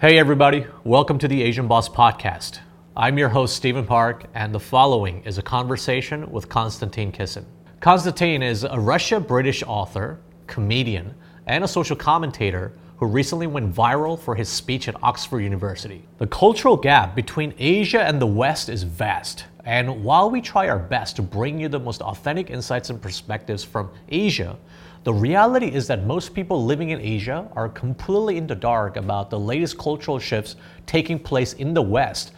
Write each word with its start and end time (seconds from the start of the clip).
Hey, 0.00 0.18
everybody. 0.18 0.64
Welcome 0.82 1.18
to 1.18 1.28
the 1.28 1.42
Asian 1.42 1.68
Boss 1.68 1.86
Podcast. 1.86 2.60
I'm 2.96 3.18
your 3.18 3.28
host, 3.28 3.54
Stephen 3.54 3.84
Park, 3.84 4.24
and 4.32 4.54
the 4.54 4.58
following 4.58 5.22
is 5.24 5.36
a 5.36 5.42
conversation 5.42 6.32
with 6.32 6.48
Konstantin 6.48 7.12
Kisin. 7.12 7.44
Konstantin 7.80 8.42
is 8.42 8.64
a 8.64 8.80
Russia 8.80 9.20
British 9.20 9.62
author, 9.62 10.18
comedian, 10.46 11.14
and 11.46 11.64
a 11.64 11.68
social 11.68 11.96
commentator 11.96 12.72
who 12.96 13.04
recently 13.04 13.46
went 13.46 13.74
viral 13.74 14.18
for 14.18 14.34
his 14.34 14.48
speech 14.48 14.88
at 14.88 14.96
Oxford 15.02 15.40
University. 15.40 16.02
The 16.16 16.28
cultural 16.28 16.78
gap 16.78 17.14
between 17.14 17.52
Asia 17.58 18.02
and 18.02 18.22
the 18.22 18.26
West 18.26 18.70
is 18.70 18.84
vast, 18.84 19.44
and 19.66 20.02
while 20.02 20.30
we 20.30 20.40
try 20.40 20.70
our 20.70 20.78
best 20.78 21.16
to 21.16 21.22
bring 21.22 21.60
you 21.60 21.68
the 21.68 21.78
most 21.78 22.00
authentic 22.00 22.48
insights 22.48 22.88
and 22.88 23.02
perspectives 23.02 23.64
from 23.64 23.90
Asia, 24.08 24.56
the 25.02 25.14
reality 25.14 25.68
is 25.68 25.86
that 25.86 26.04
most 26.04 26.34
people 26.34 26.62
living 26.62 26.90
in 26.90 27.00
Asia 27.00 27.48
are 27.56 27.70
completely 27.70 28.36
in 28.36 28.46
the 28.46 28.54
dark 28.54 28.96
about 28.96 29.30
the 29.30 29.38
latest 29.38 29.78
cultural 29.78 30.18
shifts 30.18 30.56
taking 30.84 31.18
place 31.18 31.54
in 31.54 31.72
the 31.72 31.80
West, 31.80 32.32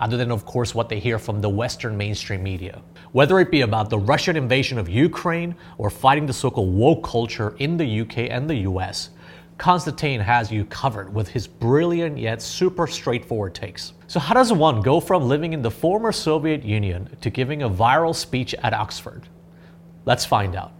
other 0.00 0.16
than, 0.16 0.32
of 0.32 0.44
course, 0.44 0.74
what 0.74 0.88
they 0.88 0.98
hear 0.98 1.20
from 1.20 1.40
the 1.40 1.48
Western 1.48 1.96
mainstream 1.96 2.42
media. 2.42 2.82
Whether 3.12 3.38
it 3.38 3.52
be 3.52 3.60
about 3.60 3.90
the 3.90 3.98
Russian 3.98 4.36
invasion 4.36 4.76
of 4.76 4.88
Ukraine 4.88 5.54
or 5.78 5.88
fighting 5.88 6.26
the 6.26 6.32
so 6.32 6.50
called 6.50 6.74
woke 6.74 7.04
culture 7.04 7.54
in 7.58 7.76
the 7.76 8.00
UK 8.00 8.18
and 8.30 8.50
the 8.50 8.56
US, 8.70 9.10
Konstantin 9.58 10.20
has 10.20 10.50
you 10.50 10.64
covered 10.64 11.14
with 11.14 11.28
his 11.28 11.46
brilliant 11.46 12.18
yet 12.18 12.42
super 12.42 12.88
straightforward 12.88 13.54
takes. 13.54 13.92
So, 14.08 14.18
how 14.18 14.34
does 14.34 14.52
one 14.52 14.80
go 14.80 14.98
from 14.98 15.28
living 15.28 15.52
in 15.52 15.62
the 15.62 15.70
former 15.70 16.10
Soviet 16.10 16.64
Union 16.64 17.16
to 17.20 17.30
giving 17.30 17.62
a 17.62 17.70
viral 17.70 18.16
speech 18.16 18.52
at 18.54 18.72
Oxford? 18.72 19.28
Let's 20.06 20.24
find 20.24 20.56
out. 20.56 20.72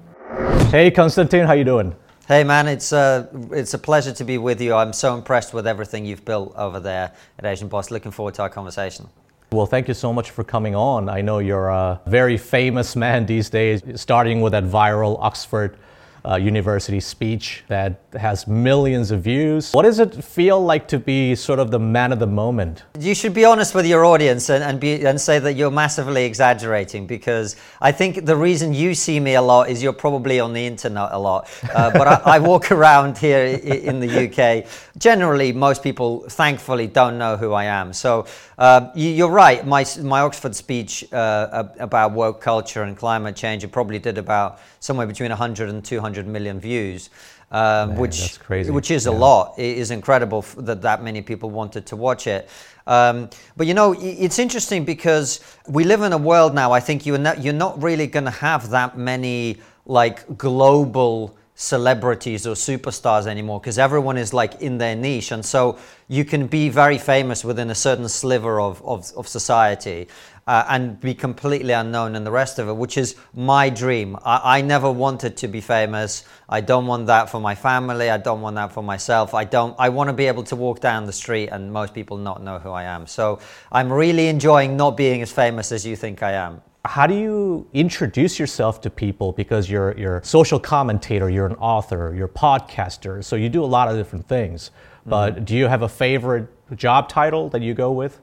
Hey, 0.70 0.90
Konstantin, 0.90 1.46
how 1.46 1.54
you 1.54 1.64
doing? 1.64 1.94
Hey 2.28 2.44
man, 2.44 2.68
it's 2.68 2.92
a 2.92 3.28
uh, 3.34 3.38
it's 3.50 3.74
a 3.74 3.78
pleasure 3.78 4.12
to 4.12 4.24
be 4.24 4.38
with 4.38 4.60
you. 4.60 4.72
I'm 4.72 4.92
so 4.92 5.16
impressed 5.16 5.52
with 5.52 5.66
everything 5.66 6.04
you've 6.04 6.24
built 6.24 6.54
over 6.56 6.78
there 6.78 7.10
at 7.38 7.44
Asian 7.44 7.66
Boss. 7.66 7.90
Looking 7.90 8.12
forward 8.12 8.34
to 8.34 8.42
our 8.42 8.48
conversation. 8.48 9.08
Well, 9.50 9.66
thank 9.66 9.88
you 9.88 9.94
so 9.94 10.12
much 10.12 10.30
for 10.30 10.44
coming 10.44 10.76
on. 10.76 11.08
I 11.08 11.22
know 11.22 11.40
you're 11.40 11.70
a 11.70 12.00
very 12.06 12.36
famous 12.36 12.94
man 12.94 13.26
these 13.26 13.50
days, 13.50 13.82
starting 14.00 14.40
with 14.40 14.52
that 14.52 14.62
viral 14.62 15.18
Oxford 15.20 15.76
uh, 16.24 16.36
university 16.36 17.00
speech 17.00 17.64
that 17.68 18.00
has 18.18 18.46
millions 18.46 19.10
of 19.10 19.22
views. 19.22 19.72
What 19.72 19.82
does 19.82 19.98
it 19.98 20.24
feel 20.24 20.62
like 20.62 20.88
to 20.88 20.98
be 20.98 21.34
sort 21.34 21.58
of 21.58 21.70
the 21.70 21.78
man 21.78 22.12
of 22.12 22.18
the 22.18 22.26
moment? 22.26 22.84
You 22.98 23.14
should 23.14 23.34
be 23.34 23.44
honest 23.44 23.74
with 23.74 23.86
your 23.86 24.04
audience 24.04 24.50
and, 24.50 24.62
and, 24.62 24.80
be, 24.80 25.04
and 25.04 25.20
say 25.20 25.38
that 25.38 25.54
you're 25.54 25.70
massively 25.70 26.24
exaggerating 26.24 27.06
because 27.06 27.56
I 27.80 27.92
think 27.92 28.26
the 28.26 28.36
reason 28.36 28.74
you 28.74 28.94
see 28.94 29.20
me 29.20 29.34
a 29.34 29.42
lot 29.42 29.70
is 29.70 29.82
you're 29.82 29.92
probably 29.92 30.40
on 30.40 30.52
the 30.52 30.66
internet 30.66 31.08
a 31.12 31.18
lot. 31.18 31.48
Uh, 31.74 31.90
but 31.90 32.06
I, 32.06 32.36
I, 32.36 32.38
walk 32.38 32.70
around 32.78 33.18
here 33.18 33.44
in 33.44 34.00
the 34.00 34.08
UK. 34.26 34.66
Generally, 34.98 35.52
most 35.52 35.82
people, 35.82 36.20
thankfully, 36.28 36.86
don't 36.86 37.18
know 37.18 37.36
who 37.36 37.52
I 37.52 37.64
am. 37.64 37.92
So 37.92 38.26
uh, 38.58 38.90
you, 38.94 39.24
are 39.24 39.30
right. 39.30 39.66
My, 39.66 39.84
my 40.02 40.20
Oxford 40.20 40.54
speech 40.54 41.10
uh, 41.12 41.64
about 41.78 42.12
woke 42.12 42.40
culture 42.40 42.82
and 42.82 42.96
climate 42.96 43.36
change, 43.36 43.64
it 43.64 43.68
probably 43.68 43.98
did 43.98 44.18
about 44.18 44.60
somewhere 44.80 45.06
between 45.06 45.30
100 45.30 45.68
and 45.68 45.84
200 45.84 46.09
million 46.26 46.60
views. 46.60 47.10
Um, 47.52 47.90
Man, 47.90 47.98
which 47.98 48.36
which 48.48 48.90
is 48.92 49.06
yeah. 49.06 49.12
a 49.12 49.14
lot. 49.14 49.58
It 49.58 49.78
is 49.78 49.90
incredible 49.90 50.42
that 50.56 50.82
that 50.82 51.02
many 51.02 51.20
people 51.20 51.50
wanted 51.50 51.84
to 51.86 51.96
watch 51.96 52.26
it. 52.28 52.48
Um, 52.86 53.28
but 53.56 53.66
you 53.66 53.74
know, 53.74 53.94
it's 53.98 54.38
interesting 54.38 54.84
because 54.84 55.40
we 55.68 55.84
live 55.84 56.02
in 56.02 56.12
a 56.12 56.18
world 56.18 56.54
now. 56.54 56.72
I 56.72 56.80
think 56.80 57.06
you're 57.06 57.18
not 57.18 57.42
you're 57.42 57.52
not 57.52 57.82
really 57.82 58.06
going 58.06 58.24
to 58.24 58.30
have 58.30 58.70
that 58.70 58.96
many 58.96 59.58
like 59.84 60.38
global 60.38 61.36
celebrities 61.60 62.46
or 62.46 62.54
superstars 62.54 63.26
anymore 63.26 63.60
because 63.60 63.78
everyone 63.78 64.16
is 64.16 64.32
like 64.32 64.62
in 64.62 64.78
their 64.78 64.96
niche 64.96 65.30
and 65.30 65.44
so 65.44 65.78
you 66.08 66.24
can 66.24 66.46
be 66.46 66.70
very 66.70 66.96
famous 66.96 67.44
within 67.44 67.68
a 67.68 67.74
certain 67.74 68.08
sliver 68.08 68.58
of, 68.58 68.82
of, 68.82 69.12
of 69.14 69.28
society 69.28 70.08
uh, 70.46 70.64
and 70.68 71.00
be 71.00 71.14
completely 71.14 71.72
unknown 71.72 72.16
in 72.16 72.24
the 72.24 72.30
rest 72.30 72.58
of 72.58 72.68
it 72.68 72.76
which 72.76 72.96
is 72.96 73.16
my 73.34 73.68
dream. 73.68 74.16
I, 74.24 74.58
I 74.58 74.60
never 74.62 74.90
wanted 74.90 75.36
to 75.38 75.48
be 75.48 75.60
famous. 75.60 76.24
I 76.48 76.60
don't 76.60 76.86
want 76.86 77.06
that 77.06 77.30
for 77.30 77.40
my 77.40 77.54
family. 77.54 78.10
I 78.10 78.18
don't 78.18 78.40
want 78.40 78.56
that 78.56 78.72
for 78.72 78.82
myself. 78.82 79.34
I 79.34 79.44
don't 79.44 79.74
i 79.78 79.88
want 79.88 80.08
to 80.08 80.14
be 80.14 80.26
able 80.26 80.42
to 80.44 80.56
walk 80.56 80.80
down 80.80 81.06
the 81.06 81.12
street 81.12 81.48
and 81.48 81.72
most 81.72 81.94
people 81.94 82.16
not 82.16 82.42
know 82.42 82.58
who 82.58 82.70
i 82.70 82.84
am. 82.84 83.06
So 83.06 83.38
i'm 83.70 83.92
really 83.92 84.28
enjoying 84.28 84.76
not 84.76 84.96
being 84.96 85.22
as 85.22 85.32
famous 85.32 85.72
as 85.72 85.86
you 85.86 85.96
think 85.96 86.22
i 86.22 86.32
am. 86.32 86.62
How 86.84 87.06
do 87.06 87.14
you 87.14 87.68
introduce 87.74 88.38
yourself 88.38 88.80
to 88.82 88.90
people? 88.90 89.32
Because 89.32 89.68
you're 89.68 89.96
you're 89.98 90.18
a 90.18 90.24
social 90.24 90.58
commentator 90.58 91.28
you're 91.30 91.46
an 91.46 91.56
author 91.56 92.14
you're 92.16 92.26
a 92.26 92.38
podcaster 92.46 93.22
so 93.22 93.36
you 93.36 93.48
do 93.48 93.62
a 93.62 93.70
lot 93.76 93.88
of 93.88 93.96
different 93.96 94.26
things. 94.26 94.70
But 95.06 95.34
mm-hmm. 95.34 95.44
do 95.44 95.56
you 95.56 95.66
have 95.66 95.82
a 95.82 95.88
favorite 95.88 96.48
job 96.76 97.08
title 97.08 97.48
that 97.50 97.62
you 97.62 97.74
go 97.74 97.90
with 97.90 98.20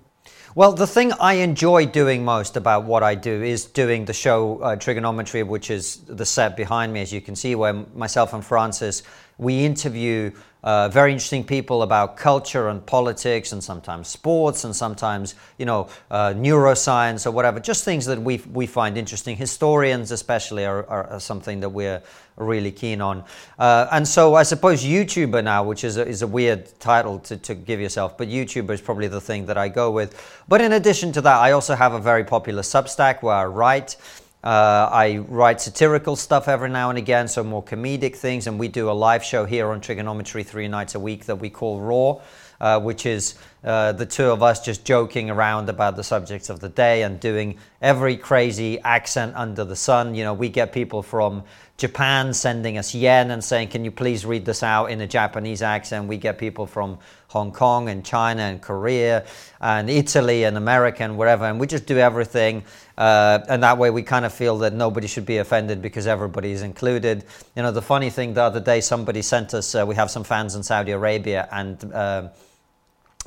well, 0.57 0.73
the 0.73 0.87
thing 0.87 1.11
I 1.19 1.33
enjoy 1.33 1.85
doing 1.85 2.25
most 2.25 2.57
about 2.57 2.83
what 2.85 3.03
I 3.03 3.13
do 3.13 3.43
is 3.43 3.65
doing 3.65 4.05
the 4.05 4.13
show 4.13 4.57
uh, 4.57 4.75
Trigonometry, 4.75 5.43
which 5.43 5.69
is 5.69 5.97
the 6.07 6.25
set 6.25 6.57
behind 6.57 6.91
me, 6.91 7.01
as 7.01 7.13
you 7.13 7.21
can 7.21 7.35
see, 7.35 7.53
where 7.53 7.73
myself 7.93 8.33
and 8.33 8.43
Francis 8.43 9.03
we 9.37 9.65
interview 9.65 10.31
uh, 10.63 10.89
very 10.89 11.11
interesting 11.11 11.43
people 11.43 11.83
about 11.83 12.17
culture 12.17 12.69
and 12.69 12.85
politics 12.85 13.51
and 13.51 13.63
sometimes 13.63 14.07
sports 14.07 14.63
and 14.63 14.75
sometimes 14.75 15.35
you 15.57 15.65
know 15.65 15.87
uh, 16.09 16.33
neuroscience 16.33 17.25
or 17.25 17.31
whatever 17.31 17.59
just 17.59 17.85
things 17.85 18.05
that 18.05 18.21
we 18.21 18.37
we 18.51 18.65
find 18.65 18.97
interesting. 18.97 19.37
Historians 19.37 20.11
especially 20.11 20.65
are, 20.65 20.85
are, 20.89 21.07
are 21.07 21.19
something 21.19 21.59
that 21.59 21.69
we're 21.69 22.01
really 22.37 22.71
keen 22.71 23.01
on. 23.01 23.23
Uh, 23.59 23.87
and 23.91 24.07
so 24.07 24.35
I 24.35 24.43
suppose 24.43 24.83
YouTuber 24.83 25.43
now 25.43 25.63
which 25.63 25.83
is 25.83 25.97
a, 25.97 26.07
is 26.07 26.21
a 26.21 26.27
weird 26.27 26.79
title 26.79 27.19
to, 27.19 27.37
to 27.37 27.55
give 27.55 27.81
yourself 27.81 28.17
but 28.17 28.29
YouTuber 28.29 28.71
is 28.71 28.81
probably 28.81 29.07
the 29.07 29.21
thing 29.21 29.45
that 29.47 29.57
I 29.57 29.67
go 29.67 29.91
with. 29.91 30.43
But 30.47 30.61
in 30.61 30.73
addition 30.73 31.11
to 31.13 31.21
that 31.21 31.37
I 31.37 31.51
also 31.51 31.75
have 31.75 31.93
a 31.93 31.99
very 31.99 32.23
popular 32.23 32.61
Substack 32.61 33.21
where 33.21 33.35
I 33.35 33.45
write. 33.45 33.97
Uh, 34.43 34.87
I 34.91 35.17
write 35.27 35.59
satirical 35.59 36.15
stuff 36.15 36.47
every 36.47 36.69
now 36.69 36.89
and 36.89 36.97
again, 36.97 37.27
so 37.27 37.43
more 37.43 37.63
comedic 37.63 38.15
things, 38.15 38.47
and 38.47 38.59
we 38.59 38.67
do 38.67 38.89
a 38.89 38.93
live 38.93 39.23
show 39.23 39.45
here 39.45 39.71
on 39.71 39.81
Trigonometry 39.81 40.43
three 40.43 40.67
nights 40.67 40.95
a 40.95 40.99
week 40.99 41.25
that 41.25 41.35
we 41.37 41.49
call 41.49 41.81
Raw, 41.81 42.21
uh, 42.61 42.79
which 42.79 43.05
is 43.05 43.35
uh, 43.63 43.91
the 43.93 44.05
two 44.05 44.25
of 44.25 44.43
us 44.43 44.63
just 44.63 44.85
joking 44.85 45.31
around 45.31 45.69
about 45.69 45.95
the 45.95 46.03
subjects 46.03 46.49
of 46.49 46.59
the 46.59 46.69
day 46.69 47.01
and 47.01 47.19
doing 47.19 47.57
every 47.81 48.15
crazy 48.15 48.79
accent 48.81 49.35
under 49.35 49.65
the 49.65 49.75
sun. 49.75 50.13
You 50.15 50.23
know, 50.23 50.33
we 50.33 50.49
get 50.49 50.71
people 50.71 51.01
from 51.01 51.43
Japan 51.77 52.33
sending 52.33 52.79
us 52.79 52.95
yen 52.95 53.29
and 53.29 53.43
saying, 53.43 53.67
Can 53.67 53.85
you 53.85 53.91
please 53.91 54.25
read 54.25 54.45
this 54.45 54.63
out 54.63 54.87
in 54.87 54.99
a 54.99 55.07
Japanese 55.07 55.61
accent? 55.61 56.07
We 56.07 56.17
get 56.17 56.39
people 56.39 56.65
from 56.65 56.97
Hong 57.27 57.51
Kong 57.51 57.87
and 57.87 58.03
China 58.03 58.41
and 58.41 58.59
Korea 58.59 59.25
and 59.61 59.87
Italy 59.87 60.43
and 60.43 60.57
America 60.57 61.03
and 61.03 61.19
wherever, 61.19 61.45
and 61.45 61.59
we 61.59 61.67
just 61.67 61.85
do 61.85 61.99
everything. 61.99 62.63
Uh, 62.97 63.39
and 63.47 63.61
that 63.61 63.77
way 63.77 63.91
we 63.91 64.01
kind 64.01 64.25
of 64.25 64.33
feel 64.33 64.57
that 64.59 64.73
nobody 64.73 65.05
should 65.05 65.25
be 65.27 65.37
offended 65.37 65.79
because 65.83 66.07
everybody 66.07 66.51
is 66.51 66.63
included. 66.63 67.25
You 67.55 67.61
know, 67.61 67.71
the 67.71 67.83
funny 67.83 68.09
thing 68.09 68.33
the 68.33 68.41
other 68.41 68.59
day, 68.59 68.81
somebody 68.81 69.21
sent 69.21 69.53
us, 69.53 69.75
uh, 69.75 69.85
we 69.87 69.93
have 69.93 70.09
some 70.09 70.23
fans 70.23 70.55
in 70.55 70.63
Saudi 70.63 70.93
Arabia 70.93 71.47
and 71.51 71.93
uh, 71.93 72.29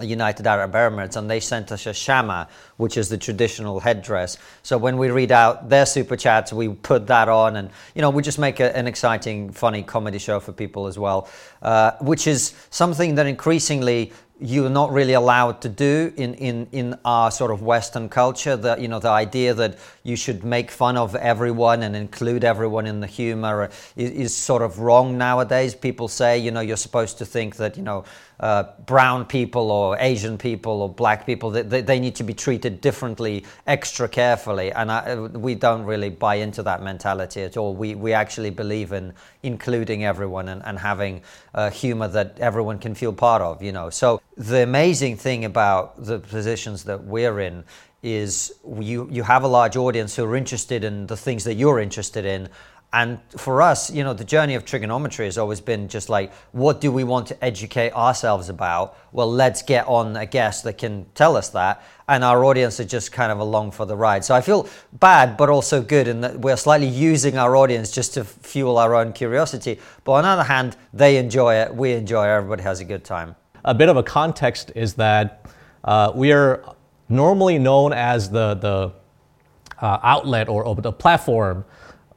United 0.06 0.46
Arab 0.46 0.72
Emirates, 0.72 1.16
and 1.16 1.30
they 1.30 1.40
sent 1.40 1.72
us 1.72 1.86
a 1.86 1.94
shama, 1.94 2.48
which 2.76 2.96
is 2.96 3.08
the 3.08 3.18
traditional 3.18 3.80
headdress. 3.80 4.38
So 4.62 4.78
when 4.78 4.96
we 4.96 5.10
read 5.10 5.32
out 5.32 5.68
their 5.68 5.86
super 5.86 6.16
chats, 6.16 6.52
we 6.52 6.68
put 6.68 7.06
that 7.08 7.28
on, 7.28 7.56
and 7.56 7.70
you 7.94 8.02
know 8.02 8.10
we 8.10 8.22
just 8.22 8.38
make 8.38 8.60
a, 8.60 8.76
an 8.76 8.86
exciting, 8.86 9.52
funny 9.52 9.82
comedy 9.82 10.18
show 10.18 10.40
for 10.40 10.52
people 10.52 10.86
as 10.86 10.98
well, 10.98 11.28
uh, 11.62 11.92
which 12.00 12.26
is 12.26 12.54
something 12.70 13.14
that 13.16 13.26
increasingly 13.26 14.12
you're 14.40 14.70
not 14.70 14.92
really 14.92 15.12
allowed 15.12 15.60
to 15.62 15.68
do 15.68 16.12
in, 16.16 16.34
in, 16.34 16.68
in 16.72 16.98
our 17.04 17.30
sort 17.30 17.50
of 17.50 17.62
Western 17.62 18.08
culture. 18.08 18.56
That 18.56 18.80
you 18.80 18.88
know, 18.88 18.98
the 18.98 19.10
idea 19.10 19.52
that 19.54 19.78
you 20.02 20.16
should 20.16 20.44
make 20.44 20.70
fun 20.70 20.96
of 20.96 21.14
everyone 21.14 21.82
and 21.82 21.94
include 21.94 22.42
everyone 22.44 22.86
in 22.86 23.00
the 23.00 23.06
humor 23.06 23.70
is, 23.96 24.10
is, 24.10 24.36
sort 24.36 24.62
of 24.62 24.78
wrong 24.78 25.18
nowadays. 25.18 25.74
People 25.74 26.08
say, 26.08 26.38
you 26.38 26.50
know, 26.50 26.60
you're 26.60 26.76
supposed 26.76 27.18
to 27.18 27.26
think 27.26 27.56
that 27.56 27.76
you 27.76 27.82
know, 27.82 28.04
uh, 28.40 28.64
brown 28.86 29.26
people 29.26 29.70
or 29.70 29.98
Asian 29.98 30.38
people 30.38 30.80
or 30.80 30.88
black 30.88 31.26
people 31.26 31.50
they, 31.50 31.82
they 31.82 32.00
need 32.00 32.14
to 32.14 32.24
be 32.24 32.32
treated 32.32 32.80
differently, 32.80 33.44
extra 33.66 34.08
carefully. 34.08 34.72
And 34.72 34.90
I, 34.90 35.14
we 35.16 35.54
don't 35.54 35.84
really 35.84 36.08
buy 36.08 36.36
into 36.36 36.62
that 36.62 36.82
mentality 36.82 37.42
at 37.42 37.56
all. 37.58 37.74
We 37.74 37.94
we 37.94 38.14
actually 38.14 38.50
believe 38.50 38.92
in 38.92 39.12
including 39.42 40.04
everyone 40.04 40.48
and, 40.48 40.62
and 40.64 40.78
having 40.78 41.22
uh, 41.54 41.70
humor 41.70 42.08
that 42.08 42.38
everyone 42.38 42.78
can 42.78 42.94
feel 42.94 43.12
part 43.12 43.42
of. 43.42 43.62
You 43.62 43.72
know, 43.72 43.90
so 43.90 44.20
the 44.36 44.62
amazing 44.62 45.16
thing 45.16 45.44
about 45.44 46.04
the 46.04 46.18
positions 46.18 46.84
that 46.84 47.04
we're 47.04 47.40
in 47.40 47.64
is 48.02 48.54
you 48.78 49.06
you 49.10 49.22
have 49.22 49.42
a 49.42 49.48
large 49.48 49.76
audience 49.76 50.16
who 50.16 50.24
are 50.24 50.36
interested 50.36 50.84
in 50.84 51.06
the 51.06 51.16
things 51.16 51.44
that 51.44 51.54
you're 51.54 51.80
interested 51.80 52.24
in 52.24 52.48
and 52.92 53.20
for 53.36 53.62
us, 53.62 53.92
you 53.92 54.02
know, 54.02 54.14
the 54.14 54.24
journey 54.24 54.56
of 54.56 54.64
trigonometry 54.64 55.26
has 55.26 55.38
always 55.38 55.60
been 55.60 55.86
just 55.86 56.08
like, 56.08 56.32
what 56.50 56.80
do 56.80 56.90
we 56.90 57.04
want 57.04 57.28
to 57.28 57.44
educate 57.44 57.92
ourselves 57.92 58.48
about? 58.48 58.96
Well, 59.12 59.30
let's 59.30 59.62
get 59.62 59.86
on 59.86 60.16
a 60.16 60.26
guest 60.26 60.64
that 60.64 60.78
can 60.78 61.06
tell 61.14 61.36
us 61.36 61.50
that. 61.50 61.84
And 62.10 62.24
our 62.24 62.44
audience 62.44 62.80
are 62.80 62.84
just 62.84 63.12
kind 63.12 63.30
of 63.30 63.38
along 63.38 63.70
for 63.70 63.86
the 63.86 63.94
ride. 63.94 64.24
So 64.24 64.34
I 64.34 64.40
feel 64.40 64.68
bad, 64.94 65.36
but 65.36 65.48
also 65.48 65.80
good 65.80 66.08
in 66.08 66.20
that 66.22 66.40
we're 66.40 66.56
slightly 66.56 66.88
using 66.88 67.38
our 67.38 67.54
audience 67.54 67.92
just 67.92 68.14
to 68.14 68.24
fuel 68.24 68.78
our 68.78 68.96
own 68.96 69.12
curiosity. 69.12 69.78
But 70.02 70.12
on 70.12 70.22
the 70.24 70.28
other 70.30 70.42
hand, 70.42 70.76
they 70.92 71.18
enjoy 71.18 71.54
it, 71.54 71.72
we 71.72 71.92
enjoy 71.92 72.26
it, 72.26 72.30
everybody 72.30 72.64
has 72.64 72.80
a 72.80 72.84
good 72.84 73.04
time. 73.04 73.36
A 73.64 73.74
bit 73.74 73.88
of 73.88 73.96
a 73.96 74.02
context 74.02 74.72
is 74.74 74.94
that 74.94 75.46
uh, 75.84 76.10
we 76.12 76.32
are 76.32 76.74
normally 77.08 77.58
known 77.60 77.92
as 77.92 78.28
the, 78.28 78.54
the 78.54 78.92
uh, 79.80 79.98
outlet 80.02 80.48
or, 80.48 80.64
or 80.64 80.74
the 80.74 80.92
platform 80.92 81.64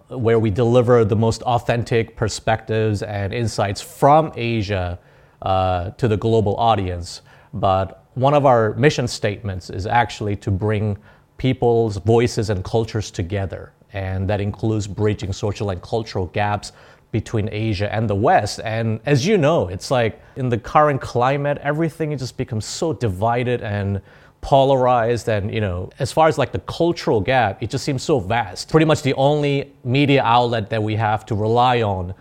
where 0.09 0.39
we 0.39 0.49
deliver 0.49 1.05
the 1.05 1.15
most 1.15 1.43
authentic 1.43 2.15
perspectives 2.15 3.03
and 3.03 3.31
insights 3.31 3.79
from 3.79 4.31
Asia 4.35 4.97
uh, 5.43 5.91
to 5.91 6.07
the 6.07 6.17
global 6.17 6.55
audience. 6.55 7.21
But 7.53 8.02
one 8.15 8.33
of 8.33 8.45
our 8.45 8.73
mission 8.75 9.07
statements 9.07 9.69
is 9.69 9.85
actually 9.85 10.35
to 10.37 10.51
bring 10.51 10.97
people's 11.37 11.97
voices 11.97 12.49
and 12.49 12.63
cultures 12.63 13.11
together. 13.11 13.73
And 13.93 14.29
that 14.29 14.41
includes 14.41 14.87
bridging 14.87 15.33
social 15.33 15.69
and 15.69 15.81
cultural 15.81 16.27
gaps 16.27 16.71
between 17.11 17.47
Asia 17.51 17.93
and 17.93 18.09
the 18.09 18.15
West. 18.15 18.59
And 18.63 18.99
as 19.05 19.25
you 19.25 19.37
know, 19.37 19.67
it's 19.67 19.91
like 19.91 20.19
in 20.35 20.49
the 20.49 20.57
current 20.57 20.99
climate, 20.99 21.59
everything 21.61 22.17
just 22.17 22.37
becomes 22.37 22.65
so 22.65 22.93
divided 22.93 23.61
and 23.61 24.01
polarized 24.41 25.29
and 25.29 25.53
you 25.53 25.61
know 25.61 25.89
as 25.99 26.11
far 26.11 26.27
as 26.27 26.37
like 26.37 26.51
the 26.51 26.59
cultural 26.59 27.21
gap 27.21 27.63
it 27.63 27.69
just 27.69 27.85
seems 27.85 28.03
so 28.03 28.19
vast 28.19 28.69
pretty 28.69 28.85
much 28.85 29.01
the 29.01 29.13
only 29.13 29.73
media 29.85 30.21
outlet 30.21 30.69
that 30.69 30.83
we 30.83 30.95
have 30.95 31.25
to 31.25 31.33
rely 31.33 31.81
on 31.81 32.13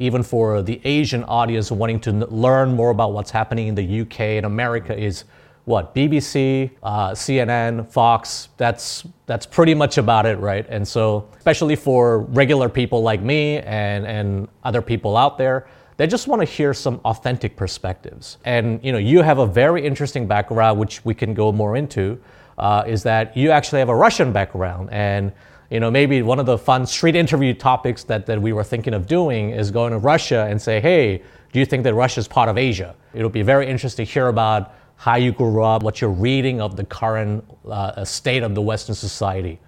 even 0.00 0.22
for 0.22 0.62
the 0.62 0.80
asian 0.84 1.22
audience 1.24 1.70
wanting 1.70 2.00
to 2.00 2.10
learn 2.26 2.74
more 2.74 2.90
about 2.90 3.12
what's 3.12 3.30
happening 3.30 3.68
in 3.68 3.74
the 3.76 4.00
uk 4.00 4.18
and 4.20 4.44
america 4.44 4.98
is 4.98 5.24
what 5.64 5.94
BBC, 5.94 6.70
uh, 6.82 7.10
CNN, 7.10 7.90
Fox. 7.90 8.48
That's 8.56 9.04
that's 9.26 9.46
pretty 9.46 9.74
much 9.74 9.98
about 9.98 10.26
it, 10.26 10.38
right? 10.38 10.66
And 10.68 10.86
so, 10.86 11.28
especially 11.36 11.76
for 11.76 12.20
regular 12.20 12.68
people 12.68 13.02
like 13.02 13.22
me 13.22 13.58
and 13.58 14.06
and 14.06 14.48
other 14.64 14.82
people 14.82 15.16
out 15.16 15.38
there, 15.38 15.68
they 15.96 16.06
just 16.06 16.28
want 16.28 16.40
to 16.40 16.46
hear 16.46 16.74
some 16.74 17.00
authentic 17.04 17.56
perspectives. 17.56 18.38
And 18.44 18.82
you 18.84 18.90
know, 18.92 18.98
you 18.98 19.22
have 19.22 19.38
a 19.38 19.46
very 19.46 19.86
interesting 19.86 20.26
background, 20.26 20.78
which 20.78 21.04
we 21.04 21.14
can 21.14 21.34
go 21.34 21.52
more 21.52 21.76
into. 21.76 22.20
Uh, 22.58 22.84
is 22.86 23.02
that 23.02 23.34
you 23.34 23.50
actually 23.50 23.78
have 23.78 23.88
a 23.88 23.94
Russian 23.94 24.32
background 24.32 24.90
and 24.92 25.32
you 25.70 25.80
know 25.80 25.90
maybe 25.90 26.22
one 26.22 26.38
of 26.38 26.46
the 26.46 26.58
fun 26.58 26.84
street 26.84 27.16
interview 27.16 27.54
topics 27.54 28.04
that, 28.04 28.26
that 28.26 28.40
we 28.40 28.52
were 28.52 28.64
thinking 28.64 28.94
of 28.94 29.06
doing 29.06 29.50
is 29.50 29.70
going 29.70 29.92
to 29.92 29.98
russia 29.98 30.46
and 30.50 30.60
say 30.60 30.80
hey 30.80 31.22
do 31.52 31.58
you 31.58 31.66
think 31.66 31.84
that 31.84 31.94
russia 31.94 32.20
is 32.20 32.28
part 32.28 32.48
of 32.48 32.58
asia 32.58 32.94
it'll 33.14 33.30
be 33.30 33.42
very 33.42 33.68
interesting 33.68 34.04
to 34.04 34.12
hear 34.12 34.28
about 34.28 34.74
how 35.00 35.16
you 35.16 35.32
grew 35.32 35.62
up, 35.62 35.82
what 35.82 36.02
you're 36.02 36.10
reading 36.10 36.60
of 36.60 36.76
the 36.76 36.84
current 36.84 37.42
uh, 37.66 38.04
state 38.04 38.42
of 38.42 38.54
the 38.54 38.60
Western 38.60 38.94
society. 38.94 39.58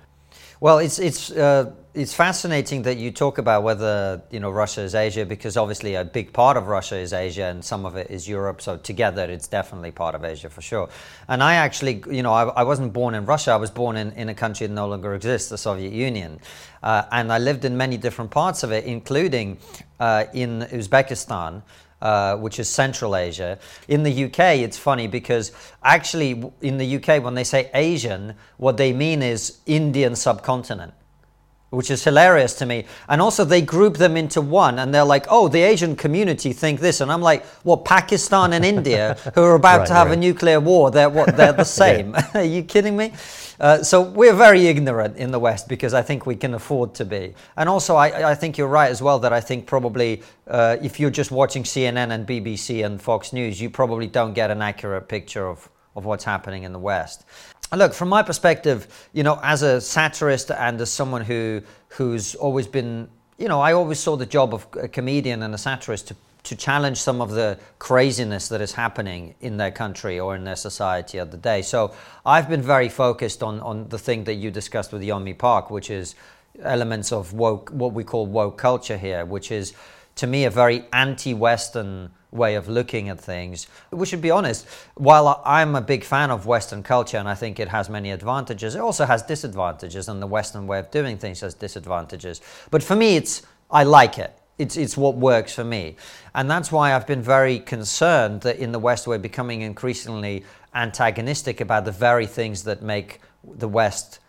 Well, 0.63 0.79
it's 0.79 1.01
it's 1.01 1.33
uh, 1.33 1.73
it's 1.93 2.15
fascinating 2.15 2.83
that 2.83 2.97
you 2.97 3.11
talk 3.11 3.39
about 3.39 3.65
whether 3.65 4.23
you 4.31 4.39
know 4.39 4.53
Russia 4.53 4.83
is 4.83 4.95
Asia 4.95 5.27
because 5.27 5.57
obviously 5.57 5.97
a 5.97 6.05
big 6.05 6.33
part 6.33 6.57
of 6.57 6.69
Russia 6.69 6.99
is 6.99 7.13
Asia 7.13 7.47
and 7.47 7.65
some 7.65 7.85
of 7.85 7.97
it 7.97 8.13
is 8.13 8.29
Europe. 8.29 8.63
So 8.63 8.77
together, 8.77 9.25
it's 9.25 9.49
definitely 9.49 9.91
part 9.91 10.15
of 10.15 10.25
Asia 10.25 10.49
for 10.49 10.63
sure. 10.63 10.89
And 11.27 11.43
I 11.43 11.55
actually, 11.55 12.05
you 12.09 12.23
know, 12.23 12.33
I, 12.33 12.45
I 12.45 12.63
wasn't 12.63 12.93
born 12.93 13.17
in 13.17 13.27
Russia. 13.27 13.51
I 13.51 13.57
was 13.57 13.73
born 13.73 13.97
in, 13.97 14.13
in 14.13 14.29
a 14.29 14.35
country 14.35 14.69
that 14.69 14.73
no 14.73 14.87
longer 14.87 15.17
exists, 15.17 15.49
the 15.49 15.59
Soviet 15.59 15.93
Union, 15.93 16.39
uh, 16.85 17.07
and 17.11 17.33
I 17.33 17.39
lived 17.39 17.65
in 17.65 17.77
many 17.77 17.97
different 17.97 18.31
parts 18.31 18.63
of 18.63 18.71
it, 18.71 18.85
including 18.85 19.59
uh, 19.99 20.27
in 20.33 20.61
Uzbekistan. 20.71 21.63
Uh, 22.03 22.37
which 22.37 22.59
is 22.59 22.69
Central 22.69 23.15
Asia. 23.15 23.57
In 23.87 24.03
the 24.03 24.25
UK, 24.25 24.59
it's 24.59 24.77
funny 24.77 25.07
because 25.07 25.53
actually, 25.85 26.51
in 26.61 26.77
the 26.77 26.97
UK, 26.97 27.23
when 27.23 27.35
they 27.37 27.45
say 27.45 27.71
Asian, 27.75 28.35
what 28.57 28.77
they 28.77 28.93
mean 28.93 29.23
is 29.23 29.59
Indian 29.67 30.17
subcontinent 30.17 30.95
which 31.73 31.91
is 31.91 32.05
hilarious 32.05 32.53
to 32.55 32.67
me. 32.67 32.85
And 33.09 33.23
also, 33.23 33.45
they 33.47 33.63
group 33.63 33.97
them 33.97 34.15
into 34.17 34.43
one, 34.43 34.79
and 34.79 34.95
they're 34.95 35.05
like, 35.05 35.25
"Oh, 35.31 35.49
the 35.49 35.63
Asian 35.63 35.97
community 35.97 36.53
think 36.53 36.81
this," 36.81 37.01
and 37.01 37.11
I'm 37.11 37.23
like, 37.23 37.47
"Well, 37.65 37.79
Pakistan 37.79 38.53
and 38.53 38.63
India, 38.65 39.17
who 39.35 39.43
are 39.43 39.55
about 39.55 39.79
right, 39.79 39.87
to 39.89 39.95
have 39.95 40.09
right. 40.09 40.19
a 40.19 40.21
nuclear 40.21 40.61
war, 40.61 40.91
they're 40.91 41.09
what? 41.09 41.35
They're 41.35 41.55
the 41.55 41.65
same? 41.83 42.15
are 42.35 42.45
you 42.45 42.63
kidding 42.63 42.97
me?" 42.97 43.13
Uh, 43.63 43.81
so 43.81 44.03
we're 44.03 44.35
very 44.35 44.67
ignorant 44.67 45.17
in 45.17 45.31
the 45.31 45.39
West 45.39 45.69
because 45.69 45.95
I 45.95 46.03
think 46.03 46.27
we 46.27 46.35
can 46.35 46.53
afford 46.53 46.95
to 46.95 47.05
be. 47.05 47.33
And 47.57 47.69
also, 47.69 47.95
I, 47.95 48.33
I 48.33 48.35
think 48.35 48.59
you're 48.59 48.67
right 48.67 48.91
as 48.91 49.01
well 49.01 49.21
that 49.21 49.33
I 49.33 49.41
think 49.41 49.67
probably 49.67 50.21
uh, 50.49 50.79
if 50.83 50.99
you're 50.99 51.13
just 51.13 51.31
watching 51.31 51.63
CNN 51.63 52.11
and 52.11 52.27
BBC 52.27 52.85
and 52.85 53.01
Fox 53.01 53.33
News, 53.33 53.61
you 53.61 53.71
probably 53.71 54.09
don't 54.09 54.33
get 54.33 54.51
an 54.51 54.61
accurate 54.61 55.09
picture 55.09 55.47
of 55.47 55.71
of 55.95 56.05
what's 56.05 56.25
happening 56.25 56.65
in 56.65 56.73
the 56.73 56.79
West. 56.79 57.25
Look, 57.75 57.95
from 57.95 58.09
my 58.09 58.23
perspective, 58.23 59.09
you 59.13 59.23
know, 59.23 59.39
as 59.43 59.63
a 59.63 59.81
satirist 59.81 60.51
and 60.51 60.81
as 60.81 60.91
someone 60.91 61.23
who 61.23 61.63
who's 61.89 62.35
always 62.35 62.67
been, 62.67 63.09
you 63.39 63.47
know, 63.47 63.61
I 63.61 63.75
always 63.75 64.01
saw 64.01 64.17
the 64.17 64.27
job 64.27 64.55
of 64.55 64.67
a 64.81 64.89
comedian 64.89 65.43
and 65.43 65.55
a 65.55 65.59
satirist 65.59 66.09
to 66.09 66.17
to 66.45 66.57
challenge 66.57 66.99
some 66.99 67.21
of 67.21 67.31
the 67.31 67.59
craziness 67.79 68.49
that 68.49 68.61
is 68.61 68.73
happening 68.73 69.35
in 69.41 69.57
their 69.57 69.71
country 69.71 70.19
or 70.19 70.35
in 70.35 70.45
their 70.45 70.57
society 70.57 71.19
of 71.19 71.31
the 71.31 71.37
day. 71.37 71.63
So 71.63 71.95
I've 72.27 72.49
been 72.49 72.63
very 72.63 72.89
focused 72.89 73.43
on 73.43 73.61
on 73.61 73.89
the 73.89 73.99
thing 73.99 74.25
that 74.25 74.35
you 74.35 74.51
discussed 74.51 74.93
with 74.93 75.03
Yeonmi 75.03 75.39
Park, 75.39 75.71
which 75.71 75.91
is 75.91 76.15
elements 76.63 77.13
of 77.13 77.33
woke, 77.33 77.71
what 77.71 77.93
we 77.93 78.05
call 78.05 78.27
woke 78.27 78.59
culture 78.59 78.97
here, 78.99 79.25
which 79.25 79.51
is 79.51 79.73
to 80.17 80.27
me 80.27 80.45
a 80.45 80.51
very 80.51 80.85
anti-Western 80.93 82.11
way 82.31 82.55
of 82.55 82.69
looking 82.69 83.09
at 83.09 83.21
things. 83.21 83.67
We 83.91 84.07
should 84.07 84.21
be 84.23 84.31
honest, 84.31 84.67
while 84.95 85.43
I'm 85.45 85.75
a 85.75 85.81
big 85.81 86.03
fan 86.05 86.31
of 86.31 86.47
Western 86.47 86.83
culture 86.83 87.19
and 87.19 87.29
I 87.29 87.35
think 87.35 87.61
it 87.61 87.69
has 87.69 87.89
many 87.89 88.11
advantages, 88.11 88.75
it 88.75 88.81
also 88.81 89.05
has 89.05 89.23
disadvantages, 89.23 90.09
and 90.09 90.21
the 90.21 90.27
Western 90.27 90.67
way 90.67 90.79
of 90.79 90.91
doing 90.91 91.19
things 91.19 91.41
has 91.41 91.55
disadvantages. 91.55 92.41
But 92.71 92.83
for 92.83 92.97
me, 92.97 93.17
it's 93.17 93.43
I 93.71 93.85
like 93.85 94.19
it. 94.19 94.39
It's, 94.63 94.77
it's 94.77 94.97
what 94.97 95.17
works 95.17 95.53
for 95.55 95.65
me. 95.65 95.97
And 96.35 96.51
that's 96.51 96.71
why 96.71 96.95
I've 96.95 97.07
been 97.07 97.23
very 97.23 97.59
concerned 97.59 98.43
that 98.43 98.57
in 98.57 98.73
the 98.73 98.79
West 98.79 99.07
we're 99.07 99.19
becoming 99.19 99.63
increasingly 99.63 100.45
antagonistic 100.75 101.61
about 101.61 101.85
the 101.85 101.93
very 101.93 102.27
things 102.27 102.63
that 102.65 102.83
make 102.83 103.21
the 103.45 103.69
West 103.69 104.21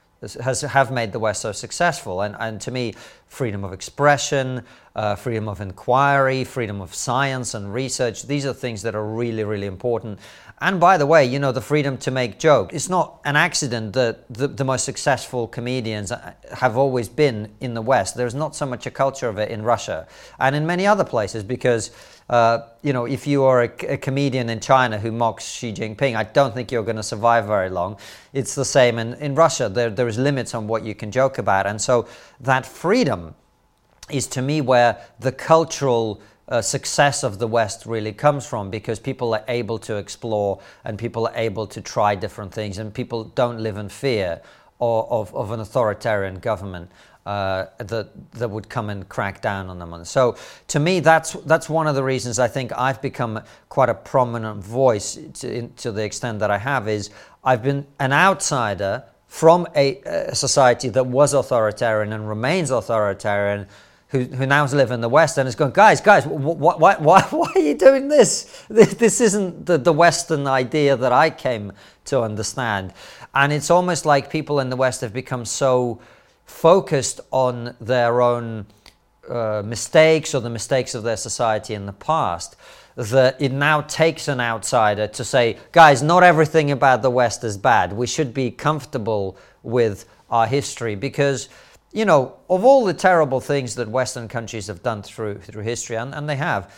has 0.41 0.62
have 0.62 0.89
made 0.89 1.12
the 1.12 1.19
West 1.19 1.41
so 1.41 1.51
successful. 1.51 2.21
And, 2.21 2.35
and 2.39 2.62
to 2.62 2.71
me, 2.71 2.95
freedom 3.27 3.63
of 3.63 3.74
expression, 3.74 4.63
uh, 4.95 5.15
freedom 5.15 5.47
of 5.50 5.59
inquiry, 5.59 6.44
freedom 6.44 6.81
of 6.81 6.95
science 6.95 7.53
and 7.53 7.74
research, 7.74 8.24
these 8.24 8.45
are 8.45 8.53
things 8.53 8.81
that 8.83 8.95
are 8.95 9.06
really, 9.06 9.44
really 9.44 9.68
important. 9.68 10.19
And 10.63 10.80
by 10.80 10.98
the 10.98 11.06
way, 11.06 11.25
you 11.25 11.39
know, 11.39 11.51
the 11.51 11.60
freedom 11.60 11.98
to 11.98 12.10
make 12.10 12.39
jokes. 12.39 12.74
It's 12.74 12.88
not 12.88 13.19
an 13.25 13.36
accident 13.36 13.92
that 13.94 14.33
the, 14.33 14.48
the 14.48 14.63
most 14.63 14.86
successful 14.86 15.45
comedians 15.45 16.10
have 16.54 16.77
always 16.77 17.10
been 17.10 17.51
in 17.60 17.74
the 17.74 17.81
West. 17.81 18.15
There's 18.15 18.33
not 18.33 18.56
so 18.56 18.65
much 18.65 18.86
a 18.86 18.92
culture 18.92 19.27
of 19.27 19.38
it 19.38 19.51
in 19.51 19.63
Russia 19.63 20.07
and 20.39 20.56
in 20.56 20.65
many 20.65 20.88
other 20.88 21.04
places 21.04 21.44
because 21.44 21.92
uh, 22.30 22.60
you 22.81 22.94
know, 22.94 23.04
if 23.04 23.27
you 23.27 23.44
are 23.44 23.63
a, 23.63 23.71
a, 23.89 23.98
comedian 23.98 24.50
in 24.50 24.62
China 24.62 24.98
who 24.98 25.12
mocks 25.12 25.45
Xi 25.45 25.74
Jinping, 25.74 26.15
I 26.15 26.24
don't 26.24 26.54
think 26.54 26.71
you're 26.71 26.83
going 26.83 26.95
to 26.95 27.04
survive 27.04 27.45
very 27.45 27.69
long. 27.69 27.97
It's 28.31 28.56
the 28.56 28.64
same 28.64 28.97
in, 28.99 29.16
in 29.16 29.35
Russia. 29.35 29.68
There, 29.68 29.90
there 29.90 30.07
is 30.07 30.18
limits 30.18 30.56
on 30.56 30.66
what 30.66 30.85
you 30.85 30.95
can 30.95 31.11
joke 31.11 31.40
about. 31.40 31.68
And 31.68 31.81
so 31.81 32.07
that 32.40 32.66
freedom 32.66 33.35
is 34.09 34.28
to 34.28 34.42
me 34.42 34.61
where 34.61 35.06
the 35.19 35.33
cultural 35.33 36.21
uh, 36.54 36.62
success 36.62 37.24
of 37.24 37.40
the 37.40 37.48
West 37.48 37.88
really 37.88 38.14
comes 38.14 38.45
from 38.45 38.69
because 38.69 39.00
people 39.00 39.33
are 39.33 39.44
able 39.48 39.80
to 39.80 39.95
explore 39.95 40.60
and 40.86 41.00
people 41.00 41.26
are 41.28 41.36
able 41.36 41.66
to 41.66 41.81
try 41.81 42.14
different 42.14 42.54
things 42.54 42.78
and 42.78 42.94
people 42.94 43.24
don't 43.24 43.60
live 43.60 43.78
in 43.78 43.90
fear 43.90 44.40
of, 44.80 45.12
of, 45.12 45.36
of 45.36 45.52
an 45.52 45.60
authoritarian 45.60 46.38
government 46.38 46.92
uh, 47.26 47.66
that 47.78 48.10
that 48.33 48.50
would 48.50 48.69
come 48.69 48.90
and 48.90 49.10
crack 49.10 49.42
down 49.42 49.69
on 49.69 49.80
them. 49.80 49.94
And 49.94 50.06
so, 50.06 50.36
to 50.68 50.80
me, 50.80 51.00
that's 51.00 51.33
that's 51.45 51.69
one 51.69 51.88
of 51.88 51.95
the 51.95 52.04
reasons 52.04 52.38
I 52.38 52.50
think 52.50 52.72
I've 52.78 53.02
become 53.02 53.42
quite 53.69 53.90
a 53.90 53.94
prominent 53.94 54.62
voice 54.62 55.18
to, 55.40 55.68
to 55.69 55.92
the 55.92 56.04
extent 56.04 56.40
that 56.40 56.52
I 56.52 56.57
have. 56.57 56.88
Is 56.88 57.10
I've 57.44 57.64
been 57.64 57.88
an 58.00 58.14
outsider 58.14 59.06
from 59.28 59.66
a, 59.76 60.02
a 60.02 60.36
society 60.36 60.90
that 60.90 61.07
was 61.07 61.33
authoritarian 61.33 62.14
and 62.14 62.30
remains 62.30 62.69
authoritarian. 62.69 63.68
Who, 64.14 64.26
who 64.26 64.46
now 64.46 64.66
live 64.68 64.92
in 64.92 65.02
the 65.02 65.10
West 65.10 65.40
and 65.40 65.48
is 65.48 65.56
going, 65.56 65.72
guys, 65.72 66.00
guys, 66.00 66.26
why, 66.26 66.76
why, 66.76 66.96
why, 67.00 67.22
why 67.24 67.52
are 67.56 67.60
you 67.60 67.74
doing 67.74 68.08
this? 68.08 68.64
This, 68.70 68.94
this 68.94 69.20
isn't 69.20 69.66
the, 69.66 69.78
the 69.78 69.92
Western 69.92 70.48
idea 70.48 70.96
that 70.96 71.12
I 71.12 71.30
came 71.32 71.74
to 72.06 72.22
understand. 72.22 72.94
And 73.34 73.52
it's 73.52 73.72
almost 73.72 74.06
like 74.06 74.30
people 74.30 74.60
in 74.60 74.70
the 74.70 74.76
West 74.76 75.02
have 75.02 75.14
become 75.14 75.46
so 75.46 76.00
focused 76.46 77.22
on 77.32 77.76
their 77.82 78.22
own 78.22 78.68
uh, 79.28 79.64
mistakes 79.66 80.36
or 80.36 80.42
the 80.42 80.50
mistakes 80.50 80.94
of 80.94 81.04
their 81.04 81.18
society 81.18 81.74
in 81.74 81.86
the 81.86 81.94
past 81.94 82.56
that 82.96 83.42
it 83.42 83.52
now 83.52 83.82
takes 83.82 84.28
an 84.28 84.40
outsider 84.40 85.08
to 85.08 85.24
say, 85.24 85.58
guys, 85.72 86.04
not 86.04 86.24
everything 86.24 86.70
about 86.72 87.02
the 87.02 87.10
West 87.10 87.44
is 87.44 87.58
bad. 87.58 87.92
We 87.92 88.06
should 88.06 88.34
be 88.34 88.52
comfortable 88.52 89.38
with 89.64 90.06
our 90.30 90.46
history 90.46 90.96
because, 90.96 91.50
you 91.94 92.06
know, 92.06 92.35
of 92.50 92.66
all 92.66 92.85
the 92.85 92.94
terrible 92.94 93.40
things 93.40 93.76
that 93.76 93.88
Western 93.88 94.28
countries 94.28 94.68
have 94.68 94.81
done 94.81 95.04
through, 95.04 95.38
through 95.40 95.62
history, 95.62 95.95
and, 95.95 96.14
and 96.14 96.28
they 96.28 96.35
have, 96.35 96.73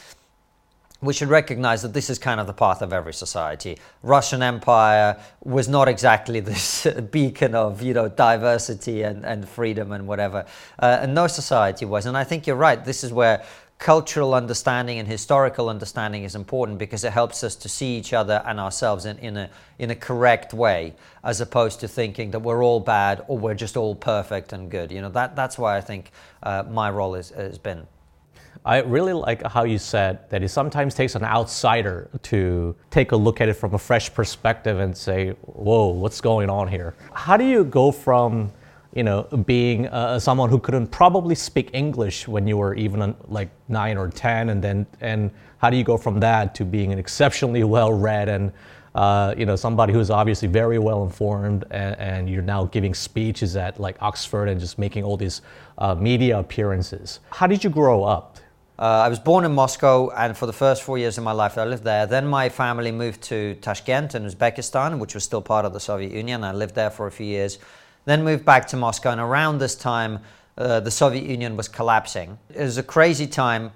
we 1.01 1.13
should 1.13 1.29
recognize 1.29 1.81
that 1.81 1.93
this 1.93 2.09
is 2.09 2.17
kind 2.17 2.39
of 2.39 2.47
the 2.47 2.53
path 2.53 2.81
of 2.81 2.91
every 2.91 3.13
society. 3.13 3.77
Russian 4.01 4.41
Empire 4.41 5.19
was 5.43 5.67
not 5.67 5.87
exactly 5.87 6.39
this 6.41 6.87
beacon 7.11 7.55
of 7.55 7.81
you 7.81 7.93
know 7.93 8.09
diversity 8.09 9.03
and, 9.03 9.25
and 9.25 9.47
freedom 9.47 9.91
and 9.91 10.07
whatever, 10.07 10.45
uh, 10.79 10.99
and 11.01 11.15
no 11.15 11.27
society 11.27 11.85
was. 11.85 12.05
And 12.05 12.17
I 12.17 12.23
think 12.23 12.47
you're 12.47 12.55
right. 12.55 12.83
This 12.83 13.03
is 13.03 13.13
where 13.13 13.43
cultural 13.77 14.33
understanding 14.33 14.99
and 14.99 15.07
historical 15.07 15.69
understanding 15.69 16.23
is 16.23 16.35
important 16.35 16.77
because 16.77 17.03
it 17.03 17.11
helps 17.11 17.43
us 17.43 17.55
to 17.55 17.69
see 17.69 17.97
each 17.97 18.13
other 18.13 18.41
and 18.45 18.59
ourselves 18.59 19.05
in, 19.05 19.17
in, 19.19 19.37
a, 19.37 19.49
in 19.79 19.91
a 19.91 19.95
correct 19.95 20.53
way, 20.53 20.93
as 21.23 21.41
opposed 21.41 21.79
to 21.81 21.87
thinking 21.87 22.31
that 22.31 22.39
we're 22.39 22.63
all 22.63 22.79
bad 22.79 23.23
or 23.27 23.37
we're 23.37 23.53
just 23.53 23.75
all 23.75 23.93
perfect 23.93 24.53
and 24.53 24.71
good. 24.71 24.91
You 24.91 25.01
know, 25.01 25.09
that, 25.09 25.35
that's 25.35 25.57
why 25.57 25.75
I 25.77 25.81
think 25.81 26.11
uh, 26.43 26.63
my 26.69 26.89
role 26.89 27.15
is, 27.15 27.29
has 27.31 27.57
been. 27.57 27.85
I 28.63 28.79
really 28.79 29.13
like 29.13 29.43
how 29.43 29.63
you 29.63 29.77
said 29.77 30.27
that 30.31 30.41
it 30.41 30.49
sometimes 30.49 30.95
takes 30.95 31.13
an 31.13 31.23
outsider 31.23 32.09
to 32.23 32.75
take 32.89 33.11
a 33.11 33.15
look 33.15 33.41
at 33.41 33.49
it 33.49 33.53
from 33.53 33.75
a 33.75 33.77
fresh 33.77 34.11
perspective 34.11 34.79
and 34.79 34.95
say, 34.97 35.31
whoa, 35.41 35.89
what's 35.89 36.21
going 36.21 36.49
on 36.49 36.67
here? 36.67 36.95
How 37.13 37.37
do 37.37 37.45
you 37.45 37.63
go 37.63 37.91
from 37.91 38.51
you 38.95 39.03
know, 39.03 39.23
being 39.45 39.87
uh, 39.89 40.17
someone 40.17 40.49
who 40.49 40.57
couldn't 40.57 40.87
probably 40.87 41.35
speak 41.35 41.69
English 41.73 42.27
when 42.29 42.47
you 42.47 42.55
were 42.57 42.73
even 42.75 43.13
like 43.27 43.49
nine 43.67 43.97
or 43.97 44.09
ten, 44.09 44.49
and 44.49 44.63
then 44.63 44.87
and 45.01 45.29
how 45.57 45.69
do 45.69 45.75
you 45.75 45.83
go 45.83 45.97
from 45.97 46.19
that 46.21 46.55
to 46.55 46.65
being 46.65 46.93
an 46.93 46.97
exceptionally 46.97 47.63
well-read 47.75 48.29
and 48.29 48.53
uh, 48.95 49.35
you 49.37 49.45
know 49.45 49.57
somebody 49.57 49.91
who's 49.91 50.09
obviously 50.09 50.47
very 50.47 50.79
well 50.79 51.03
informed, 51.03 51.65
and, 51.71 51.99
and, 51.99 52.29
you're 52.29 52.41
now 52.41 52.63
giving 52.63 52.93
speeches 52.93 53.57
at 53.57 53.77
like 53.77 53.97
Oxford 54.01 54.47
and 54.47 54.57
just 54.57 54.79
making 54.79 55.03
all 55.03 55.17
these 55.17 55.41
uh, 55.77 55.93
media 55.93 56.39
appearances. 56.39 57.19
How 57.31 57.47
did 57.47 57.65
you 57.65 57.69
grow 57.69 58.05
up? 58.05 58.37
Uh, 58.79 58.83
I 58.83 59.09
was 59.09 59.19
born 59.19 59.43
in 59.43 59.53
Moscow, 59.53 60.09
and 60.11 60.37
for 60.37 60.45
the 60.45 60.53
first 60.53 60.83
four 60.83 60.97
years 60.97 61.17
of 61.17 61.25
my 61.25 61.33
life, 61.33 61.57
I 61.57 61.65
lived 61.65 61.83
there. 61.83 62.05
Then 62.05 62.25
my 62.27 62.47
family 62.47 62.93
moved 62.93 63.21
to 63.23 63.55
Tashkent 63.55 64.15
in 64.15 64.25
Uzbekistan, 64.25 64.99
which 64.99 65.13
was 65.13 65.25
still 65.25 65.41
part 65.41 65.65
of 65.65 65.73
the 65.73 65.79
Soviet 65.81 66.13
Union. 66.13 66.45
I 66.45 66.53
lived 66.53 66.75
there 66.75 66.89
for 66.89 67.07
a 67.07 67.11
few 67.11 67.25
years 67.25 67.59
then 68.05 68.23
moved 68.23 68.45
back 68.45 68.67
to 68.67 68.77
Moscow. 68.77 69.11
And 69.11 69.21
around 69.21 69.57
this 69.57 69.75
time, 69.75 70.19
uh, 70.57 70.79
the 70.79 70.91
Soviet 70.91 71.25
Union 71.25 71.57
was 71.57 71.67
collapsing. 71.67 72.37
It 72.53 72.61
was 72.61 72.77
a 72.77 72.83
crazy 72.83 73.27
time 73.27 73.71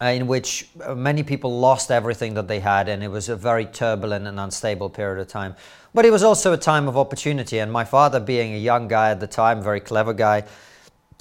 uh, 0.00 0.06
in 0.06 0.26
which 0.26 0.68
uh, 0.84 0.94
many 0.94 1.22
people 1.22 1.58
lost 1.58 1.90
everything 1.90 2.34
that 2.34 2.48
they 2.48 2.60
had, 2.60 2.88
and 2.88 3.02
it 3.02 3.08
was 3.08 3.28
a 3.28 3.36
very 3.36 3.66
turbulent 3.66 4.26
and 4.26 4.38
unstable 4.38 4.88
period 4.88 5.20
of 5.20 5.28
time. 5.28 5.54
But 5.94 6.04
it 6.04 6.10
was 6.10 6.22
also 6.22 6.52
a 6.52 6.56
time 6.56 6.88
of 6.88 6.96
opportunity. 6.96 7.58
And 7.58 7.72
my 7.72 7.84
father, 7.84 8.20
being 8.20 8.54
a 8.54 8.58
young 8.58 8.88
guy 8.88 9.10
at 9.10 9.20
the 9.20 9.26
time, 9.26 9.62
very 9.62 9.80
clever 9.80 10.12
guy, 10.12 10.44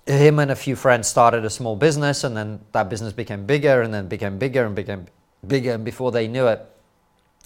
him 0.05 0.39
and 0.39 0.51
a 0.51 0.55
few 0.55 0.75
friends 0.75 1.07
started 1.07 1.43
a 1.43 1.49
small 1.49 1.75
business, 1.75 2.23
and 2.23 2.37
then 2.37 2.59
that 2.71 2.89
business 2.89 3.13
became 3.13 3.45
bigger, 3.45 3.81
and 3.81 3.93
then 3.93 4.07
became 4.07 4.37
bigger 4.37 4.65
and 4.65 4.75
became 4.75 5.07
bigger. 5.45 5.73
And 5.73 5.83
before 5.83 6.11
they 6.11 6.27
knew 6.27 6.47
it, 6.47 6.65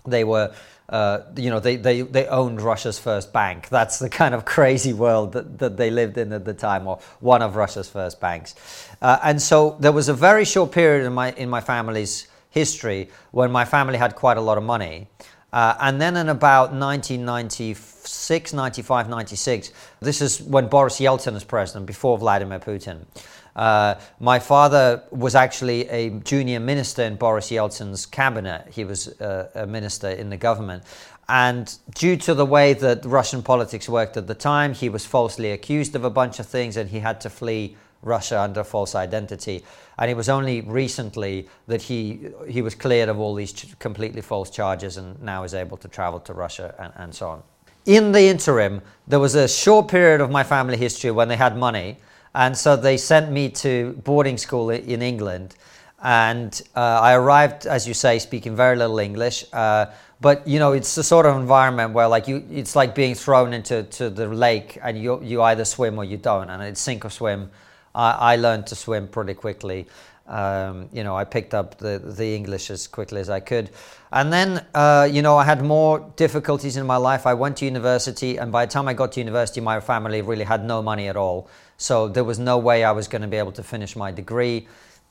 they 0.05 0.23
were 0.23 0.53
uh, 0.89 1.21
you 1.37 1.49
know, 1.49 1.59
they, 1.59 1.77
they, 1.77 2.01
they 2.01 2.27
owned 2.27 2.61
Russia's 2.61 2.99
first 2.99 3.31
bank. 3.31 3.69
That's 3.69 3.99
the 3.99 4.09
kind 4.09 4.35
of 4.35 4.43
crazy 4.45 4.93
world 4.93 5.33
that, 5.33 5.59
that 5.59 5.77
they 5.77 5.89
lived 5.89 6.17
in 6.17 6.33
at 6.33 6.43
the 6.43 6.53
time, 6.53 6.85
or 6.87 6.99
one 7.19 7.41
of 7.41 7.55
Russia's 7.55 7.89
first 7.89 8.19
banks. 8.19 8.55
Uh, 9.01 9.17
and 9.23 9.41
so 9.41 9.77
there 9.79 9.93
was 9.93 10.09
a 10.09 10.13
very 10.13 10.45
short 10.45 10.71
period 10.71 11.05
in 11.05 11.13
my, 11.13 11.31
in 11.33 11.49
my 11.49 11.61
family's 11.61 12.27
history 12.49 13.09
when 13.31 13.51
my 13.51 13.65
family 13.65 13.97
had 13.97 14.15
quite 14.15 14.37
a 14.37 14.41
lot 14.41 14.57
of 14.57 14.63
money. 14.63 15.07
Uh, 15.53 15.75
and 15.81 16.01
then 16.01 16.15
in 16.15 16.29
about 16.29 16.71
1996, 16.71 18.53
95, 18.53 19.09
96, 19.09 19.71
this 19.99 20.21
is 20.21 20.41
when 20.41 20.67
Boris 20.67 20.99
Yeltsin 20.99 21.33
was 21.33 21.43
president, 21.43 21.85
before 21.85 22.17
Vladimir 22.17 22.59
Putin. 22.59 23.05
Uh, 23.55 23.95
my 24.19 24.39
father 24.39 25.03
was 25.11 25.35
actually 25.35 25.87
a 25.89 26.09
junior 26.21 26.59
minister 26.59 27.03
in 27.03 27.15
Boris 27.15 27.51
Yeltsin's 27.51 28.05
cabinet. 28.05 28.67
He 28.71 28.85
was 28.85 29.09
uh, 29.19 29.49
a 29.55 29.67
minister 29.67 30.09
in 30.09 30.29
the 30.29 30.37
government. 30.37 30.83
And 31.27 31.73
due 31.95 32.17
to 32.17 32.33
the 32.33 32.45
way 32.45 32.73
that 32.73 33.05
Russian 33.05 33.41
politics 33.41 33.87
worked 33.87 34.17
at 34.17 34.27
the 34.27 34.35
time, 34.35 34.73
he 34.73 34.89
was 34.89 35.05
falsely 35.05 35.51
accused 35.51 35.95
of 35.95 36.03
a 36.03 36.09
bunch 36.09 36.39
of 36.39 36.45
things 36.45 36.77
and 36.77 36.89
he 36.89 36.99
had 36.99 37.21
to 37.21 37.29
flee 37.29 37.77
Russia 38.01 38.41
under 38.41 38.63
false 38.63 38.95
identity. 38.95 39.63
And 39.97 40.09
it 40.09 40.17
was 40.17 40.29
only 40.29 40.61
recently 40.61 41.47
that 41.67 41.83
he, 41.83 42.29
he 42.49 42.61
was 42.61 42.75
cleared 42.75 43.09
of 43.09 43.19
all 43.19 43.35
these 43.35 43.53
ch- 43.53 43.77
completely 43.79 44.21
false 44.21 44.49
charges 44.49 44.97
and 44.97 45.21
now 45.21 45.43
is 45.43 45.53
able 45.53 45.77
to 45.77 45.87
travel 45.87 46.19
to 46.21 46.33
Russia 46.33 46.75
and, 46.79 46.93
and 46.97 47.15
so 47.15 47.29
on. 47.29 47.43
In 47.85 48.11
the 48.11 48.23
interim, 48.23 48.81
there 49.07 49.19
was 49.19 49.35
a 49.35 49.47
short 49.47 49.87
period 49.87 50.21
of 50.21 50.31
my 50.31 50.43
family 50.43 50.77
history 50.77 51.11
when 51.11 51.27
they 51.27 51.35
had 51.35 51.57
money 51.57 51.97
and 52.33 52.57
so 52.57 52.75
they 52.75 52.97
sent 52.97 53.31
me 53.31 53.49
to 53.49 53.93
boarding 54.03 54.37
school 54.37 54.69
in 54.69 55.01
England. 55.01 55.55
And 56.03 56.59
uh, 56.75 56.79
I 56.79 57.13
arrived, 57.13 57.67
as 57.67 57.87
you 57.87 57.93
say, 57.93 58.17
speaking 58.17 58.55
very 58.55 58.75
little 58.75 58.97
English. 58.97 59.45
Uh, 59.53 59.87
but 60.19 60.47
you 60.47 60.59
know, 60.59 60.71
it's 60.73 60.95
the 60.95 61.03
sort 61.03 61.25
of 61.25 61.35
environment 61.35 61.93
where, 61.93 62.07
like, 62.07 62.27
you, 62.27 62.43
it's 62.51 62.75
like 62.75 62.95
being 62.95 63.15
thrown 63.15 63.53
into 63.53 63.83
to 63.83 64.09
the 64.09 64.27
lake, 64.27 64.79
and 64.81 64.97
you 64.97 65.21
you 65.23 65.41
either 65.41 65.65
swim 65.65 65.97
or 65.97 66.03
you 66.03 66.17
don't, 66.17 66.49
and 66.49 66.61
it's 66.63 66.81
sink 66.81 67.05
or 67.05 67.09
swim. 67.09 67.49
I, 67.93 68.33
I 68.33 68.35
learned 68.35 68.67
to 68.67 68.75
swim 68.75 69.07
pretty 69.07 69.33
quickly. 69.33 69.87
Um, 70.27 70.89
you 70.93 71.03
know, 71.03 71.15
I 71.15 71.23
picked 71.23 71.53
up 71.53 71.77
the 71.77 71.99
the 72.03 72.35
English 72.35 72.69
as 72.71 72.87
quickly 72.87 73.19
as 73.19 73.29
I 73.29 73.39
could, 73.39 73.69
and 74.11 74.31
then 74.31 74.65
uh, 74.73 75.07
you 75.09 75.21
know, 75.21 75.37
I 75.37 75.43
had 75.43 75.63
more 75.63 76.11
difficulties 76.15 76.77
in 76.77 76.85
my 76.85 76.97
life. 76.97 77.25
I 77.25 77.33
went 77.33 77.57
to 77.57 77.65
university, 77.65 78.37
and 78.37 78.51
by 78.51 78.65
the 78.65 78.71
time 78.71 78.87
I 78.87 78.93
got 78.93 79.13
to 79.13 79.19
university, 79.19 79.61
my 79.61 79.79
family 79.79 80.21
really 80.21 80.43
had 80.43 80.65
no 80.65 80.81
money 80.81 81.07
at 81.07 81.15
all. 81.15 81.49
So 81.77 82.07
there 82.07 82.23
was 82.23 82.37
no 82.37 82.57
way 82.57 82.83
I 82.83 82.91
was 82.91 83.07
going 83.07 83.23
to 83.23 83.27
be 83.27 83.37
able 83.37 83.53
to 83.53 83.63
finish 83.63 83.95
my 83.95 84.11
degree. 84.11 84.67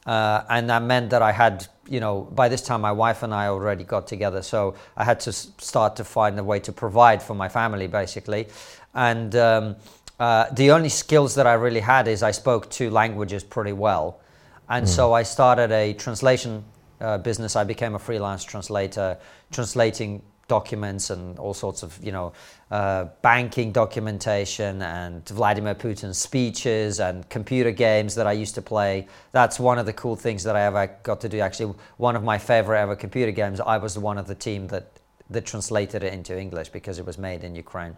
Uh, 0.06 0.42
and 0.48 0.70
that 0.70 0.82
meant 0.82 1.10
that 1.10 1.20
I 1.20 1.32
had, 1.32 1.66
you 1.88 2.00
know, 2.00 2.22
by 2.32 2.48
this 2.48 2.62
time 2.62 2.80
my 2.80 2.92
wife 2.92 3.22
and 3.22 3.34
I 3.34 3.48
already 3.48 3.84
got 3.84 4.06
together. 4.06 4.42
So 4.42 4.74
I 4.96 5.04
had 5.04 5.20
to 5.20 5.32
start 5.32 5.96
to 5.96 6.04
find 6.04 6.38
a 6.38 6.44
way 6.44 6.58
to 6.60 6.72
provide 6.72 7.22
for 7.22 7.34
my 7.34 7.48
family, 7.48 7.86
basically. 7.86 8.48
And 8.94 9.34
um, 9.36 9.76
uh, 10.18 10.46
the 10.52 10.70
only 10.70 10.88
skills 10.88 11.34
that 11.34 11.46
I 11.46 11.54
really 11.54 11.80
had 11.80 12.08
is 12.08 12.22
I 12.22 12.30
spoke 12.30 12.70
two 12.70 12.90
languages 12.90 13.44
pretty 13.44 13.72
well. 13.72 14.20
And 14.68 14.86
mm. 14.86 14.88
so 14.88 15.12
I 15.12 15.22
started 15.22 15.70
a 15.72 15.92
translation 15.94 16.64
uh, 17.00 17.18
business. 17.18 17.56
I 17.56 17.64
became 17.64 17.94
a 17.94 17.98
freelance 17.98 18.44
translator, 18.44 19.18
translating 19.50 20.22
documents 20.48 21.10
and 21.10 21.38
all 21.38 21.54
sorts 21.54 21.84
of, 21.84 21.96
you 22.02 22.10
know, 22.10 22.32
uh, 22.72 23.04
banking 23.22 23.70
documentation 23.70 24.82
and 24.82 25.26
Vladimir 25.28 25.76
Putin's 25.76 26.18
speeches 26.18 26.98
and 26.98 27.28
computer 27.28 27.70
games 27.70 28.16
that 28.16 28.26
I 28.26 28.32
used 28.32 28.56
to 28.56 28.62
play. 28.62 29.06
That's 29.30 29.60
one 29.60 29.78
of 29.78 29.86
the 29.86 29.92
cool 29.92 30.16
things 30.16 30.42
that 30.44 30.56
I 30.56 30.62
ever 30.62 30.88
got 31.04 31.20
to 31.20 31.28
do. 31.28 31.38
Actually, 31.40 31.74
one 31.98 32.16
of 32.16 32.24
my 32.24 32.36
favorite 32.36 32.80
ever 32.80 32.96
computer 32.96 33.30
games. 33.30 33.60
I 33.60 33.78
was 33.78 33.94
the 33.94 34.00
one 34.00 34.18
of 34.18 34.26
the 34.26 34.34
team 34.34 34.66
that 34.68 35.00
that 35.30 35.46
translated 35.46 36.02
it 36.02 36.12
into 36.12 36.38
English 36.38 36.68
because 36.70 36.98
it 36.98 37.06
was 37.06 37.16
made 37.16 37.44
in 37.44 37.54
Ukraine. 37.54 37.96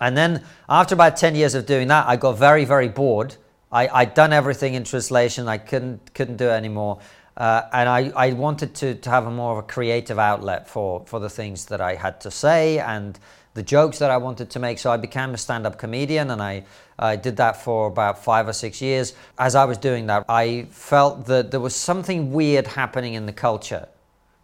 And 0.00 0.16
then 0.16 0.44
after 0.68 0.94
about 0.94 1.16
10 1.16 1.34
years 1.34 1.54
of 1.54 1.66
doing 1.66 1.88
that, 1.88 2.06
I 2.06 2.16
got 2.16 2.38
very, 2.38 2.64
very 2.64 2.88
bored. 2.88 3.36
I, 3.70 3.88
I'd 3.88 4.14
done 4.14 4.32
everything 4.32 4.74
in 4.74 4.84
translation. 4.84 5.48
I 5.48 5.58
couldn't 5.58 6.14
couldn't 6.14 6.36
do 6.36 6.46
it 6.46 6.52
anymore. 6.52 7.00
Uh, 7.36 7.62
and 7.72 7.88
I, 7.88 8.12
I 8.14 8.32
wanted 8.32 8.74
to, 8.76 8.94
to 8.94 9.10
have 9.10 9.26
a 9.26 9.30
more 9.30 9.52
of 9.52 9.58
a 9.58 9.66
creative 9.66 10.18
outlet 10.18 10.68
for, 10.68 11.04
for 11.06 11.18
the 11.18 11.30
things 11.30 11.66
that 11.66 11.80
I 11.80 11.94
had 11.94 12.20
to 12.22 12.30
say 12.30 12.78
and 12.78 13.18
the 13.54 13.62
jokes 13.62 13.98
that 13.98 14.10
I 14.10 14.16
wanted 14.18 14.50
to 14.50 14.58
make. 14.58 14.78
So 14.78 14.90
I 14.90 14.96
became 14.96 15.34
a 15.34 15.38
stand 15.38 15.66
up 15.66 15.78
comedian 15.78 16.30
and 16.30 16.42
I, 16.42 16.64
I 16.98 17.16
did 17.16 17.36
that 17.36 17.62
for 17.62 17.86
about 17.86 18.22
five 18.22 18.48
or 18.48 18.52
six 18.52 18.82
years. 18.82 19.14
As 19.38 19.54
I 19.54 19.64
was 19.64 19.78
doing 19.78 20.06
that, 20.06 20.24
I 20.28 20.66
felt 20.70 21.26
that 21.26 21.50
there 21.50 21.60
was 21.60 21.74
something 21.74 22.32
weird 22.32 22.66
happening 22.66 23.14
in 23.14 23.26
the 23.26 23.32
culture. 23.32 23.88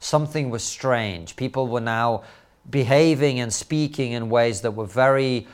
Something 0.00 0.50
was 0.50 0.62
strange. 0.62 1.36
People 1.36 1.68
were 1.68 1.80
now 1.80 2.22
behaving 2.70 3.40
and 3.40 3.52
speaking 3.52 4.12
in 4.12 4.30
ways 4.30 4.60
that 4.62 4.72
were 4.72 4.86
very 4.86 5.46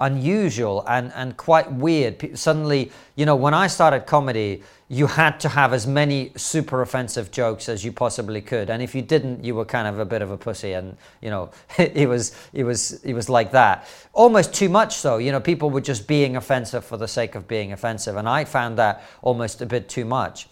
unusual 0.00 0.84
and, 0.88 1.12
and 1.14 1.36
quite 1.36 1.70
weird. 1.70 2.38
Suddenly, 2.38 2.90
you 3.16 3.26
know, 3.26 3.36
when 3.36 3.54
I 3.54 3.66
started 3.66 4.06
comedy, 4.06 4.62
you 4.92 5.06
had 5.06 5.38
to 5.38 5.48
have 5.48 5.72
as 5.72 5.86
many 5.86 6.32
super 6.34 6.82
offensive 6.82 7.30
jokes 7.30 7.68
as 7.68 7.84
you 7.84 7.92
possibly 7.92 8.42
could. 8.42 8.68
And 8.68 8.82
if 8.82 8.92
you 8.92 9.02
didn't, 9.02 9.44
you 9.44 9.54
were 9.54 9.64
kind 9.64 9.86
of 9.86 10.00
a 10.00 10.04
bit 10.04 10.20
of 10.20 10.32
a 10.32 10.36
pussy. 10.36 10.72
And, 10.72 10.96
you 11.22 11.30
know, 11.30 11.50
it 11.78 12.08
was, 12.08 12.34
it 12.52 12.64
was, 12.64 12.94
it 13.04 13.14
was 13.14 13.28
like 13.28 13.52
that. 13.52 13.86
Almost 14.12 14.52
too 14.52 14.68
much 14.68 14.96
so. 14.96 15.18
You 15.18 15.30
know, 15.30 15.38
people 15.38 15.70
were 15.70 15.80
just 15.80 16.08
being 16.08 16.34
offensive 16.34 16.84
for 16.84 16.96
the 16.96 17.06
sake 17.06 17.36
of 17.36 17.46
being 17.46 17.72
offensive. 17.72 18.16
And 18.16 18.28
I 18.28 18.44
found 18.44 18.78
that 18.78 19.04
almost 19.22 19.62
a 19.62 19.66
bit 19.66 19.88
too 19.88 20.04
much. 20.04 20.48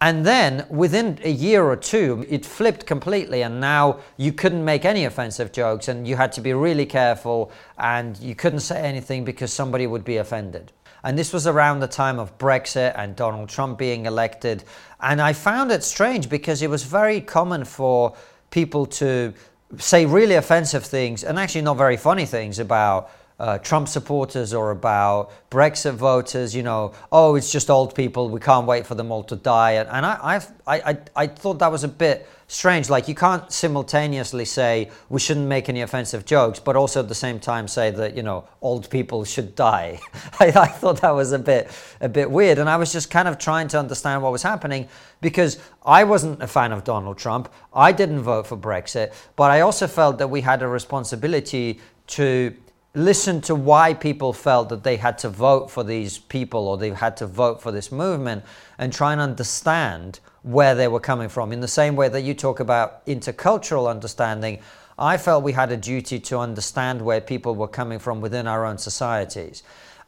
And 0.00 0.24
then 0.24 0.66
within 0.70 1.18
a 1.24 1.30
year 1.30 1.64
or 1.64 1.76
two, 1.76 2.24
it 2.28 2.46
flipped 2.46 2.86
completely. 2.86 3.42
And 3.42 3.60
now 3.60 3.98
you 4.16 4.32
couldn't 4.32 4.64
make 4.64 4.84
any 4.84 5.04
offensive 5.04 5.50
jokes 5.50 5.88
and 5.88 6.06
you 6.06 6.14
had 6.14 6.30
to 6.34 6.40
be 6.40 6.52
really 6.52 6.86
careful 6.86 7.50
and 7.76 8.16
you 8.18 8.36
couldn't 8.36 8.60
say 8.60 8.80
anything 8.80 9.24
because 9.24 9.52
somebody 9.52 9.88
would 9.88 10.04
be 10.04 10.18
offended. 10.18 10.70
And 11.04 11.18
this 11.18 11.32
was 11.32 11.46
around 11.46 11.80
the 11.80 11.86
time 11.86 12.18
of 12.18 12.36
Brexit 12.38 12.94
and 12.96 13.14
Donald 13.14 13.50
Trump 13.50 13.78
being 13.78 14.06
elected. 14.06 14.64
And 15.00 15.20
I 15.20 15.34
found 15.34 15.70
it 15.70 15.84
strange 15.84 16.28
because 16.28 16.62
it 16.62 16.70
was 16.70 16.82
very 16.82 17.20
common 17.20 17.64
for 17.64 18.16
people 18.50 18.86
to 18.86 19.34
say 19.78 20.06
really 20.06 20.34
offensive 20.34 20.84
things 20.84 21.22
and 21.22 21.38
actually 21.38 21.62
not 21.62 21.76
very 21.76 21.98
funny 21.98 22.24
things 22.24 22.58
about 22.58 23.10
uh, 23.38 23.58
Trump 23.58 23.88
supporters 23.88 24.54
or 24.54 24.70
about 24.70 25.30
Brexit 25.50 25.94
voters, 25.94 26.54
you 26.54 26.62
know, 26.62 26.92
oh, 27.10 27.34
it's 27.34 27.50
just 27.52 27.68
old 27.68 27.94
people, 27.94 28.30
we 28.30 28.40
can't 28.40 28.66
wait 28.66 28.86
for 28.86 28.94
them 28.94 29.10
all 29.10 29.24
to 29.24 29.36
die. 29.36 29.72
And, 29.72 29.88
and 29.88 30.06
I, 30.06 30.40
I, 30.66 30.90
I, 30.90 30.98
I 31.16 31.26
thought 31.26 31.58
that 31.58 31.70
was 31.70 31.84
a 31.84 31.88
bit 31.88 32.28
strange. 32.54 32.88
Like 32.88 33.08
you 33.08 33.14
can't 33.14 33.50
simultaneously 33.52 34.44
say 34.44 34.90
we 35.08 35.18
shouldn't 35.18 35.48
make 35.48 35.68
any 35.68 35.82
offensive 35.82 36.24
jokes, 36.24 36.60
but 36.60 36.76
also 36.76 37.00
at 37.00 37.08
the 37.08 37.14
same 37.14 37.40
time 37.40 37.66
say 37.66 37.90
that 37.90 38.16
you 38.16 38.22
know 38.22 38.44
old 38.62 38.88
people 38.90 39.24
should 39.24 39.54
die. 39.54 40.00
I, 40.40 40.46
I, 40.46 40.66
thought 40.68 41.00
that 41.00 41.10
was 41.10 41.32
a 41.32 41.38
bit 41.38 41.70
a 42.00 42.08
bit 42.08 42.30
weird, 42.30 42.58
and 42.58 42.68
I 42.68 42.76
was 42.76 42.92
just 42.92 43.10
kind 43.10 43.26
of 43.26 43.38
trying 43.38 43.68
to 43.68 43.78
understand 43.78 44.22
what 44.22 44.32
was 44.32 44.42
happening 44.42 44.88
because 45.20 45.58
I 45.84 46.04
wasn't 46.04 46.42
a 46.42 46.46
fan 46.46 46.72
of 46.72 46.84
Donald 46.84 47.18
Trump. 47.18 47.52
I 47.72 47.92
didn't 47.92 48.20
vote 48.20 48.46
for 48.46 48.56
Brexit, 48.56 49.12
but 49.36 49.50
I 49.50 49.60
also 49.60 49.86
felt 49.86 50.18
that 50.18 50.28
we 50.28 50.40
had 50.40 50.62
a 50.62 50.68
responsibility 50.68 51.80
to 52.06 52.54
listen 52.94 53.40
to 53.40 53.56
why 53.56 53.92
people 53.92 54.32
felt 54.32 54.68
that 54.68 54.84
they 54.84 54.96
had 54.96 55.18
to 55.18 55.28
vote 55.28 55.68
for 55.68 55.82
these 55.82 56.18
people 56.18 56.68
or 56.68 56.78
they 56.78 56.90
had 56.90 57.16
to 57.16 57.26
vote 57.26 57.60
for 57.60 57.72
this 57.72 57.90
movement 57.90 58.44
and 58.78 58.92
try 58.92 59.10
and 59.10 59.20
understand 59.20 60.20
where 60.44 60.74
they 60.74 60.86
were 60.86 61.00
coming 61.00 61.28
from. 61.28 61.52
In 61.52 61.60
the 61.60 61.68
same 61.68 61.96
way 61.96 62.08
that 62.08 62.20
you 62.20 62.34
talk 62.34 62.60
about 62.60 63.04
intercultural 63.06 63.90
understanding, 63.90 64.60
I 64.98 65.16
felt 65.16 65.42
we 65.42 65.52
had 65.52 65.72
a 65.72 65.76
duty 65.76 66.20
to 66.20 66.38
understand 66.38 67.02
where 67.02 67.20
people 67.20 67.54
were 67.54 67.66
coming 67.66 67.98
from 67.98 68.20
within 68.20 68.46
our 68.46 68.64
own 68.64 68.76
societies. 68.78 69.62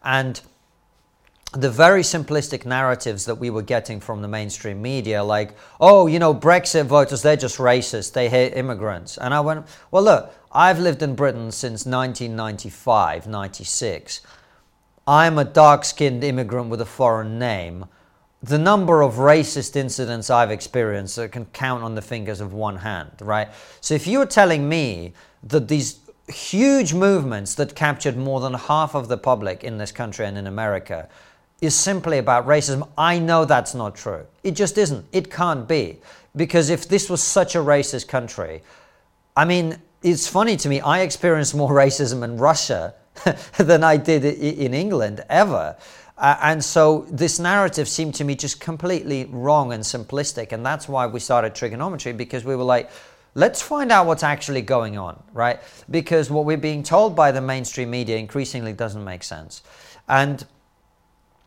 And 0.04 0.40
the 1.52 1.70
very 1.70 2.02
simplistic 2.02 2.66
narratives 2.66 3.24
that 3.24 3.36
we 3.36 3.48
were 3.48 3.62
getting 3.62 3.98
from 3.98 4.20
the 4.20 4.28
mainstream 4.28 4.82
media, 4.82 5.24
like, 5.24 5.56
oh, 5.80 6.06
you 6.06 6.18
know, 6.18 6.34
Brexit 6.34 6.84
voters, 6.84 7.22
they're 7.22 7.36
just 7.36 7.56
racist, 7.56 8.12
they 8.12 8.28
hate 8.28 8.52
immigrants. 8.52 9.16
And 9.16 9.32
I 9.32 9.40
went, 9.40 9.66
well, 9.90 10.02
look, 10.02 10.34
I've 10.52 10.78
lived 10.78 11.02
in 11.02 11.14
Britain 11.14 11.50
since 11.50 11.86
1995, 11.86 13.26
96. 13.26 14.20
I'm 15.08 15.38
a 15.38 15.44
dark 15.44 15.86
skinned 15.86 16.22
immigrant 16.22 16.68
with 16.68 16.82
a 16.82 16.86
foreign 16.86 17.38
name 17.38 17.86
the 18.46 18.58
number 18.58 19.02
of 19.02 19.14
racist 19.14 19.74
incidents 19.74 20.30
I've 20.30 20.50
experienced 20.52 21.18
I 21.18 21.26
can 21.28 21.46
count 21.46 21.82
on 21.82 21.94
the 21.94 22.02
fingers 22.02 22.40
of 22.40 22.52
one 22.52 22.76
hand, 22.76 23.10
right? 23.20 23.48
So 23.80 23.94
if 23.94 24.06
you're 24.06 24.26
telling 24.26 24.68
me 24.68 25.14
that 25.42 25.66
these 25.66 25.98
huge 26.28 26.94
movements 26.94 27.54
that 27.56 27.74
captured 27.74 28.16
more 28.16 28.40
than 28.40 28.54
half 28.54 28.94
of 28.94 29.08
the 29.08 29.18
public 29.18 29.64
in 29.64 29.78
this 29.78 29.90
country 29.90 30.26
and 30.26 30.38
in 30.38 30.46
America 30.46 31.08
is 31.60 31.74
simply 31.74 32.18
about 32.18 32.46
racism, 32.46 32.88
I 32.96 33.18
know 33.18 33.44
that's 33.44 33.74
not 33.74 33.96
true. 33.96 34.26
It 34.44 34.52
just 34.52 34.78
isn't. 34.78 35.06
It 35.12 35.30
can't 35.30 35.66
be. 35.66 35.98
Because 36.36 36.70
if 36.70 36.88
this 36.88 37.10
was 37.10 37.22
such 37.22 37.54
a 37.54 37.58
racist 37.58 38.08
country, 38.08 38.62
I 39.36 39.44
mean, 39.44 39.78
it's 40.02 40.28
funny 40.28 40.56
to 40.58 40.68
me, 40.68 40.80
I 40.80 41.00
experienced 41.00 41.54
more 41.54 41.70
racism 41.84 42.22
in 42.22 42.36
Russia 42.36 42.94
than 43.56 43.82
I 43.82 43.96
did 43.96 44.24
in 44.24 44.74
England 44.74 45.24
ever. 45.28 45.76
Uh, 46.18 46.36
and 46.42 46.64
so 46.64 47.06
this 47.10 47.38
narrative 47.38 47.88
seemed 47.88 48.14
to 48.14 48.24
me 48.24 48.34
just 48.34 48.60
completely 48.60 49.26
wrong 49.26 49.72
and 49.72 49.82
simplistic. 49.82 50.52
And 50.52 50.64
that's 50.64 50.88
why 50.88 51.06
we 51.06 51.20
started 51.20 51.54
trigonometry 51.54 52.12
because 52.12 52.44
we 52.44 52.56
were 52.56 52.64
like, 52.64 52.90
let's 53.34 53.60
find 53.60 53.92
out 53.92 54.06
what's 54.06 54.22
actually 54.22 54.62
going 54.62 54.96
on, 54.96 55.22
right? 55.34 55.60
Because 55.90 56.30
what 56.30 56.46
we're 56.46 56.56
being 56.56 56.82
told 56.82 57.14
by 57.14 57.32
the 57.32 57.40
mainstream 57.42 57.90
media 57.90 58.16
increasingly 58.16 58.72
doesn't 58.72 59.04
make 59.04 59.22
sense. 59.22 59.62
And 60.08 60.44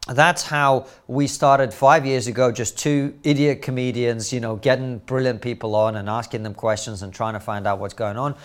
that's 0.08 0.44
how 0.44 0.88
we 1.08 1.28
started 1.28 1.74
five 1.74 2.06
years 2.06 2.28
ago, 2.28 2.52
just 2.52 2.78
two 2.78 3.18
idiot 3.24 3.62
comedians, 3.62 4.32
you 4.32 4.40
know, 4.40 4.56
getting 4.56 5.00
brilliant 5.00 5.42
people 5.42 5.76
on 5.76 5.96
and 5.96 6.10
asking 6.10 6.44
them 6.44 6.54
questions 6.54 7.02
and 7.02 7.14
trying 7.14 7.34
to 7.34 7.40
find 7.40 7.68
out 7.68 7.80
what's 7.80 7.94
going 7.94 8.18
on. 8.18 8.36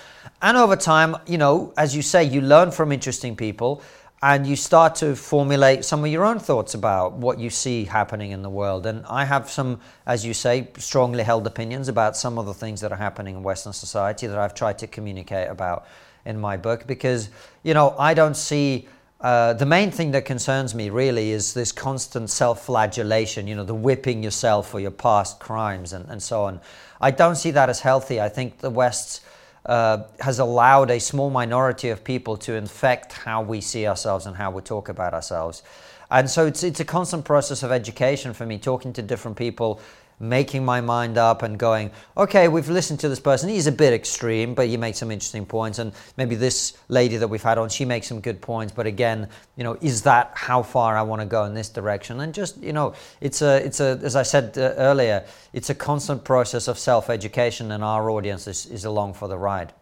And 0.43 0.57
over 0.57 0.77
time, 0.77 1.17
you 1.27 1.39
know, 1.39 1.73
as 1.77 1.95
you 1.95 2.03
say, 2.03 2.25
you 2.25 2.41
learn 2.41 2.71
from 2.71 2.93
interesting 2.93 3.37
people 3.37 3.83
and 4.25 4.47
you 4.47 4.57
start 4.57 4.95
to 4.95 5.15
formulate 5.15 5.85
some 5.85 6.03
of 6.03 6.11
your 6.11 6.25
own 6.25 6.39
thoughts 6.39 6.73
about 6.73 7.13
what 7.13 7.39
you 7.39 7.51
see 7.51 7.85
happening 7.85 8.31
in 8.31 8.41
the 8.41 8.49
world. 8.49 8.87
And 8.87 9.05
I 9.05 9.27
have 9.27 9.51
some, 9.51 9.81
as 10.07 10.25
you 10.25 10.33
say, 10.33 10.69
strongly 10.79 11.23
held 11.23 11.47
opinions 11.47 11.89
about 11.89 12.17
some 12.17 12.39
of 12.39 12.47
the 12.47 12.55
things 12.55 12.81
that 12.81 12.91
are 12.91 12.97
happening 12.97 13.37
in 13.37 13.43
Western 13.43 13.75
society 13.75 14.27
that 14.27 14.39
I've 14.39 14.55
tried 14.55 14.79
to 14.79 14.87
communicate 14.87 15.51
about 15.51 15.87
in 16.25 16.41
my 16.41 16.57
book 16.57 16.87
because, 16.87 17.29
you 17.65 17.75
know, 17.75 17.95
I 17.99 18.15
don't 18.15 18.35
see. 18.35 18.89
Uh, 19.21 19.53
the 19.53 19.67
main 19.67 19.91
thing 19.91 20.11
that 20.13 20.25
concerns 20.25 20.75
me 20.75 20.89
really 20.89 21.31
is 21.31 21.53
this 21.53 21.71
constant 21.71 22.31
self 22.31 22.65
flagellation, 22.65 23.47
you 23.47 23.55
know, 23.55 23.65
the 23.65 23.75
whipping 23.75 24.23
yourself 24.23 24.71
for 24.71 24.81
your 24.81 24.91
past 24.91 25.39
crimes 25.39 25.93
and, 25.93 26.09
and 26.09 26.23
so 26.23 26.45
on. 26.45 26.63
I 26.99 27.11
don't 27.11 27.37
see 27.37 27.51
that 27.51 27.69
as 27.69 27.81
healthy. 27.81 28.23
I 28.23 28.31
think 28.31 28.59
the 28.59 28.71
West's 28.71 29.21
uh, 29.67 30.05
has 30.21 30.39
allowed 30.39 30.91
a 30.91 31.01
small 31.01 31.31
minority 31.31 31.89
of 31.89 32.05
people 32.05 32.37
to 32.37 32.55
infect 32.55 33.13
how 33.13 33.43
we 33.43 33.61
see 33.61 33.87
ourselves 33.87 34.27
and 34.27 34.37
how 34.37 34.51
we 34.51 34.61
talk 34.63 34.89
about 34.89 35.15
ourselves. 35.15 35.63
And 36.11 36.31
so 36.31 36.47
it's, 36.47 36.63
it's 36.63 36.81
a 36.81 36.85
constant 36.85 37.25
process 37.25 37.63
of 37.63 37.73
education 37.73 38.35
for 38.35 38.45
me, 38.45 38.59
talking 38.59 38.93
to 38.93 39.03
different 39.03 39.37
people, 39.37 39.81
making 40.21 40.65
my 40.65 40.81
mind 40.81 41.19
up 41.19 41.43
and 41.43 41.59
going, 41.59 41.91
okay, 42.17 42.49
we've 42.49 42.69
listened 42.69 43.01
to 43.01 43.09
this 43.09 43.21
person. 43.21 43.49
He's 43.49 43.67
a 43.67 43.73
bit 43.73 43.93
extreme, 43.93 44.55
but 44.55 44.69
he 44.69 44.77
makes 44.77 44.99
some 44.99 45.11
interesting 45.11 45.45
points. 45.45 45.79
And 45.79 45.93
maybe 46.17 46.35
this 46.35 46.79
lady 46.89 47.17
that 47.17 47.29
we've 47.29 47.43
had 47.43 47.59
on, 47.59 47.69
she 47.69 47.85
makes 47.85 48.07
some 48.07 48.21
good 48.21 48.41
points. 48.41 48.73
But 48.73 48.87
again, 48.87 49.29
you 49.57 49.65
know, 49.65 49.77
is 49.81 50.03
that 50.03 50.31
how 50.35 50.63
far 50.63 50.97
I 50.97 51.03
want 51.03 51.21
to 51.21 51.27
go 51.27 51.45
in 51.45 51.55
this 51.55 51.69
direction? 51.69 52.21
And 52.21 52.33
just, 52.33 52.57
you 52.63 52.73
know, 52.73 52.95
it's 53.21 53.43
a, 53.43 53.65
it's 53.65 53.81
a, 53.81 53.99
as 54.03 54.17
I 54.17 54.23
said 54.23 54.57
uh, 54.57 54.75
earlier, 54.77 55.25
it's 55.53 55.71
a 55.71 55.75
constant 55.75 56.25
process 56.25 56.69
of 56.69 56.79
self-education, 56.79 57.73
and 57.73 57.83
our 57.83 58.11
audience 58.11 58.47
is, 58.47 58.67
is 58.67 58.85
along 58.85 59.15
for 59.15 59.29
the 59.29 59.37
ride. 59.37 59.73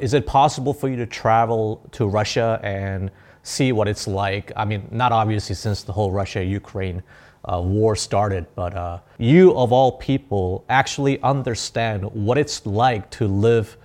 Is 0.00 0.14
it 0.14 0.26
possible 0.26 0.72
for 0.72 0.88
you 0.88 0.96
to 0.96 1.06
travel 1.06 1.86
to 1.92 2.06
Russia 2.06 2.58
and 2.62 3.10
see 3.42 3.72
what 3.72 3.88
it's 3.88 4.06
like? 4.06 4.50
I 4.56 4.64
mean, 4.64 4.88
not 4.90 5.12
obviously 5.12 5.54
since 5.54 5.82
the 5.82 5.92
whole 5.92 6.10
Russia-Ukraine 6.10 7.02
uh, 7.44 7.60
war 7.60 7.96
started, 7.96 8.46
but 8.54 8.74
uh, 8.74 8.98
you, 9.18 9.54
of 9.56 9.72
all 9.72 9.92
people, 9.92 10.64
actually 10.68 11.20
understand 11.22 12.04
what 12.12 12.38
it's 12.38 12.64
like 12.66 13.10
to 13.10 13.26
live 13.26 13.76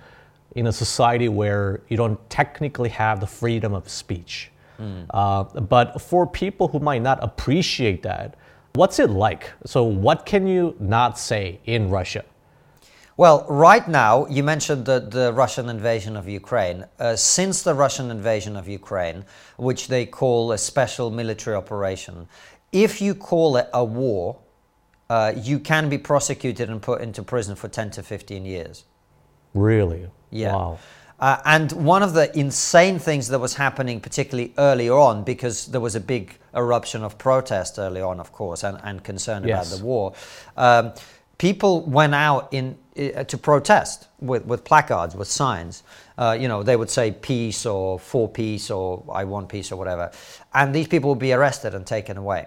in 0.54 0.66
a 0.66 0.72
society 0.72 1.28
where 1.28 1.80
you 1.88 1.96
don't 1.96 2.18
technically 2.30 2.88
have 2.88 3.20
the 3.20 3.26
freedom 3.26 3.74
of 3.74 3.88
speech. 3.88 4.50
Mm. 4.80 5.06
Uh, 5.10 5.44
but 5.60 6.00
for 6.00 6.26
people 6.26 6.68
who 6.68 6.78
might 6.78 7.02
not 7.02 7.18
appreciate 7.22 8.02
that, 8.02 8.36
what's 8.74 8.98
it 8.98 9.10
like? 9.10 9.50
So, 9.66 9.82
what 9.82 10.24
can 10.24 10.46
you 10.46 10.76
not 10.78 11.18
say 11.18 11.60
in 11.64 11.90
Russia? 11.90 12.24
Well, 13.16 13.44
right 13.48 13.88
now, 13.88 14.26
you 14.26 14.44
mentioned 14.44 14.84
the, 14.84 15.00
the 15.00 15.32
Russian 15.32 15.68
invasion 15.68 16.16
of 16.16 16.28
Ukraine. 16.28 16.84
Uh, 17.00 17.16
since 17.16 17.62
the 17.62 17.74
Russian 17.74 18.12
invasion 18.12 18.54
of 18.56 18.68
Ukraine, 18.68 19.24
which 19.56 19.88
they 19.88 20.06
call 20.06 20.52
a 20.52 20.58
special 20.58 21.10
military 21.10 21.56
operation, 21.56 22.28
if 22.72 23.00
you 23.00 23.14
call 23.14 23.56
it 23.56 23.68
a 23.72 23.84
war, 23.84 24.38
uh, 25.10 25.32
you 25.36 25.58
can 25.58 25.88
be 25.88 25.98
prosecuted 25.98 26.68
and 26.68 26.82
put 26.82 27.00
into 27.00 27.22
prison 27.22 27.56
for 27.56 27.68
10 27.68 27.90
to 27.92 28.02
15 28.02 28.44
years. 28.44 28.84
Really? 29.54 30.08
Yeah. 30.30 30.52
Wow. 30.52 30.78
Uh, 31.20 31.40
and 31.44 31.72
one 31.72 32.02
of 32.02 32.12
the 32.12 32.36
insane 32.38 32.98
things 32.98 33.28
that 33.28 33.40
was 33.40 33.54
happening, 33.54 34.00
particularly 34.00 34.54
earlier 34.56 34.94
on, 34.94 35.24
because 35.24 35.66
there 35.66 35.80
was 35.80 35.96
a 35.96 36.00
big 36.00 36.38
eruption 36.54 37.02
of 37.02 37.18
protest 37.18 37.78
early 37.78 38.00
on, 38.00 38.20
of 38.20 38.32
course, 38.32 38.62
and, 38.62 38.78
and 38.84 39.02
concern 39.02 39.44
yes. 39.44 39.68
about 39.68 39.78
the 39.78 39.84
war, 39.84 40.14
um, 40.56 40.92
people 41.38 41.80
went 41.82 42.14
out 42.14 42.48
in 42.52 42.76
uh, 42.96 43.24
to 43.24 43.38
protest 43.38 44.08
with, 44.20 44.44
with 44.44 44.64
placards, 44.64 45.16
with 45.16 45.28
signs. 45.28 45.82
Uh, 46.16 46.36
you 46.38 46.48
know, 46.48 46.62
they 46.62 46.76
would 46.76 46.90
say 46.90 47.10
peace 47.12 47.64
or 47.66 47.98
for 47.98 48.28
peace 48.28 48.70
or 48.70 49.04
I 49.12 49.24
want 49.24 49.48
peace 49.48 49.72
or 49.72 49.76
whatever. 49.76 50.10
And 50.54 50.74
these 50.74 50.88
people 50.88 51.10
would 51.10 51.18
be 51.18 51.32
arrested 51.32 51.74
and 51.74 51.86
taken 51.86 52.16
away. 52.16 52.46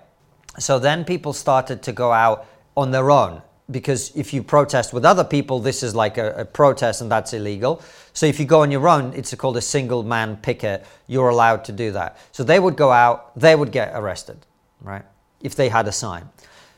So 0.59 0.79
then 0.79 1.05
people 1.05 1.33
started 1.33 1.81
to 1.83 1.91
go 1.91 2.11
out 2.11 2.45
on 2.75 2.91
their 2.91 3.09
own 3.11 3.41
because 3.69 4.15
if 4.15 4.33
you 4.33 4.43
protest 4.43 4.93
with 4.93 5.05
other 5.05 5.23
people, 5.23 5.59
this 5.59 5.81
is 5.81 5.95
like 5.95 6.17
a, 6.17 6.33
a, 6.33 6.45
protest 6.45 7.01
and 7.01 7.09
that's 7.09 7.33
illegal. 7.33 7.81
So 8.13 8.25
if 8.25 8.39
you 8.39 8.45
go 8.45 8.61
on 8.61 8.71
your 8.71 8.87
own, 8.87 9.13
it's 9.13 9.33
called 9.35 9.55
a 9.57 9.61
single 9.61 10.03
man 10.03 10.37
picket. 10.37 10.85
You're 11.07 11.29
allowed 11.29 11.63
to 11.65 11.71
do 11.71 11.91
that. 11.93 12.17
So 12.31 12.43
they 12.43 12.59
would 12.59 12.75
go 12.75 12.91
out, 12.91 13.37
they 13.39 13.55
would 13.55 13.71
get 13.71 13.91
arrested, 13.93 14.45
right? 14.81 15.03
If 15.41 15.55
they 15.55 15.69
had 15.69 15.87
a 15.87 15.91
sign. 15.91 16.29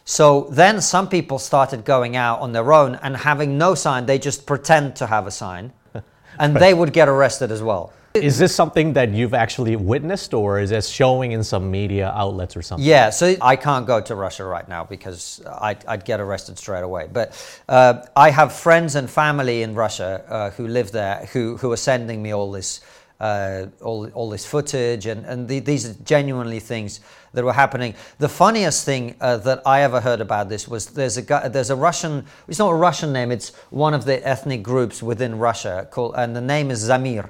So 0.06 0.48
then 0.52 0.82
some 0.82 1.08
people 1.08 1.40
started 1.40 1.86
going 1.86 2.16
out 2.16 2.42
on 2.42 2.52
their 2.52 2.74
own 2.74 2.96
and 3.02 3.16
having 3.16 3.58
no 3.58 3.74
sign, 3.74 4.06
they 4.06 4.20
just 4.20 4.46
pretend 4.46 4.96
to 4.98 5.08
have 5.08 5.26
a 5.26 5.32
sign 5.32 5.72
and 6.40 6.56
they 6.56 6.74
would 6.74 6.94
get 6.94 7.08
arrested 7.08 7.52
as 7.52 7.64
well. 7.64 7.94
Is 8.16 8.38
this 8.38 8.54
something 8.54 8.94
that 8.94 9.10
you've 9.10 9.34
actually 9.34 9.76
witnessed, 9.76 10.36
or 10.36 10.60
is 10.60 10.70
this 10.70 10.88
showing 10.88 11.32
in 11.32 11.44
some 11.44 11.72
media 11.72 12.12
outlets 12.16 12.56
or 12.56 12.62
something? 12.62 12.86
Yeah, 12.86 13.10
so 13.10 13.36
I 13.42 13.56
can't 13.56 13.88
go 13.88 14.02
to 14.02 14.14
Russia 14.14 14.46
right 14.46 14.68
now 14.70 14.84
because 14.84 15.42
I'd, 15.60 15.84
I'd 15.88 16.06
get 16.06 16.20
arrested 16.20 16.60
straight 16.60 16.84
away. 16.84 17.10
But 17.12 17.34
uh, 17.68 18.06
I 18.16 18.30
have 18.30 18.54
friends 18.54 18.94
and 18.96 19.10
family 19.10 19.64
in 19.64 19.74
Russia 19.74 20.24
uh, 20.28 20.50
who 20.52 20.68
live 20.68 20.92
there 20.92 21.28
who, 21.34 21.58
who 21.58 21.72
are 21.72 21.78
sending 21.78 22.22
me 22.22 22.34
all 22.34 22.52
this. 22.52 22.82
Uh, 23.20 23.68
all, 23.82 24.10
all 24.10 24.30
this 24.30 24.46
footage 24.46 25.06
and, 25.06 25.26
and 25.26 25.48
the, 25.48 25.60
these 25.60 25.86
are 25.86 25.94
genuinely 26.04 26.60
things 26.60 27.00
that 27.32 27.46
were 27.46 27.54
happening. 27.54 27.94
The 28.18 28.28
funniest 28.28 28.84
thing 28.84 29.16
uh, 29.22 29.38
that 29.38 29.62
I 29.66 29.84
ever 29.84 30.02
heard 30.02 30.20
about 30.20 30.50
this 30.50 30.68
was 30.68 30.88
there's 30.88 31.16
a 31.16 31.22
guy, 31.22 31.48
there's 31.48 31.70
a 31.70 31.76
Russian. 31.76 32.26
It's 32.50 32.60
not 32.60 32.72
a 32.72 32.76
Russian 32.76 33.14
name. 33.14 33.32
It's 33.32 33.56
one 33.70 33.94
of 33.94 34.04
the 34.04 34.28
ethnic 34.28 34.62
groups 34.62 35.02
within 35.02 35.38
Russia 35.38 35.88
called, 35.90 36.16
and 36.18 36.36
the 36.36 36.42
name 36.42 36.70
is 36.70 36.84
Zamir. 36.90 37.30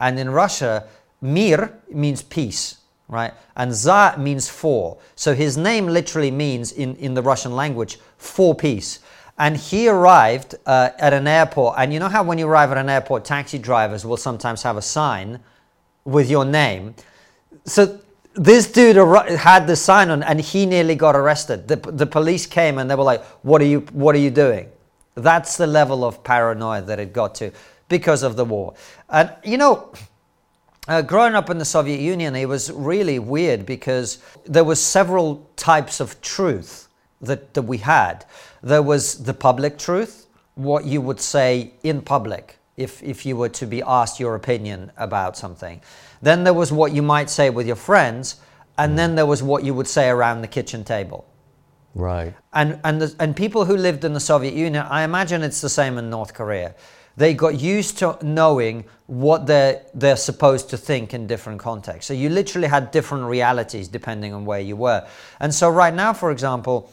And 0.00 0.18
in 0.18 0.30
Russia, 0.30 0.84
Mir 1.20 1.72
means 1.90 2.22
peace, 2.22 2.78
right? 3.08 3.32
And 3.56 3.72
Za 3.72 4.14
means 4.18 4.48
for. 4.48 4.98
So 5.16 5.34
his 5.34 5.56
name 5.56 5.86
literally 5.86 6.30
means, 6.30 6.72
in, 6.72 6.96
in 6.96 7.14
the 7.14 7.22
Russian 7.22 7.56
language, 7.56 7.98
for 8.18 8.54
peace. 8.54 9.00
And 9.38 9.56
he 9.56 9.88
arrived 9.88 10.54
uh, 10.66 10.90
at 10.98 11.12
an 11.12 11.26
airport. 11.26 11.76
And 11.78 11.92
you 11.92 11.98
know 11.98 12.08
how 12.08 12.22
when 12.22 12.38
you 12.38 12.46
arrive 12.46 12.70
at 12.70 12.78
an 12.78 12.88
airport, 12.88 13.24
taxi 13.24 13.58
drivers 13.58 14.04
will 14.04 14.16
sometimes 14.16 14.62
have 14.62 14.76
a 14.76 14.82
sign 14.82 15.40
with 16.04 16.30
your 16.30 16.44
name. 16.44 16.94
So 17.64 18.00
this 18.34 18.70
dude 18.70 18.96
had 19.38 19.66
the 19.66 19.76
sign 19.76 20.10
on 20.10 20.22
and 20.22 20.40
he 20.40 20.66
nearly 20.66 20.94
got 20.94 21.16
arrested. 21.16 21.68
The, 21.68 21.76
the 21.76 22.06
police 22.06 22.46
came 22.46 22.78
and 22.78 22.90
they 22.90 22.94
were 22.94 23.04
like, 23.04 23.24
what 23.42 23.62
are, 23.62 23.66
you, 23.66 23.80
what 23.92 24.14
are 24.14 24.18
you 24.18 24.30
doing? 24.30 24.68
That's 25.14 25.56
the 25.56 25.66
level 25.66 26.04
of 26.04 26.22
paranoia 26.24 26.82
that 26.82 26.98
it 26.98 27.12
got 27.12 27.34
to 27.36 27.52
because 27.98 28.24
of 28.24 28.34
the 28.34 28.44
war. 28.44 28.74
And 29.08 29.30
you 29.44 29.56
know, 29.56 29.92
uh, 30.88 31.00
growing 31.02 31.34
up 31.34 31.48
in 31.48 31.58
the 31.58 31.64
Soviet 31.64 32.00
Union, 32.00 32.34
it 32.34 32.48
was 32.48 32.72
really 32.72 33.18
weird 33.18 33.64
because 33.64 34.18
there 34.46 34.64
was 34.64 34.80
several 34.82 35.48
types 35.54 36.00
of 36.00 36.20
truth 36.20 36.88
that, 37.20 37.54
that 37.54 37.62
we 37.62 37.78
had. 37.78 38.24
There 38.62 38.82
was 38.82 39.22
the 39.22 39.32
public 39.32 39.78
truth, 39.78 40.26
what 40.56 40.84
you 40.84 41.00
would 41.00 41.20
say 41.20 41.72
in 41.84 42.02
public 42.02 42.58
if, 42.76 43.00
if 43.02 43.24
you 43.24 43.36
were 43.36 43.48
to 43.50 43.66
be 43.66 43.80
asked 43.82 44.18
your 44.18 44.34
opinion 44.34 44.90
about 44.96 45.36
something. 45.36 45.80
Then 46.20 46.42
there 46.42 46.54
was 46.54 46.72
what 46.72 46.90
you 46.92 47.02
might 47.02 47.30
say 47.30 47.48
with 47.48 47.66
your 47.66 47.76
friends, 47.76 48.40
and 48.76 48.98
then 48.98 49.14
there 49.14 49.26
was 49.26 49.40
what 49.40 49.62
you 49.62 49.72
would 49.72 49.86
say 49.86 50.08
around 50.08 50.42
the 50.42 50.48
kitchen 50.48 50.82
table. 50.82 51.24
Right. 51.94 52.34
And, 52.52 52.80
and, 52.82 53.00
the, 53.00 53.14
and 53.20 53.36
people 53.36 53.64
who 53.64 53.76
lived 53.76 54.04
in 54.04 54.14
the 54.14 54.20
Soviet 54.20 54.54
Union, 54.54 54.84
I 54.90 55.04
imagine 55.04 55.42
it's 55.42 55.60
the 55.60 55.68
same 55.68 55.96
in 55.96 56.10
North 56.10 56.34
Korea. 56.34 56.74
They 57.16 57.34
got 57.34 57.60
used 57.60 57.98
to 57.98 58.18
knowing 58.22 58.84
what 59.06 59.46
they're, 59.46 59.82
they're 59.94 60.16
supposed 60.16 60.70
to 60.70 60.76
think 60.76 61.14
in 61.14 61.26
different 61.26 61.60
contexts. 61.60 62.08
So 62.08 62.14
you 62.14 62.28
literally 62.28 62.68
had 62.68 62.90
different 62.90 63.24
realities 63.24 63.88
depending 63.88 64.32
on 64.32 64.44
where 64.44 64.60
you 64.60 64.76
were. 64.76 65.06
And 65.40 65.54
so, 65.54 65.68
right 65.68 65.94
now, 65.94 66.12
for 66.12 66.30
example, 66.30 66.90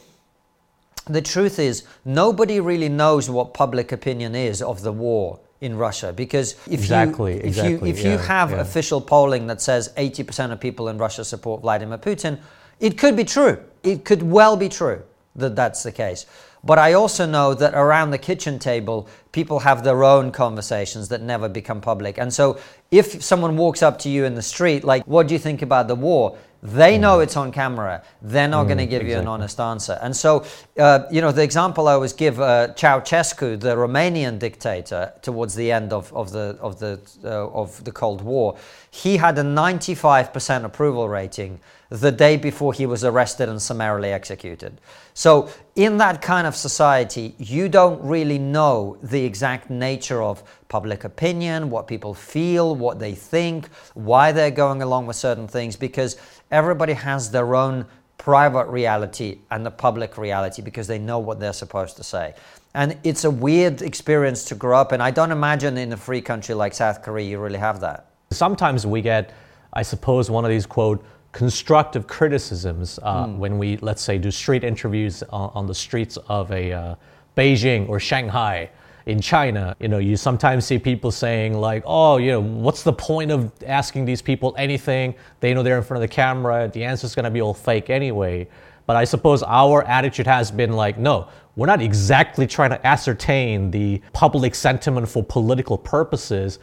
the 1.06 1.22
truth 1.22 1.58
is 1.58 1.84
nobody 2.06 2.60
really 2.60 2.90
knows 2.90 3.30
what 3.30 3.54
public 3.54 3.92
opinion 3.92 4.36
is 4.36 4.62
of 4.62 4.82
the 4.82 4.92
war 4.92 5.40
in 5.62 5.78
Russia 5.78 6.12
because 6.12 6.54
if 6.68 6.74
exactly, 6.74 7.34
you 7.34 7.40
if 7.40 7.46
exactly, 7.46 7.90
you 7.90 7.96
if 7.96 8.04
yeah, 8.04 8.12
you 8.12 8.18
have 8.18 8.52
yeah. 8.52 8.62
official 8.62 9.00
polling 9.00 9.48
that 9.48 9.62
says 9.62 9.94
80% 9.96 10.52
of 10.52 10.60
people 10.60 10.90
in 10.90 10.98
Russia 10.98 11.24
support 11.24 11.62
Vladimir 11.62 11.98
Putin, 11.98 12.40
it 12.80 12.98
could 12.98 13.16
be 13.16 13.24
true. 13.24 13.58
It 13.84 14.06
could 14.06 14.24
well 14.24 14.58
be 14.58 14.70
true 14.70 15.04
that 15.36 15.56
that's 15.56 15.84
the 15.84 15.92
case. 15.92 16.26
But 16.64 16.78
I 16.78 16.94
also 16.94 17.26
know 17.26 17.54
that 17.56 17.74
around 17.74 18.12
the 18.12 18.18
kitchen 18.18 18.60
table, 18.60 19.08
people 19.32 19.60
have 19.60 19.84
their 19.84 20.04
own 20.04 20.32
conversations 20.32 21.10
that 21.10 21.22
never 21.22 21.50
become 21.50 21.82
public. 21.82 22.18
And 22.18 22.32
so 22.32 22.60
if 22.92 23.24
someone 23.24 23.58
walks 23.58 23.82
up 23.82 23.98
to 24.00 24.10
you 24.10 24.26
in 24.26 24.36
the 24.36 24.42
street, 24.42 24.84
like, 24.84 25.04
what 25.08 25.28
do 25.28 25.34
you 25.34 25.40
think 25.40 25.62
about 25.62 25.88
the 25.88 25.96
war? 25.96 26.38
They 26.64 27.00
know 27.00 27.18
mm. 27.18 27.24
it's 27.24 27.36
on 27.36 27.52
camera. 27.52 28.04
They're 28.22 28.48
not 28.48 28.66
mm, 28.66 28.68
going 28.68 28.78
to 28.78 28.86
give 28.86 29.02
exactly. 29.02 29.14
you 29.14 29.20
an 29.20 29.28
honest 29.28 29.60
answer. 29.60 29.98
And 30.02 30.16
so, 30.16 30.46
uh, 30.78 31.06
you 31.10 31.20
know, 31.20 31.32
the 31.32 31.42
example 31.42 31.88
I 31.88 31.94
always 31.94 32.14
give 32.14 32.40
uh, 32.40 32.74
Ceausescu, 32.76 33.60
the 33.60 33.76
Romanian 33.76 34.38
dictator, 34.38 35.12
towards 35.24 35.56
the 35.56 35.72
end 35.72 35.92
of, 35.92 36.14
of, 36.14 36.32
the, 36.32 36.58
of, 36.62 36.80
the, 36.80 37.00
uh, 37.24 37.50
of 37.50 37.84
the 37.84 37.92
Cold 37.92 38.22
War, 38.22 38.56
he 38.92 39.18
had 39.18 39.40
a 39.40 39.44
95% 39.44 40.64
approval 40.64 41.10
rating 41.10 41.60
the 41.92 42.12
day 42.12 42.38
before 42.38 42.72
he 42.72 42.86
was 42.86 43.04
arrested 43.04 43.50
and 43.50 43.62
summarily 43.62 44.14
executed. 44.14 44.80
So, 45.14 45.50
in 45.76 45.98
that 45.98 46.22
kind 46.22 46.48
of 46.48 46.56
society, 46.56 47.36
you 47.38 47.68
don't 47.68 48.02
really 48.02 48.40
know 48.40 48.98
the 49.04 49.22
exact 49.26 49.70
nature 49.70 50.24
of 50.24 50.42
public 50.70 51.04
opinion, 51.04 51.70
what 51.70 51.88
people 51.88 52.14
feel, 52.14 52.78
what 52.78 52.98
they 52.98 53.14
think, 53.14 53.68
why 53.94 54.32
they're 54.32 54.52
going 54.52 54.82
along 54.82 55.06
with 55.06 55.18
certain 55.18 55.50
things, 55.50 55.76
because 55.76 56.16
everybody 56.50 56.94
has 56.94 57.30
their 57.30 57.56
own 57.56 57.86
private 58.18 58.68
reality 58.68 59.40
and 59.50 59.66
the 59.66 59.72
public 59.72 60.18
reality 60.18 60.62
because 60.62 60.88
they 60.88 61.00
know 61.00 61.20
what 61.20 61.42
they're 61.42 61.52
supposed 61.52 61.98
to 61.98 62.04
say. 62.04 62.34
And 62.74 62.98
it's 63.04 63.26
a 63.26 63.32
weird 63.32 63.82
experience 63.82 64.46
to 64.46 64.56
grow 64.56 64.80
up 64.80 64.94
in. 64.94 65.02
I 65.02 65.12
don't 65.12 65.32
imagine 65.32 65.78
in 65.78 65.92
a 65.92 65.98
free 65.98 66.22
country 66.22 66.56
like 66.56 66.74
South 66.74 67.02
Korea 67.02 67.28
you 67.28 67.40
really 67.40 67.60
have 67.60 67.82
that. 67.82 68.12
Sometimes 68.30 68.86
we 68.86 69.02
get, 69.02 69.34
I 69.74 69.82
suppose, 69.82 70.30
one 70.30 70.46
of 70.46 70.52
these 70.52 70.66
quote, 70.66 71.04
constructive 71.32 72.08
criticisms 72.08 73.00
uh, 73.04 73.26
mm. 73.26 73.38
when 73.38 73.58
we, 73.58 73.78
let's 73.78 74.02
say, 74.02 74.18
do 74.18 74.32
street 74.32 74.64
interviews 74.64 75.24
on, 75.24 75.52
on 75.54 75.68
the 75.68 75.76
streets 75.76 76.18
of 76.28 76.52
a 76.52 76.72
uh, 76.72 76.96
Beijing 77.38 77.88
or 77.88 78.00
Shanghai 78.00 78.70
in 79.06 79.22
China. 79.22 79.76
You 79.80 79.88
know, 79.88 79.98
you 79.98 80.18
sometimes 80.18 80.66
see 80.66 80.78
people 80.78 81.12
saying 81.12 81.54
like, 81.54 81.84
"Oh, 81.86 82.18
you 82.18 82.32
know, 82.32 82.42
what's 82.42 82.84
the 82.84 82.94
point 82.94 83.32
of 83.32 83.52
asking 83.66 84.06
these 84.06 84.22
people 84.22 84.54
anything? 84.58 85.16
They 85.40 85.54
know 85.54 85.64
they're 85.64 85.78
in 85.78 85.84
front 85.84 86.04
of 86.04 86.10
the 86.10 86.14
camera. 86.14 86.70
The 86.72 86.84
answer's 86.84 87.16
going 87.16 87.26
to 87.26 87.32
be 87.32 87.42
all 87.42 87.54
fake 87.54 87.90
anyway." 87.90 88.48
But 88.86 88.96
I 88.98 89.06
suppose 89.06 89.44
our 89.44 89.84
attitude 89.84 90.28
has 90.28 90.52
been 90.52 90.74
like, 90.74 90.98
no, 90.98 91.30
we're 91.56 91.68
not 91.68 91.82
exactly 91.82 92.48
trying 92.48 92.72
to 92.72 92.88
ascertain 92.88 93.72
the 93.72 94.02
public 94.12 94.56
sentiment 94.56 95.08
for 95.08 95.24
political 95.24 95.78
purposes 95.78 96.60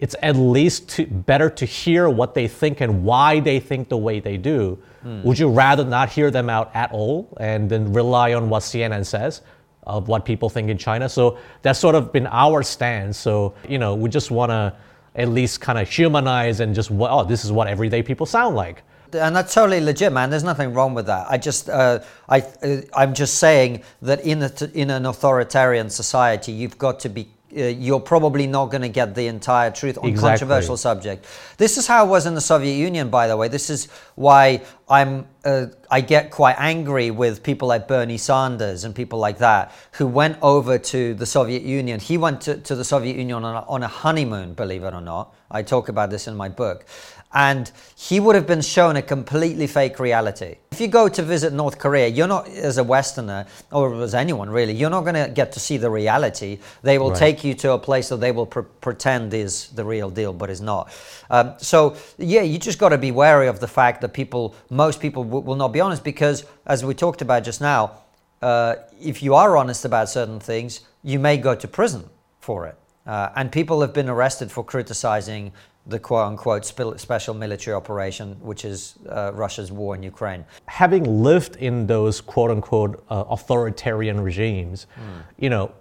it's 0.00 0.14
at 0.22 0.36
least 0.36 0.88
to, 0.90 1.06
better 1.06 1.50
to 1.50 1.64
hear 1.64 2.08
what 2.08 2.34
they 2.34 2.46
think 2.46 2.80
and 2.80 3.04
why 3.04 3.40
they 3.40 3.58
think 3.58 3.88
the 3.88 3.96
way 3.96 4.20
they 4.20 4.36
do. 4.36 4.78
Mm. 5.04 5.24
Would 5.24 5.38
you 5.38 5.48
rather 5.48 5.84
not 5.84 6.08
hear 6.08 6.30
them 6.30 6.48
out 6.48 6.70
at 6.74 6.92
all 6.92 7.36
and 7.40 7.68
then 7.68 7.92
rely 7.92 8.34
on 8.34 8.48
what 8.48 8.62
CNN 8.62 9.04
says 9.04 9.42
of 9.84 10.06
what 10.06 10.24
people 10.24 10.48
think 10.48 10.70
in 10.70 10.78
China? 10.78 11.08
So 11.08 11.38
that's 11.62 11.78
sort 11.78 11.94
of 11.94 12.12
been 12.12 12.28
our 12.28 12.62
stance. 12.62 13.18
So, 13.18 13.54
you 13.68 13.78
know, 13.78 13.94
we 13.94 14.08
just 14.08 14.30
want 14.30 14.50
to 14.50 14.74
at 15.16 15.28
least 15.28 15.60
kind 15.60 15.78
of 15.78 15.88
humanize 15.88 16.60
and 16.60 16.74
just, 16.74 16.90
oh, 16.92 17.24
this 17.24 17.44
is 17.44 17.50
what 17.50 17.66
everyday 17.66 18.02
people 18.02 18.26
sound 18.26 18.54
like. 18.54 18.82
And 19.12 19.34
that's 19.34 19.54
totally 19.54 19.80
legit, 19.80 20.12
man. 20.12 20.30
There's 20.30 20.44
nothing 20.44 20.74
wrong 20.74 20.94
with 20.94 21.06
that. 21.06 21.26
I 21.30 21.38
just, 21.38 21.70
uh, 21.70 22.00
I, 22.28 22.40
uh, 22.62 22.82
I'm 22.94 23.14
just 23.14 23.38
saying 23.38 23.82
that 24.02 24.20
in 24.20 24.42
a, 24.42 24.52
in 24.74 24.90
an 24.90 25.06
authoritarian 25.06 25.88
society, 25.90 26.52
you've 26.52 26.76
got 26.78 27.00
to 27.00 27.08
be 27.08 27.28
uh, 27.56 27.62
you're 27.62 28.00
probably 28.00 28.46
not 28.46 28.66
going 28.66 28.82
to 28.82 28.88
get 28.88 29.14
the 29.14 29.26
entire 29.26 29.70
truth 29.70 29.96
on 29.98 30.08
exactly. 30.08 30.30
controversial 30.30 30.76
subject. 30.76 31.26
This 31.56 31.78
is 31.78 31.86
how 31.86 32.04
it 32.04 32.08
was 32.08 32.26
in 32.26 32.34
the 32.34 32.40
Soviet 32.40 32.74
Union, 32.74 33.08
by 33.08 33.26
the 33.26 33.36
way. 33.36 33.48
This 33.48 33.70
is 33.70 33.88
why 34.16 34.62
I'm 34.88 35.26
uh, 35.44 35.66
I 35.90 36.02
get 36.02 36.30
quite 36.30 36.56
angry 36.58 37.10
with 37.10 37.42
people 37.42 37.68
like 37.68 37.88
Bernie 37.88 38.18
Sanders 38.18 38.84
and 38.84 38.94
people 38.94 39.18
like 39.18 39.38
that 39.38 39.72
who 39.92 40.06
went 40.06 40.36
over 40.42 40.78
to 40.78 41.14
the 41.14 41.24
Soviet 41.24 41.62
Union. 41.62 42.00
He 42.00 42.18
went 42.18 42.42
to, 42.42 42.58
to 42.58 42.76
the 42.76 42.84
Soviet 42.84 43.16
Union 43.16 43.44
on 43.44 43.56
a, 43.56 43.66
on 43.66 43.82
a 43.82 43.88
honeymoon, 43.88 44.52
believe 44.52 44.84
it 44.84 44.92
or 44.92 45.00
not. 45.00 45.34
I 45.50 45.62
talk 45.62 45.88
about 45.88 46.10
this 46.10 46.28
in 46.28 46.36
my 46.36 46.50
book 46.50 46.84
and 47.32 47.70
he 47.94 48.20
would 48.20 48.34
have 48.34 48.46
been 48.46 48.62
shown 48.62 48.96
a 48.96 49.02
completely 49.02 49.66
fake 49.66 49.98
reality. 49.98 50.56
If 50.72 50.80
you 50.80 50.88
go 50.88 51.08
to 51.08 51.22
visit 51.22 51.52
North 51.52 51.78
Korea, 51.78 52.08
you're 52.08 52.26
not, 52.26 52.48
as 52.48 52.78
a 52.78 52.84
Westerner, 52.84 53.46
or 53.70 54.02
as 54.02 54.14
anyone 54.14 54.48
really, 54.48 54.72
you're 54.72 54.88
not 54.88 55.02
going 55.02 55.14
to 55.14 55.30
get 55.30 55.52
to 55.52 55.60
see 55.60 55.76
the 55.76 55.90
reality. 55.90 56.58
They 56.82 56.98
will 56.98 57.10
right. 57.10 57.18
take 57.18 57.44
you 57.44 57.52
to 57.54 57.72
a 57.72 57.78
place 57.78 58.08
that 58.08 58.16
they 58.20 58.32
will 58.32 58.46
pr- 58.46 58.60
pretend 58.60 59.34
is 59.34 59.68
the 59.68 59.84
real 59.84 60.08
deal, 60.08 60.32
but 60.32 60.48
is 60.48 60.62
not. 60.62 60.90
Um, 61.28 61.54
so, 61.58 61.96
yeah, 62.16 62.42
you 62.42 62.58
just 62.58 62.78
got 62.78 62.90
to 62.90 62.98
be 62.98 63.10
wary 63.10 63.48
of 63.48 63.60
the 63.60 63.68
fact 63.68 64.00
that 64.00 64.14
people, 64.14 64.54
most 64.70 64.98
people 64.98 65.22
w- 65.24 65.44
will 65.44 65.56
not 65.56 65.68
be 65.68 65.80
honest 65.80 66.04
because, 66.04 66.46
as 66.66 66.84
we 66.84 66.94
talked 66.94 67.20
about 67.20 67.44
just 67.44 67.60
now, 67.60 67.98
uh, 68.40 68.76
if 69.00 69.22
you 69.22 69.34
are 69.34 69.56
honest 69.56 69.84
about 69.84 70.08
certain 70.08 70.40
things, 70.40 70.80
you 71.02 71.18
may 71.18 71.36
go 71.36 71.54
to 71.54 71.68
prison 71.68 72.08
for 72.40 72.66
it. 72.66 72.76
Uh, 73.06 73.30
and 73.36 73.50
people 73.50 73.80
have 73.80 73.94
been 73.94 74.08
arrested 74.08 74.52
for 74.52 74.62
criticizing 74.62 75.50
the 75.88 75.98
quote 75.98 76.26
unquote 76.26 76.64
special 76.64 77.34
military 77.34 77.74
operation, 77.74 78.36
which 78.40 78.64
is 78.64 78.96
uh, 79.08 79.32
Russia's 79.34 79.72
war 79.72 79.94
in 79.94 80.02
Ukraine. 80.02 80.44
Having 80.66 81.22
lived 81.22 81.56
in 81.56 81.86
those 81.86 82.20
quote 82.20 82.50
unquote 82.50 83.02
uh, 83.08 83.24
authoritarian 83.30 84.20
regimes, 84.20 84.86
mm. 84.96 85.22
you 85.38 85.50
know, 85.50 85.72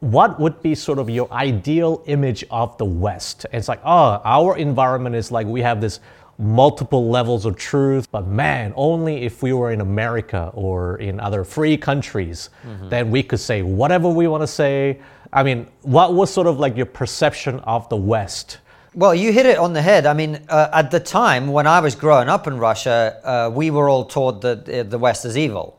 what 0.00 0.40
would 0.40 0.62
be 0.62 0.74
sort 0.74 0.98
of 0.98 1.10
your 1.10 1.30
ideal 1.32 2.02
image 2.06 2.44
of 2.50 2.78
the 2.78 2.84
West? 2.84 3.44
It's 3.52 3.68
like, 3.68 3.80
oh, 3.84 4.20
our 4.24 4.56
environment 4.56 5.14
is 5.14 5.30
like 5.30 5.46
we 5.46 5.60
have 5.60 5.80
this 5.80 6.00
multiple 6.38 7.10
levels 7.10 7.44
of 7.44 7.54
truth, 7.56 8.10
but 8.10 8.26
man, 8.26 8.72
only 8.74 9.24
if 9.24 9.42
we 9.42 9.52
were 9.52 9.72
in 9.72 9.82
America 9.82 10.50
or 10.54 10.96
in 10.96 11.20
other 11.20 11.44
free 11.44 11.76
countries, 11.76 12.48
mm-hmm. 12.66 12.88
then 12.88 13.10
we 13.10 13.22
could 13.22 13.40
say 13.40 13.60
whatever 13.60 14.08
we 14.08 14.26
want 14.26 14.42
to 14.42 14.46
say. 14.46 15.00
I 15.34 15.42
mean, 15.42 15.66
what 15.82 16.14
was 16.14 16.32
sort 16.32 16.46
of 16.46 16.58
like 16.58 16.76
your 16.76 16.86
perception 16.86 17.60
of 17.60 17.86
the 17.90 17.96
West? 17.96 18.58
Well, 18.94 19.14
you 19.14 19.32
hit 19.32 19.46
it 19.46 19.56
on 19.56 19.72
the 19.72 19.82
head. 19.82 20.04
I 20.04 20.14
mean, 20.14 20.40
uh, 20.48 20.68
at 20.72 20.90
the 20.90 20.98
time 20.98 21.48
when 21.48 21.66
I 21.66 21.80
was 21.80 21.94
growing 21.94 22.28
up 22.28 22.46
in 22.48 22.58
Russia, 22.58 23.20
uh, 23.22 23.50
we 23.52 23.70
were 23.70 23.88
all 23.88 24.04
taught 24.04 24.40
that 24.40 24.68
uh, 24.68 24.82
the 24.82 24.98
West 24.98 25.24
is 25.24 25.38
evil, 25.38 25.78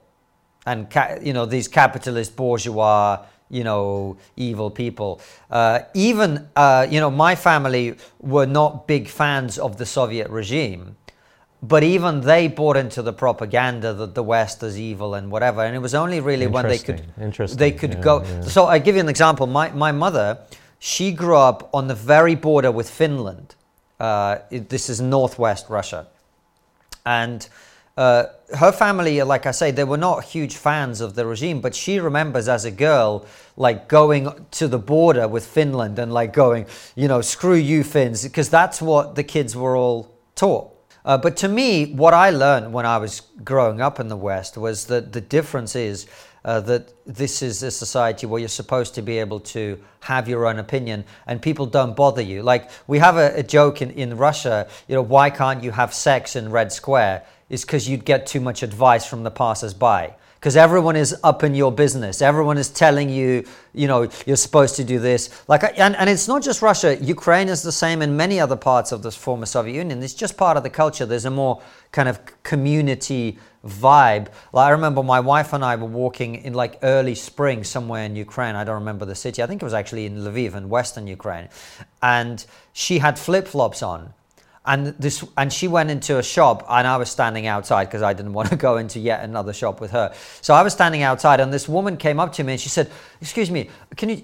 and 0.66 0.90
ca- 0.90 1.18
you 1.22 1.34
know 1.34 1.46
these 1.46 1.68
capitalist 1.68 2.38
bourgeois, 2.38 3.26
you 3.50 3.66
know, 3.66 4.18
evil 4.38 4.72
people. 4.72 5.20
Uh, 5.50 5.80
even 5.94 6.48
uh, 6.56 6.88
you 6.90 7.02
know, 7.02 7.12
my 7.12 7.36
family 7.36 7.96
were 8.22 8.46
not 8.46 8.88
big 8.88 9.10
fans 9.10 9.60
of 9.60 9.76
the 9.76 9.86
Soviet 9.86 10.30
regime, 10.30 10.96
but 11.62 11.84
even 11.84 12.22
they 12.22 12.48
bought 12.48 12.78
into 12.78 13.02
the 13.02 13.12
propaganda 13.12 13.94
that 13.94 14.16
the 14.16 14.24
West 14.24 14.64
is 14.64 14.80
evil 14.80 15.16
and 15.16 15.30
whatever. 15.30 15.66
And 15.66 15.76
it 15.76 15.80
was 15.80 15.94
only 15.94 16.22
really 16.22 16.48
when 16.48 16.66
they 16.66 16.80
could 16.80 17.04
they 17.58 17.72
could 17.72 17.96
yeah, 17.96 18.02
go. 18.02 18.24
Yeah. 18.24 18.42
So 18.42 18.68
I 18.68 18.80
give 18.80 18.96
you 18.96 19.02
an 19.02 19.10
example. 19.10 19.48
My 19.48 19.70
my 19.72 19.92
mother 19.92 20.38
she 20.84 21.12
grew 21.12 21.38
up 21.38 21.70
on 21.76 21.88
the 21.88 21.94
very 21.94 22.34
border 22.34 22.72
with 22.72 22.90
Finland. 22.90 23.54
Uh, 24.00 24.40
it, 24.50 24.70
this 24.70 24.90
is 24.90 25.00
northwest 25.00 25.68
Russia. 25.70 26.08
And 27.06 27.48
uh, 27.96 28.24
her 28.58 28.72
family, 28.72 29.22
like 29.22 29.46
I 29.46 29.52
say, 29.52 29.70
they 29.70 29.84
were 29.84 29.96
not 29.96 30.24
huge 30.24 30.56
fans 30.56 31.00
of 31.00 31.14
the 31.14 31.28
regime, 31.28 31.62
but 31.62 31.76
she 31.76 32.00
remembers 32.00 32.48
as 32.48 32.66
a 32.66 32.72
girl, 32.72 33.28
like 33.56 33.88
going 33.88 34.28
to 34.52 34.68
the 34.68 34.80
border 34.80 35.28
with 35.28 35.46
Finland 35.46 36.00
and 36.00 36.12
like 36.12 36.34
going, 36.34 36.66
you 36.96 37.08
know, 37.08 37.22
screw 37.22 37.54
you 37.54 37.84
Finns, 37.84 38.24
because 38.24 38.50
that's 38.50 38.82
what 38.82 39.14
the 39.14 39.24
kids 39.24 39.56
were 39.56 39.78
all 39.78 40.12
taught. 40.34 40.72
Uh, 41.06 41.16
but 41.16 41.38
to 41.38 41.48
me, 41.48 41.94
what 41.94 42.16
I 42.16 42.32
learned 42.32 42.74
when 42.74 42.88
I 42.88 42.98
was 42.98 43.22
growing 43.44 43.82
up 43.82 44.00
in 44.00 44.08
the 44.08 44.18
West 44.18 44.58
was 44.58 44.86
that 44.86 45.14
the 45.14 45.22
difference 45.22 45.76
is 45.76 46.08
uh, 46.44 46.60
that 46.62 46.94
this 47.06 47.42
is 47.42 47.62
a 47.64 47.72
society 47.72 48.26
where 48.26 48.40
you're 48.40 48.50
supposed 48.50 48.96
to 48.96 49.02
be 49.02 49.20
able 49.20 49.40
to 49.40 49.80
have 50.02 50.28
your 50.28 50.48
own 50.48 50.58
opinion 50.60 51.04
and 51.28 51.42
people 51.42 51.66
don't 51.66 51.96
bother 51.96 52.22
you. 52.22 52.42
Like 52.42 52.70
we 52.88 53.00
have 53.00 53.18
a, 53.18 53.36
a 53.36 53.44
joke 53.44 53.82
in, 53.82 53.92
in 53.92 54.18
Russia, 54.18 54.68
you 54.88 54.96
know, 54.96 55.02
why 55.02 55.30
can't 55.30 55.64
you 55.64 55.72
have 55.72 55.94
sex 55.94 56.36
in 56.36 56.52
Red 56.52 56.72
Square? 56.72 57.24
Is 57.50 57.66
because 57.66 57.88
you'd 57.88 58.06
get 58.06 58.28
too 58.28 58.40
much 58.40 58.64
advice 58.64 59.06
from 59.06 59.24
the 59.24 59.32
passers 59.32 59.74
by 59.74 60.16
because 60.42 60.58
everyone 60.58 60.96
is 60.96 61.16
up 61.24 61.44
in 61.44 61.54
your 61.54 61.72
business. 61.72 62.20
Everyone 62.20 62.58
is 62.58 62.68
telling 62.68 63.10
you, 63.10 63.46
you 63.76 63.88
know, 63.88 64.10
you're 64.26 64.36
supposed 64.36 64.76
to 64.78 64.84
do 64.84 64.98
this. 64.98 65.30
Like, 65.48 65.62
and, 65.78 65.96
and 65.96 66.10
it's 66.10 66.28
not 66.28 66.42
just 66.42 66.64
Russia. 66.64 66.98
Ukraine 67.00 67.48
is 67.48 67.62
the 67.62 67.72
same 67.72 68.02
in 68.02 68.18
many 68.18 68.40
other 68.40 68.56
parts 68.56 68.92
of 68.92 69.04
the 69.04 69.12
former 69.12 69.46
Soviet 69.46 69.76
Union. 69.76 70.02
It's 70.02 70.16
just 70.16 70.38
part 70.38 70.58
of 70.58 70.64
the 70.64 70.70
culture. 70.72 71.06
There's 71.06 71.26
a 71.26 71.30
more 71.30 71.62
kind 71.92 72.10
of 72.10 72.20
community 72.42 73.38
vibe. 73.64 74.30
Like, 74.52 74.66
I 74.66 74.70
remember 74.72 75.04
my 75.04 75.20
wife 75.20 75.54
and 75.54 75.64
I 75.64 75.76
were 75.76 75.86
walking 75.86 76.34
in 76.34 76.56
like 76.56 76.80
early 76.82 77.14
spring 77.14 77.64
somewhere 77.64 78.04
in 78.06 78.16
Ukraine. 78.16 78.56
I 78.56 78.64
don't 78.64 78.80
remember 78.80 79.06
the 79.06 79.14
city. 79.14 79.44
I 79.44 79.46
think 79.46 79.62
it 79.62 79.66
was 79.66 79.76
actually 79.76 80.08
in 80.08 80.18
Lviv 80.18 80.56
in 80.56 80.70
Western 80.70 81.06
Ukraine. 81.06 81.50
And 82.02 82.44
she 82.74 82.98
had 82.98 83.20
flip 83.20 83.48
flops 83.48 83.84
on 83.84 84.16
and 84.66 84.88
this 85.00 85.24
and 85.38 85.52
she 85.52 85.68
went 85.68 85.90
into 85.90 86.20
a 86.20 86.24
shop 86.24 86.64
and 86.70 86.88
i 86.88 86.96
was 86.96 87.10
standing 87.10 87.48
outside 87.48 87.86
because 87.86 88.02
i 88.02 88.14
didn't 88.14 88.34
want 88.40 88.50
to 88.50 88.56
go 88.56 88.78
into 88.78 89.00
yet 89.00 89.24
another 89.24 89.54
shop 89.54 89.82
with 89.82 89.92
her. 89.92 90.14
So 90.42 90.54
i 90.54 90.62
was 90.62 90.74
standing 90.74 91.02
outside 91.02 91.40
and 91.40 91.52
this 91.52 91.68
woman 91.68 91.98
came 91.98 92.20
up 92.20 92.34
to 92.34 92.44
me 92.44 92.54
and 92.54 92.62
she 92.62 92.70
said 92.70 92.92
excuse 93.22 93.50
me 93.50 93.70
can 93.96 94.10
you 94.10 94.24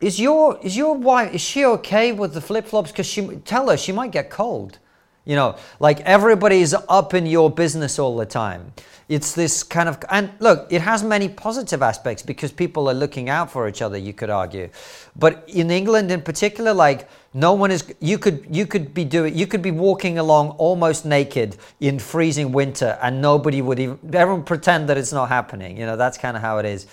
is 0.00 0.20
your 0.20 0.58
is 0.62 0.76
your 0.76 0.94
wife 0.94 1.34
is 1.34 1.40
she 1.40 1.64
okay 1.64 2.12
with 2.12 2.34
the 2.34 2.40
flip-flops? 2.40 2.90
Because 2.90 3.06
she 3.06 3.26
tell 3.44 3.68
her 3.70 3.76
she 3.76 3.92
might 3.92 4.12
get 4.12 4.30
cold 4.30 4.78
you 5.24 5.36
know 5.36 5.56
like 5.80 6.00
everybody's 6.00 6.74
up 6.88 7.14
in 7.14 7.26
your 7.26 7.50
business 7.50 7.98
all 7.98 8.16
the 8.16 8.26
time. 8.26 8.72
It's 9.06 9.34
this 9.34 9.62
kind 9.62 9.88
of 9.88 9.98
and 10.10 10.30
look 10.38 10.66
it 10.70 10.80
has 10.80 11.02
many 11.02 11.28
positive 11.28 11.82
aspects 11.82 12.22
because 12.22 12.52
people 12.52 12.88
are 12.88 12.94
looking 12.94 13.28
out 13.28 13.50
for 13.50 13.68
each 13.68 13.82
other 13.82 13.98
you 13.98 14.14
could 14.14 14.30
argue. 14.30 14.70
But 15.16 15.44
in 15.46 15.70
england 15.70 16.10
in 16.10 16.22
particular 16.22 16.72
like 16.72 17.08
no 17.34 17.52
one 17.52 17.70
is 17.70 17.84
you 18.00 18.16
could 18.18 18.46
you 18.50 18.66
could 18.66 18.94
be 18.94 19.04
doing 19.04 19.36
you 19.36 19.46
could 19.46 19.60
be 19.60 19.70
walking 19.70 20.18
along 20.18 20.50
almost 20.50 21.04
naked 21.04 21.56
in 21.80 21.98
freezing 21.98 22.50
winter 22.52 22.98
and 23.02 23.20
nobody 23.20 23.60
would 23.60 23.78
even 23.78 23.98
everyone 24.14 24.44
pretend 24.44 24.88
that 24.88 24.96
it's 24.96 25.12
not 25.12 25.28
happening. 25.28 25.76
You 25.76 25.84
know 25.84 25.96
that's 25.96 26.16
kind 26.16 26.36
of 26.36 26.42
how 26.42 26.58
it 26.58 26.64
is. 26.64 26.86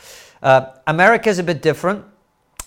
Uh, 0.44 0.66
america's 0.88 1.40
a 1.40 1.44
bit 1.44 1.62
different. 1.62 2.04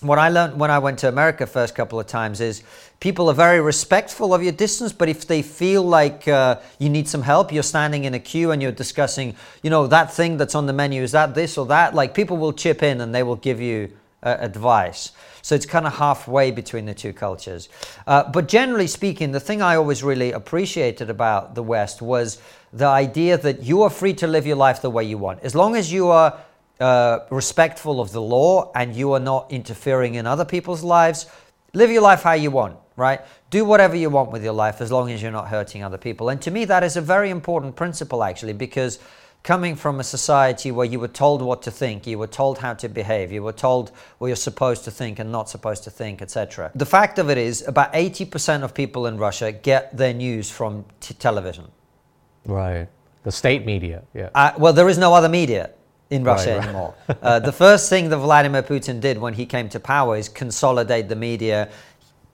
What 0.01 0.19
I 0.19 0.29
learned 0.29 0.59
when 0.59 0.71
I 0.71 0.79
went 0.79 0.99
to 0.99 1.07
America 1.07 1.45
first 1.47 1.75
couple 1.75 1.99
of 1.99 2.07
times 2.07 2.41
is 2.41 2.63
people 3.05 3.29
are 3.29 3.35
very 3.35 3.61
respectful 3.61 4.33
of 4.33 4.41
your 4.41 4.51
distance, 4.51 4.91
but 4.91 5.07
if 5.07 5.27
they 5.27 5.43
feel 5.43 5.83
like 5.83 6.27
uh, 6.27 6.59
you 6.79 6.89
need 6.89 7.07
some 7.07 7.21
help, 7.21 7.53
you're 7.53 7.61
standing 7.61 8.03
in 8.05 8.15
a 8.15 8.19
queue 8.19 8.49
and 8.49 8.63
you're 8.63 8.71
discussing, 8.71 9.35
you 9.61 9.69
know, 9.69 9.85
that 9.85 10.11
thing 10.11 10.37
that's 10.37 10.55
on 10.55 10.65
the 10.65 10.73
menu, 10.73 11.03
is 11.03 11.11
that 11.11 11.35
this 11.35 11.55
or 11.55 11.67
that? 11.67 11.93
Like 11.93 12.15
people 12.15 12.35
will 12.35 12.51
chip 12.51 12.81
in 12.81 13.01
and 13.01 13.13
they 13.13 13.21
will 13.21 13.35
give 13.35 13.61
you 13.61 13.91
uh, 14.23 14.37
advice. 14.39 15.11
So 15.43 15.53
it's 15.53 15.67
kind 15.67 15.85
of 15.85 15.93
halfway 15.93 16.49
between 16.49 16.87
the 16.87 16.95
two 16.95 17.13
cultures. 17.13 17.69
Uh, 18.07 18.27
but 18.31 18.47
generally 18.47 18.87
speaking, 18.87 19.33
the 19.33 19.39
thing 19.39 19.61
I 19.61 19.75
always 19.75 20.03
really 20.03 20.31
appreciated 20.31 21.11
about 21.11 21.53
the 21.53 21.61
West 21.61 22.01
was 22.01 22.41
the 22.73 22.87
idea 22.87 23.37
that 23.37 23.61
you 23.61 23.83
are 23.83 23.91
free 23.91 24.15
to 24.15 24.25
live 24.25 24.47
your 24.47 24.57
life 24.57 24.81
the 24.81 24.89
way 24.89 25.03
you 25.03 25.19
want. 25.19 25.43
As 25.43 25.53
long 25.53 25.75
as 25.75 25.93
you 25.93 26.07
are 26.07 26.39
uh, 26.79 27.19
respectful 27.29 28.01
of 28.01 28.11
the 28.13 28.21
law 28.21 28.71
and 28.73 28.95
you 28.95 29.11
are 29.11 29.19
not 29.19 29.51
interfering 29.51 30.15
in 30.15 30.25
other 30.25 30.43
people's 30.43 30.81
lives, 30.81 31.27
live 31.75 31.91
your 31.91 32.01
life 32.01 32.23
how 32.23 32.33
you 32.33 32.49
want, 32.49 32.79
right? 32.95 33.21
Do 33.49 33.65
whatever 33.65 33.95
you 33.95 34.09
want 34.09 34.31
with 34.31 34.43
your 34.43 34.53
life 34.53 34.81
as 34.81 34.91
long 34.91 35.11
as 35.11 35.21
you're 35.21 35.31
not 35.31 35.47
hurting 35.47 35.83
other 35.83 35.97
people. 35.97 36.29
And 36.29 36.41
to 36.41 36.51
me, 36.51 36.65
that 36.65 36.83
is 36.83 36.97
a 36.97 37.01
very 37.01 37.29
important 37.29 37.75
principle 37.75 38.23
actually, 38.23 38.53
because 38.53 38.99
coming 39.45 39.75
from 39.75 39.99
a 39.99 40.03
society 40.03 40.71
where 40.71 40.87
you 40.87 40.99
were 40.99 41.07
told 41.07 41.39
what 41.41 41.61
to 41.61 41.69
think, 41.69 42.07
you 42.07 42.17
were 42.17 42.27
told 42.27 42.57
how 42.57 42.73
to 42.73 42.89
behave, 42.89 43.31
you 43.31 43.43
were 43.43 43.53
told 43.53 43.91
what 44.17 44.27
you're 44.27 44.35
supposed 44.35 44.83
to 44.83 44.91
think 44.91 45.19
and 45.19 45.31
not 45.31 45.47
supposed 45.47 45.83
to 45.83 45.91
think, 45.91 46.21
etc. 46.21 46.71
The 46.73 46.85
fact 46.85 47.19
of 47.19 47.29
it 47.29 47.37
is, 47.37 47.65
about 47.67 47.93
80% 47.93 48.63
of 48.63 48.73
people 48.73 49.05
in 49.05 49.17
Russia 49.19 49.51
get 49.51 49.95
their 49.95 50.15
news 50.15 50.49
from 50.49 50.83
t- 50.99 51.13
television. 51.13 51.65
Right. 52.45 52.87
The 53.21 53.31
state 53.31 53.65
media, 53.65 54.03
yeah. 54.15 54.29
Uh, 54.33 54.53
well, 54.57 54.73
there 54.73 54.89
is 54.89 54.97
no 54.97 55.13
other 55.13 55.29
media 55.29 55.69
in 56.09 56.23
Russia 56.23 56.51
right, 56.51 56.57
right. 56.57 56.63
anymore. 56.65 56.95
uh, 57.21 57.39
the 57.39 57.51
first 57.51 57.87
thing 57.87 58.09
that 58.09 58.17
Vladimir 58.17 58.63
Putin 58.63 58.99
did 58.99 59.17
when 59.17 59.33
he 59.35 59.45
came 59.45 59.69
to 59.69 59.79
power 59.79 60.17
is 60.17 60.27
consolidate 60.27 61.07
the 61.07 61.15
media. 61.15 61.69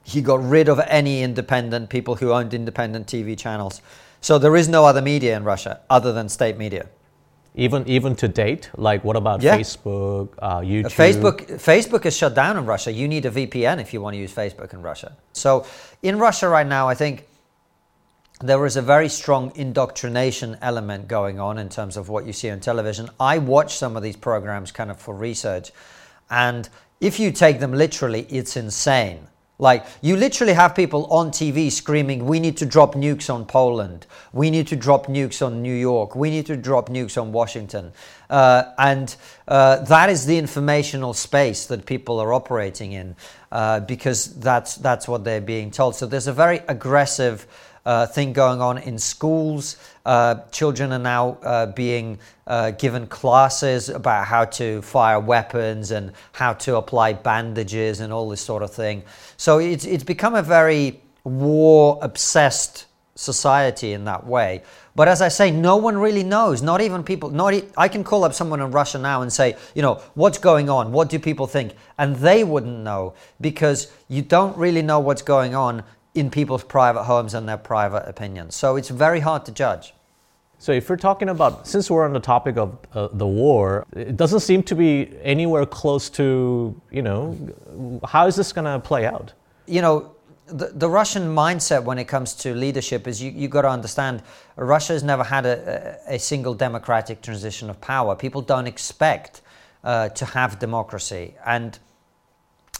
He 0.03 0.21
got 0.21 0.43
rid 0.43 0.67
of 0.67 0.79
any 0.87 1.21
independent 1.21 1.89
people 1.89 2.15
who 2.15 2.31
owned 2.31 2.53
independent 2.53 3.07
TV 3.07 3.37
channels. 3.37 3.81
So 4.21 4.37
there 4.37 4.55
is 4.55 4.67
no 4.67 4.85
other 4.85 5.01
media 5.01 5.35
in 5.35 5.43
Russia 5.43 5.81
other 5.89 6.13
than 6.13 6.29
state 6.29 6.57
media. 6.57 6.87
Even 7.53 7.85
even 7.85 8.15
to 8.15 8.29
date, 8.29 8.69
like 8.77 9.03
what 9.03 9.17
about 9.17 9.41
yeah. 9.41 9.57
Facebook, 9.57 10.29
uh, 10.39 10.59
YouTube? 10.59 10.85
Facebook 10.85 11.37
Facebook 11.59 12.05
is 12.05 12.15
shut 12.15 12.33
down 12.33 12.55
in 12.55 12.65
Russia. 12.65 12.93
You 12.93 13.09
need 13.09 13.25
a 13.25 13.31
VPN 13.31 13.81
if 13.81 13.93
you 13.93 13.99
want 13.99 14.13
to 14.13 14.19
use 14.19 14.33
Facebook 14.33 14.73
in 14.73 14.81
Russia. 14.81 15.17
So 15.33 15.65
in 16.01 16.17
Russia 16.17 16.47
right 16.47 16.65
now, 16.65 16.87
I 16.87 16.95
think 16.95 17.27
there 18.39 18.65
is 18.65 18.77
a 18.77 18.81
very 18.81 19.09
strong 19.09 19.51
indoctrination 19.55 20.57
element 20.61 21.09
going 21.09 21.41
on 21.41 21.57
in 21.57 21.67
terms 21.67 21.97
of 21.97 22.07
what 22.07 22.25
you 22.25 22.31
see 22.31 22.49
on 22.49 22.61
television. 22.61 23.09
I 23.19 23.37
watch 23.37 23.75
some 23.75 23.97
of 23.97 24.03
these 24.03 24.15
programs 24.15 24.71
kind 24.71 24.89
of 24.89 24.97
for 24.97 25.13
research, 25.13 25.71
and 26.29 26.69
if 27.01 27.19
you 27.19 27.33
take 27.33 27.59
them 27.59 27.73
literally, 27.73 28.27
it's 28.29 28.55
insane. 28.55 29.27
Like, 29.61 29.85
you 30.01 30.15
literally 30.15 30.53
have 30.53 30.73
people 30.73 31.05
on 31.13 31.29
TV 31.29 31.71
screaming, 31.71 32.25
We 32.25 32.39
need 32.39 32.57
to 32.57 32.65
drop 32.65 32.95
nukes 32.95 33.31
on 33.31 33.45
Poland. 33.45 34.07
We 34.33 34.49
need 34.49 34.65
to 34.69 34.75
drop 34.75 35.05
nukes 35.05 35.45
on 35.45 35.61
New 35.61 35.75
York. 35.75 36.15
We 36.15 36.31
need 36.31 36.47
to 36.47 36.57
drop 36.57 36.89
nukes 36.89 37.21
on 37.21 37.31
Washington. 37.31 37.93
Uh, 38.27 38.63
and 38.79 39.15
uh, 39.47 39.83
that 39.83 40.09
is 40.09 40.25
the 40.25 40.39
informational 40.39 41.13
space 41.13 41.67
that 41.67 41.85
people 41.85 42.19
are 42.19 42.33
operating 42.33 42.93
in 42.93 43.15
uh, 43.51 43.81
because 43.81 44.33
that's, 44.39 44.77
that's 44.77 45.07
what 45.07 45.23
they're 45.23 45.39
being 45.39 45.69
told. 45.69 45.95
So 45.95 46.07
there's 46.07 46.25
a 46.25 46.33
very 46.33 46.61
aggressive 46.67 47.45
uh, 47.85 48.05
thing 48.05 48.33
going 48.33 48.61
on 48.61 48.77
in 48.77 48.97
schools. 48.97 49.77
Uh, 50.05 50.35
children 50.51 50.91
are 50.91 50.99
now 50.99 51.37
uh, 51.43 51.65
being 51.67 52.19
uh, 52.47 52.71
given 52.71 53.07
classes 53.07 53.89
about 53.89 54.25
how 54.25 54.45
to 54.45 54.81
fire 54.81 55.19
weapons 55.19 55.91
and 55.91 56.11
how 56.33 56.53
to 56.53 56.75
apply 56.75 57.13
bandages 57.13 57.99
and 57.99 58.11
all 58.11 58.29
this 58.29 58.41
sort 58.41 58.63
of 58.63 58.71
thing. 58.71 59.03
So 59.37 59.59
it's, 59.59 59.85
it's 59.85 60.03
become 60.03 60.35
a 60.35 60.43
very 60.43 61.01
war 61.23 61.99
obsessed 62.01 62.85
society 63.15 63.93
in 63.93 64.05
that 64.05 64.25
way. 64.25 64.63
But 64.95 65.07
as 65.07 65.21
I 65.21 65.29
say, 65.29 65.51
no 65.51 65.77
one 65.77 65.97
really 65.97 66.23
knows. 66.23 66.61
Not 66.61 66.81
even 66.81 67.03
people. 67.03 67.29
Not 67.29 67.53
e- 67.53 67.63
I 67.77 67.87
can 67.87 68.03
call 68.03 68.23
up 68.23 68.33
someone 68.33 68.59
in 68.59 68.71
Russia 68.71 68.97
now 68.97 69.21
and 69.21 69.31
say, 69.31 69.55
you 69.73 69.81
know, 69.81 70.01
what's 70.15 70.37
going 70.37 70.69
on? 70.69 70.91
What 70.91 71.09
do 71.09 71.17
people 71.19 71.47
think? 71.47 71.73
And 71.97 72.15
they 72.17 72.43
wouldn't 72.43 72.79
know 72.79 73.13
because 73.39 73.91
you 74.09 74.21
don't 74.21 74.57
really 74.57 74.81
know 74.81 74.99
what's 74.99 75.21
going 75.21 75.55
on 75.55 75.83
in 76.13 76.29
people's 76.29 76.63
private 76.63 77.03
homes 77.03 77.33
and 77.33 77.47
their 77.47 77.57
private 77.57 78.07
opinions. 78.07 78.55
So 78.55 78.75
it's 78.75 78.89
very 78.89 79.21
hard 79.21 79.45
to 79.45 79.51
judge. 79.51 79.93
So 80.59 80.71
if 80.71 80.89
we're 80.89 80.97
talking 80.97 81.29
about, 81.29 81.67
since 81.67 81.89
we're 81.89 82.05
on 82.05 82.13
the 82.13 82.19
topic 82.19 82.55
of 82.57 82.77
uh, 82.93 83.07
the 83.13 83.25
war, 83.25 83.85
it 83.95 84.15
doesn't 84.15 84.41
seem 84.41 84.61
to 84.63 84.75
be 84.75 85.09
anywhere 85.23 85.65
close 85.65 86.07
to, 86.11 86.79
you 86.91 87.01
know, 87.01 87.35
how 88.05 88.27
is 88.27 88.35
this 88.35 88.53
going 88.53 88.65
to 88.65 88.79
play 88.79 89.07
out? 89.07 89.33
You 89.65 89.81
know, 89.81 90.11
the, 90.45 90.67
the 90.67 90.89
Russian 90.89 91.23
mindset 91.23 91.83
when 91.83 91.97
it 91.97 92.05
comes 92.05 92.35
to 92.35 92.53
leadership 92.53 93.07
is 93.07 93.21
you, 93.21 93.31
you 93.31 93.47
got 93.47 93.63
to 93.63 93.69
understand 93.69 94.21
Russia 94.55 94.93
has 94.93 95.03
never 95.03 95.23
had 95.23 95.45
a, 95.45 95.97
a, 96.07 96.15
a 96.15 96.19
single 96.19 96.53
democratic 96.53 97.21
transition 97.21 97.69
of 97.69 97.81
power. 97.81 98.15
People 98.15 98.41
don't 98.41 98.67
expect 98.67 99.41
uh, 99.83 100.09
to 100.09 100.25
have 100.25 100.59
democracy. 100.59 101.33
And 101.43 101.79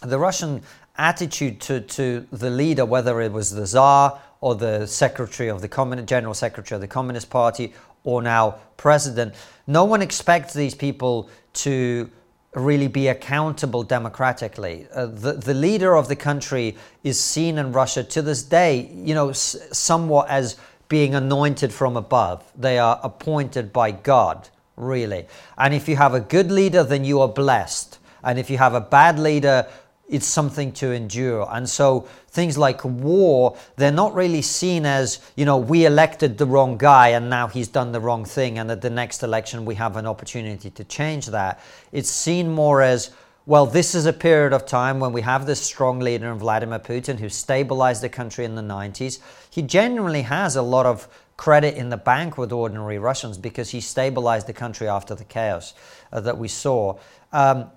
the 0.02 0.20
Russian 0.20 0.62
attitude 1.02 1.60
to, 1.60 1.82
to 1.82 2.28
the 2.32 2.50
leader, 2.50 2.86
whether 2.86 3.20
it 3.22 3.32
was 3.32 3.50
the 3.50 3.66
Tsar 3.66 4.20
or 4.40 4.56
the 4.56 4.86
secretary 4.86 5.50
of 5.50 5.62
the 5.62 5.68
Communist, 5.68 6.08
general 6.08 6.36
secretary 6.36 6.76
of 6.76 6.82
the 6.82 6.88
Communist 6.88 7.30
Party, 7.30 7.74
or 8.04 8.22
now 8.22 8.56
president, 8.78 9.34
no 9.66 9.84
one 9.84 10.02
expects 10.02 10.54
these 10.54 10.76
people 10.76 11.28
to 11.54 12.10
really 12.54 12.88
be 12.88 13.08
accountable 13.08 13.84
democratically. 13.84 14.88
Uh, 14.94 15.08
the, 15.08 15.34
the 15.34 15.54
leader 15.54 15.96
of 15.96 16.08
the 16.08 16.16
country 16.16 16.78
is 17.04 17.20
seen 17.20 17.58
in 17.58 17.72
Russia 17.72 18.04
to 18.04 18.22
this 18.22 18.44
day, 18.44 18.92
you 18.94 19.16
know, 19.16 19.30
s- 19.30 19.56
somewhat 19.72 20.30
as 20.30 20.58
being 20.88 21.16
anointed 21.16 21.74
from 21.74 21.98
above. 21.98 22.44
They 22.56 22.78
are 22.78 23.00
appointed 23.04 23.72
by 23.72 23.92
God, 23.92 24.50
really. 24.76 25.26
And 25.58 25.74
if 25.74 25.88
you 25.88 25.96
have 25.96 26.14
a 26.14 26.20
good 26.20 26.52
leader, 26.52 26.84
then 26.84 27.06
you 27.06 27.22
are 27.22 27.30
blessed. 27.30 27.98
And 28.24 28.38
if 28.38 28.50
you 28.50 28.58
have 28.58 28.74
a 28.74 28.82
bad 28.82 29.18
leader, 29.18 29.68
it's 30.12 30.28
something 30.28 30.74
to 30.74 30.92
endure. 30.92 31.48
And 31.50 31.68
so 31.68 32.02
things 32.28 32.58
like 32.58 32.84
war, 32.84 33.58
they're 33.78 33.92
not 33.92 34.14
really 34.14 34.42
seen 34.42 34.86
as, 34.86 35.20
you 35.38 35.46
know, 35.46 35.58
we 35.58 35.86
elected 35.86 36.38
the 36.38 36.46
wrong 36.46 36.78
guy 36.78 37.10
and 37.10 37.30
now 37.30 37.48
he's 37.48 37.70
done 37.70 37.94
the 37.94 38.02
wrong 38.02 38.26
thing. 38.26 38.60
And 38.60 38.70
at 38.70 38.82
the 38.82 38.90
next 38.90 39.24
election, 39.24 39.64
we 39.64 39.76
have 39.76 39.96
an 39.96 40.06
opportunity 40.06 40.70
to 40.70 40.84
change 40.84 41.28
that. 41.28 41.62
It's 41.94 42.10
seen 42.10 42.52
more 42.52 42.82
as, 42.82 43.12
well, 43.46 43.66
this 43.66 43.96
is 43.96 44.06
a 44.06 44.14
period 44.14 44.52
of 44.52 44.66
time 44.66 45.00
when 45.00 45.14
we 45.14 45.22
have 45.22 45.46
this 45.46 45.62
strong 45.62 46.00
leader 46.00 46.30
in 46.30 46.38
Vladimir 46.38 46.80
Putin 46.80 47.18
who 47.18 47.30
stabilized 47.30 48.04
the 48.04 48.10
country 48.10 48.44
in 48.44 48.56
the 48.56 48.62
90s. 48.62 49.20
He 49.50 49.62
genuinely 49.62 50.24
has 50.24 50.58
a 50.58 50.62
lot 50.62 50.86
of 50.86 51.08
credit 51.38 51.76
in 51.76 51.90
the 51.90 51.98
bank 51.98 52.38
with 52.38 52.52
ordinary 52.52 53.00
Russians 53.00 53.38
because 53.38 53.70
he 53.70 53.80
stabilized 53.80 54.46
the 54.46 54.54
country 54.54 54.90
after 54.90 55.16
the 55.16 55.24
chaos 55.24 55.74
uh, 56.12 56.20
that 56.20 56.38
we 56.38 56.50
saw. 56.50 56.98
Um, 57.32 57.72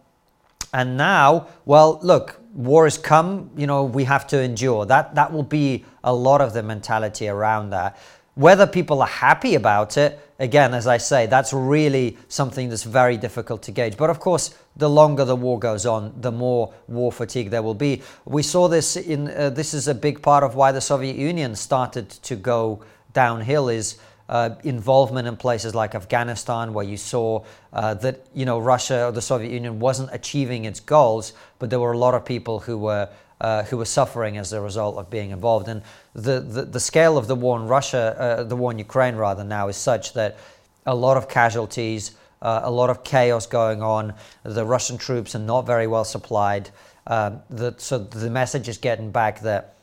and 0.74 0.96
now, 0.96 1.46
well, 1.64 2.00
look, 2.02 2.40
war 2.52 2.82
has 2.84 2.98
come, 2.98 3.48
you 3.56 3.68
know, 3.68 3.84
we 3.84 4.02
have 4.04 4.26
to 4.26 4.42
endure. 4.42 4.84
That 4.84 5.14
that 5.14 5.32
will 5.32 5.44
be 5.44 5.84
a 6.02 6.12
lot 6.12 6.40
of 6.40 6.52
the 6.52 6.64
mentality 6.64 7.28
around 7.28 7.70
that. 7.70 7.96
Whether 8.34 8.66
people 8.66 9.00
are 9.00 9.06
happy 9.06 9.54
about 9.54 9.96
it, 9.96 10.18
again, 10.40 10.74
as 10.74 10.88
I 10.88 10.96
say, 10.96 11.26
that's 11.26 11.52
really 11.52 12.18
something 12.26 12.68
that's 12.68 12.82
very 12.82 13.16
difficult 13.16 13.62
to 13.62 13.70
gauge. 13.70 13.96
But 13.96 14.10
of 14.10 14.18
course, 14.18 14.58
the 14.74 14.90
longer 14.90 15.24
the 15.24 15.36
war 15.36 15.60
goes 15.60 15.86
on, 15.86 16.12
the 16.20 16.32
more 16.32 16.74
war 16.88 17.12
fatigue 17.12 17.50
there 17.50 17.62
will 17.62 17.74
be. 17.74 18.02
We 18.24 18.42
saw 18.42 18.66
this 18.66 18.96
in 18.96 19.28
uh, 19.28 19.50
this 19.50 19.74
is 19.74 19.86
a 19.86 19.94
big 19.94 20.22
part 20.22 20.42
of 20.42 20.56
why 20.56 20.72
the 20.72 20.80
Soviet 20.80 21.14
Union 21.14 21.54
started 21.54 22.10
to 22.10 22.34
go 22.34 22.82
downhill 23.12 23.68
is 23.68 23.96
uh, 24.34 24.56
involvement 24.64 25.28
in 25.28 25.36
places 25.36 25.76
like 25.76 25.94
Afghanistan, 25.94 26.74
where 26.74 26.84
you 26.84 26.96
saw 26.96 27.44
uh, 27.72 27.94
that 27.94 28.26
you 28.34 28.44
know 28.44 28.58
Russia 28.58 29.06
or 29.06 29.12
the 29.12 29.22
Soviet 29.22 29.52
Union 29.52 29.78
wasn't 29.78 30.10
achieving 30.12 30.64
its 30.64 30.80
goals, 30.80 31.34
but 31.60 31.70
there 31.70 31.78
were 31.78 31.92
a 31.92 31.98
lot 31.98 32.14
of 32.14 32.24
people 32.24 32.58
who 32.58 32.76
were 32.76 33.08
uh, 33.40 33.62
who 33.62 33.76
were 33.76 33.84
suffering 33.84 34.36
as 34.36 34.52
a 34.52 34.60
result 34.60 34.96
of 34.96 35.08
being 35.08 35.30
involved. 35.30 35.68
And 35.68 35.82
the 36.14 36.40
the, 36.40 36.64
the 36.64 36.80
scale 36.80 37.16
of 37.16 37.28
the 37.28 37.36
war 37.36 37.60
in 37.60 37.68
Russia, 37.68 38.16
uh, 38.18 38.42
the 38.42 38.56
war 38.56 38.72
in 38.72 38.78
Ukraine 38.80 39.14
rather 39.14 39.44
now, 39.44 39.68
is 39.68 39.76
such 39.76 40.14
that 40.14 40.36
a 40.84 40.96
lot 40.96 41.16
of 41.16 41.28
casualties, 41.28 42.16
uh, 42.42 42.62
a 42.64 42.72
lot 42.72 42.90
of 42.90 43.04
chaos 43.04 43.46
going 43.46 43.82
on. 43.82 44.14
The 44.42 44.64
Russian 44.64 44.98
troops 44.98 45.36
are 45.36 45.46
not 45.54 45.64
very 45.64 45.86
well 45.86 46.04
supplied. 46.04 46.70
Um, 47.06 47.40
the, 47.50 47.76
so 47.78 47.98
the 47.98 48.30
message 48.30 48.68
is 48.68 48.78
getting 48.78 49.12
back 49.12 49.42
that 49.42 49.76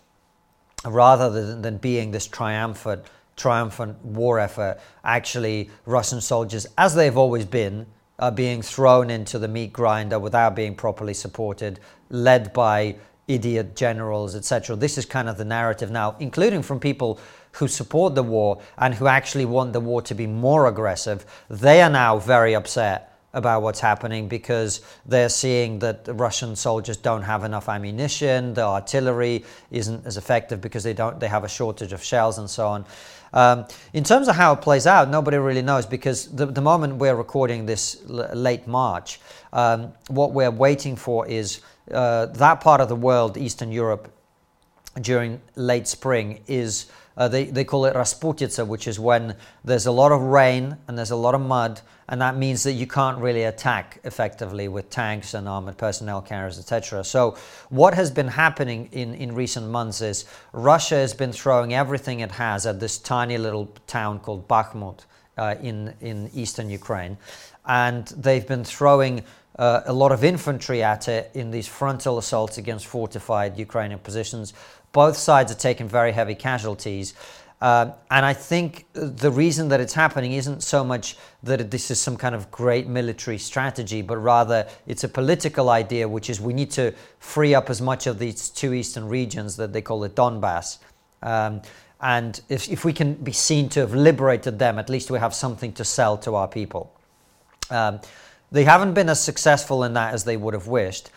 rather 0.84 1.30
than, 1.30 1.62
than 1.62 1.78
being 1.78 2.12
this 2.12 2.28
triumphant 2.28 3.06
triumphant 3.36 4.04
war 4.04 4.40
effort, 4.40 4.80
actually, 5.04 5.70
Russian 5.86 6.22
soldiers, 6.22 6.68
as 6.78 6.96
they've 6.96 7.18
always 7.18 7.46
been, 7.46 7.86
are 8.20 8.32
being 8.32 8.62
thrown 8.62 9.10
into 9.10 9.40
the 9.40 9.48
meat 9.48 9.74
grinder 9.74 10.20
without 10.20 10.56
being 10.56 10.76
properly 10.76 11.14
supported, 11.14 11.80
led 12.10 12.54
by 12.54 12.96
idiot 13.28 13.76
generals, 13.76 14.36
etc. 14.36 14.76
This 14.76 14.98
is 14.98 15.06
kind 15.06 15.28
of 15.28 15.38
the 15.38 15.46
narrative 15.46 15.90
now, 15.90 16.16
including 16.20 16.62
from 16.62 16.80
people 16.80 17.20
who 17.54 17.68
support 17.68 18.16
the 18.16 18.24
war 18.24 18.62
and 18.78 18.94
who 18.94 19.08
actually 19.08 19.46
want 19.46 19.74
the 19.74 19.80
war 19.80 20.02
to 20.04 20.14
be 20.14 20.28
more 20.28 20.68
aggressive. 20.68 21.26
They 21.50 21.82
are 21.82 21.90
now 21.90 22.18
very 22.18 22.56
upset 22.56 23.08
about 23.34 23.62
what's 23.62 23.80
happening 23.80 24.28
because 24.28 24.82
they're 25.06 25.30
seeing 25.30 25.80
that 25.80 26.04
the 26.04 26.14
Russian 26.14 26.56
soldiers 26.56 26.98
don't 26.98 27.22
have 27.22 27.44
enough 27.44 27.70
ammunition, 27.70 28.54
the 28.54 28.64
artillery 28.64 29.46
isn't 29.72 30.06
as 30.06 30.18
effective 30.18 30.60
because 30.60 30.84
they 30.84 30.94
don't 30.94 31.20
they 31.20 31.30
have 31.30 31.46
a 31.46 31.50
shortage 31.50 31.94
of 31.94 32.04
shells 32.04 32.38
and 32.38 32.50
so 32.50 32.68
on. 32.68 32.86
Um, 33.34 33.66
in 33.94 34.04
terms 34.04 34.28
of 34.28 34.36
how 34.36 34.54
it 34.54 34.62
plays 34.62 34.86
out, 34.86 35.10
nobody 35.10 35.38
really 35.38 35.62
knows 35.62 35.86
because 35.86 36.28
the, 36.28 36.46
the 36.46 36.62
moment 36.62 36.96
we're 36.96 37.16
recording 37.16 37.66
this 37.66 38.02
l- 38.10 38.30
late 38.34 38.68
March, 38.68 39.20
um, 39.54 39.94
what 40.08 40.34
we're 40.34 40.52
waiting 40.52 40.96
for 40.96 41.28
is 41.28 41.62
uh, 41.92 42.26
that 42.28 42.62
part 42.62 42.82
of 42.82 42.90
the 42.90 42.96
world, 42.96 43.38
Eastern 43.38 43.72
Europe, 43.72 44.12
during 45.00 45.42
late 45.56 45.88
spring 45.88 46.42
is 46.48 46.88
uh, 47.18 47.28
they, 47.28 47.46
they 47.46 47.64
call 47.64 47.86
it 47.86 47.94
Rasputitsa, 47.94 48.66
which 48.66 48.88
is 48.88 49.00
when 49.00 49.36
there's 49.64 49.86
a 49.86 49.92
lot 49.92 50.12
of 50.12 50.22
rain 50.22 50.78
and 50.88 50.98
there's 50.98 51.12
a 51.12 51.16
lot 51.16 51.36
of 51.36 51.42
mud, 51.42 51.82
and 52.08 52.22
that 52.22 52.36
means 52.36 52.64
that 52.64 52.74
you 52.74 52.88
can't 52.88 53.18
really 53.20 53.44
attack 53.44 54.00
effectively 54.04 54.68
with 54.68 54.90
tanks 54.90 55.34
and 55.34 55.48
armored 55.48 55.78
personnel 55.78 56.22
carriers, 56.22 56.58
etc. 56.58 57.04
So, 57.04 57.38
what 57.70 57.94
has 57.94 58.12
been 58.12 58.28
happening 58.28 58.90
in, 58.92 59.14
in 59.16 59.36
recent 59.36 59.68
months 59.68 60.02
is 60.02 60.26
Russia 60.54 60.96
has 60.96 61.14
been 61.14 61.32
throwing 61.32 61.74
everything 61.74 62.22
it 62.22 62.32
has 62.32 62.66
at 62.66 62.80
this 62.80 62.98
tiny 62.98 63.38
little 63.38 63.68
town 63.88 64.20
called 64.20 64.48
Bakhmut 64.48 65.06
uh, 65.38 65.56
in, 65.62 65.94
in 66.02 66.30
eastern 66.34 66.70
Ukraine, 66.70 67.18
and 67.66 68.08
they've 68.08 68.48
been 68.48 68.64
throwing 68.64 69.24
uh, 69.58 69.82
a 69.86 69.94
lot 69.94 70.12
of 70.12 70.24
infantry 70.24 70.82
at 70.82 71.08
it 71.08 71.30
in 71.34 71.52
these 71.52 71.68
frontal 71.68 72.18
assaults 72.18 72.58
against 72.58 72.88
fortified 72.88 73.58
Ukrainian 73.58 74.00
positions. 74.00 74.54
Both 74.94 75.18
sides 75.18 75.52
are 75.52 75.56
taking 75.56 75.88
very 75.88 76.12
heavy 76.12 76.36
casualties. 76.36 77.14
Uh, 77.62 77.92
and 78.10 78.26
I 78.26 78.34
think 78.34 78.88
the 78.94 79.30
reason 79.30 79.70
that 79.70 79.80
it's 79.80 79.94
happening 79.94 80.34
isn't 80.34 80.64
so 80.64 80.84
much 80.84 81.16
that 81.44 81.70
this 81.70 81.92
is 81.92 82.00
some 82.00 82.18
kind 82.18 82.34
of 82.34 82.50
great 82.50 82.88
military 82.88 83.38
strategy, 83.38 84.02
but 84.02 84.18
rather 84.18 84.68
it's 84.88 85.04
a 85.04 85.08
political 85.08 85.70
idea, 85.70 86.08
which 86.08 86.30
is 86.30 86.42
we 86.42 86.54
need 86.54 86.72
to 86.72 86.92
free 87.20 87.54
up 87.54 87.70
as 87.70 87.80
much 87.80 88.08
of 88.08 88.18
these 88.18 88.50
two 88.50 88.74
eastern 88.74 89.08
regions 89.08 89.58
that 89.58 89.74
they 89.74 89.82
call 89.82 90.04
it 90.04 90.16
Donbass. 90.16 90.80
Um, 91.22 91.62
and 92.02 92.42
if, 92.50 92.68
if 92.68 92.84
we 92.84 92.94
can 92.94 93.14
be 93.14 93.32
seen 93.32 93.70
to 93.70 93.82
have 93.82 93.94
liberated 93.94 94.58
them, 94.58 94.80
at 94.80 94.90
least 94.90 95.12
we 95.12 95.20
have 95.20 95.36
something 95.36 95.72
to 95.74 95.86
sell 95.86 96.18
to 96.18 96.34
our 96.34 96.48
people. 96.48 96.92
Um, 97.70 98.00
they 98.52 98.64
haven't 98.64 98.96
been 98.96 99.08
as 99.08 99.24
successful 99.24 99.84
in 99.84 99.94
that 99.94 100.16
as 100.16 100.24
they 100.24 100.36
would 100.36 100.56
have 100.56 100.66
wished. 100.66 101.12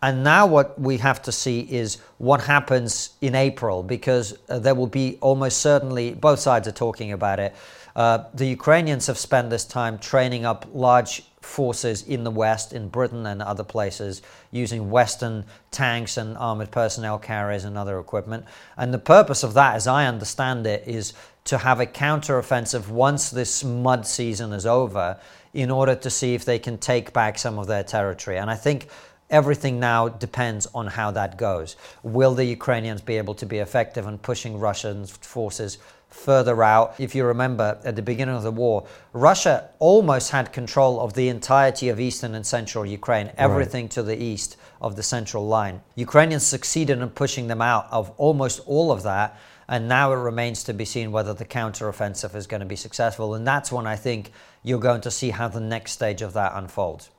And 0.00 0.22
now, 0.22 0.46
what 0.46 0.80
we 0.80 0.98
have 0.98 1.22
to 1.22 1.32
see 1.32 1.60
is 1.60 1.98
what 2.18 2.40
happens 2.42 3.10
in 3.20 3.34
April, 3.34 3.82
because 3.82 4.38
uh, 4.48 4.60
there 4.60 4.76
will 4.76 4.86
be 4.86 5.18
almost 5.20 5.58
certainly, 5.58 6.14
both 6.14 6.38
sides 6.38 6.68
are 6.68 6.72
talking 6.72 7.10
about 7.10 7.40
it. 7.40 7.54
Uh, 7.96 8.24
the 8.32 8.46
Ukrainians 8.46 9.08
have 9.08 9.18
spent 9.18 9.50
this 9.50 9.64
time 9.64 9.98
training 9.98 10.44
up 10.44 10.66
large 10.72 11.24
forces 11.40 12.02
in 12.02 12.22
the 12.22 12.30
West, 12.30 12.72
in 12.72 12.88
Britain 12.88 13.26
and 13.26 13.42
other 13.42 13.64
places, 13.64 14.22
using 14.52 14.88
Western 14.88 15.44
tanks 15.72 16.16
and 16.16 16.36
armored 16.36 16.70
personnel 16.70 17.18
carriers 17.18 17.64
and 17.64 17.76
other 17.76 17.98
equipment. 17.98 18.44
And 18.76 18.94
the 18.94 18.98
purpose 18.98 19.42
of 19.42 19.54
that, 19.54 19.74
as 19.74 19.88
I 19.88 20.06
understand 20.06 20.64
it, 20.66 20.84
is 20.86 21.12
to 21.44 21.58
have 21.58 21.80
a 21.80 21.86
counteroffensive 21.86 22.88
once 22.88 23.30
this 23.30 23.64
mud 23.64 24.06
season 24.06 24.52
is 24.52 24.66
over 24.66 25.18
in 25.54 25.70
order 25.70 25.94
to 25.94 26.10
see 26.10 26.34
if 26.34 26.44
they 26.44 26.58
can 26.58 26.78
take 26.78 27.12
back 27.12 27.38
some 27.38 27.58
of 27.58 27.66
their 27.66 27.82
territory. 27.82 28.36
And 28.36 28.50
I 28.50 28.54
think 28.54 28.88
everything 29.30 29.78
now 29.78 30.08
depends 30.08 30.66
on 30.74 30.86
how 30.86 31.10
that 31.10 31.36
goes. 31.36 31.76
Will 32.02 32.34
the 32.34 32.44
Ukrainians 32.44 33.00
be 33.00 33.16
able 33.18 33.34
to 33.34 33.46
be 33.46 33.58
effective 33.58 34.06
in 34.06 34.18
pushing 34.18 34.58
Russian 34.58 35.06
forces 35.06 35.78
further 36.08 36.62
out? 36.62 36.94
If 36.98 37.14
you 37.14 37.24
remember, 37.24 37.78
at 37.84 37.96
the 37.96 38.02
beginning 38.02 38.36
of 38.36 38.42
the 38.42 38.50
war, 38.50 38.86
Russia 39.12 39.68
almost 39.78 40.30
had 40.30 40.52
control 40.52 41.00
of 41.00 41.14
the 41.14 41.28
entirety 41.28 41.88
of 41.88 42.00
eastern 42.00 42.34
and 42.34 42.46
central 42.46 42.86
Ukraine, 42.86 43.30
everything 43.36 43.84
right. 43.84 43.90
to 43.92 44.02
the 44.02 44.20
east 44.20 44.56
of 44.80 44.96
the 44.96 45.02
central 45.02 45.46
line. 45.46 45.82
Ukrainians 45.94 46.46
succeeded 46.46 46.98
in 46.98 47.10
pushing 47.10 47.48
them 47.48 47.60
out 47.60 47.88
of 47.90 48.10
almost 48.16 48.60
all 48.66 48.90
of 48.90 49.02
that. 49.02 49.38
And 49.70 49.86
now 49.86 50.14
it 50.14 50.16
remains 50.16 50.64
to 50.64 50.72
be 50.72 50.86
seen 50.86 51.12
whether 51.12 51.34
the 51.34 51.44
counteroffensive 51.44 52.34
is 52.34 52.46
going 52.46 52.60
to 52.60 52.66
be 52.66 52.74
successful. 52.74 53.34
And 53.34 53.46
that's 53.46 53.70
when 53.70 53.86
I 53.86 53.96
think 53.96 54.32
you're 54.62 54.78
going 54.80 55.02
to 55.02 55.10
see 55.10 55.28
how 55.28 55.48
the 55.48 55.60
next 55.60 55.92
stage 55.92 56.22
of 56.22 56.32
that 56.32 56.52
unfolds 56.54 57.10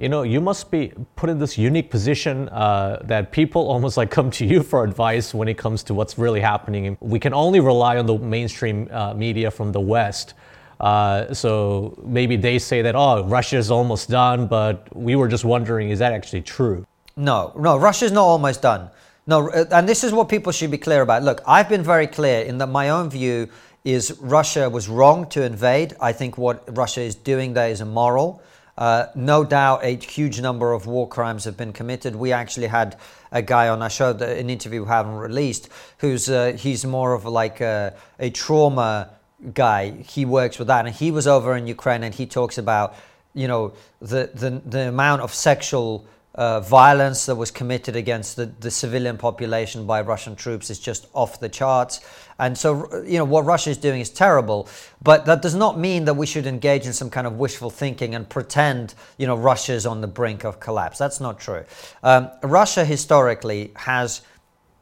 you 0.00 0.08
know, 0.08 0.22
you 0.22 0.40
must 0.40 0.70
be 0.70 0.92
put 1.14 1.28
in 1.28 1.38
this 1.38 1.58
unique 1.58 1.90
position 1.90 2.48
uh, 2.48 3.00
that 3.04 3.30
people 3.32 3.68
almost 3.74 3.96
like 3.98 4.10
come 4.10 4.30
to 4.32 4.46
you 4.46 4.62
for 4.62 4.82
advice 4.82 5.34
when 5.34 5.46
it 5.46 5.58
comes 5.58 5.82
to 5.84 5.94
what's 5.94 6.18
really 6.18 6.40
happening. 6.40 6.96
We 7.00 7.20
can 7.20 7.34
only 7.34 7.60
rely 7.60 7.98
on 7.98 8.06
the 8.06 8.16
mainstream 8.18 8.88
uh, 8.90 9.12
media 9.14 9.50
from 9.50 9.72
the 9.72 9.80
West. 9.80 10.34
Uh, 10.80 11.34
so 11.34 12.02
maybe 12.02 12.36
they 12.36 12.58
say 12.58 12.80
that, 12.80 12.94
oh, 12.94 13.24
Russia's 13.24 13.70
almost 13.70 14.08
done, 14.08 14.46
but 14.46 14.88
we 14.96 15.14
were 15.14 15.28
just 15.28 15.44
wondering, 15.44 15.90
is 15.90 15.98
that 15.98 16.14
actually 16.14 16.40
true? 16.40 16.86
No, 17.16 17.52
no, 17.58 17.76
Russia's 17.76 18.12
not 18.12 18.24
almost 18.24 18.62
done. 18.62 18.88
No, 19.26 19.50
uh, 19.50 19.66
and 19.72 19.86
this 19.86 20.02
is 20.02 20.12
what 20.12 20.30
people 20.30 20.52
should 20.52 20.70
be 20.70 20.78
clear 20.78 21.02
about. 21.02 21.22
Look, 21.22 21.42
I've 21.46 21.68
been 21.68 21.82
very 21.82 22.06
clear 22.06 22.40
in 22.40 22.56
that 22.58 22.68
my 22.68 22.88
own 22.88 23.10
view 23.10 23.50
is 23.84 24.18
Russia 24.20 24.70
was 24.70 24.88
wrong 24.88 25.26
to 25.28 25.44
invade. 25.44 25.94
I 26.00 26.12
think 26.12 26.38
what 26.38 26.64
Russia 26.74 27.02
is 27.02 27.14
doing 27.14 27.52
there 27.52 27.68
is 27.68 27.82
immoral. 27.82 28.42
Uh, 28.78 29.06
no 29.14 29.44
doubt, 29.44 29.80
a 29.84 29.96
huge 29.96 30.40
number 30.40 30.72
of 30.72 30.86
war 30.86 31.06
crimes 31.08 31.44
have 31.44 31.56
been 31.56 31.72
committed. 31.72 32.16
We 32.16 32.32
actually 32.32 32.68
had 32.68 32.96
a 33.32 33.42
guy 33.42 33.68
on 33.68 33.82
our 33.82 33.90
show, 33.90 34.10
an 34.10 34.50
interview 34.50 34.82
we 34.82 34.88
haven't 34.88 35.16
released, 35.16 35.68
who's 35.98 36.28
uh, 36.30 36.56
he's 36.58 36.84
more 36.84 37.12
of 37.12 37.24
like 37.24 37.60
a, 37.60 37.94
a 38.18 38.30
trauma 38.30 39.10
guy. 39.54 39.90
He 39.90 40.24
works 40.24 40.58
with 40.58 40.68
that, 40.68 40.86
and 40.86 40.94
he 40.94 41.10
was 41.10 41.26
over 41.26 41.56
in 41.56 41.66
Ukraine, 41.66 42.02
and 42.02 42.14
he 42.14 42.26
talks 42.26 42.58
about 42.58 42.94
you 43.34 43.48
know 43.48 43.72
the 44.00 44.30
the, 44.34 44.62
the 44.64 44.88
amount 44.88 45.22
of 45.22 45.32
sexual 45.34 46.06
uh, 46.34 46.60
violence 46.60 47.26
that 47.26 47.34
was 47.34 47.50
committed 47.50 47.96
against 47.96 48.36
the, 48.36 48.46
the 48.46 48.70
civilian 48.70 49.18
population 49.18 49.86
by 49.86 50.00
Russian 50.00 50.36
troops 50.36 50.70
is 50.70 50.78
just 50.78 51.06
off 51.12 51.40
the 51.40 51.48
charts. 51.48 52.00
And 52.40 52.56
so, 52.56 53.02
you 53.04 53.18
know, 53.18 53.24
what 53.24 53.44
Russia 53.44 53.68
is 53.70 53.76
doing 53.76 54.00
is 54.00 54.08
terrible. 54.08 54.66
But 55.02 55.26
that 55.26 55.42
does 55.42 55.54
not 55.54 55.78
mean 55.78 56.06
that 56.06 56.14
we 56.14 56.26
should 56.26 56.46
engage 56.46 56.86
in 56.86 56.94
some 56.94 57.10
kind 57.10 57.26
of 57.26 57.34
wishful 57.34 57.68
thinking 57.68 58.14
and 58.14 58.28
pretend, 58.28 58.94
you 59.18 59.26
know, 59.26 59.36
Russia 59.36 59.74
is 59.74 59.84
on 59.84 60.00
the 60.00 60.06
brink 60.06 60.44
of 60.44 60.58
collapse. 60.58 60.96
That's 60.96 61.20
not 61.20 61.38
true. 61.38 61.64
Um, 62.02 62.30
Russia 62.42 62.84
historically 62.84 63.72
has 63.76 64.22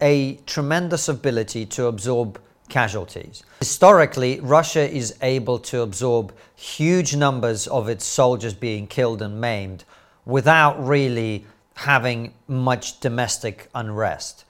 a 0.01 0.37
tremendous 0.47 1.09
ability 1.09 1.67
to 1.67 1.87
absorb 1.87 2.41
casualties. 2.69 3.43
Historically, 3.59 4.39
Russia 4.41 4.89
is 4.89 5.17
able 5.21 5.59
to 5.59 5.81
absorb 5.81 6.33
huge 6.55 7.17
numbers 7.17 7.67
of 7.67 7.89
its 7.89 8.05
soldiers 8.05 8.55
being 8.55 8.87
killed 8.87 9.21
and 9.21 9.41
maimed 9.41 9.85
without 10.25 10.87
really 10.87 11.45
having 11.75 12.35
much 12.47 13.01
domestic 13.01 13.69
unrest. 13.75 14.45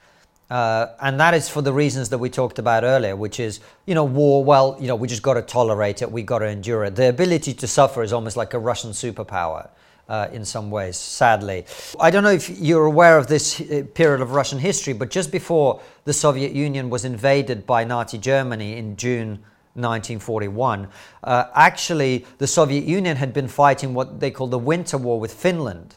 Uh, 0.49 0.87
and 1.01 1.19
that 1.19 1.33
is 1.33 1.47
for 1.47 1.61
the 1.61 1.71
reasons 1.71 2.09
that 2.09 2.17
we 2.17 2.29
talked 2.29 2.57
about 2.57 2.83
earlier, 2.83 3.15
which 3.15 3.39
is, 3.39 3.59
you 3.85 3.93
know, 3.93 4.03
war, 4.03 4.43
well, 4.43 4.75
you 4.79 4.87
know, 4.87 4.95
we 4.95 5.07
just 5.07 5.21
got 5.21 5.35
to 5.35 5.43
tolerate 5.43 6.01
it, 6.01 6.11
we 6.11 6.23
got 6.23 6.39
to 6.39 6.47
endure 6.47 6.83
it. 6.85 6.95
The 6.95 7.09
ability 7.09 7.53
to 7.53 7.67
suffer 7.67 8.01
is 8.01 8.11
almost 8.11 8.35
like 8.35 8.53
a 8.53 8.59
Russian 8.59 8.91
superpower. 8.91 9.69
Uh, 10.07 10.27
in 10.33 10.43
some 10.43 10.71
ways, 10.71 10.97
sadly. 10.97 11.63
I 11.99 12.09
don't 12.09 12.23
know 12.23 12.31
if 12.31 12.49
you're 12.49 12.87
aware 12.87 13.19
of 13.19 13.27
this 13.27 13.61
uh, 13.61 13.83
period 13.93 14.21
of 14.21 14.31
Russian 14.31 14.57
history, 14.57 14.91
but 14.91 15.11
just 15.11 15.31
before 15.31 15.81
the 16.05 16.13
Soviet 16.13 16.51
Union 16.51 16.89
was 16.89 17.05
invaded 17.05 17.67
by 17.67 17.83
Nazi 17.83 18.17
Germany 18.17 18.75
in 18.75 18.95
June 18.95 19.37
1941, 19.75 20.87
uh, 21.23 21.43
actually, 21.53 22.25
the 22.39 22.47
Soviet 22.47 22.85
Union 22.85 23.17
had 23.17 23.33
been 23.33 23.47
fighting 23.47 23.93
what 23.93 24.19
they 24.19 24.31
call 24.31 24.47
the 24.47 24.57
Winter 24.57 24.97
War 24.97 25.19
with 25.19 25.31
Finland. 25.31 25.95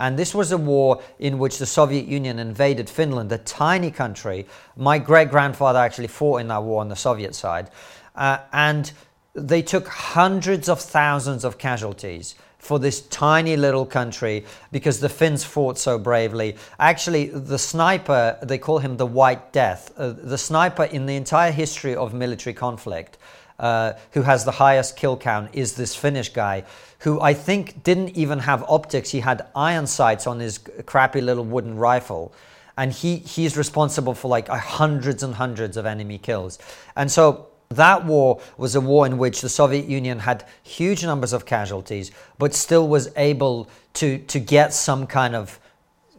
And 0.00 0.18
this 0.18 0.34
was 0.34 0.50
a 0.50 0.58
war 0.58 1.02
in 1.18 1.38
which 1.38 1.58
the 1.58 1.66
Soviet 1.66 2.06
Union 2.06 2.38
invaded 2.38 2.88
Finland, 2.88 3.30
a 3.30 3.38
tiny 3.38 3.90
country. 3.90 4.46
My 4.76 4.98
great 4.98 5.30
grandfather 5.30 5.78
actually 5.78 6.08
fought 6.08 6.40
in 6.40 6.48
that 6.48 6.62
war 6.62 6.80
on 6.80 6.88
the 6.88 6.96
Soviet 6.96 7.34
side. 7.34 7.70
Uh, 8.16 8.38
and 8.52 8.90
they 9.34 9.62
took 9.62 9.86
hundreds 9.86 10.68
of 10.68 10.80
thousands 10.80 11.44
of 11.44 11.58
casualties 11.58 12.34
for 12.58 12.78
this 12.78 13.02
tiny 13.08 13.56
little 13.56 13.86
country 13.86 14.44
because 14.72 15.00
the 15.00 15.08
Finns 15.08 15.44
fought 15.44 15.78
so 15.78 15.98
bravely. 15.98 16.56
Actually, 16.78 17.26
the 17.26 17.58
sniper, 17.58 18.38
they 18.42 18.58
call 18.58 18.78
him 18.78 18.96
the 18.96 19.06
White 19.06 19.52
Death, 19.52 19.92
uh, 19.98 20.12
the 20.12 20.38
sniper 20.38 20.84
in 20.84 21.06
the 21.06 21.16
entire 21.16 21.52
history 21.52 21.94
of 21.94 22.14
military 22.14 22.54
conflict. 22.54 23.18
Uh, 23.58 23.92
who 24.12 24.22
has 24.22 24.46
the 24.46 24.52
highest 24.52 24.96
kill 24.96 25.18
count 25.18 25.50
is 25.52 25.74
this 25.74 25.94
Finnish 25.94 26.30
guy 26.30 26.64
who 27.00 27.20
I 27.20 27.34
think 27.34 27.82
didn't 27.82 28.10
even 28.10 28.40
have 28.40 28.64
optics. 28.68 29.10
He 29.10 29.20
had 29.20 29.46
iron 29.54 29.86
sights 29.86 30.26
on 30.26 30.38
his 30.38 30.58
crappy 30.86 31.20
little 31.20 31.44
wooden 31.44 31.76
rifle. 31.76 32.32
And 32.76 32.92
he, 32.92 33.16
he's 33.16 33.56
responsible 33.56 34.14
for 34.14 34.28
like 34.28 34.48
hundreds 34.48 35.22
and 35.22 35.34
hundreds 35.34 35.76
of 35.76 35.86
enemy 35.86 36.18
kills. 36.18 36.58
And 36.96 37.10
so 37.10 37.48
that 37.70 38.04
war 38.04 38.40
was 38.56 38.74
a 38.74 38.80
war 38.80 39.06
in 39.06 39.16
which 39.16 39.40
the 39.40 39.48
Soviet 39.48 39.86
Union 39.86 40.18
had 40.18 40.44
huge 40.62 41.04
numbers 41.04 41.32
of 41.32 41.46
casualties, 41.46 42.10
but 42.38 42.54
still 42.54 42.88
was 42.88 43.10
able 43.16 43.68
to, 43.94 44.18
to 44.18 44.38
get 44.38 44.72
some 44.72 45.06
kind 45.06 45.34
of 45.34 45.58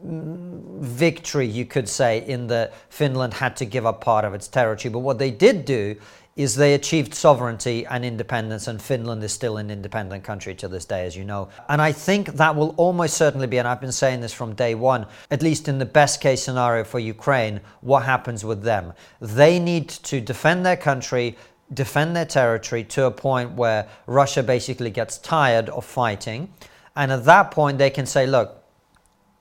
victory, 0.03 1.45
you 1.45 1.65
could 1.65 1.87
say, 1.87 2.25
in 2.25 2.47
that 2.47 2.73
Finland 2.89 3.35
had 3.35 3.55
to 3.57 3.65
give 3.65 3.85
up 3.85 4.01
part 4.01 4.25
of 4.25 4.33
its 4.33 4.47
territory. 4.47 4.91
But 4.91 4.99
what 4.99 5.19
they 5.19 5.29
did 5.29 5.65
do 5.65 5.95
is 6.35 6.55
they 6.55 6.73
achieved 6.73 7.13
sovereignty 7.13 7.85
and 7.85 8.05
independence, 8.05 8.67
and 8.67 8.81
Finland 8.81 9.23
is 9.23 9.33
still 9.33 9.57
an 9.57 9.69
independent 9.69 10.23
country 10.23 10.55
to 10.55 10.67
this 10.67 10.85
day, 10.85 11.05
as 11.05 11.15
you 11.15 11.25
know. 11.25 11.49
And 11.67 11.81
I 11.81 11.91
think 11.91 12.27
that 12.33 12.55
will 12.55 12.73
almost 12.77 13.17
certainly 13.17 13.47
be, 13.47 13.57
and 13.57 13.67
I've 13.67 13.81
been 13.81 13.91
saying 13.91 14.21
this 14.21 14.31
from 14.31 14.55
day 14.55 14.73
one, 14.73 15.05
at 15.29 15.41
least 15.41 15.67
in 15.67 15.77
the 15.77 15.85
best 15.85 16.21
case 16.21 16.41
scenario 16.41 16.85
for 16.85 16.99
Ukraine, 16.99 17.59
what 17.81 18.03
happens 18.03 18.45
with 18.45 18.63
them. 18.63 18.93
They 19.19 19.59
need 19.59 19.89
to 19.89 20.21
defend 20.21 20.65
their 20.65 20.77
country, 20.77 21.37
defend 21.73 22.15
their 22.15 22.25
territory 22.25 22.85
to 22.85 23.05
a 23.05 23.11
point 23.11 23.51
where 23.51 23.87
Russia 24.07 24.41
basically 24.41 24.89
gets 24.89 25.17
tired 25.17 25.67
of 25.69 25.83
fighting. 25.83 26.53
And 26.95 27.11
at 27.11 27.25
that 27.25 27.51
point, 27.51 27.77
they 27.77 27.89
can 27.89 28.05
say, 28.05 28.25
look, 28.25 28.63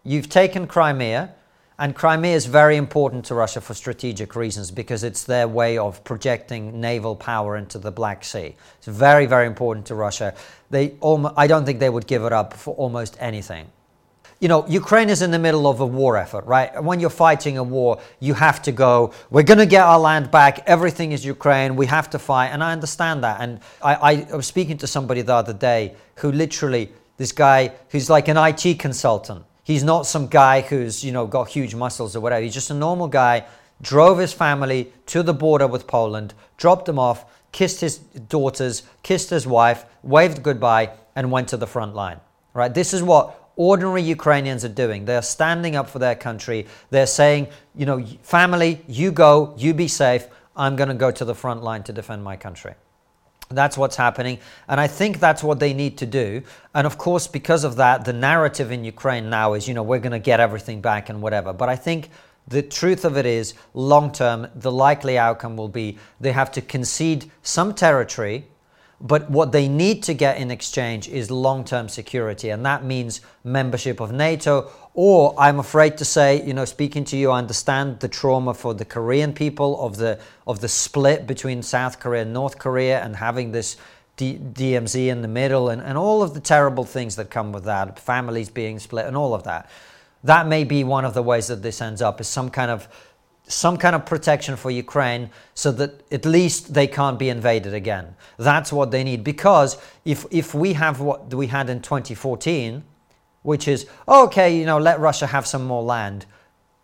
you've 0.03 0.29
taken 0.29 0.67
Crimea 0.67 1.35
and 1.81 1.97
Crimea 1.97 2.37
is 2.37 2.45
very 2.45 2.77
important 2.77 3.25
to 3.25 3.35
Russia 3.35 3.63
for 3.63 3.73
strategic 3.73 4.37
reasons 4.37 4.71
because 4.71 5.03
it's 5.03 5.25
their 5.25 5.49
way 5.49 5.79
of 5.79 6.05
projecting 6.05 6.79
naval 6.79 7.17
power 7.17 7.57
into 7.57 7.79
the 7.79 7.91
Black 7.91 8.23
Sea. 8.23 8.55
It's 8.77 8.87
very, 8.87 9.25
very 9.25 9.47
important 9.47 9.87
to 9.87 9.95
Russia. 9.95 10.35
They, 10.69 10.93
I 11.03 11.47
don't 11.47 11.65
think 11.65 11.81
they 11.81 11.89
would 11.89 12.07
give 12.07 12.25
it 12.25 12.35
up 12.35 12.53
for 12.53 12.75
almost 12.75 13.17
anything. 13.19 13.67
You 14.41 14.49
know, 14.49 14.67
Ukraine 14.69 15.09
is 15.09 15.23
in 15.23 15.31
the 15.31 15.39
middle 15.39 15.67
of 15.67 15.81
a 15.81 15.87
war 15.87 16.19
effort, 16.19 16.45
right? 16.45 16.83
When 16.83 17.01
you're 17.01 17.09
fighting 17.09 17.57
a 17.57 17.63
war, 17.63 17.99
you 18.21 18.35
have 18.35 18.61
to 18.63 18.73
go, 18.73 19.15
we're 19.31 19.43
going 19.43 19.59
to 19.59 19.67
get 19.67 19.83
our 19.83 19.99
land 19.99 20.31
back. 20.31 20.63
Everything 20.67 21.13
is 21.13 21.25
Ukraine. 21.25 21.77
We 21.77 21.87
have 21.87 22.11
to 22.11 22.19
fight. 22.19 22.49
And 22.49 22.63
I 22.63 22.73
understand 22.73 23.25
that. 23.25 23.41
And 23.41 23.59
I, 23.83 24.27
I 24.31 24.37
was 24.37 24.47
speaking 24.47 24.77
to 24.79 24.87
somebody 24.87 25.23
the 25.23 25.35
other 25.35 25.55
day 25.55 25.95
who 26.17 26.31
literally, 26.31 26.93
this 27.17 27.33
guy 27.33 27.73
who's 27.89 28.11
like 28.11 28.29
an 28.29 28.37
IT 28.37 28.79
consultant, 28.79 29.45
He's 29.71 29.85
not 29.85 30.05
some 30.05 30.27
guy 30.27 30.63
who's, 30.63 31.05
you 31.05 31.13
know, 31.13 31.29
got 31.29 31.49
huge 31.49 31.77
muscles 31.77 32.17
or 32.17 32.21
whatever. 32.21 32.43
He's 32.43 32.55
just 32.55 32.73
a 32.73 32.75
normal 32.75 33.07
guy, 33.07 33.45
drove 33.81 34.19
his 34.19 34.33
family 34.33 34.93
to 35.07 35.23
the 35.23 35.33
border 35.33 35.69
with 35.69 35.87
Poland, 35.87 36.35
dropped 36.57 36.87
them 36.87 36.99
off, 36.99 37.25
kissed 37.53 37.81
his 37.81 37.99
daughters, 37.99 38.83
kissed 39.05 39.31
his 39.31 39.47
wife, 39.47 39.85
waved 40.03 40.43
goodbye, 40.43 40.91
and 41.15 41.31
went 41.31 41.47
to 41.51 41.57
the 41.57 41.69
front 41.69 41.95
line. 41.95 42.19
Right? 42.53 42.75
This 42.75 42.93
is 42.93 43.01
what 43.01 43.53
ordinary 43.55 44.03
Ukrainians 44.03 44.65
are 44.65 44.75
doing. 44.85 45.05
They're 45.05 45.23
standing 45.23 45.77
up 45.77 45.89
for 45.89 46.01
their 46.01 46.17
country. 46.17 46.67
They're 46.91 47.07
saying, 47.07 47.47
you 47.77 47.87
know, 47.87 48.05
family, 48.23 48.81
you 48.89 49.13
go, 49.13 49.55
you 49.57 49.73
be 49.73 49.87
safe. 49.87 50.27
I'm 50.57 50.75
going 50.75 50.89
to 50.89 50.97
go 50.97 51.13
to 51.13 51.25
the 51.25 51.37
front 51.37 51.63
line 51.63 51.85
to 51.85 51.93
defend 51.93 52.25
my 52.25 52.35
country. 52.35 52.75
That's 53.53 53.77
what's 53.77 53.97
happening. 53.97 54.39
And 54.69 54.79
I 54.79 54.87
think 54.87 55.19
that's 55.19 55.43
what 55.43 55.59
they 55.59 55.75
need 55.75 55.99
to 55.99 56.07
do. 56.07 56.43
And 56.73 56.87
of 56.87 56.99
course, 56.99 57.27
because 57.27 57.65
of 57.65 57.77
that, 57.77 58.05
the 58.05 58.13
narrative 58.13 58.71
in 58.71 58.85
Ukraine 58.85 59.29
now 59.29 59.55
is, 59.55 59.67
you 59.67 59.75
know, 59.75 59.83
we're 59.83 59.99
going 59.99 60.13
to 60.13 60.21
get 60.21 60.39
everything 60.39 60.81
back 60.81 61.09
and 61.09 61.21
whatever. 61.21 61.53
But 61.53 61.69
I 61.69 61.75
think 61.75 62.11
the 62.47 62.63
truth 62.63 63.05
of 63.05 63.17
it 63.17 63.27
is, 63.27 63.55
long 63.75 64.13
term, 64.13 64.47
the 64.55 64.71
likely 64.71 65.19
outcome 65.19 65.57
will 65.57 65.69
be 65.69 65.99
they 66.21 66.31
have 66.31 66.53
to 66.53 66.61
concede 66.61 67.29
some 67.43 67.75
territory 67.75 68.47
but 69.01 69.31
what 69.31 69.51
they 69.53 69.67
need 69.67 70.03
to 70.05 70.15
get 70.15 70.37
in 70.37 70.51
exchange 70.51 71.09
is 71.09 71.31
long 71.31 71.65
term 71.65 71.89
security, 71.89 72.51
and 72.51 72.65
that 72.67 72.85
means 72.85 73.23
membership 73.45 73.99
of 73.99 74.13
NATO. 74.13 74.71
Or 74.93 75.35
I'm 75.39 75.59
afraid 75.59 75.97
to 75.99 76.05
say, 76.05 76.45
you 76.45 76.53
know, 76.53 76.67
speaking 76.67 77.05
to 77.05 77.17
you, 77.17 77.31
I 77.31 77.39
understand 77.39 78.01
the 78.01 78.09
trauma 78.09 78.53
for 78.53 78.75
the 78.75 78.85
Korean 78.85 79.33
people 79.33 79.81
of 79.81 79.97
the 79.97 80.21
of 80.47 80.61
the 80.61 80.69
split 80.69 81.27
between 81.27 81.63
South 81.63 81.99
Korea 81.99 82.23
and 82.23 82.35
North 82.35 82.59
Korea, 82.59 83.03
and 83.03 83.17
having 83.17 83.53
this 83.53 83.79
D- 84.17 84.39
DMZ 84.39 85.09
in 85.09 85.23
the 85.23 85.29
middle, 85.29 85.71
and, 85.71 85.81
and 85.81 85.97
all 85.97 86.23
of 86.23 86.35
the 86.35 86.41
terrible 86.41 86.85
things 86.85 87.17
that 87.17 87.31
come 87.31 87.53
with 87.53 87.65
that, 87.65 87.99
families 87.99 88.51
being 88.51 88.79
split, 88.79 89.07
and 89.07 89.17
all 89.17 89.33
of 89.33 89.45
that. 89.45 89.71
That 90.25 90.47
may 90.47 90.65
be 90.65 90.85
one 90.85 91.07
of 91.07 91.15
the 91.15 91.23
ways 91.23 91.47
that 91.47 91.63
this 91.63 91.81
ends 91.81 92.03
up 92.03 92.21
is 92.21 92.29
some 92.29 92.51
kind 92.51 92.71
of 92.71 92.87
some 93.51 93.77
kind 93.77 93.97
of 93.97 94.07
protection 94.07 94.57
for 94.57 94.71
Ukraine 94.71 95.31
so 95.55 95.73
that 95.73 96.05
at 96.13 96.25
least 96.25 96.73
they 96.73 96.87
can't 96.87 97.19
be 97.19 97.29
invaded 97.29 97.75
again. 97.75 98.15
That's 98.39 98.73
what 98.73 98.91
they 98.91 99.03
need. 99.03 99.25
Because 99.25 99.77
if, 100.05 100.25
if 100.31 100.55
we 100.55 100.73
have 100.75 101.01
what 101.01 101.35
we 101.35 101.49
had 101.49 101.69
in 101.69 101.83
2014, 101.83 102.85
which 103.43 103.67
is, 103.67 103.87
okay, 104.09 104.57
you 104.57 104.67
know, 104.67 104.79
let 104.79 105.01
Russia 105.01 105.27
have 105.27 105.47
some 105.47 105.65
more 105.65 105.83
land, 105.83 106.27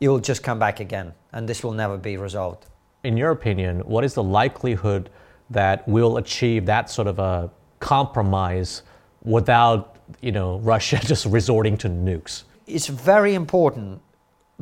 it 0.00 0.08
will 0.08 0.18
just 0.18 0.42
come 0.42 0.58
back 0.58 0.80
again. 0.80 1.12
And 1.32 1.48
this 1.48 1.62
will 1.62 1.72
never 1.72 1.96
be 1.96 2.16
resolved. 2.16 2.66
In 3.04 3.16
your 3.16 3.30
opinion, 3.30 3.80
what 3.80 4.04
is 4.04 4.14
the 4.14 4.22
likelihood 4.22 5.10
that 5.50 5.86
we'll 5.86 6.16
achieve 6.16 6.66
that 6.66 6.90
sort 6.90 7.06
of 7.06 7.18
a 7.18 7.50
compromise 7.78 8.82
without, 9.22 9.96
you 10.20 10.32
know, 10.32 10.58
Russia 10.64 10.98
just 10.98 11.26
resorting 11.26 11.76
to 11.78 11.88
nukes? 11.88 12.42
It's 12.66 12.88
very 12.88 13.34
important 13.34 14.00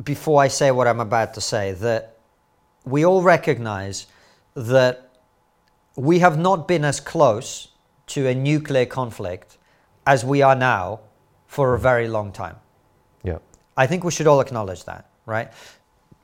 before 0.03 0.41
I 0.41 0.47
say 0.47 0.71
what 0.71 0.87
I'm 0.87 0.99
about 0.99 1.33
to 1.35 1.41
say, 1.41 1.71
that 1.73 2.17
we 2.83 3.05
all 3.05 3.21
recognize 3.21 4.07
that 4.55 5.09
we 5.95 6.19
have 6.19 6.37
not 6.37 6.67
been 6.67 6.83
as 6.85 6.99
close 6.99 7.69
to 8.07 8.27
a 8.27 8.35
nuclear 8.35 8.85
conflict 8.85 9.57
as 10.05 10.23
we 10.23 10.41
are 10.41 10.55
now 10.55 10.99
for 11.47 11.73
a 11.73 11.79
very 11.79 12.07
long 12.07 12.31
time. 12.31 12.57
Yeah. 13.23 13.39
I 13.77 13.87
think 13.87 14.03
we 14.03 14.11
should 14.11 14.27
all 14.27 14.41
acknowledge 14.41 14.83
that, 14.85 15.09
right? 15.25 15.51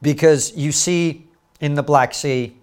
Because 0.02 0.56
you 0.56 0.72
see 0.72 1.28
in 1.60 1.76
the 1.76 1.84
Black 1.84 2.14
Sea 2.14 2.56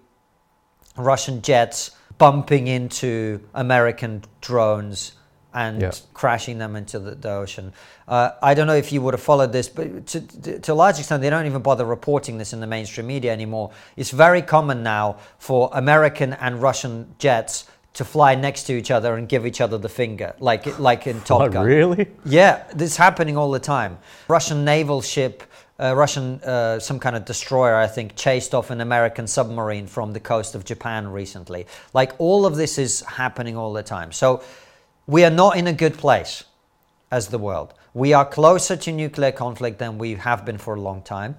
Russian 0.95 1.41
jets 1.41 1.91
bumping 2.17 2.67
into 2.67 3.41
American 3.53 4.23
drones 4.41 5.13
and 5.53 5.81
yeah. 5.81 5.91
crashing 6.13 6.57
them 6.57 6.75
into 6.75 6.99
the, 6.99 7.15
the 7.15 7.31
ocean. 7.31 7.73
Uh, 8.07 8.31
I 8.41 8.53
don't 8.53 8.67
know 8.67 8.75
if 8.75 8.91
you 8.91 9.01
would 9.01 9.13
have 9.13 9.21
followed 9.21 9.51
this, 9.51 9.67
but 9.67 10.05
to, 10.07 10.21
to, 10.21 10.59
to, 10.59 10.73
a 10.73 10.75
large 10.75 10.99
extent, 10.99 11.21
they 11.21 11.29
don't 11.29 11.45
even 11.45 11.61
bother 11.61 11.85
reporting 11.85 12.37
this 12.37 12.53
in 12.53 12.59
the 12.59 12.67
mainstream 12.67 13.07
media 13.07 13.31
anymore. 13.31 13.71
It's 13.97 14.11
very 14.11 14.41
common 14.41 14.83
now 14.83 15.17
for 15.39 15.69
American 15.73 16.33
and 16.33 16.61
Russian 16.61 17.15
jets 17.17 17.67
to 17.93 18.05
fly 18.05 18.35
next 18.35 18.63
to 18.63 18.73
each 18.73 18.91
other 18.91 19.15
and 19.15 19.27
give 19.27 19.45
each 19.45 19.61
other 19.61 19.77
the 19.77 19.89
finger, 19.89 20.35
like 20.39 20.79
like 20.79 21.07
in 21.07 21.19
Top 21.21 21.41
What, 21.41 21.51
Gun. 21.51 21.65
really? 21.65 22.07
Yeah, 22.23 22.63
this 22.73 22.91
is 22.91 22.97
happening 22.97 23.35
all 23.35 23.51
the 23.51 23.59
time. 23.59 23.97
Russian 24.27 24.63
naval 24.63 25.01
ship, 25.01 25.43
uh, 25.79 25.95
Russian 25.95 26.39
uh, 26.41 26.79
some 26.79 26.99
kind 26.99 27.15
of 27.15 27.25
destroyer, 27.25 27.75
I 27.75 27.87
think, 27.87 28.15
chased 28.15 28.53
off 28.53 28.69
an 28.69 28.81
American 28.81 29.25
submarine 29.27 29.87
from 29.87 30.13
the 30.13 30.19
coast 30.19 30.53
of 30.53 30.63
Japan 30.65 31.07
recently. 31.07 31.65
Like 31.93 32.13
all 32.19 32.45
of 32.45 32.55
this 32.55 32.77
is 32.77 33.01
happening 33.01 33.57
all 33.57 33.73
the 33.73 33.83
time. 33.83 34.11
So 34.11 34.43
we 35.09 35.25
are 35.25 35.31
not 35.31 35.57
in 35.57 35.65
a 35.65 35.73
good 35.73 35.97
place 35.97 36.43
as 37.09 37.29
the 37.29 37.39
world. 37.39 37.73
We 37.95 38.13
are 38.13 38.23
closer 38.23 38.75
to 38.75 38.91
nuclear 38.91 39.31
conflict 39.31 39.79
than 39.79 39.97
we 39.97 40.13
have 40.13 40.45
been 40.45 40.59
for 40.59 40.75
a 40.75 40.79
long 40.79 41.01
time. 41.01 41.35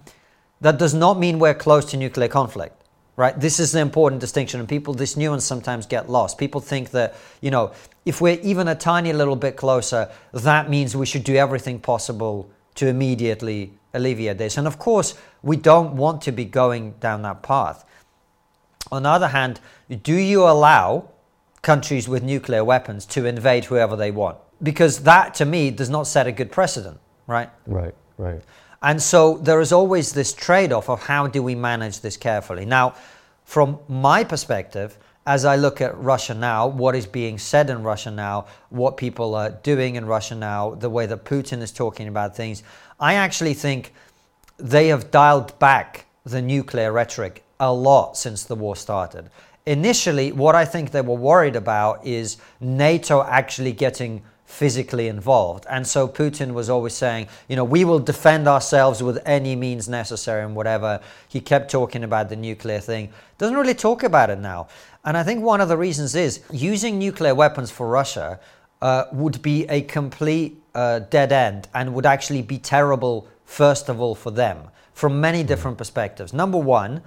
That 0.61 0.77
does 0.77 0.93
not 0.93 1.21
mean 1.21 1.39
we're 1.39 1.55
close 1.55 1.85
to 1.93 1.97
nuclear 1.97 2.29
conflict 2.29 2.77
right 3.16 3.39
this 3.41 3.59
is 3.59 3.73
the 3.73 3.81
important 3.81 4.21
distinction 4.21 4.61
and 4.61 4.68
people 4.68 4.95
this 4.95 5.16
nuance 5.16 5.45
sometimes 5.45 5.85
get 5.85 6.09
lost 6.09 6.39
people 6.39 6.61
think 6.61 6.91
that 6.91 7.16
you 7.41 7.51
know 7.51 7.73
if 8.07 8.21
we're 8.21 8.39
even 8.41 8.68
a 8.68 8.75
tiny 8.75 9.12
little 9.12 9.35
bit 9.35 9.57
closer 9.57 10.09
that 10.33 10.71
means 10.71 10.97
we 10.97 11.05
should 11.05 11.25
do 11.25 11.35
everything 11.35 11.81
possible 11.81 12.49
to 12.77 12.87
immediately 12.87 13.73
alleviate 13.95 14.39
this 14.39 14.57
and 14.57 14.66
of 14.66 14.79
course 14.79 15.14
we 15.43 15.57
don't 15.57 15.97
want 15.97 16.23
to 16.23 16.31
be 16.31 16.45
going 16.45 16.93
down 17.01 17.23
that 17.23 17.43
path 17.43 17.85
on 18.93 19.03
the 19.03 19.09
other 19.09 19.29
hand 19.29 19.59
do 20.03 20.14
you 20.14 20.45
allow 20.45 21.11
countries 21.62 22.08
with 22.08 22.22
nuclear 22.22 22.64
weapons 22.64 23.04
to 23.06 23.26
invade 23.26 23.64
whoever 23.66 23.96
they 23.96 24.11
want 24.11 24.36
because 24.62 25.00
that 25.04 25.34
to 25.34 25.44
me 25.44 25.70
does 25.70 25.90
not 25.90 26.06
set 26.06 26.26
a 26.26 26.32
good 26.32 26.50
precedent 26.52 26.98
right 27.26 27.50
Right, 27.66 27.94
right. 28.18 28.40
and 28.82 29.00
so 29.00 29.36
there 29.38 29.61
is 29.61 29.72
always 29.72 30.12
this 30.12 30.32
trade 30.32 30.72
off 30.72 30.88
of 30.88 31.02
how 31.02 31.26
do 31.26 31.42
we 31.42 31.54
manage 31.54 32.00
this 32.00 32.16
carefully. 32.16 32.64
Now, 32.64 32.94
from 33.44 33.78
my 33.88 34.24
perspective, 34.24 34.96
as 35.26 35.44
I 35.44 35.56
look 35.56 35.80
at 35.80 35.96
Russia 35.98 36.34
now, 36.34 36.66
what 36.66 36.96
is 36.96 37.06
being 37.06 37.36
said 37.38 37.68
in 37.68 37.82
Russia 37.82 38.11
now, 38.11 38.46
what 38.70 38.96
people 38.96 39.34
are 39.34 39.50
doing 39.50 39.96
in 39.96 40.06
Russia 40.06 40.34
now, 40.34 40.74
the 40.74 40.88
way 40.88 41.06
that 41.06 41.24
Putin 41.24 41.61
is 41.61 41.72
talking 41.72 42.08
about 42.08 42.34
things, 42.34 42.62
I 42.98 43.14
actually 43.14 43.54
think 43.54 43.92
they 44.56 44.88
have 44.88 45.11
dialed 45.11 45.58
back 45.58 46.06
the 46.24 46.40
nuclear 46.40 46.90
rhetoric 46.92 47.44
a 47.58 47.72
lot 47.72 48.16
since 48.16 48.44
the 48.44 48.54
war 48.54 48.76
started. 48.76 49.30
Initially, 49.66 50.32
what 50.32 50.54
I 50.54 50.64
think 50.64 50.90
they 50.90 51.02
were 51.02 51.14
worried 51.14 51.56
about 51.56 52.06
is 52.06 52.38
NATO 52.61 53.22
actually 53.22 53.72
getting 53.72 54.22
physically 54.50 55.06
involved. 55.06 55.64
And 55.70 55.86
so 55.86 56.08
Putin 56.08 56.54
was 56.54 56.68
always 56.68 56.92
saying, 56.92 57.28
you 57.48 57.54
know, 57.54 57.62
we 57.62 57.84
will 57.84 58.00
defend 58.00 58.48
ourselves 58.48 59.00
with 59.00 59.22
any 59.24 59.54
means 59.54 59.88
necessary 59.88 60.44
and 60.44 60.56
whatever. 60.56 61.00
He 61.28 61.40
kept 61.40 61.70
talking 61.70 62.02
about 62.02 62.28
the 62.28 62.36
nuclear 62.36 62.80
thing. 62.80 63.11
Doesn't 63.38 63.56
really 63.56 63.74
talk 63.74 64.02
about 64.02 64.28
it 64.28 64.40
now. 64.40 64.66
And 65.04 65.16
I 65.16 65.22
think 65.22 65.44
one 65.44 65.61
of 65.61 65.68
the 65.68 65.76
reasons 65.76 66.16
is 66.16 66.42
using 66.50 66.98
nuclear 66.98 67.34
weapons 67.34 67.70
for 67.70 67.88
Russia 67.88 68.40
uh, 68.82 69.04
would 69.12 69.40
be 69.40 69.66
a 69.68 69.82
complete 69.82 70.61
uh, 70.74 70.98
dead 70.98 71.32
end 71.32 71.68
and 71.72 71.94
would 71.94 72.06
actually 72.06 72.42
be 72.42 72.58
terrible, 72.58 73.28
first 73.44 73.88
of 73.88 74.00
all, 74.00 74.14
for 74.14 74.32
them 74.32 74.58
from 74.94 75.20
many 75.20 75.42
different 75.42 75.78
perspectives. 75.78 76.32
Number 76.32 76.58
one, 76.58 77.02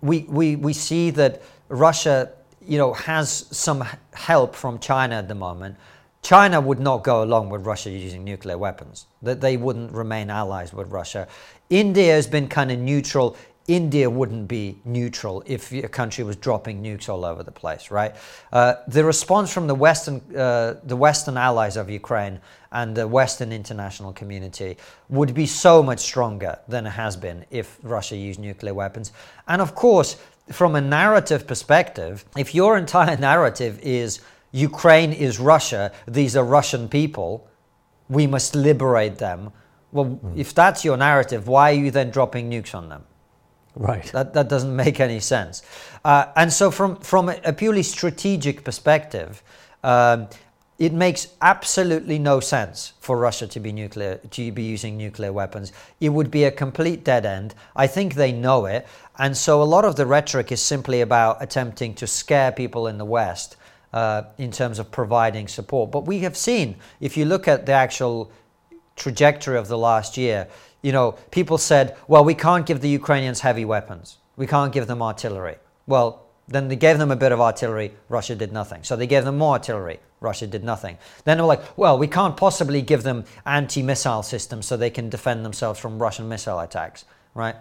we, 0.00 0.20
we, 0.28 0.56
we 0.56 0.72
see 0.72 1.10
that 1.10 1.42
Russia, 1.68 2.32
you 2.66 2.78
know, 2.78 2.92
has 2.92 3.46
some 3.50 3.84
help 4.12 4.54
from 4.54 4.78
China 4.78 5.16
at 5.16 5.28
the 5.28 5.34
moment. 5.34 5.76
China 6.22 6.60
would 6.60 6.80
not 6.80 7.04
go 7.04 7.22
along 7.22 7.48
with 7.50 7.64
Russia 7.64 7.90
using 7.90 8.24
nuclear 8.24 8.58
weapons. 8.58 9.06
That 9.22 9.40
they 9.40 9.56
wouldn't 9.56 9.92
remain 9.92 10.30
allies 10.30 10.72
with 10.72 10.90
Russia. 10.90 11.28
India 11.70 12.12
has 12.12 12.26
been 12.26 12.48
kind 12.48 12.70
of 12.70 12.78
neutral. 12.78 13.36
India 13.68 14.08
wouldn't 14.08 14.48
be 14.48 14.78
neutral 14.86 15.42
if 15.46 15.72
a 15.72 15.88
country 15.88 16.24
was 16.24 16.36
dropping 16.36 16.82
nukes 16.82 17.08
all 17.08 17.24
over 17.24 17.42
the 17.42 17.52
place, 17.52 17.90
right? 17.90 18.16
Uh, 18.50 18.74
the 18.88 19.04
response 19.04 19.52
from 19.52 19.66
the 19.66 19.74
Western, 19.74 20.22
uh, 20.34 20.74
the 20.84 20.96
Western 20.96 21.36
allies 21.36 21.76
of 21.76 21.90
Ukraine 21.90 22.40
and 22.72 22.96
the 22.96 23.06
Western 23.06 23.52
international 23.52 24.12
community 24.12 24.78
would 25.10 25.34
be 25.34 25.44
so 25.44 25.82
much 25.82 26.00
stronger 26.00 26.58
than 26.66 26.86
it 26.86 26.90
has 26.90 27.16
been 27.16 27.44
if 27.50 27.78
Russia 27.82 28.16
used 28.16 28.40
nuclear 28.40 28.72
weapons. 28.72 29.12
And 29.46 29.60
of 29.60 29.74
course, 29.74 30.16
from 30.50 30.74
a 30.74 30.80
narrative 30.80 31.46
perspective, 31.46 32.24
if 32.36 32.54
your 32.54 32.76
entire 32.76 33.16
narrative 33.30 33.78
is 33.82 34.20
Ukraine 34.52 35.12
is 35.12 35.38
Russia, 35.38 35.92
these 36.06 36.36
are 36.36 36.44
Russian 36.44 36.88
people, 36.88 37.48
we 38.08 38.26
must 38.26 38.54
liberate 38.54 39.18
them. 39.18 39.52
Well, 39.92 40.20
if 40.36 40.54
that's 40.54 40.84
your 40.84 40.96
narrative, 40.96 41.48
why 41.48 41.70
are 41.70 41.74
you 41.74 41.90
then 41.90 42.10
dropping 42.10 42.50
nukes 42.50 42.74
on 42.74 42.88
them? 42.88 43.04
Right. 43.74 44.04
That, 44.12 44.34
that 44.34 44.48
doesn't 44.48 44.74
make 44.84 45.00
any 45.00 45.20
sense. 45.20 45.62
Uh, 46.04 46.26
and 46.36 46.52
so, 46.52 46.70
from, 46.70 46.96
from 46.96 47.28
a 47.28 47.52
purely 47.52 47.82
strategic 47.82 48.64
perspective, 48.64 49.42
um, 49.84 50.28
it 50.78 50.92
makes 50.92 51.28
absolutely 51.42 52.20
no 52.20 52.38
sense 52.38 52.92
for 53.00 53.18
Russia 53.18 53.48
to 53.48 53.58
be 53.58 53.72
nuclear 53.72 54.18
to 54.30 54.52
be 54.52 54.62
using 54.62 54.96
nuclear 54.96 55.32
weapons. 55.32 55.72
It 56.00 56.10
would 56.10 56.30
be 56.30 56.44
a 56.44 56.52
complete 56.52 57.02
dead 57.02 57.26
end. 57.26 57.54
I 57.74 57.88
think 57.88 58.14
they 58.14 58.30
know 58.30 58.66
it, 58.66 58.86
and 59.18 59.36
so 59.36 59.62
a 59.62 59.64
lot 59.64 59.84
of 59.84 59.96
the 59.96 60.06
rhetoric 60.06 60.52
is 60.52 60.62
simply 60.62 61.00
about 61.00 61.42
attempting 61.42 61.94
to 61.94 62.06
scare 62.06 62.52
people 62.52 62.86
in 62.86 62.98
the 62.98 63.04
West 63.04 63.56
uh, 63.92 64.22
in 64.38 64.52
terms 64.52 64.78
of 64.78 64.90
providing 64.90 65.48
support. 65.48 65.90
But 65.90 66.06
we 66.06 66.20
have 66.20 66.36
seen, 66.36 66.76
if 67.00 67.16
you 67.16 67.24
look 67.24 67.48
at 67.48 67.66
the 67.66 67.72
actual 67.72 68.30
trajectory 68.96 69.56
of 69.56 69.68
the 69.68 69.78
last 69.78 70.16
year, 70.16 70.46
you 70.82 70.92
know, 70.92 71.12
people 71.30 71.58
said, 71.58 71.96
well, 72.06 72.24
we 72.24 72.34
can't 72.34 72.66
give 72.66 72.80
the 72.80 72.88
Ukrainians 72.88 73.40
heavy 73.40 73.64
weapons. 73.64 74.18
We 74.36 74.46
can't 74.46 74.72
give 74.72 74.86
them 74.86 75.02
artillery. 75.02 75.56
Well, 75.86 76.24
then 76.46 76.68
they 76.68 76.76
gave 76.76 76.98
them 76.98 77.10
a 77.10 77.16
bit 77.16 77.32
of 77.32 77.40
artillery, 77.40 77.92
Russia 78.08 78.34
did 78.34 78.52
nothing. 78.52 78.82
So 78.82 78.96
they 78.96 79.06
gave 79.06 79.24
them 79.24 79.36
more 79.36 79.52
artillery, 79.54 80.00
Russia 80.20 80.46
did 80.46 80.64
nothing. 80.64 80.96
Then 81.24 81.36
they 81.36 81.42
were 81.42 81.48
like, 81.48 81.76
well, 81.76 81.98
we 81.98 82.06
can't 82.06 82.36
possibly 82.36 82.80
give 82.80 83.02
them 83.02 83.24
anti 83.44 83.82
missile 83.82 84.22
systems 84.22 84.66
so 84.66 84.76
they 84.76 84.90
can 84.90 85.10
defend 85.10 85.44
themselves 85.44 85.78
from 85.78 86.00
Russian 86.00 86.28
missile 86.28 86.60
attacks, 86.60 87.04
right? 87.34 87.56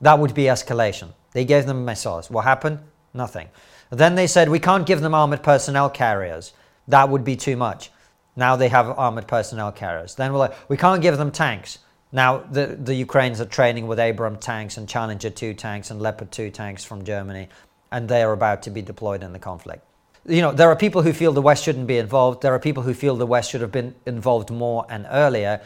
That 0.00 0.18
would 0.18 0.34
be 0.34 0.44
escalation. 0.44 1.12
They 1.32 1.44
gave 1.44 1.66
them 1.66 1.84
missiles. 1.84 2.30
What 2.30 2.44
happened? 2.44 2.80
Nothing. 3.14 3.48
Then 3.90 4.14
they 4.14 4.26
said, 4.26 4.48
we 4.48 4.58
can't 4.58 4.86
give 4.86 5.00
them 5.00 5.14
armored 5.14 5.42
personnel 5.42 5.90
carriers. 5.90 6.52
That 6.88 7.08
would 7.08 7.24
be 7.24 7.36
too 7.36 7.56
much. 7.56 7.90
Now 8.36 8.56
they 8.56 8.68
have 8.68 8.98
armored 8.98 9.26
personnel 9.26 9.72
carriers. 9.72 10.14
Then 10.14 10.32
we're 10.32 10.38
like, 10.38 10.54
we 10.68 10.76
can't 10.76 11.00
give 11.00 11.16
them 11.16 11.30
tanks. 11.30 11.78
Now 12.12 12.38
the, 12.38 12.66
the 12.66 12.94
Ukrainians 12.94 13.40
are 13.40 13.46
training 13.46 13.86
with 13.86 13.98
Abrams 13.98 14.44
tanks 14.44 14.76
and 14.76 14.88
Challenger 14.88 15.30
2 15.30 15.54
tanks 15.54 15.90
and 15.90 16.00
Leopard 16.00 16.30
2 16.30 16.50
tanks 16.50 16.84
from 16.84 17.04
Germany, 17.04 17.48
and 17.90 18.08
they 18.08 18.22
are 18.22 18.32
about 18.32 18.62
to 18.62 18.70
be 18.70 18.82
deployed 18.82 19.22
in 19.22 19.32
the 19.32 19.38
conflict. 19.38 19.82
You 20.26 20.42
know, 20.42 20.52
there 20.52 20.68
are 20.68 20.76
people 20.76 21.02
who 21.02 21.12
feel 21.12 21.32
the 21.32 21.42
West 21.42 21.64
shouldn't 21.64 21.86
be 21.86 21.98
involved. 21.98 22.42
There 22.42 22.52
are 22.52 22.58
people 22.58 22.82
who 22.82 22.94
feel 22.94 23.16
the 23.16 23.26
West 23.26 23.50
should 23.50 23.60
have 23.60 23.72
been 23.72 23.94
involved 24.06 24.50
more 24.50 24.84
and 24.88 25.06
earlier. 25.10 25.60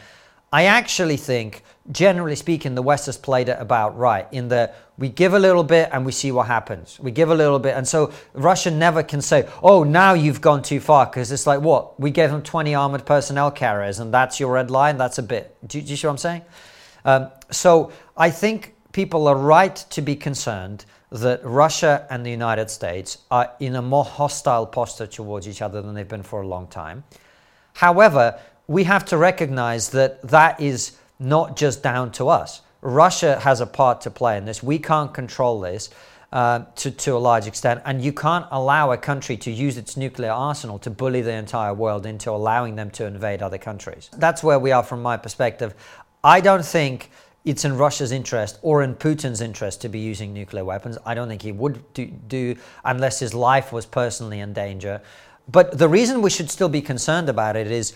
I 0.53 0.65
actually 0.65 1.15
think, 1.15 1.63
generally 1.91 2.35
speaking, 2.35 2.75
the 2.75 2.81
West 2.81 3.05
has 3.05 3.17
played 3.17 3.47
it 3.47 3.57
about 3.57 3.97
right 3.97 4.27
in 4.33 4.49
that 4.49 4.75
we 4.97 5.07
give 5.07 5.33
a 5.33 5.39
little 5.39 5.63
bit 5.63 5.89
and 5.93 6.05
we 6.05 6.11
see 6.11 6.31
what 6.31 6.47
happens. 6.47 6.99
We 6.99 7.11
give 7.11 7.29
a 7.29 7.35
little 7.35 7.57
bit. 7.57 7.75
And 7.77 7.87
so 7.87 8.11
Russia 8.33 8.69
never 8.69 9.01
can 9.01 9.21
say, 9.21 9.47
oh, 9.63 9.83
now 9.83 10.13
you've 10.13 10.41
gone 10.41 10.61
too 10.61 10.81
far. 10.81 11.05
Because 11.05 11.31
it's 11.31 11.47
like, 11.47 11.61
what? 11.61 11.97
We 11.99 12.11
gave 12.11 12.31
them 12.31 12.43
20 12.43 12.75
armored 12.75 13.05
personnel 13.05 13.49
carriers 13.49 13.99
and 13.99 14.13
that's 14.13 14.41
your 14.41 14.51
red 14.51 14.69
line? 14.69 14.97
That's 14.97 15.17
a 15.19 15.23
bit. 15.23 15.55
Do, 15.65 15.81
do 15.81 15.89
you 15.89 15.95
see 15.95 16.07
what 16.07 16.11
I'm 16.11 16.17
saying? 16.17 16.41
Um, 17.05 17.31
so 17.49 17.93
I 18.17 18.29
think 18.29 18.75
people 18.91 19.27
are 19.27 19.37
right 19.37 19.75
to 19.75 20.01
be 20.01 20.17
concerned 20.17 20.83
that 21.11 21.43
Russia 21.45 22.05
and 22.09 22.25
the 22.25 22.29
United 22.29 22.69
States 22.69 23.19
are 23.31 23.51
in 23.61 23.75
a 23.75 23.81
more 23.81 24.05
hostile 24.05 24.65
posture 24.65 25.07
towards 25.07 25.47
each 25.47 25.61
other 25.61 25.81
than 25.81 25.93
they've 25.93 26.07
been 26.07 26.23
for 26.23 26.41
a 26.41 26.47
long 26.47 26.67
time. 26.67 27.03
However, 27.73 28.39
we 28.67 28.83
have 28.85 29.05
to 29.05 29.17
recognize 29.17 29.89
that 29.89 30.21
that 30.23 30.59
is 30.59 30.97
not 31.19 31.55
just 31.55 31.83
down 31.83 32.11
to 32.13 32.29
us. 32.29 32.61
Russia 32.81 33.39
has 33.39 33.61
a 33.61 33.65
part 33.65 34.01
to 34.01 34.09
play 34.11 34.37
in 34.37 34.45
this. 34.45 34.63
We 34.63 34.79
can't 34.79 35.13
control 35.13 35.59
this 35.59 35.89
uh, 36.31 36.63
to, 36.77 36.91
to 36.91 37.15
a 37.15 37.19
large 37.19 37.45
extent, 37.45 37.81
and 37.85 38.01
you 38.01 38.13
can't 38.13 38.45
allow 38.51 38.91
a 38.91 38.97
country 38.97 39.37
to 39.37 39.51
use 39.51 39.77
its 39.77 39.97
nuclear 39.97 40.31
arsenal 40.31 40.79
to 40.79 40.89
bully 40.89 41.21
the 41.21 41.33
entire 41.33 41.73
world 41.73 42.05
into 42.05 42.31
allowing 42.31 42.75
them 42.75 42.89
to 42.91 43.05
invade 43.05 43.41
other 43.41 43.57
countries. 43.57 44.09
That's 44.17 44.41
where 44.41 44.57
we 44.57 44.71
are 44.71 44.83
from 44.83 45.01
my 45.01 45.17
perspective. 45.17 45.75
I 46.23 46.39
don't 46.39 46.65
think 46.65 47.11
it's 47.43 47.65
in 47.65 47.75
Russia's 47.75 48.11
interest 48.11 48.59
or 48.61 48.83
in 48.83 48.95
Putin's 48.95 49.41
interest 49.41 49.81
to 49.81 49.89
be 49.89 49.99
using 49.99 50.33
nuclear 50.33 50.63
weapons. 50.63 50.97
I 51.05 51.15
don't 51.15 51.27
think 51.27 51.41
he 51.41 51.51
would 51.51 51.93
do, 51.93 52.05
do 52.05 52.55
unless 52.85 53.19
his 53.19 53.33
life 53.33 53.73
was 53.73 53.85
personally 53.85 54.39
in 54.39 54.53
danger. 54.53 55.01
But 55.47 55.77
the 55.77 55.89
reason 55.89 56.21
we 56.21 56.29
should 56.29 56.49
still 56.49 56.69
be 56.69 56.81
concerned 56.81 57.29
about 57.29 57.55
it 57.55 57.69
is 57.69 57.93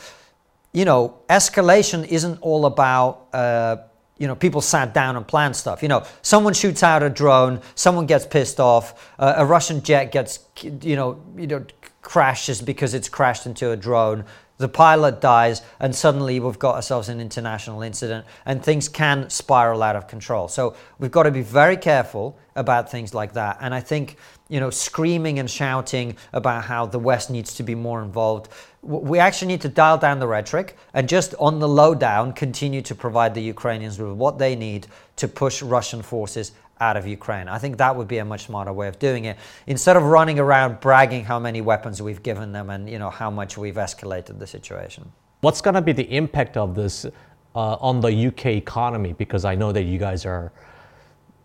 you 0.75 0.83
know, 0.83 1.17
escalation 1.29 2.05
isn't 2.05 2.37
all 2.41 2.65
about, 2.65 3.27
uh, 3.33 3.77
you 4.17 4.27
know, 4.27 4.35
people 4.35 4.59
sat 4.59 4.93
down 4.93 5.15
and 5.15 5.25
planned 5.25 5.55
stuff. 5.55 5.81
You 5.81 5.87
know, 5.87 6.03
someone 6.21 6.53
shoots 6.53 6.83
out 6.83 7.01
a 7.01 7.09
drone, 7.09 7.61
someone 7.75 8.05
gets 8.05 8.25
pissed 8.25 8.59
off, 8.59 8.85
uh, 9.17 9.35
a 9.37 9.45
Russian 9.45 9.81
jet 9.81 10.11
gets, 10.11 10.39
you 10.61 10.97
know, 10.97 11.21
you 11.37 11.47
know, 11.47 11.65
crashes 12.01 12.61
because 12.61 12.93
it's 12.93 13.09
crashed 13.09 13.45
into 13.45 13.71
a 13.71 13.77
drone. 13.77 14.25
the 14.57 14.69
pilot 14.69 15.19
dies, 15.19 15.61
and 15.79 15.93
suddenly 15.93 16.39
we've 16.39 16.59
got 16.59 16.75
ourselves 16.75 17.09
an 17.09 17.19
international 17.19 17.81
incident, 17.81 18.25
and 18.45 18.63
things 18.63 18.87
can 18.87 19.29
spiral 19.29 19.83
out 19.83 19.95
of 19.95 20.07
control. 20.07 20.47
So 20.47 20.75
we've 20.97 21.11
got 21.11 21.23
to 21.23 21.31
be 21.31 21.41
very 21.41 21.75
careful 21.75 22.37
about 22.55 22.89
things 22.89 23.13
like 23.13 23.33
that. 23.33 23.57
And 23.59 23.73
I 23.73 23.81
think, 23.81 24.17
you 24.49 24.59
know, 24.59 24.69
screaming 24.69 25.39
and 25.39 25.49
shouting 25.49 26.15
about 26.33 26.65
how 26.65 26.85
the 26.85 26.99
West 26.99 27.29
needs 27.29 27.55
to 27.55 27.63
be 27.63 27.75
more 27.75 28.03
involved, 28.03 28.49
we 28.81 29.17
actually 29.17 29.47
need 29.47 29.61
to 29.61 29.69
dial 29.69 29.97
down 29.97 30.19
the 30.19 30.27
rhetoric 30.27 30.77
and 30.93 31.09
just 31.09 31.33
on 31.39 31.59
the 31.59 31.67
lowdown 31.67 32.31
continue 32.31 32.81
to 32.83 32.93
provide 32.93 33.33
the 33.33 33.41
Ukrainians 33.41 33.97
with 33.97 34.11
what 34.11 34.37
they 34.37 34.55
need 34.55 34.85
to 35.15 35.27
push 35.27 35.63
Russian 35.63 36.03
forces 36.03 36.51
out 36.79 36.97
of 36.97 37.07
Ukraine. 37.07 37.47
I 37.47 37.57
think 37.57 37.77
that 37.77 37.95
would 37.95 38.07
be 38.07 38.17
a 38.19 38.25
much 38.25 38.45
smarter 38.45 38.73
way 38.73 38.87
of 38.87 38.99
doing 38.99 39.25
it 39.25 39.37
instead 39.65 39.97
of 39.97 40.03
running 40.03 40.39
around 40.39 40.79
bragging 40.81 41.23
how 41.23 41.39
many 41.39 41.61
weapons 41.61 42.01
we've 42.01 42.21
given 42.21 42.51
them 42.51 42.69
and 42.69 42.89
you 42.89 42.99
know 42.99 43.09
how 43.09 43.31
much 43.31 43.57
we've 43.57 43.75
escalated 43.75 44.39
the 44.39 44.47
situation. 44.47 45.11
What's 45.41 45.61
going 45.61 45.75
to 45.75 45.81
be 45.81 45.93
the 45.93 46.15
impact 46.15 46.57
of 46.57 46.75
this 46.75 47.05
uh, 47.05 47.09
on 47.55 48.01
the 48.01 48.27
UK 48.27 48.47
economy? 48.47 49.13
Because 49.13 49.45
I 49.45 49.55
know 49.55 49.71
that 49.71 49.83
you 49.83 49.97
guys 49.97 50.25
are, 50.25 50.51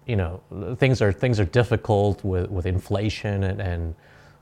you 0.06 0.16
know, 0.16 0.40
things 0.78 1.00
are 1.02 1.12
things 1.12 1.38
are 1.38 1.44
difficult 1.44 2.24
with, 2.24 2.50
with 2.50 2.66
inflation 2.66 3.44
and, 3.44 3.60
and 3.60 3.94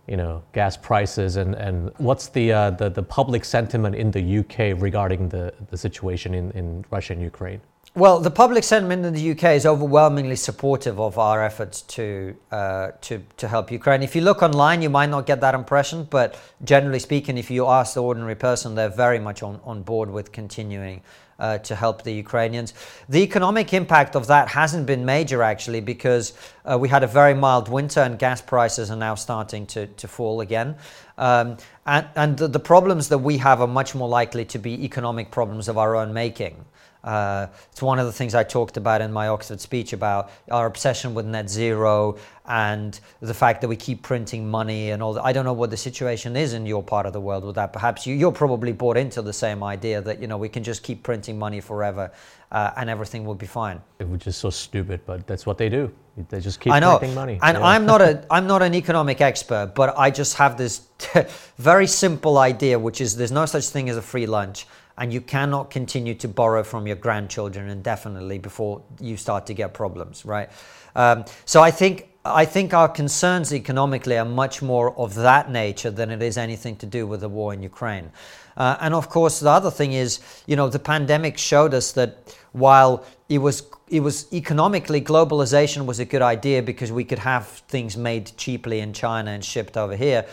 you 0.07 0.17
know 0.17 0.43
gas 0.53 0.77
prices 0.77 1.37
and, 1.37 1.55
and 1.55 1.93
what's 1.99 2.29
the, 2.29 2.53
uh, 2.53 2.71
the 2.71 2.89
the 2.89 3.03
public 3.03 3.45
sentiment 3.45 3.95
in 3.95 4.11
the 4.11 4.39
UK 4.39 4.81
regarding 4.81 5.29
the, 5.29 5.53
the 5.71 5.77
situation 5.77 6.35
in, 6.35 6.51
in 6.53 6.85
Russia 6.91 7.13
and 7.13 7.23
Ukraine? 7.23 7.61
Well, 7.95 8.21
the 8.21 8.31
public 8.31 8.65
sentiment 8.65 9.05
in 9.05 9.13
the 9.13 9.31
UK 9.33 9.57
is 9.57 9.67
overwhelmingly 9.67 10.37
supportive 10.37 11.01
of 11.01 11.19
our 11.19 11.43
efforts 11.43 11.83
to 11.83 12.37
uh, 12.53 12.93
to 13.03 13.23
to 13.39 13.49
help 13.49 13.73
Ukraine. 13.73 14.03
If 14.03 14.15
you 14.15 14.23
look 14.23 14.43
online, 14.43 14.83
you 14.83 14.91
might 14.91 15.11
not 15.11 15.27
get 15.27 15.41
that 15.41 15.55
impression, 15.55 16.07
but 16.09 16.39
generally 16.65 17.01
speaking, 17.01 17.37
if 17.37 17.51
you 17.51 17.67
ask 17.67 17.95
the 17.95 18.03
ordinary 18.03 18.37
person, 18.37 18.75
they're 18.75 18.89
very 18.89 19.19
much 19.19 19.43
on, 19.43 19.61
on 19.65 19.83
board 19.83 20.11
with 20.11 20.33
continuing 20.33 21.03
uh, 21.39 21.59
to 21.59 21.75
help 21.75 22.03
the 22.03 22.13
Ukrainians. 22.13 22.75
The 23.09 23.23
economic 23.23 23.73
impact 23.73 24.17
of 24.17 24.27
that 24.27 24.49
hasn't 24.49 24.87
been 24.87 25.05
major 25.05 25.43
actually, 25.43 25.81
because 25.81 26.33
uh, 26.65 26.79
we 26.79 26.89
had 26.89 27.03
a 27.03 27.07
very 27.07 27.35
mild 27.35 27.69
winter 27.69 28.01
and 28.01 28.19
gas 28.19 28.43
prices 28.43 28.91
are 28.91 28.97
now 28.97 29.15
starting 29.15 29.67
to 29.67 29.87
to 29.87 30.09
fall 30.09 30.41
again. 30.41 30.77
Um, 31.17 31.57
and 31.87 32.07
and 32.17 32.37
the, 32.37 32.49
the 32.49 32.61
problems 32.61 33.09
that 33.09 33.19
we 33.19 33.39
have 33.39 33.61
are 33.61 33.69
much 33.69 33.95
more 33.95 34.09
likely 34.09 34.45
to 34.47 34.59
be 34.59 34.85
economic 34.85 35.31
problems 35.31 35.69
of 35.69 35.79
our 35.79 35.97
own 35.97 36.13
making. 36.13 36.65
Uh, 37.09 37.47
it's 37.73 37.81
one 37.81 37.99
of 37.99 38.05
the 38.05 38.13
things 38.13 38.35
I 38.35 38.45
talked 38.45 38.77
about 38.77 39.01
in 39.01 39.11
my 39.11 39.29
Oxford 39.29 39.63
speech 39.63 39.95
about 39.95 40.31
our 40.51 40.67
obsession 40.67 41.15
with 41.15 41.25
net 41.25 41.49
zero 41.49 42.19
and 42.45 43.01
the 43.21 43.33
fact 43.33 43.63
that 43.63 43.69
we 43.69 43.77
keep 43.77 44.03
printing 44.03 44.47
money 44.47 44.91
and 44.91 45.03
all 45.03 45.15
that. 45.15 45.25
I 45.25 45.33
don't 45.33 45.47
know 45.47 45.55
what 45.55 45.71
the 45.71 45.77
situation 45.79 46.37
is 46.37 46.53
in 46.53 46.67
your 46.67 46.83
part 46.83 47.07
of 47.07 47.15
the 47.15 47.21
world 47.21 47.45
with 47.45 47.55
that. 47.55 47.73
Perhaps 47.73 48.07
you, 48.07 48.15
you're 48.15 48.31
probably 48.31 48.73
bought 48.73 48.99
into 48.99 49.23
the 49.23 49.33
same 49.33 49.65
idea 49.65 50.03
that 50.03 50.21
you 50.21 50.27
know 50.27 50.37
we 50.37 50.51
can 50.51 50.63
just 50.63 50.83
keep 50.83 51.03
printing 51.03 51.39
money 51.39 51.63
forever 51.63 52.13
uh, 52.53 52.73
and 52.77 52.91
everything 52.91 53.25
will 53.25 53.35
be 53.35 53.47
fine. 53.47 53.81
Which 54.01 54.27
is 54.27 54.37
so 54.37 54.51
stupid, 54.51 55.01
but 55.07 55.27
that's 55.27 55.47
what 55.47 55.57
they 55.57 55.71
do. 55.71 55.91
They 56.29 56.41
just 56.41 56.61
keep 56.61 56.75
I 56.75 56.79
know. 56.79 56.99
printing 56.99 57.15
money. 57.15 57.39
And 57.41 57.57
yeah. 57.57 57.65
I'm 57.65 57.87
not 57.87 58.03
a 58.03 58.23
I'm 58.31 58.47
not 58.47 58.61
an 58.61 58.75
economic 58.75 59.23
expert, 59.23 59.73
but 59.75 59.97
I 59.97 60.11
just 60.11 60.37
have 60.37 60.59
this 60.59 60.83
very 61.57 61.87
simple 61.87 62.37
idea, 62.37 62.79
which 62.79 63.01
is 63.01 63.17
there's 63.17 63.33
no 63.33 63.47
such 63.47 63.69
thing 63.69 63.89
as 63.89 63.97
a 63.97 64.03
free 64.03 64.27
lunch 64.27 64.67
and 64.99 65.13
you 65.13 65.21
cannot 65.21 65.71
continue 65.71 66.15
to 66.17 66.29
borrow 66.29 66.63
from 66.63 66.87
your 66.87 66.97
grandchildren 66.97 67.71
indefinitely 67.71 68.39
before 68.39 68.83
you 69.01 69.17
start 69.17 69.47
to 69.47 69.55
get 69.55 69.73
problems, 69.73 70.25
right? 70.25 70.51
Um, 70.95 71.25
so 71.45 71.63
I 71.63 71.71
think 71.71 72.09
I 72.25 72.45
think 72.45 72.75
our 72.75 72.89
concerns 72.89 73.55
economically 73.55 74.19
are 74.19 74.25
much 74.25 74.61
more 74.61 74.95
of 74.99 75.15
that 75.15 75.51
nature 75.51 75.91
than 75.91 76.11
it 76.11 76.21
is 76.21 76.37
anything 76.37 76.77
to 76.77 76.87
do 76.87 77.07
with 77.07 77.21
the 77.21 77.29
war 77.29 77.55
in 77.55 77.63
Ukraine. 77.63 78.11
Uh, 78.57 78.77
and 78.81 78.93
of 78.93 79.09
course, 79.09 79.41
the 79.41 79.49
other 79.49 79.71
thing 79.71 79.93
is, 79.93 80.21
you 80.47 80.57
know, 80.57 80.69
the 80.69 80.81
pandemic 80.81 81.39
showed 81.39 81.73
us 81.73 81.93
that 81.93 82.37
while 82.53 83.05
it 83.29 83.39
was 83.39 83.63
it 83.89 84.01
was 84.01 84.27
economically 84.33 85.01
globalization 85.01 85.87
was 85.87 86.01
a 86.01 86.05
good 86.05 86.23
idea 86.23 86.63
because 86.63 86.91
we 86.91 87.05
could 87.05 87.21
have 87.21 87.47
things 87.47 87.97
made 87.97 88.33
cheaply 88.37 88.81
in 88.81 88.93
China 88.93 89.31
and 89.31 89.45
shipped 89.45 89.77
over 89.77 89.97
here 89.97 90.27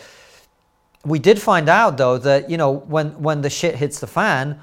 we 1.06 1.18
did 1.18 1.40
find 1.40 1.68
out 1.68 1.96
though 1.96 2.18
that 2.18 2.50
you 2.50 2.56
know 2.56 2.72
when 2.72 3.10
when 3.22 3.40
the 3.40 3.50
shit 3.50 3.74
hits 3.76 4.00
the 4.00 4.06
fan 4.06 4.58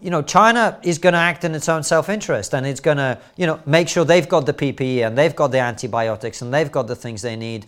you 0.00 0.10
know 0.10 0.22
china 0.22 0.78
is 0.82 0.98
going 0.98 1.12
to 1.12 1.18
act 1.18 1.44
in 1.44 1.54
its 1.54 1.68
own 1.68 1.82
self-interest 1.82 2.54
and 2.54 2.66
it's 2.66 2.80
going 2.80 2.96
to 2.96 3.18
you 3.36 3.46
know 3.46 3.60
make 3.66 3.88
sure 3.88 4.04
they've 4.04 4.28
got 4.28 4.46
the 4.46 4.54
ppe 4.54 5.06
and 5.06 5.18
they've 5.18 5.36
got 5.36 5.48
the 5.48 5.58
antibiotics 5.58 6.42
and 6.42 6.54
they've 6.54 6.72
got 6.72 6.86
the 6.86 6.96
things 6.96 7.22
they 7.22 7.36
need 7.36 7.66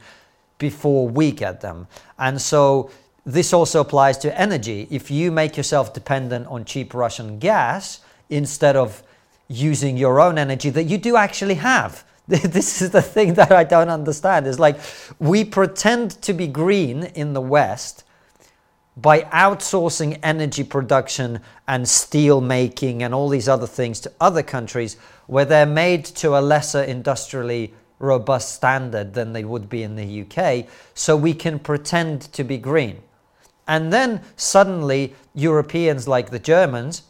before 0.59 1.09
we 1.09 1.33
get 1.33 1.61
them. 1.61 1.87
And 2.19 2.41
so 2.41 2.91
this 3.25 3.53
also 3.53 3.81
applies 3.81 4.19
to 4.19 4.41
energy. 4.41 4.87
If 4.91 5.11
you 5.11 5.31
make 5.31 5.57
yourself 5.57 5.93
dependent 5.93 6.47
on 6.47 6.65
cheap 6.65 6.95
russian 6.95 7.39
gas 7.39 8.01
instead 8.31 8.77
of 8.77 9.03
using 9.49 9.97
your 9.97 10.21
own 10.21 10.39
energy 10.39 10.71
that 10.71 10.85
you 10.85 10.99
do 10.99 11.17
actually 11.17 11.55
have 11.55 12.05
this 12.29 12.83
is 12.83 12.91
the 12.91 13.03
thing 13.03 13.35
that 13.35 13.53
I 13.53 13.62
don't 13.62 13.89
understand. 13.89 14.47
Is 14.47 14.59
like 14.59 14.79
we 15.20 15.45
pretend 15.45 16.20
to 16.22 16.33
be 16.33 16.49
green 16.49 17.05
in 17.05 17.35
the 17.35 17.41
West 17.41 18.03
by 18.97 19.20
outsourcing 19.22 20.18
energy 20.22 20.64
production 20.64 21.41
and 21.68 21.89
steel 21.89 22.41
making 22.41 23.03
and 23.03 23.14
all 23.14 23.29
these 23.29 23.49
other 23.49 23.66
things 23.66 24.01
to 24.01 24.12
other 24.20 24.43
countries 24.43 24.97
where 25.27 25.45
they're 25.45 25.66
made 25.66 26.05
to 26.05 26.37
a 26.37 26.41
lesser 26.41 26.83
industrially 26.83 27.74
robust 27.99 28.55
standard 28.55 29.14
than 29.14 29.33
they 29.33 29.45
would 29.45 29.68
be 29.68 29.83
in 29.83 29.97
the 29.97 30.22
UK, 30.22 30.66
so 30.95 31.16
we 31.16 31.33
can 31.33 31.59
pretend 31.59 32.22
to 32.33 32.43
be 32.43 32.59
green. 32.59 33.01
And 33.68 33.93
then 33.93 34.20
suddenly, 34.37 35.14
Europeans 35.35 36.07
like 36.09 36.31
the 36.31 36.39
Germans 36.39 37.03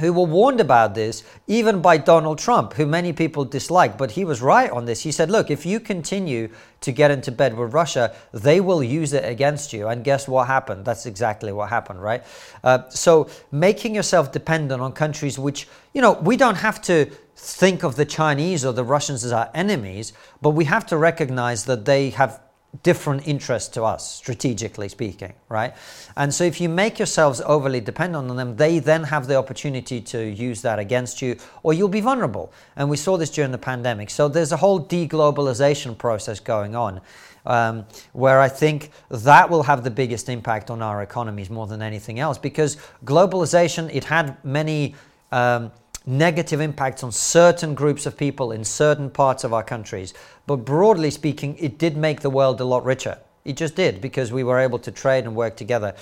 who 0.00 0.12
were 0.12 0.24
warned 0.24 0.60
about 0.60 0.94
this 0.94 1.22
even 1.46 1.80
by 1.80 1.96
Donald 1.96 2.38
Trump, 2.38 2.72
who 2.72 2.86
many 2.86 3.12
people 3.12 3.44
dislike. 3.44 3.96
But 3.96 4.10
he 4.12 4.24
was 4.24 4.42
right 4.42 4.70
on 4.70 4.86
this. 4.86 5.02
He 5.02 5.12
said, 5.12 5.30
look, 5.30 5.50
if 5.50 5.64
you 5.64 5.78
continue 5.78 6.48
to 6.80 6.92
get 6.92 7.10
into 7.10 7.30
bed 7.30 7.56
with 7.56 7.72
Russia, 7.72 8.14
they 8.32 8.60
will 8.60 8.82
use 8.82 9.12
it 9.12 9.24
against 9.24 9.72
you. 9.72 9.88
And 9.88 10.02
guess 10.02 10.26
what 10.26 10.46
happened? 10.46 10.84
That's 10.84 11.06
exactly 11.06 11.52
what 11.52 11.68
happened, 11.68 12.02
right? 12.02 12.24
Uh, 12.64 12.88
so 12.88 13.28
making 13.52 13.94
yourself 13.94 14.32
dependent 14.32 14.80
on 14.82 14.92
countries 14.92 15.38
which, 15.38 15.68
you 15.94 16.02
know, 16.02 16.12
we 16.12 16.36
don't 16.36 16.56
have 16.56 16.80
to 16.82 17.10
think 17.36 17.84
of 17.84 17.96
the 17.96 18.04
Chinese 18.04 18.64
or 18.64 18.72
the 18.72 18.84
Russians 18.84 19.24
as 19.24 19.32
our 19.32 19.50
enemies, 19.54 20.12
but 20.42 20.50
we 20.50 20.64
have 20.64 20.86
to 20.86 20.96
recognize 20.96 21.64
that 21.64 21.84
they 21.84 22.10
have 22.10 22.40
different 22.82 23.26
interests 23.26 23.68
to 23.68 23.82
us, 23.82 24.14
strategically 24.14 24.88
speaking, 24.88 25.32
right? 25.48 25.74
And 26.16 26.32
so 26.32 26.44
if 26.44 26.60
you 26.60 26.68
make 26.68 26.98
yourselves 26.98 27.40
overly 27.44 27.80
dependent 27.80 28.30
on 28.30 28.36
them, 28.36 28.56
they 28.56 28.78
then 28.78 29.04
have 29.04 29.26
the 29.26 29.36
opportunity 29.36 30.00
to 30.00 30.18
use 30.18 30.62
that 30.62 30.78
against 30.78 31.20
you, 31.20 31.36
or 31.62 31.74
you'll 31.74 31.88
be 31.88 32.00
vulnerable. 32.00 32.52
And 32.76 32.88
we 32.88 32.96
saw 32.96 33.16
this 33.16 33.30
during 33.30 33.50
the 33.50 33.58
pandemic. 33.58 34.08
So 34.10 34.28
there's 34.28 34.52
a 34.52 34.56
whole 34.56 34.80
deglobalization 34.84 35.98
process 35.98 36.40
going 36.40 36.76
on. 36.76 37.00
Um, 37.46 37.86
where 38.12 38.38
I 38.38 38.50
think 38.50 38.90
that 39.08 39.48
will 39.48 39.62
have 39.62 39.82
the 39.82 39.90
biggest 39.90 40.28
impact 40.28 40.70
on 40.70 40.82
our 40.82 41.02
economies 41.02 41.48
more 41.48 41.66
than 41.66 41.80
anything 41.80 42.20
else, 42.20 42.36
because 42.36 42.76
globalization 43.04 43.88
it 43.94 44.04
had 44.04 44.36
many 44.44 44.94
um, 45.32 45.72
negative 46.10 46.60
impacts 46.60 47.02
on 47.02 47.12
certain 47.12 47.74
groups 47.74 48.04
of 48.04 48.16
people 48.16 48.52
in 48.52 48.64
certain 48.64 49.08
parts 49.08 49.44
of 49.44 49.52
our 49.52 49.62
countries. 49.62 50.12
But 50.46 50.58
broadly 50.58 51.10
speaking, 51.10 51.56
it 51.58 51.78
did 51.78 51.96
make 51.96 52.20
the 52.20 52.30
world 52.30 52.60
a 52.60 52.64
lot 52.64 52.84
richer. 52.84 53.18
It 53.44 53.56
just 53.56 53.76
did 53.76 54.00
because 54.00 54.32
we 54.32 54.44
were 54.44 54.58
able 54.58 54.78
to 54.80 54.90
trade 54.90 55.24
and 55.24 55.34
work 55.34 55.56
together. 55.56 55.94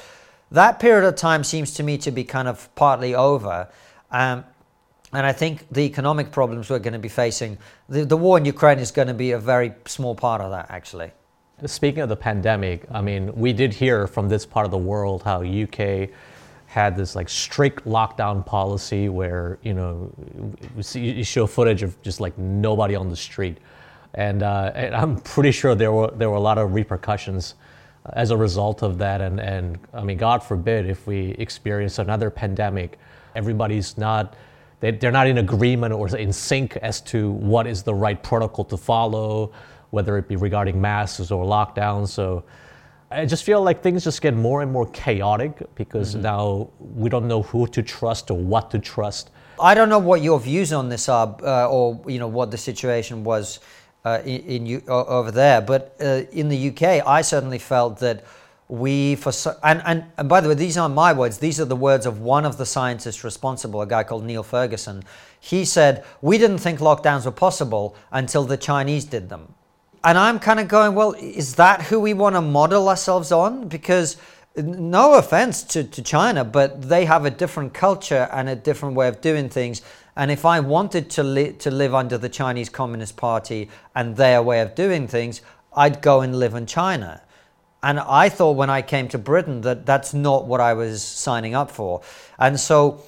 That 0.50 0.80
period 0.80 1.06
of 1.06 1.16
time 1.16 1.44
seems 1.44 1.74
to 1.74 1.82
me 1.82 1.98
to 1.98 2.10
be 2.10 2.24
kind 2.24 2.48
of 2.48 2.74
partly 2.74 3.14
over. 3.14 3.68
Um, 4.10 4.44
and 5.12 5.26
I 5.26 5.32
think 5.32 5.66
the 5.70 5.82
economic 5.82 6.32
problems 6.32 6.68
we're 6.68 6.78
going 6.78 6.92
to 6.92 6.98
be 6.98 7.08
facing, 7.08 7.58
the, 7.88 8.04
the 8.04 8.16
war 8.16 8.38
in 8.38 8.44
Ukraine 8.44 8.78
is 8.78 8.90
going 8.90 9.08
to 9.08 9.14
be 9.14 9.32
a 9.32 9.38
very 9.38 9.72
small 9.86 10.14
part 10.14 10.40
of 10.40 10.50
that, 10.50 10.66
actually. 10.70 11.12
Speaking 11.66 12.02
of 12.02 12.08
the 12.08 12.16
pandemic, 12.16 12.84
I 12.90 13.00
mean, 13.00 13.34
we 13.34 13.52
did 13.52 13.74
hear 13.74 14.06
from 14.06 14.28
this 14.28 14.46
part 14.46 14.64
of 14.64 14.70
the 14.70 14.78
world 14.78 15.22
how 15.24 15.42
UK 15.42 16.10
had 16.68 16.94
this 16.94 17.16
like 17.16 17.30
strict 17.30 17.86
lockdown 17.86 18.44
policy 18.44 19.08
where 19.08 19.58
you 19.62 19.72
know 19.72 20.12
you 20.92 21.24
show 21.24 21.46
footage 21.46 21.82
of 21.82 22.00
just 22.02 22.20
like 22.20 22.36
nobody 22.36 22.94
on 22.94 23.08
the 23.08 23.16
street, 23.16 23.56
and, 24.12 24.42
uh, 24.42 24.70
and 24.74 24.94
I'm 24.94 25.16
pretty 25.16 25.50
sure 25.50 25.74
there 25.74 25.92
were 25.92 26.10
there 26.10 26.28
were 26.28 26.36
a 26.36 26.40
lot 26.40 26.58
of 26.58 26.74
repercussions 26.74 27.54
as 28.12 28.30
a 28.30 28.36
result 28.36 28.82
of 28.82 28.98
that. 28.98 29.22
And 29.22 29.40
and 29.40 29.78
I 29.94 30.02
mean, 30.02 30.18
God 30.18 30.42
forbid 30.42 30.84
if 30.86 31.06
we 31.06 31.30
experience 31.38 31.98
another 31.98 32.28
pandemic, 32.28 32.98
everybody's 33.34 33.96
not 33.96 34.36
they, 34.80 34.90
they're 34.90 35.10
not 35.10 35.26
in 35.26 35.38
agreement 35.38 35.94
or 35.94 36.14
in 36.16 36.34
sync 36.34 36.76
as 36.76 37.00
to 37.00 37.30
what 37.32 37.66
is 37.66 37.82
the 37.82 37.94
right 37.94 38.22
protocol 38.22 38.66
to 38.66 38.76
follow, 38.76 39.52
whether 39.88 40.18
it 40.18 40.28
be 40.28 40.36
regarding 40.36 40.78
masks 40.78 41.30
or 41.30 41.46
lockdowns. 41.46 42.08
So 42.08 42.44
I 43.10 43.24
just 43.24 43.44
feel 43.44 43.62
like 43.62 43.82
things 43.82 44.04
just 44.04 44.20
get 44.20 44.34
more 44.34 44.60
and 44.60 44.70
more 44.70 44.86
chaotic 44.90 45.62
because 45.74 46.12
mm-hmm. 46.12 46.22
now 46.22 46.68
we 46.78 47.08
don't 47.08 47.26
know 47.26 47.42
who 47.42 47.66
to 47.68 47.82
trust 47.82 48.30
or 48.30 48.38
what 48.38 48.70
to 48.72 48.78
trust. 48.78 49.30
I 49.60 49.74
don't 49.74 49.88
know 49.88 49.98
what 49.98 50.22
your 50.22 50.38
views 50.38 50.72
on 50.72 50.88
this 50.88 51.08
are, 51.08 51.36
uh, 51.42 51.68
or 51.68 52.00
you 52.06 52.18
know 52.18 52.28
what 52.28 52.50
the 52.50 52.58
situation 52.58 53.24
was 53.24 53.60
uh, 54.04 54.20
in, 54.24 54.66
in, 54.66 54.82
over 54.88 55.30
there. 55.30 55.60
But 55.60 55.96
uh, 56.00 56.22
in 56.32 56.48
the 56.48 56.68
UK, 56.68 57.06
I 57.06 57.22
certainly 57.22 57.58
felt 57.58 57.98
that 58.00 58.24
we 58.68 59.14
for 59.16 59.32
and, 59.62 59.82
and 59.86 60.04
and 60.18 60.28
by 60.28 60.42
the 60.42 60.48
way 60.48 60.54
these 60.54 60.76
aren't 60.76 60.94
my 60.94 61.10
words 61.10 61.38
these 61.38 61.58
are 61.58 61.64
the 61.64 61.74
words 61.74 62.04
of 62.04 62.20
one 62.20 62.44
of 62.44 62.58
the 62.58 62.66
scientists 62.66 63.24
responsible 63.24 63.80
a 63.80 63.86
guy 63.86 64.04
called 64.04 64.22
neil 64.22 64.42
ferguson 64.42 65.02
he 65.40 65.64
said 65.64 66.04
we 66.20 66.36
didn't 66.36 66.58
think 66.58 66.78
lockdowns 66.78 67.24
were 67.24 67.30
possible 67.30 67.96
until 68.12 68.44
the 68.44 68.58
chinese 68.58 69.06
did 69.06 69.30
them 69.30 69.54
and 70.04 70.18
i'm 70.18 70.38
kind 70.38 70.60
of 70.60 70.68
going 70.68 70.94
well 70.94 71.12
is 71.12 71.54
that 71.56 71.82
who 71.82 72.00
we 72.00 72.14
want 72.14 72.34
to 72.34 72.40
model 72.40 72.88
ourselves 72.88 73.32
on? 73.32 73.68
Because 73.68 74.16
no 74.56 75.14
offense 75.14 75.62
to, 75.62 75.84
to 75.84 76.02
china 76.02 76.44
but 76.44 76.82
they 76.82 77.04
have 77.04 77.24
a 77.24 77.30
different 77.30 77.72
culture 77.74 78.28
and 78.32 78.48
a 78.48 78.56
different 78.56 78.94
way 78.94 79.08
of 79.08 79.20
doing 79.20 79.48
things. 79.48 79.82
And 80.16 80.30
if 80.32 80.44
i 80.44 80.58
wanted 80.60 81.10
to, 81.10 81.22
li- 81.22 81.52
to 81.52 81.70
live 81.70 81.94
under 81.94 82.18
the 82.18 82.28
chinese 82.28 82.68
communist 82.68 83.16
party 83.16 83.70
and 83.94 84.16
their 84.16 84.42
way 84.42 84.60
of 84.60 84.74
doing 84.74 85.06
things 85.06 85.42
i'd 85.76 86.02
go 86.02 86.20
and 86.20 86.38
live 86.38 86.54
in 86.54 86.66
china. 86.66 87.22
And 87.82 88.00
I 88.00 88.28
thought 88.28 88.56
when 88.56 88.70
I 88.70 88.82
came 88.82 89.06
to 89.08 89.18
Britain 89.18 89.60
that 89.60 89.86
that's 89.86 90.12
not 90.12 90.46
what 90.46 90.60
I 90.60 90.74
was 90.74 91.02
signing 91.02 91.54
up 91.54 91.70
for. 91.70 92.02
And 92.36 92.58
so 92.58 93.02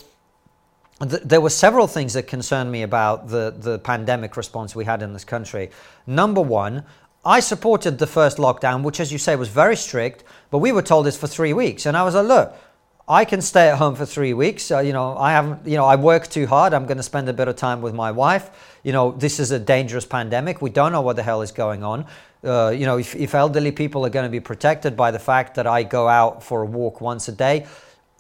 th- 1.09 1.23
there 1.23 1.41
were 1.41 1.51
several 1.51 1.87
things 1.87 2.13
that 2.15 2.25
concerned 2.25 2.71
me 2.71 2.83
about 2.83 3.29
the, 3.29 3.55
the 3.59 3.79
pandemic 3.79 4.37
response 4.37 4.75
we 4.75 4.85
had 4.85 5.03
in 5.03 5.13
this 5.13 5.25
country. 5.25 5.71
Number 6.07 6.41
one, 6.41 6.85
I 7.25 7.41
supported 7.41 7.99
the 7.99 8.07
first 8.07 8.39
lockdown, 8.39 8.83
which, 8.83 8.99
as 8.99 9.13
you 9.13 9.19
say, 9.19 9.37
was 9.37 9.49
very 9.49 9.77
strict, 9.77 10.25
but 10.51 10.59
we 10.59 10.73
were 10.73 10.83
told 10.83 11.07
it's 11.07 11.17
for 11.17 11.27
three 11.27 11.53
weeks. 11.53 11.87
And 11.87 11.97
I 11.97 12.03
was 12.03 12.15
like, 12.15 12.27
look, 12.27 12.57
I 13.07 13.25
can 13.25 13.43
stay 13.43 13.69
at 13.69 13.77
home 13.77 13.97
for 13.97 14.07
three 14.07 14.35
weeks. 14.35 14.71
Uh, 14.71 14.79
you 14.79 14.93
know, 14.93 15.17
I 15.19 15.33
haven't, 15.33 15.67
you 15.67 15.77
know, 15.77 15.85
I 15.85 15.97
work 15.97 16.29
too 16.29 16.47
hard. 16.47 16.73
I'm 16.73 16.87
going 16.87 16.97
to 16.97 17.03
spend 17.03 17.29
a 17.29 17.33
bit 17.33 17.49
of 17.49 17.57
time 17.57 17.83
with 17.83 17.93
my 17.93 18.13
wife. 18.13 18.79
You 18.85 18.93
know, 18.93 19.11
this 19.11 19.41
is 19.41 19.51
a 19.51 19.59
dangerous 19.59 20.07
pandemic. 20.07 20.63
We 20.63 20.71
don't 20.71 20.93
know 20.93 21.01
what 21.01 21.17
the 21.17 21.23
hell 21.23 21.43
is 21.43 21.51
going 21.51 21.83
on. 21.83 22.07
Uh, 22.43 22.71
you 22.71 22.87
know, 22.87 22.99
if, 22.99 23.15
if 23.17 23.35
elderly 23.35 23.73
people 23.73 24.07
are 24.07 24.11
going 24.11 24.25
to 24.25 24.31
be 24.31 24.41
protected 24.41 24.97
by 24.97 25.11
the 25.11 25.19
fact 25.19 25.57
that 25.57 25.67
I 25.67 25.83
go 25.83 26.09
out 26.09 26.43
for 26.43 26.63
a 26.63 26.67
walk 26.67 27.01
once 27.01 27.29
a 27.29 27.33
day, 27.33 27.67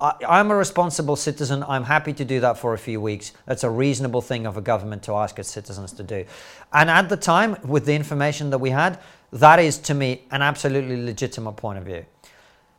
I, 0.00 0.40
am 0.40 0.50
a 0.50 0.56
responsible 0.56 1.16
citizen. 1.16 1.62
I'm 1.68 1.84
happy 1.84 2.12
to 2.14 2.24
do 2.24 2.40
that 2.40 2.56
for 2.56 2.72
a 2.72 2.78
few 2.78 3.00
weeks. 3.00 3.32
That's 3.46 3.64
a 3.64 3.70
reasonable 3.70 4.22
thing 4.22 4.46
of 4.46 4.56
a 4.56 4.60
government 4.60 5.02
to 5.04 5.14
ask 5.14 5.38
its 5.38 5.50
citizens 5.50 5.92
to 5.92 6.02
do. 6.02 6.24
And 6.72 6.88
at 6.88 7.08
the 7.08 7.16
time, 7.16 7.56
with 7.64 7.84
the 7.84 7.94
information 7.94 8.50
that 8.50 8.58
we 8.58 8.70
had, 8.70 8.98
that 9.32 9.58
is 9.58 9.78
to 9.78 9.94
me 9.94 10.22
an 10.30 10.42
absolutely 10.42 11.04
legitimate 11.04 11.52
point 11.52 11.78
of 11.78 11.84
view. 11.84 12.06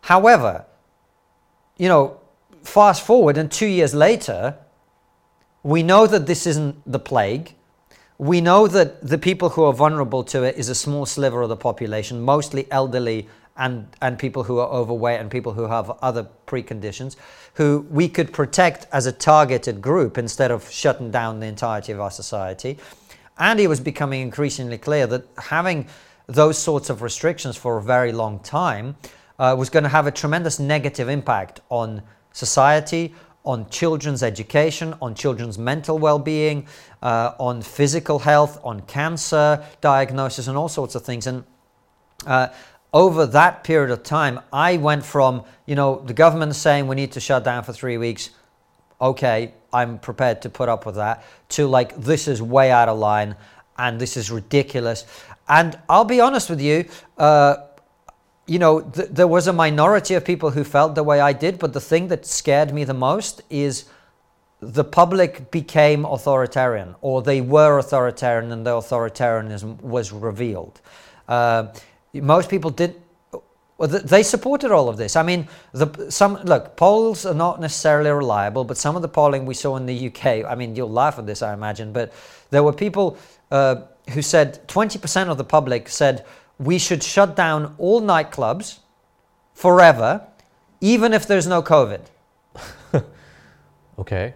However, 0.02 0.66
you 1.78 1.88
know, 1.88 2.20
fast 2.64 3.06
forward 3.06 3.38
and 3.38 3.52
two 3.52 3.68
years 3.68 3.94
later, 3.94 4.56
we 5.64 5.84
know 5.84 6.08
that 6.08 6.26
this 6.26 6.48
isn't 6.48 6.82
the 6.92 7.00
plague 7.00 7.54
we 8.22 8.40
know 8.40 8.68
that 8.68 9.02
the 9.02 9.18
people 9.18 9.50
who 9.50 9.64
are 9.64 9.74
vulnerable 9.74 10.24
to 10.24 10.44
it 10.44 10.56
is 10.56 10.70
a 10.70 10.76
small 10.76 11.08
sliver 11.08 11.42
of 11.42 11.50
the 11.50 11.58
population, 11.58 12.22
mostly 12.22 12.68
elderly 12.70 13.28
and, 13.62 13.86
and 14.02 14.18
people 14.18 14.44
who 14.44 14.58
are 14.58 14.68
overweight 14.70 15.20
and 15.20 15.30
people 15.30 15.54
who 15.54 15.68
have 15.68 15.92
other 16.02 16.28
preconditions, 16.48 17.16
who 17.54 17.86
we 17.92 18.10
could 18.10 18.34
protect 18.34 18.88
as 18.92 19.06
a 19.06 19.12
targeted 19.12 19.82
group 19.82 20.18
instead 20.18 20.50
of 20.50 20.70
shutting 20.72 21.12
down 21.12 21.40
the 21.40 21.46
entirety 21.46 21.92
of 21.92 22.00
our 22.00 22.10
society. 22.10 22.80
And 23.38 23.60
it 23.60 23.68
was 23.68 23.80
becoming 23.80 24.22
increasingly 24.22 24.80
clear 24.80 25.06
that 25.08 25.28
having 25.38 25.88
those 26.26 26.58
sorts 26.58 26.90
of 26.90 27.04
restrictions 27.04 27.56
for 27.56 27.78
a 27.78 27.84
very 27.84 28.12
long 28.12 28.40
time 28.40 28.96
uh, 29.38 29.56
was 29.56 29.70
going 29.70 29.84
to 29.84 29.90
have 29.90 30.08
a 30.08 30.12
tremendous 30.12 30.60
negative 30.60 31.08
impact 31.08 31.62
on 31.70 32.02
society, 32.34 33.14
on 33.46 33.70
children's 33.70 34.24
education, 34.24 34.96
on 35.04 35.14
children's 35.14 35.60
mental 35.60 36.00
well 36.00 36.20
being, 36.20 36.66
uh, 37.04 37.34
on 37.40 37.62
physical 37.62 38.18
health, 38.18 38.60
on 38.64 38.82
cancer 38.82 39.64
diagnosis, 39.82 40.48
and 40.48 40.58
all 40.58 40.70
sorts 40.70 40.96
of 40.96 41.04
things. 41.04 41.28
And 41.28 41.44
uh, 42.26 42.50
over 42.94 43.26
that 43.26 43.64
period 43.64 43.92
of 43.92 44.04
time, 44.04 44.40
I 44.52 44.78
went 44.78 45.06
from, 45.06 45.44
you 45.66 45.76
know, 45.76 46.02
the 46.06 46.14
government 46.14 46.56
saying 46.56 46.88
we 46.88 46.96
need 46.96 47.14
to 47.14 47.20
shut 47.20 47.44
down 47.44 47.64
for 47.64 47.74
three 47.74 47.98
weeks. 47.98 48.32
Okay, 49.00 49.54
I'm 49.74 49.98
prepared 49.98 50.42
to 50.44 50.50
put 50.50 50.70
up 50.70 50.86
with 50.86 50.96
that, 50.96 51.24
to 51.50 51.68
like, 51.68 51.96
this 51.96 52.28
is 52.28 52.42
way 52.42 52.72
out 52.72 52.90
of 52.90 52.98
line 53.00 53.36
and 53.78 54.00
this 54.00 54.18
is 54.18 54.30
ridiculous. 54.30 55.06
And 55.48 55.80
I'll 55.90 56.06
be 56.06 56.20
honest 56.20 56.50
with 56.50 56.62
you, 56.62 56.86
uh, 57.18 57.56
you 58.46 58.60
know, 58.60 58.82
th- 58.82 59.10
there 59.10 59.28
was 59.28 59.48
a 59.48 59.54
minority 59.54 60.14
of 60.16 60.26
people 60.26 60.52
who 60.52 60.64
felt 60.64 60.96
the 60.96 61.04
way 61.04 61.20
I 61.20 61.34
did, 61.34 61.58
but 61.58 61.74
the 61.74 61.80
thing 61.80 62.10
that 62.10 62.26
scared 62.26 62.74
me 62.74 62.84
the 62.84 62.94
most 62.94 63.42
is 63.50 63.86
the 64.60 64.84
public 64.84 65.50
became 65.50 66.06
authoritarian, 66.06 66.96
or 67.02 67.22
they 67.22 67.42
were 67.42 67.80
authoritarian, 67.80 68.52
and 68.52 68.66
the 68.66 68.72
authoritarianism 68.72 69.82
was 69.82 70.12
revealed. 70.12 70.82
Uh, 71.28 71.68
most 72.14 72.50
people 72.50 72.72
did. 72.72 73.02
They 73.80 74.22
supported 74.22 74.72
all 74.72 74.90
of 74.90 74.98
this. 74.98 75.16
I 75.16 75.24
mean, 75.24 75.48
the, 75.72 76.12
some 76.12 76.36
look 76.44 76.76
polls 76.76 77.26
are 77.26 77.34
not 77.34 77.60
necessarily 77.60 78.12
reliable, 78.12 78.64
but 78.64 78.78
some 78.78 78.96
of 78.96 79.02
the 79.02 79.08
polling 79.08 79.46
we 79.48 79.56
saw 79.56 79.76
in 79.76 79.88
the 79.88 80.08
UK. 80.08 80.46
I 80.46 80.54
mean, 80.54 80.76
you'll 80.76 80.92
laugh 80.92 81.18
at 81.18 81.26
this, 81.26 81.42
I 81.42 81.54
imagine, 81.54 81.92
but 81.92 82.14
there 82.52 82.62
were 82.62 82.74
people 82.74 83.18
uh, 83.50 83.82
who 84.12 84.22
said 84.22 84.68
20% 84.68 85.30
of 85.30 85.38
the 85.38 85.44
public 85.44 85.90
said 85.90 86.26
we 86.60 86.78
should 86.78 87.02
shut 87.02 87.36
down 87.36 87.74
all 87.80 88.02
nightclubs 88.02 88.80
forever, 89.56 90.28
even 90.80 91.12
if 91.12 91.28
there's 91.28 91.48
no 91.48 91.64
COVID. 91.64 92.02
okay. 94.00 94.36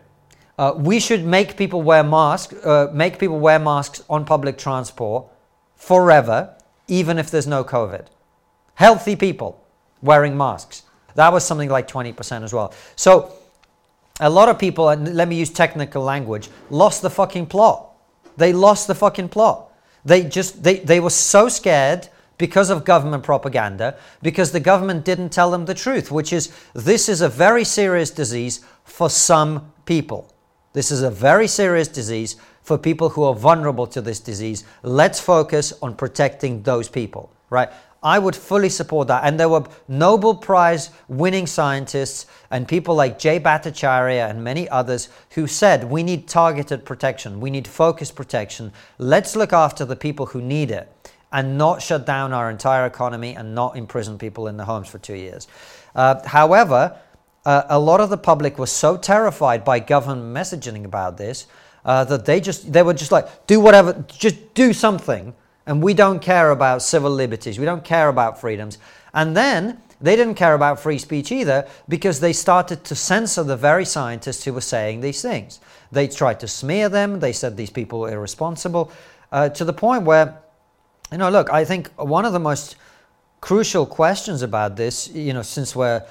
Uh, 0.57 0.73
we 0.75 0.99
should 0.99 1.25
make 1.25 1.57
people 1.57 1.81
wear 1.81 2.03
masks, 2.03 2.53
uh, 2.65 2.89
make 2.93 3.19
people 3.19 3.39
wear 3.39 3.59
masks 3.59 4.03
on 4.09 4.25
public 4.25 4.57
transport 4.57 5.25
forever, 5.75 6.55
even 6.87 7.17
if 7.17 7.31
there's 7.31 7.47
no 7.47 7.63
COVID. 7.63 8.07
Healthy 8.75 9.15
people 9.15 9.63
wearing 10.01 10.37
masks. 10.37 10.83
That 11.15 11.31
was 11.31 11.45
something 11.45 11.69
like 11.69 11.87
20% 11.87 12.43
as 12.43 12.53
well. 12.53 12.73
So 12.95 13.33
a 14.19 14.29
lot 14.29 14.49
of 14.49 14.59
people, 14.59 14.89
and 14.89 15.15
let 15.15 15.27
me 15.27 15.35
use 15.35 15.49
technical 15.49 16.03
language, 16.03 16.49
lost 16.69 17.01
the 17.01 17.09
fucking 17.09 17.47
plot. 17.47 17.91
They 18.37 18.53
lost 18.53 18.87
the 18.87 18.95
fucking 18.95 19.29
plot. 19.29 19.71
They 20.03 20.23
just, 20.23 20.63
they, 20.63 20.79
they 20.79 20.99
were 20.99 21.09
so 21.09 21.49
scared 21.49 22.09
because 22.37 22.69
of 22.69 22.83
government 22.83 23.23
propaganda, 23.23 23.97
because 24.21 24.51
the 24.51 24.59
government 24.59 25.05
didn't 25.05 25.29
tell 25.29 25.49
them 25.51 25.65
the 25.65 25.73
truth, 25.73 26.11
which 26.11 26.33
is 26.33 26.53
this 26.73 27.07
is 27.07 27.21
a 27.21 27.29
very 27.29 27.63
serious 27.63 28.11
disease 28.11 28.63
for 28.83 29.09
some 29.09 29.71
people. 29.85 30.33
This 30.73 30.91
is 30.91 31.01
a 31.01 31.09
very 31.09 31.47
serious 31.47 31.87
disease 31.87 32.35
for 32.65 32.79
people 32.79 33.09
who 33.09 33.23
are 33.23 33.35
vulnerable 33.35 33.85
to 33.85 34.01
this 34.01 34.19
disease. 34.19 34.63
Let's 34.81 35.19
focus 35.19 35.71
on 35.83 35.95
protecting 35.95 36.63
those 36.63 36.89
people, 36.89 37.31
right? 37.51 37.69
I 38.01 38.17
would 38.17 38.35
fully 38.35 38.69
support 38.69 39.07
that. 39.07 39.23
And 39.23 39.39
there 39.39 39.49
were 39.49 39.65
Nobel 39.87 40.35
Prize 40.35 40.89
winning 41.07 41.45
scientists 41.45 42.25
and 42.49 42.67
people 42.67 42.95
like 42.95 43.19
Jay 43.19 43.39
Bhattacharya 43.39 44.29
and 44.29 44.43
many 44.43 44.67
others 44.69 45.09
who 45.31 45.45
said 45.45 45.83
we 45.83 46.01
need 46.01 46.27
targeted 46.27 46.85
protection, 46.85 47.39
we 47.39 47.51
need 47.51 47.67
focused 47.67 48.15
protection. 48.15 48.73
Let's 48.97 49.35
look 49.35 49.53
after 49.53 49.85
the 49.85 49.95
people 49.95 50.25
who 50.25 50.41
need 50.41 50.71
it 50.71 50.91
and 51.31 51.59
not 51.59 51.83
shut 51.83 52.07
down 52.07 52.33
our 52.33 52.49
entire 52.49 52.87
economy 52.87 53.35
and 53.35 53.53
not 53.53 53.77
imprison 53.77 54.17
people 54.17 54.47
in 54.47 54.57
their 54.57 54.65
homes 54.65 54.87
for 54.87 54.97
two 54.97 55.15
years. 55.15 55.47
Uh, 55.93 56.27
however, 56.27 56.97
uh, 57.45 57.63
a 57.69 57.77
lot 57.77 58.01
of 58.01 58.09
the 58.09 58.17
public 58.17 58.57
was 58.57 58.71
so 58.71 58.97
terrified 58.97 59.63
by 59.63 59.77
government 59.77 60.35
messaging 60.35 60.83
about 60.83 61.17
this 61.17 61.45
uh, 61.85 62.03
that 62.03 62.25
they 62.25 62.41
just 62.41 62.71
they 62.73 62.83
were 62.83 62.93
just 62.93 63.11
like 63.11 63.47
do 63.47 63.59
whatever 63.59 64.03
just 64.07 64.53
do 64.53 64.73
something 64.73 65.33
and 65.65 65.81
we 65.81 65.93
don't 65.93 66.19
care 66.21 66.51
about 66.51 66.81
civil 66.81 67.11
liberties 67.11 67.57
we 67.57 67.65
don't 67.65 67.83
care 67.83 68.09
about 68.09 68.39
freedoms 68.39 68.77
and 69.13 69.37
then 69.37 69.79
they 70.01 70.15
didn't 70.17 70.35
care 70.35 70.55
about 70.55 70.79
free 70.79 70.97
speech 70.97 71.31
either 71.31 71.65
because 71.87 72.19
they 72.19 72.33
started 72.33 72.83
to 72.83 72.93
censor 72.95 73.43
the 73.43 73.55
very 73.55 73.85
scientists 73.85 74.43
who 74.43 74.51
were 74.51 74.61
saying 74.61 74.99
these 74.99 75.21
things 75.21 75.59
they 75.91 76.07
tried 76.07 76.39
to 76.39 76.47
smear 76.47 76.89
them 76.89 77.19
they 77.19 77.31
said 77.31 77.55
these 77.55 77.69
people 77.69 78.01
were 78.01 78.11
irresponsible 78.11 78.91
uh, 79.31 79.47
to 79.49 79.63
the 79.63 79.73
point 79.73 80.03
where 80.03 80.37
you 81.11 81.19
know, 81.19 81.29
look, 81.29 81.51
I 81.51 81.65
think 81.65 81.89
one 81.97 82.25
of 82.25 82.33
the 82.33 82.39
most 82.39 82.75
crucial 83.41 83.85
questions 83.85 84.41
about 84.41 84.75
this, 84.75 85.07
you 85.09 85.33
know, 85.33 85.43
since 85.43 85.75
we're 85.75 86.03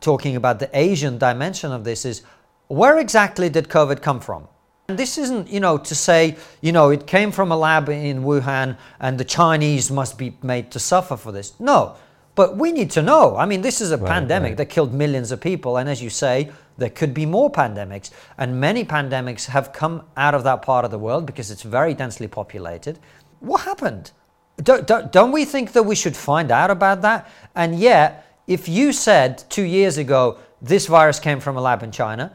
talking 0.00 0.36
about 0.36 0.58
the 0.58 0.70
Asian 0.76 1.18
dimension 1.18 1.70
of 1.72 1.84
this, 1.84 2.04
is 2.04 2.22
where 2.68 2.98
exactly 2.98 3.48
did 3.48 3.68
COVID 3.68 4.02
come 4.02 4.20
from? 4.20 4.48
And 4.90 4.98
this 4.98 5.18
isn't, 5.18 5.50
you 5.50 5.60
know, 5.60 5.76
to 5.76 5.94
say, 5.94 6.38
you 6.62 6.72
know, 6.72 6.88
it 6.88 7.06
came 7.06 7.30
from 7.30 7.52
a 7.52 7.56
lab 7.58 7.90
in 7.90 8.22
Wuhan 8.22 8.78
and 9.00 9.20
the 9.20 9.24
Chinese 9.24 9.90
must 9.90 10.16
be 10.16 10.34
made 10.42 10.70
to 10.70 10.78
suffer 10.78 11.14
for 11.14 11.30
this. 11.30 11.52
No, 11.60 11.96
but 12.34 12.56
we 12.56 12.72
need 12.72 12.90
to 12.92 13.02
know. 13.02 13.36
I 13.36 13.44
mean, 13.44 13.60
this 13.60 13.82
is 13.82 13.90
a 13.90 13.98
right, 13.98 14.08
pandemic 14.08 14.52
right. 14.52 14.56
that 14.56 14.70
killed 14.70 14.94
millions 14.94 15.30
of 15.30 15.42
people. 15.42 15.76
And 15.76 15.90
as 15.90 16.02
you 16.02 16.08
say, 16.08 16.50
there 16.78 16.88
could 16.88 17.12
be 17.12 17.26
more 17.26 17.52
pandemics. 17.52 18.12
And 18.38 18.58
many 18.58 18.82
pandemics 18.82 19.44
have 19.44 19.74
come 19.74 20.04
out 20.16 20.34
of 20.34 20.42
that 20.44 20.62
part 20.62 20.86
of 20.86 20.90
the 20.90 20.98
world 20.98 21.26
because 21.26 21.50
it's 21.50 21.64
very 21.64 21.92
densely 21.92 22.26
populated. 22.26 22.98
What 23.40 23.60
happened? 23.60 24.12
Don't, 24.62 24.86
don't, 24.86 25.12
don't 25.12 25.32
we 25.32 25.44
think 25.44 25.72
that 25.72 25.82
we 25.82 25.96
should 25.96 26.16
find 26.16 26.50
out 26.50 26.70
about 26.70 27.02
that? 27.02 27.30
And 27.54 27.78
yet, 27.78 28.40
if 28.46 28.70
you 28.70 28.94
said 28.94 29.44
two 29.50 29.64
years 29.64 29.98
ago 29.98 30.38
this 30.62 30.86
virus 30.86 31.20
came 31.20 31.40
from 31.40 31.58
a 31.58 31.60
lab 31.60 31.82
in 31.82 31.92
China, 31.92 32.34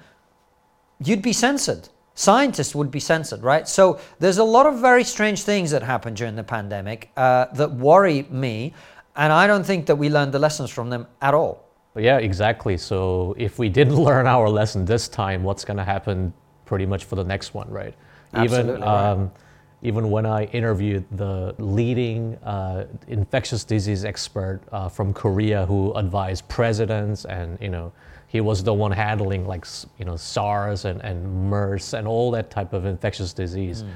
you'd 1.00 1.24
be 1.24 1.34
censored. 1.34 1.90
Scientists 2.16 2.76
would 2.76 2.92
be 2.92 3.00
censored, 3.00 3.42
right? 3.42 3.68
So 3.68 4.00
there's 4.20 4.38
a 4.38 4.44
lot 4.44 4.66
of 4.66 4.80
very 4.80 5.04
strange 5.04 5.44
things 5.44 5.72
that 5.72 5.82
happened 5.82 6.16
during 6.16 6.36
the 6.36 6.44
pandemic 6.44 7.10
uh, 7.18 7.48
that 7.54 7.72
worry 7.72 8.28
me. 8.30 8.74
And 9.16 9.34
I 9.34 9.48
don't 9.48 9.66
think 9.66 9.86
that 9.88 9.96
we 9.96 10.10
learned 10.10 10.32
the 10.32 10.40
lessons 10.40 10.70
from 10.70 10.90
them 10.90 11.08
at 11.22 11.34
all. 11.34 11.66
Yeah, 11.96 12.18
exactly. 12.18 12.78
So 12.78 13.36
if 13.38 13.60
we 13.60 13.70
didn't 13.70 13.96
learn 14.10 14.28
our 14.28 14.50
lesson 14.50 14.86
this 14.86 15.08
time, 15.08 15.44
what's 15.44 15.66
going 15.66 15.78
to 15.78 15.84
happen 15.84 16.34
pretty 16.66 16.86
much 16.86 17.06
for 17.06 17.16
the 17.16 17.24
next 17.24 17.54
one, 17.54 17.70
right? 17.70 17.94
Absolutely 18.34 18.74
even 18.74 18.84
um, 18.84 19.32
even 19.84 20.10
when 20.10 20.26
I 20.26 20.46
interviewed 20.46 21.06
the 21.12 21.54
leading 21.58 22.36
uh, 22.38 22.88
infectious 23.10 23.66
disease 23.66 24.06
expert 24.06 24.62
uh, 24.72 24.88
from 24.88 25.14
Korea 25.14 25.66
who 25.66 25.94
advised 25.94 26.48
presidents, 26.48 27.26
and 27.26 27.58
you 27.62 27.68
know, 27.70 27.92
he 28.34 28.42
was 28.42 28.64
the 28.64 28.74
one 28.74 28.92
handling 28.92 29.46
like 29.46 29.66
you 30.00 30.06
know 30.06 30.18
SARS 30.18 30.86
and, 30.86 31.00
and 31.02 31.50
MERS 31.52 31.94
and 31.94 32.08
all 32.08 32.32
that 32.32 32.50
type 32.50 32.74
of 32.74 32.84
infectious 32.84 33.32
disease. 33.32 33.84
Mm. 33.84 33.90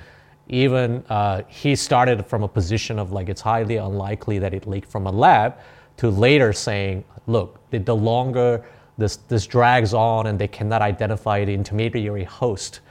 Even 0.50 1.04
uh, 1.10 1.42
he 1.48 1.76
started 1.76 2.24
from 2.28 2.44
a 2.44 2.48
position 2.48 3.00
of 3.00 3.12
like 3.12 3.30
it's 3.30 3.42
highly 3.42 3.78
unlikely 3.78 4.38
that 4.38 4.54
it 4.54 4.68
leaked 4.68 4.92
from 4.92 5.08
a 5.08 5.12
lab, 5.12 5.58
to 5.98 6.12
later 6.12 6.54
saying, 6.54 7.04
look, 7.26 7.60
the, 7.72 7.80
the 7.80 7.96
longer 7.96 8.64
this 9.00 9.16
this 9.28 9.48
drags 9.48 9.96
on 9.96 10.28
and 10.28 10.38
they 10.38 10.48
cannot 10.48 10.84
identify 10.84 11.44
the 11.44 11.56
intermediary 11.56 12.24
host. 12.24 12.82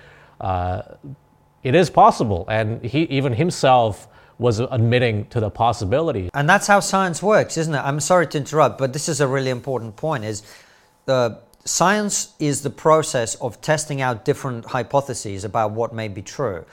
Uh, 0.40 0.82
it 1.62 1.76
is 1.76 1.88
possible. 1.90 2.44
And 2.48 2.84
he, 2.84 3.02
even 3.04 3.32
himself, 3.32 4.08
was 4.38 4.58
admitting 4.58 5.26
to 5.26 5.38
the 5.38 5.50
possibility. 5.50 6.28
And 6.34 6.48
that's 6.48 6.66
how 6.66 6.80
science 6.80 7.22
works, 7.22 7.56
isn't 7.56 7.74
it? 7.74 7.78
I'm 7.78 8.00
sorry 8.00 8.26
to 8.26 8.38
interrupt, 8.38 8.78
but 8.78 8.92
this 8.92 9.08
is 9.08 9.20
a 9.20 9.28
really 9.28 9.50
important 9.50 9.94
point 9.94 10.24
is 10.24 10.42
uh, 11.08 11.36
science 11.64 12.34
is 12.38 12.62
the 12.62 12.70
process 12.70 13.34
of 13.36 13.60
testing 13.60 14.00
out 14.00 14.24
different 14.24 14.64
hypotheses 14.64 15.44
about 15.44 15.72
what 15.72 15.94
may 15.94 16.08
be 16.08 16.22
true. 16.22 16.64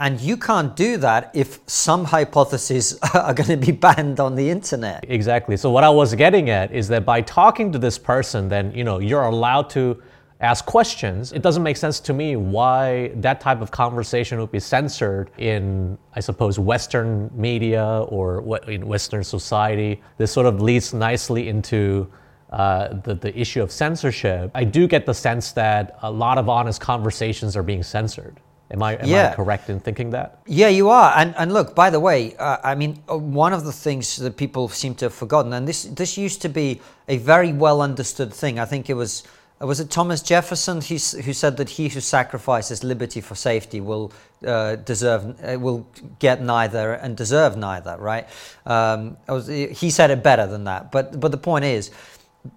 And 0.00 0.20
you 0.20 0.36
can't 0.36 0.76
do 0.76 0.96
that 0.98 1.30
if 1.34 1.58
some 1.66 2.04
hypotheses 2.04 2.98
are 3.14 3.34
going 3.34 3.48
to 3.48 3.56
be 3.56 3.72
banned 3.72 4.20
on 4.20 4.36
the 4.36 4.48
internet. 4.48 5.04
Exactly. 5.08 5.56
So 5.56 5.70
what 5.70 5.82
I 5.82 5.90
was 5.90 6.14
getting 6.14 6.50
at 6.50 6.72
is 6.72 6.86
that 6.88 7.04
by 7.04 7.20
talking 7.20 7.72
to 7.72 7.78
this 7.78 7.98
person, 7.98 8.48
then 8.48 8.72
you 8.72 8.84
know 8.84 9.00
you're 9.00 9.22
allowed 9.22 9.70
to 9.70 10.00
ask 10.40 10.64
questions, 10.66 11.32
it 11.32 11.42
doesn't 11.42 11.64
make 11.64 11.76
sense 11.76 11.98
to 11.98 12.12
me 12.12 12.36
why 12.36 13.08
that 13.16 13.40
type 13.40 13.60
of 13.60 13.72
conversation 13.72 14.38
would 14.38 14.52
be 14.52 14.60
censored 14.60 15.30
in, 15.38 15.98
I 16.14 16.20
suppose, 16.20 16.60
Western 16.60 17.28
media 17.34 17.84
or 18.08 18.62
in 18.68 18.86
Western 18.86 19.24
society. 19.24 20.00
This 20.16 20.30
sort 20.30 20.46
of 20.46 20.60
leads 20.62 20.94
nicely 20.94 21.48
into 21.48 22.08
uh, 22.50 22.94
the, 23.04 23.14
the 23.14 23.38
issue 23.38 23.62
of 23.62 23.70
censorship. 23.70 24.50
I 24.54 24.64
do 24.64 24.86
get 24.86 25.06
the 25.06 25.14
sense 25.14 25.52
that 25.52 25.98
a 26.02 26.10
lot 26.10 26.38
of 26.38 26.48
honest 26.48 26.80
conversations 26.80 27.56
are 27.56 27.62
being 27.62 27.82
censored. 27.82 28.40
Am 28.70 28.82
I, 28.82 28.96
am 28.96 29.06
yeah. 29.06 29.30
I 29.30 29.34
correct 29.34 29.70
in 29.70 29.80
thinking 29.80 30.10
that? 30.10 30.40
Yeah, 30.46 30.68
you 30.68 30.90
are. 30.90 31.12
And, 31.16 31.34
and 31.38 31.52
look, 31.52 31.74
by 31.74 31.88
the 31.88 32.00
way, 32.00 32.36
uh, 32.36 32.58
I 32.62 32.74
mean, 32.74 33.02
uh, 33.10 33.16
one 33.16 33.54
of 33.54 33.64
the 33.64 33.72
things 33.72 34.16
that 34.16 34.36
people 34.36 34.68
seem 34.68 34.94
to 34.96 35.06
have 35.06 35.14
forgotten, 35.14 35.54
and 35.54 35.66
this, 35.66 35.84
this 35.84 36.18
used 36.18 36.42
to 36.42 36.50
be 36.50 36.80
a 37.08 37.16
very 37.16 37.52
well 37.52 37.80
understood 37.80 38.32
thing. 38.32 38.58
I 38.58 38.66
think 38.66 38.90
it 38.90 38.94
was 38.94 39.24
uh, 39.60 39.66
was 39.66 39.80
it 39.80 39.90
Thomas 39.90 40.22
Jefferson 40.22 40.80
who, 40.80 40.94
who 40.94 41.32
said 41.32 41.56
that 41.56 41.70
he 41.70 41.88
who 41.88 42.00
sacrifices 42.00 42.84
liberty 42.84 43.20
for 43.20 43.34
safety 43.34 43.80
will 43.80 44.12
uh, 44.46 44.76
deserve 44.76 45.36
uh, 45.42 45.58
will 45.58 45.86
get 46.18 46.42
neither 46.42 46.92
and 46.92 47.16
deserve 47.16 47.56
neither, 47.56 47.96
right? 47.98 48.28
Um, 48.66 49.16
was, 49.26 49.48
he 49.48 49.90
said 49.90 50.10
it 50.10 50.22
better 50.22 50.46
than 50.46 50.64
that, 50.64 50.92
but 50.92 51.18
but 51.18 51.30
the 51.30 51.38
point 51.38 51.64
is, 51.64 51.90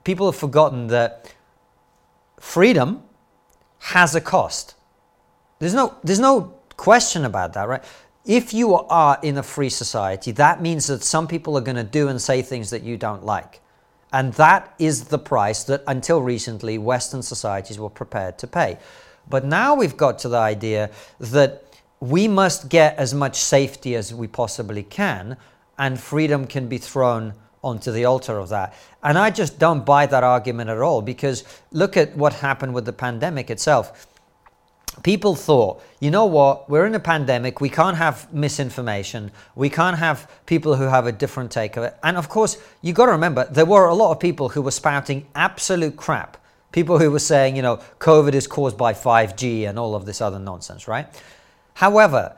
people 0.03 0.31
have 0.31 0.39
forgotten 0.39 0.87
that 0.87 1.33
freedom 2.39 3.03
has 3.79 4.15
a 4.15 4.21
cost. 4.21 4.75
There's 5.59 5.73
no 5.73 5.95
there's 6.03 6.19
no 6.19 6.55
question 6.77 7.25
about 7.25 7.53
that, 7.53 7.67
right? 7.67 7.83
If 8.25 8.53
you 8.53 8.75
are 8.75 9.19
in 9.23 9.37
a 9.37 9.43
free 9.43 9.69
society, 9.69 10.31
that 10.33 10.61
means 10.61 10.87
that 10.87 11.03
some 11.03 11.27
people 11.27 11.57
are 11.57 11.61
going 11.61 11.75
to 11.75 11.83
do 11.83 12.07
and 12.07 12.21
say 12.21 12.41
things 12.41 12.69
that 12.69 12.83
you 12.83 12.97
don't 12.97 13.25
like. 13.25 13.61
And 14.13 14.33
that 14.33 14.73
is 14.77 15.05
the 15.05 15.17
price 15.17 15.63
that 15.65 15.83
until 15.87 16.21
recently 16.21 16.77
Western 16.77 17.21
societies 17.21 17.79
were 17.79 17.89
prepared 17.89 18.37
to 18.39 18.47
pay. 18.47 18.77
But 19.29 19.45
now 19.45 19.75
we've 19.75 19.95
got 19.95 20.19
to 20.19 20.29
the 20.29 20.37
idea 20.37 20.91
that 21.19 21.63
we 21.99 22.27
must 22.27 22.67
get 22.67 22.97
as 22.97 23.13
much 23.13 23.37
safety 23.37 23.95
as 23.95 24.13
we 24.13 24.27
possibly 24.27 24.83
can, 24.83 25.37
and 25.77 25.99
freedom 25.99 26.45
can 26.45 26.67
be 26.67 26.77
thrown 26.77 27.33
onto 27.63 27.91
the 27.91 28.05
altar 28.05 28.37
of 28.37 28.49
that. 28.49 28.73
And 29.03 29.17
I 29.17 29.29
just 29.29 29.59
don't 29.59 29.85
buy 29.85 30.05
that 30.07 30.23
argument 30.23 30.69
at 30.69 30.79
all 30.79 31.01
because 31.01 31.43
look 31.71 31.97
at 31.97 32.15
what 32.15 32.33
happened 32.33 32.73
with 32.73 32.85
the 32.85 32.93
pandemic 32.93 33.49
itself 33.49 34.07
people 35.03 35.35
thought, 35.35 35.81
you 35.99 36.11
know 36.11 36.25
what, 36.25 36.69
we're 36.69 36.85
in 36.85 36.93
a 36.95 36.99
pandemic, 36.99 37.61
we 37.61 37.69
can't 37.69 37.97
have 37.97 38.31
misinformation, 38.33 39.31
we 39.55 39.69
can't 39.69 39.97
have 39.97 40.29
people 40.45 40.75
who 40.75 40.83
have 40.83 41.07
a 41.07 41.11
different 41.11 41.51
take 41.51 41.77
of 41.77 41.83
it. 41.83 41.95
And 42.03 42.17
of 42.17 42.29
course, 42.29 42.57
you 42.81 42.93
got 42.93 43.07
to 43.07 43.13
remember, 43.13 43.45
there 43.45 43.65
were 43.65 43.87
a 43.87 43.93
lot 43.95 44.11
of 44.11 44.19
people 44.19 44.49
who 44.49 44.61
were 44.61 44.71
spouting 44.71 45.25
absolute 45.33 45.95
crap. 45.95 46.37
People 46.71 46.99
who 46.99 47.11
were 47.11 47.19
saying, 47.19 47.55
you 47.55 47.61
know, 47.61 47.77
COVID 47.99 48.33
is 48.33 48.47
caused 48.47 48.77
by 48.77 48.93
5G 48.93 49.67
and 49.67 49.77
all 49.77 49.93
of 49.95 50.05
this 50.05 50.21
other 50.21 50.39
nonsense, 50.39 50.87
right? 50.87 51.07
However, 51.73 52.35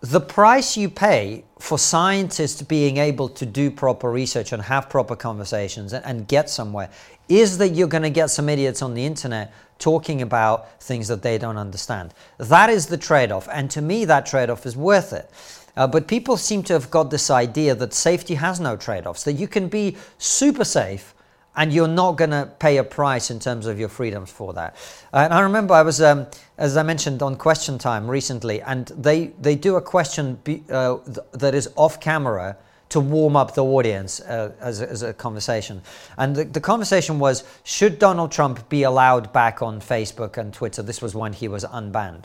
the 0.00 0.20
price 0.20 0.76
you 0.76 0.88
pay 0.88 1.44
for 1.58 1.76
scientists 1.76 2.62
being 2.62 2.98
able 2.98 3.28
to 3.30 3.44
do 3.44 3.70
proper 3.70 4.10
research 4.10 4.52
and 4.52 4.62
have 4.62 4.88
proper 4.88 5.16
conversations 5.16 5.92
and, 5.92 6.04
and 6.04 6.28
get 6.28 6.48
somewhere 6.48 6.88
is 7.28 7.58
that 7.58 7.70
you're 7.70 7.88
going 7.88 8.04
to 8.04 8.10
get 8.10 8.28
some 8.28 8.48
idiots 8.48 8.80
on 8.80 8.94
the 8.94 9.04
internet 9.04 9.52
talking 9.78 10.22
about 10.22 10.80
things 10.80 11.08
that 11.08 11.22
they 11.22 11.36
don't 11.36 11.56
understand. 11.56 12.14
That 12.38 12.70
is 12.70 12.86
the 12.86 12.96
trade 12.96 13.32
off. 13.32 13.48
And 13.52 13.70
to 13.72 13.82
me, 13.82 14.04
that 14.04 14.24
trade 14.24 14.50
off 14.50 14.66
is 14.66 14.76
worth 14.76 15.12
it. 15.12 15.30
Uh, 15.76 15.86
but 15.86 16.08
people 16.08 16.36
seem 16.36 16.62
to 16.64 16.72
have 16.72 16.90
got 16.90 17.10
this 17.10 17.30
idea 17.30 17.74
that 17.74 17.92
safety 17.92 18.34
has 18.34 18.58
no 18.58 18.76
trade 18.76 19.06
offs, 19.06 19.24
that 19.24 19.34
you 19.34 19.46
can 19.46 19.68
be 19.68 19.96
super 20.18 20.64
safe 20.64 21.14
and 21.58 21.72
you're 21.72 21.88
not 21.88 22.12
going 22.12 22.30
to 22.30 22.48
pay 22.60 22.76
a 22.76 22.84
price 22.84 23.32
in 23.32 23.40
terms 23.40 23.66
of 23.66 23.80
your 23.80 23.88
freedoms 23.88 24.30
for 24.30 24.52
that. 24.52 24.76
And 25.12 25.34
I 25.34 25.40
remember 25.40 25.74
I 25.74 25.82
was, 25.82 26.00
um, 26.00 26.28
as 26.56 26.76
I 26.76 26.84
mentioned, 26.84 27.20
on 27.20 27.34
Question 27.34 27.78
Time 27.78 28.08
recently, 28.08 28.62
and 28.62 28.86
they, 28.96 29.32
they 29.40 29.56
do 29.56 29.74
a 29.74 29.82
question 29.82 30.38
be, 30.44 30.62
uh, 30.70 30.98
th- 30.98 31.18
that 31.32 31.56
is 31.56 31.68
off 31.74 32.00
camera 32.00 32.56
to 32.90 33.00
warm 33.00 33.34
up 33.34 33.54
the 33.54 33.64
audience 33.64 34.20
uh, 34.20 34.52
as, 34.60 34.80
a, 34.80 34.88
as, 34.88 35.02
a, 35.02 35.12
conversation. 35.12 35.82
And 36.16 36.36
the, 36.36 36.44
the, 36.44 36.60
conversation 36.60 37.18
was 37.18 37.42
should 37.64 37.98
Donald 37.98 38.30
Trump 38.30 38.68
be 38.68 38.84
allowed 38.84 39.32
back 39.32 39.60
on 39.60 39.80
Facebook 39.80 40.38
and 40.38 40.54
Twitter? 40.54 40.80
This 40.80 41.02
was 41.02 41.14
when 41.14 41.32
he 41.32 41.48
was 41.48 41.64
unbanned. 41.64 42.22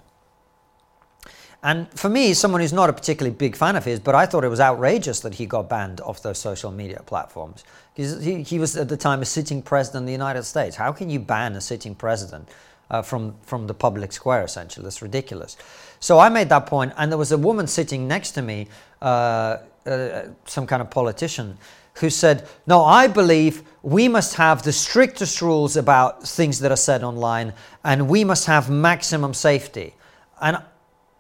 And 1.64 1.90
for 1.98 2.10
me, 2.10 2.34
someone 2.34 2.60
who's 2.60 2.74
not 2.74 2.90
a 2.90 2.94
particularly 2.94 3.34
big 3.34 3.56
fan 3.56 3.78
of 3.78 3.86
his, 3.86 4.00
but 4.00 4.16
I 4.16 4.26
thought 4.26 4.44
it 4.44 4.50
was 4.50 4.60
outrageous 4.60 5.22
that 5.22 5.36
he 5.36 5.46
got 5.46 5.70
banned 5.70 6.02
off 6.02 6.22
those 6.22 6.38
social 6.38 6.72
media 6.72 7.02
platforms. 7.06 7.64
Because 7.96 8.22
he, 8.22 8.44
he 8.44 8.60
was 8.60 8.76
at 8.76 8.90
the 8.90 8.98
time 8.98 9.22
a 9.22 9.26
sitting 9.26 9.62
president 9.62 10.04
of 10.04 10.08
the 10.08 10.12
United 10.12 10.44
States. 10.44 10.76
How 10.76 10.92
can 10.92 11.10
you 11.10 11.20
ban 11.20 11.56
a 11.56 11.62
sitting 11.62 11.96
president 11.96 12.50
uh, 12.92 13.02
from, 13.02 13.36
from 13.44 13.68
the 13.68 13.74
public 13.74 14.12
square, 14.12 14.44
essentially? 14.44 14.84
That's 14.84 15.02
ridiculous. 15.02 15.56
So 16.02 16.20
I 16.20 16.28
made 16.28 16.50
that 16.50 16.66
point, 16.66 16.92
and 16.98 17.10
there 17.10 17.18
was 17.18 17.32
a 17.32 17.38
woman 17.38 17.68
sitting 17.68 18.10
next 18.10 18.32
to 18.32 18.42
me. 18.42 18.68
Uh, 19.02 19.60
uh, 19.86 20.28
some 20.46 20.66
kind 20.66 20.82
of 20.82 20.90
politician 20.90 21.58
who 21.96 22.10
said, 22.10 22.48
No, 22.66 22.84
I 22.84 23.08
believe 23.08 23.64
we 23.82 24.08
must 24.08 24.36
have 24.36 24.64
the 24.64 24.72
strictest 24.72 25.42
rules 25.42 25.76
about 25.76 26.24
things 26.24 26.60
that 26.60 26.72
are 26.72 26.78
said 26.78 27.04
online 27.04 27.54
and 27.84 28.08
we 28.08 28.24
must 28.24 28.46
have 28.46 28.70
maximum 28.70 29.34
safety. 29.34 29.94
And 30.42 30.58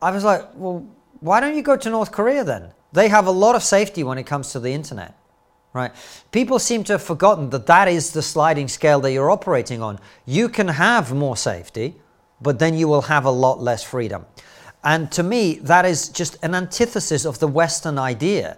I 0.03 0.11
was 0.11 0.23
like, 0.23 0.47
Well, 0.55 0.85
why 1.21 1.39
don't 1.39 1.55
you 1.55 1.61
go 1.61 1.77
to 1.77 1.89
North 1.89 2.11
Korea 2.11 2.43
then? 2.43 2.71
They 2.91 3.07
have 3.07 3.27
a 3.27 3.31
lot 3.31 3.55
of 3.55 3.63
safety 3.63 4.03
when 4.03 4.17
it 4.17 4.25
comes 4.25 4.51
to 4.51 4.59
the 4.59 4.71
internet. 4.71 5.17
Right? 5.73 5.91
People 6.31 6.59
seem 6.59 6.83
to 6.83 6.93
have 6.93 7.01
forgotten 7.01 7.49
that 7.49 7.65
that 7.65 7.87
is 7.87 8.11
the 8.11 8.21
sliding 8.21 8.67
scale 8.67 8.99
that 9.01 9.11
you're 9.11 9.31
operating 9.31 9.81
on. 9.81 9.99
You 10.25 10.47
can 10.47 10.67
have 10.67 11.15
more 11.15 11.35
safety, 11.35 11.95
but 12.39 12.59
then 12.59 12.77
you 12.77 12.87
will 12.87 13.01
have 13.03 13.25
a 13.25 13.31
lot 13.31 13.59
less 13.59 13.83
freedom. 13.83 14.25
And 14.83 15.11
to 15.13 15.23
me, 15.23 15.55
that 15.63 15.85
is 15.85 16.09
just 16.09 16.37
an 16.43 16.53
antithesis 16.53 17.25
of 17.25 17.39
the 17.39 17.47
Western 17.47 17.97
idea, 17.97 18.57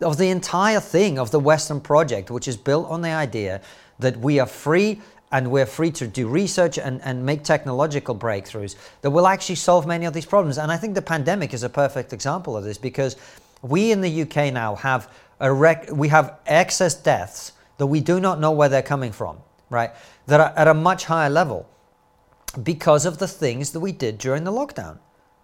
of 0.00 0.16
the 0.18 0.28
entire 0.28 0.78
thing, 0.78 1.18
of 1.18 1.32
the 1.32 1.40
Western 1.40 1.80
project, 1.80 2.30
which 2.30 2.46
is 2.46 2.56
built 2.56 2.88
on 2.88 3.02
the 3.02 3.10
idea 3.10 3.60
that 3.98 4.18
we 4.18 4.38
are 4.38 4.46
free 4.46 5.00
and 5.30 5.50
we're 5.50 5.66
free 5.66 5.90
to 5.92 6.06
do 6.06 6.26
research 6.28 6.78
and, 6.78 7.00
and 7.02 7.24
make 7.24 7.44
technological 7.44 8.14
breakthroughs 8.14 8.76
that 9.02 9.10
will 9.10 9.26
actually 9.26 9.54
solve 9.56 9.86
many 9.86 10.06
of 10.06 10.14
these 10.14 10.26
problems. 10.26 10.58
And 10.58 10.72
I 10.72 10.76
think 10.76 10.94
the 10.94 11.02
pandemic 11.02 11.52
is 11.52 11.62
a 11.62 11.68
perfect 11.68 12.12
example 12.12 12.56
of 12.56 12.64
this 12.64 12.78
because 12.78 13.16
we 13.62 13.92
in 13.92 14.00
the 14.00 14.22
UK 14.22 14.52
now 14.52 14.76
have 14.76 15.12
a 15.40 15.52
rec- 15.52 15.90
we 15.92 16.08
have 16.08 16.38
excess 16.46 16.94
deaths 16.94 17.52
that 17.76 17.86
we 17.86 18.00
do 18.00 18.18
not 18.20 18.40
know 18.40 18.50
where 18.50 18.68
they're 18.68 18.82
coming 18.82 19.12
from, 19.12 19.38
right? 19.70 19.90
That 20.26 20.40
are 20.40 20.52
at 20.56 20.68
a 20.68 20.74
much 20.74 21.04
higher 21.04 21.30
level 21.30 21.68
because 22.62 23.04
of 23.06 23.18
the 23.18 23.28
things 23.28 23.72
that 23.72 23.80
we 23.80 23.92
did 23.92 24.18
during 24.18 24.44
the 24.44 24.52
lockdown 24.52 24.98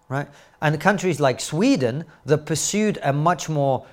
right? 0.09 0.27
And 0.61 0.79
countries 0.79 1.19
like 1.19 1.39
Sweden 1.39 2.05
that 2.25 2.45
pursued 2.45 2.99
a 3.03 3.13
much 3.13 3.49
more 3.49 3.85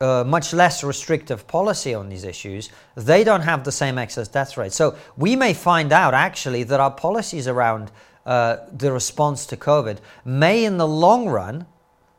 uh, 0.00 0.24
much 0.26 0.52
less 0.52 0.82
restrictive 0.82 1.46
policy 1.46 1.94
on 1.94 2.08
these 2.08 2.24
issues, 2.24 2.70
they 2.94 3.22
don't 3.22 3.42
have 3.42 3.64
the 3.64 3.72
same 3.72 3.98
excess 3.98 4.28
death 4.28 4.56
rate. 4.56 4.72
So 4.72 4.96
we 5.16 5.36
may 5.36 5.52
find 5.52 5.92
out 5.92 6.14
actually 6.14 6.62
that 6.64 6.80
our 6.80 6.90
policies 6.90 7.46
around 7.46 7.90
uh, 8.24 8.56
the 8.72 8.92
response 8.92 9.46
to 9.46 9.56
COVID 9.56 9.98
may, 10.24 10.64
in 10.64 10.78
the 10.78 10.86
long 10.86 11.28
run, 11.28 11.66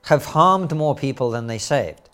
have 0.05 0.25
harmed 0.25 0.75
more 0.75 0.95
people 0.95 1.31
than 1.31 1.47
they 1.47 1.57
saved. 1.57 2.09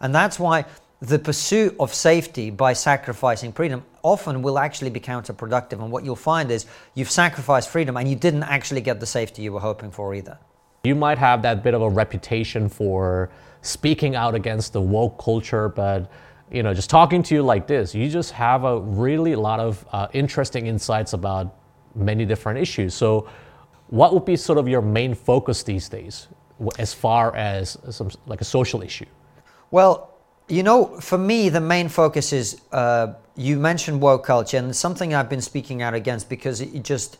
And 0.00 0.14
that's 0.14 0.38
why 0.38 0.64
the 1.00 1.18
pursuit 1.18 1.76
of 1.78 1.92
safety 1.92 2.50
by 2.50 2.72
sacrificing 2.72 3.52
freedom 3.52 3.84
often 4.02 4.42
will 4.42 4.58
actually 4.58 4.90
be 4.90 5.00
counterproductive. 5.00 5.80
And 5.80 5.90
what 5.90 6.04
you'll 6.04 6.16
find 6.16 6.50
is 6.50 6.66
you've 6.94 7.10
sacrificed 7.10 7.68
freedom 7.68 7.96
and 7.96 8.08
you 8.08 8.16
didn't 8.16 8.44
actually 8.44 8.80
get 8.80 9.00
the 9.00 9.06
safety 9.06 9.42
you 9.42 9.52
were 9.52 9.60
hoping 9.60 9.90
for 9.90 10.14
either. 10.14 10.38
You 10.84 10.94
might 10.94 11.18
have 11.18 11.42
that 11.42 11.62
bit 11.62 11.74
of 11.74 11.82
a 11.82 11.88
reputation 11.88 12.68
for 12.68 13.30
speaking 13.64 14.14
out 14.14 14.34
against 14.34 14.72
the 14.72 14.80
woke 14.80 15.18
culture, 15.22 15.68
but 15.68 16.10
you 16.50 16.62
know, 16.62 16.74
just 16.74 16.90
talking 16.90 17.22
to 17.24 17.34
you 17.34 17.42
like 17.42 17.66
this, 17.66 17.94
you 17.94 18.08
just 18.08 18.30
have 18.32 18.64
a 18.64 18.78
really 18.80 19.34
lot 19.34 19.58
of 19.58 19.84
uh, 19.92 20.06
interesting 20.12 20.66
insights 20.66 21.14
about 21.14 21.56
many 21.94 22.24
different 22.24 22.58
issues. 22.58 22.94
So, 22.94 23.28
what 23.88 24.12
would 24.14 24.24
be 24.24 24.36
sort 24.36 24.58
of 24.58 24.68
your 24.68 24.82
main 24.82 25.14
focus 25.14 25.62
these 25.62 25.88
days, 25.88 26.28
as 26.78 26.92
far 26.92 27.34
as 27.34 27.78
some 27.90 28.10
like 28.26 28.40
a 28.40 28.44
social 28.44 28.82
issue? 28.82 29.06
Well, 29.70 30.10
you 30.48 30.62
know, 30.62 31.00
for 31.00 31.18
me, 31.18 31.48
the 31.48 31.60
main 31.60 31.88
focus 31.88 32.32
is 32.32 32.60
uh, 32.72 33.14
you 33.36 33.58
mentioned 33.58 34.00
woke 34.00 34.24
culture, 34.24 34.58
and 34.58 34.74
something 34.74 35.14
I've 35.14 35.30
been 35.30 35.40
speaking 35.40 35.82
out 35.82 35.94
against 35.94 36.28
because 36.28 36.60
it 36.60 36.82
just, 36.82 37.18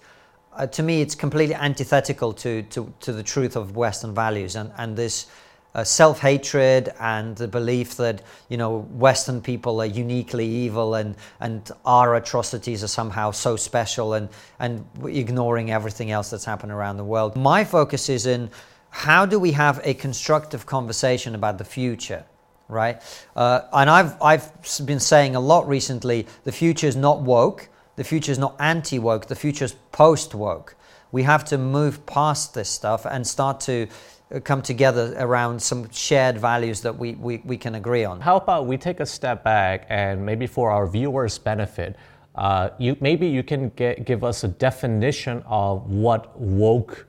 uh, 0.53 0.67
to 0.69 0.83
me, 0.83 1.01
it's 1.01 1.15
completely 1.15 1.55
antithetical 1.55 2.33
to, 2.35 2.63
to, 2.65 2.93
to 3.01 3.13
the 3.13 3.23
truth 3.23 3.57
of 3.57 3.77
Western 3.77 4.15
values 4.15 4.57
and, 4.57 4.71
and 4.77 4.97
this 4.97 5.27
uh, 5.75 5.85
self 5.85 6.21
hatred 6.21 6.93
and 7.01 7.37
the 7.37 7.49
belief 7.49 7.97
that, 7.97 8.23
you 8.49 8.57
know, 8.57 8.79
Western 8.93 9.41
people 9.41 9.81
are 9.81 9.87
uniquely 9.87 10.47
evil 10.47 10.95
and, 10.95 11.17
and 11.41 11.71
our 11.85 12.15
atrocities 12.15 12.85
are 12.85 12.89
somehow 12.89 13.31
so 13.31 13.57
special 13.57 14.15
and, 14.15 14.29
and 14.59 14.87
ignoring 15.05 15.71
everything 15.71 16.11
else 16.11 16.31
that's 16.31 16.45
happened 16.45 16.73
around 16.73 16.97
the 16.97 17.05
world. 17.05 17.37
My 17.37 17.65
focus 17.65 18.09
is 18.09 18.27
in 18.27 18.51
how 18.91 19.27
do 19.27 19.41
we 19.41 19.53
have 19.53 19.81
a 19.83 19.95
constructive 19.95 20.67
conversation 20.67 21.35
about 21.35 21.59
the 21.59 21.65
future? 21.65 22.25
right? 22.69 23.01
Uh, 23.37 23.63
and 23.73 23.91
I've, 23.91 24.21
I've 24.23 24.51
been 24.85 25.01
saying 25.01 25.37
a 25.37 25.41
lot 25.41 25.69
recently 25.69 26.27
the 26.45 26.53
future 26.53 26.87
is 26.87 26.97
not 26.97 27.21
woke, 27.21 27.69
the 27.97 28.05
future 28.05 28.33
is 28.33 28.39
not 28.39 28.57
anti 28.59 28.99
woke, 28.99 29.27
the 29.27 29.37
future 29.37 29.65
is 29.65 29.73
post 29.93 30.35
woke. 30.35 30.77
We 31.13 31.23
have 31.23 31.45
to 31.47 31.59
move 31.59 32.07
past 32.07 32.55
this 32.55 32.69
stuff 32.69 33.07
and 33.07 33.27
start 33.27 33.61
to 33.61 33.87
come 34.41 34.63
together 34.63 35.15
around 35.19 35.61
some 35.61 35.91
shared 35.91 36.39
values 36.39 36.81
that 36.81 36.97
we, 36.97 37.15
we, 37.15 37.39
we 37.45 37.57
can 37.57 37.75
agree 37.77 38.05
on. 38.05 38.21
How 38.21 38.37
about 38.37 38.67
we 38.67 38.77
take 38.77 39.01
a 39.01 39.07
step 39.07 39.45
back 39.45 39.87
and 39.89 40.25
maybe 40.25 40.47
for 40.47 40.71
our 40.71 40.87
viewers' 40.87 41.39
benefit, 41.39 41.97
uh, 42.35 42.71
you, 42.79 42.97
maybe 43.01 43.27
you 43.27 43.43
can 43.43 43.69
get, 43.71 44.05
give 44.05 44.25
us 44.25 44.45
a 44.45 44.49
definition 44.49 45.43
of 45.47 45.89
what 45.91 46.39
woke 46.39 47.07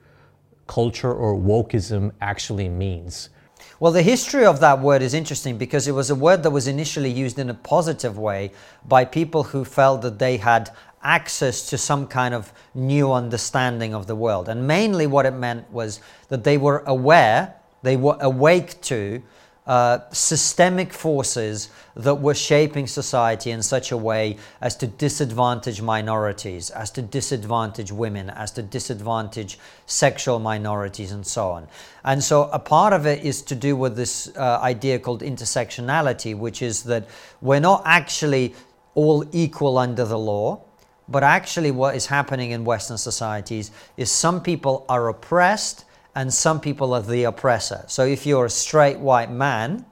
culture 0.66 1.12
or 1.12 1.34
wokeism 1.34 2.12
actually 2.20 2.68
means. 2.68 3.30
Well, 3.78 3.92
the 3.92 4.02
history 4.02 4.46
of 4.46 4.60
that 4.60 4.80
word 4.80 5.02
is 5.02 5.12
interesting 5.12 5.58
because 5.58 5.86
it 5.86 5.92
was 5.92 6.10
a 6.10 6.14
word 6.14 6.42
that 6.44 6.50
was 6.50 6.66
initially 6.66 7.10
used 7.10 7.38
in 7.38 7.50
a 7.50 7.54
positive 7.54 8.18
way 8.18 8.52
by 8.86 9.04
people 9.04 9.42
who 9.42 9.64
felt 9.64 10.02
that 10.02 10.18
they 10.18 10.38
had 10.38 10.70
access 11.06 11.70
to 11.70 11.78
some 11.78 12.06
kind 12.06 12.34
of 12.34 12.52
new 12.74 13.12
understanding 13.12 13.94
of 13.94 14.06
the 14.06 14.16
world. 14.16 14.48
And 14.48 14.66
mainly 14.66 15.06
what 15.06 15.24
it 15.24 15.30
meant 15.30 15.70
was 15.70 16.00
that 16.28 16.42
they 16.42 16.58
were 16.58 16.82
aware, 16.86 17.54
they 17.82 17.96
were 17.96 18.16
awake 18.20 18.80
to 18.82 19.22
uh, 19.66 19.98
systemic 20.12 20.92
forces 20.92 21.70
that 21.96 22.14
were 22.14 22.34
shaping 22.34 22.86
society 22.86 23.50
in 23.50 23.62
such 23.62 23.90
a 23.90 23.96
way 23.96 24.36
as 24.60 24.76
to 24.76 24.86
disadvantage 24.86 25.82
minorities, 25.82 26.70
as 26.70 26.90
to 26.92 27.02
disadvantage 27.02 27.90
women, 27.90 28.30
as 28.30 28.52
to 28.52 28.62
disadvantage 28.62 29.58
sexual 29.86 30.38
minorities, 30.38 31.10
and 31.10 31.26
so 31.26 31.48
on. 31.48 31.66
And 32.04 32.22
so, 32.22 32.44
a 32.52 32.60
part 32.60 32.92
of 32.92 33.06
it 33.06 33.24
is 33.24 33.42
to 33.42 33.56
do 33.56 33.74
with 33.74 33.96
this 33.96 34.30
uh, 34.36 34.60
idea 34.62 35.00
called 35.00 35.22
intersectionality, 35.22 36.38
which 36.38 36.62
is 36.62 36.84
that 36.84 37.08
we're 37.40 37.60
not 37.60 37.82
actually 37.84 38.54
all 38.94 39.24
equal 39.32 39.78
under 39.78 40.04
the 40.04 40.18
law. 40.18 40.62
But 41.08 41.22
actually, 41.22 41.70
what 41.70 41.94
is 41.94 42.06
happening 42.06 42.50
in 42.50 42.64
Western 42.64 42.98
societies 42.98 43.70
is 43.96 44.10
some 44.10 44.40
people 44.40 44.84
are 44.88 45.08
oppressed 45.08 45.84
and 46.14 46.32
some 46.32 46.60
people 46.60 46.94
are 46.94 47.02
the 47.02 47.24
oppressor. 47.24 47.84
So 47.86 48.04
if 48.04 48.26
you're 48.26 48.46
a 48.46 48.50
straight 48.50 48.98
white 48.98 49.30
man, 49.30 49.84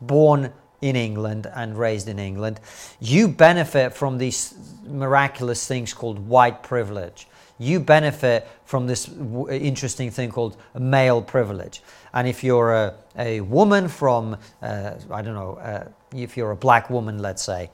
born 0.00 0.52
in 0.82 0.96
England 0.96 1.46
and 1.54 1.78
raised 1.78 2.08
in 2.08 2.18
England, 2.18 2.60
you 3.00 3.28
benefit 3.28 3.94
from 3.94 4.18
these 4.18 4.54
miraculous 4.84 5.66
things 5.66 5.94
called 5.94 6.18
white 6.18 6.62
privilege. 6.62 7.26
You 7.58 7.78
benefit 7.78 8.48
from 8.64 8.86
this 8.86 9.04
w- 9.04 9.48
interesting 9.50 10.10
thing 10.10 10.30
called 10.30 10.56
male 10.78 11.20
privilege. 11.20 11.82
And 12.14 12.26
if 12.26 12.42
you're 12.42 12.72
a, 12.72 12.94
a 13.18 13.42
woman 13.42 13.88
from, 13.88 14.36
uh, 14.62 14.94
I 15.10 15.22
don't 15.22 15.34
know, 15.34 15.54
uh, 15.56 15.88
if 16.14 16.36
you're 16.36 16.50
a 16.50 16.56
black 16.56 16.88
woman, 16.90 17.18
let's 17.18 17.42
say, 17.42 17.70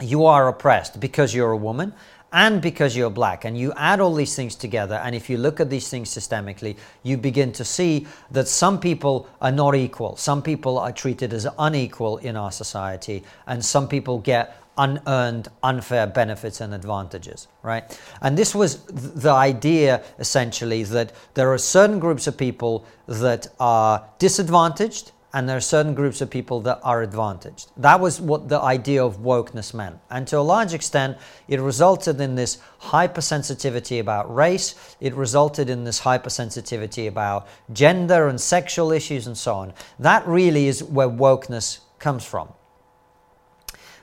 you 0.00 0.26
are 0.26 0.48
oppressed 0.48 1.00
because 1.00 1.34
you're 1.34 1.52
a 1.52 1.56
woman 1.56 1.92
and 2.32 2.60
because 2.60 2.96
you're 2.96 3.10
black. 3.10 3.44
And 3.44 3.56
you 3.56 3.72
add 3.76 4.00
all 4.00 4.14
these 4.14 4.34
things 4.34 4.56
together, 4.56 4.96
and 4.96 5.14
if 5.14 5.30
you 5.30 5.38
look 5.38 5.60
at 5.60 5.70
these 5.70 5.88
things 5.88 6.10
systemically, 6.10 6.76
you 7.02 7.16
begin 7.16 7.52
to 7.52 7.64
see 7.64 8.06
that 8.30 8.48
some 8.48 8.78
people 8.78 9.28
are 9.40 9.52
not 9.52 9.74
equal. 9.74 10.16
Some 10.16 10.42
people 10.42 10.78
are 10.78 10.92
treated 10.92 11.32
as 11.32 11.46
unequal 11.58 12.18
in 12.18 12.36
our 12.36 12.52
society, 12.52 13.22
and 13.46 13.64
some 13.64 13.88
people 13.88 14.18
get 14.18 14.60
unearned, 14.78 15.48
unfair 15.62 16.06
benefits 16.06 16.60
and 16.60 16.74
advantages, 16.74 17.48
right? 17.62 17.98
And 18.20 18.36
this 18.36 18.54
was 18.54 18.82
the 18.84 19.30
idea 19.30 20.02
essentially 20.18 20.82
that 20.82 21.12
there 21.32 21.50
are 21.52 21.58
certain 21.58 21.98
groups 21.98 22.26
of 22.26 22.36
people 22.36 22.84
that 23.06 23.46
are 23.58 24.04
disadvantaged 24.18 25.12
and 25.36 25.46
there 25.46 25.58
are 25.58 25.60
certain 25.60 25.92
groups 25.92 26.22
of 26.22 26.30
people 26.30 26.62
that 26.62 26.80
are 26.82 27.02
advantaged. 27.02 27.70
That 27.76 28.00
was 28.00 28.22
what 28.22 28.48
the 28.48 28.58
idea 28.58 29.04
of 29.04 29.18
wokeness 29.18 29.74
meant. 29.74 29.98
And 30.08 30.26
to 30.28 30.38
a 30.38 30.40
large 30.40 30.72
extent, 30.72 31.18
it 31.46 31.60
resulted 31.60 32.22
in 32.22 32.36
this 32.36 32.56
hypersensitivity 32.80 34.00
about 34.00 34.34
race, 34.34 34.96
it 34.98 35.14
resulted 35.14 35.68
in 35.68 35.84
this 35.84 36.00
hypersensitivity 36.00 37.06
about 37.06 37.48
gender 37.70 38.28
and 38.28 38.40
sexual 38.40 38.92
issues 38.92 39.26
and 39.26 39.36
so 39.36 39.56
on. 39.56 39.74
That 39.98 40.26
really 40.26 40.68
is 40.68 40.82
where 40.82 41.06
wokeness 41.06 41.80
comes 41.98 42.24
from. 42.24 42.48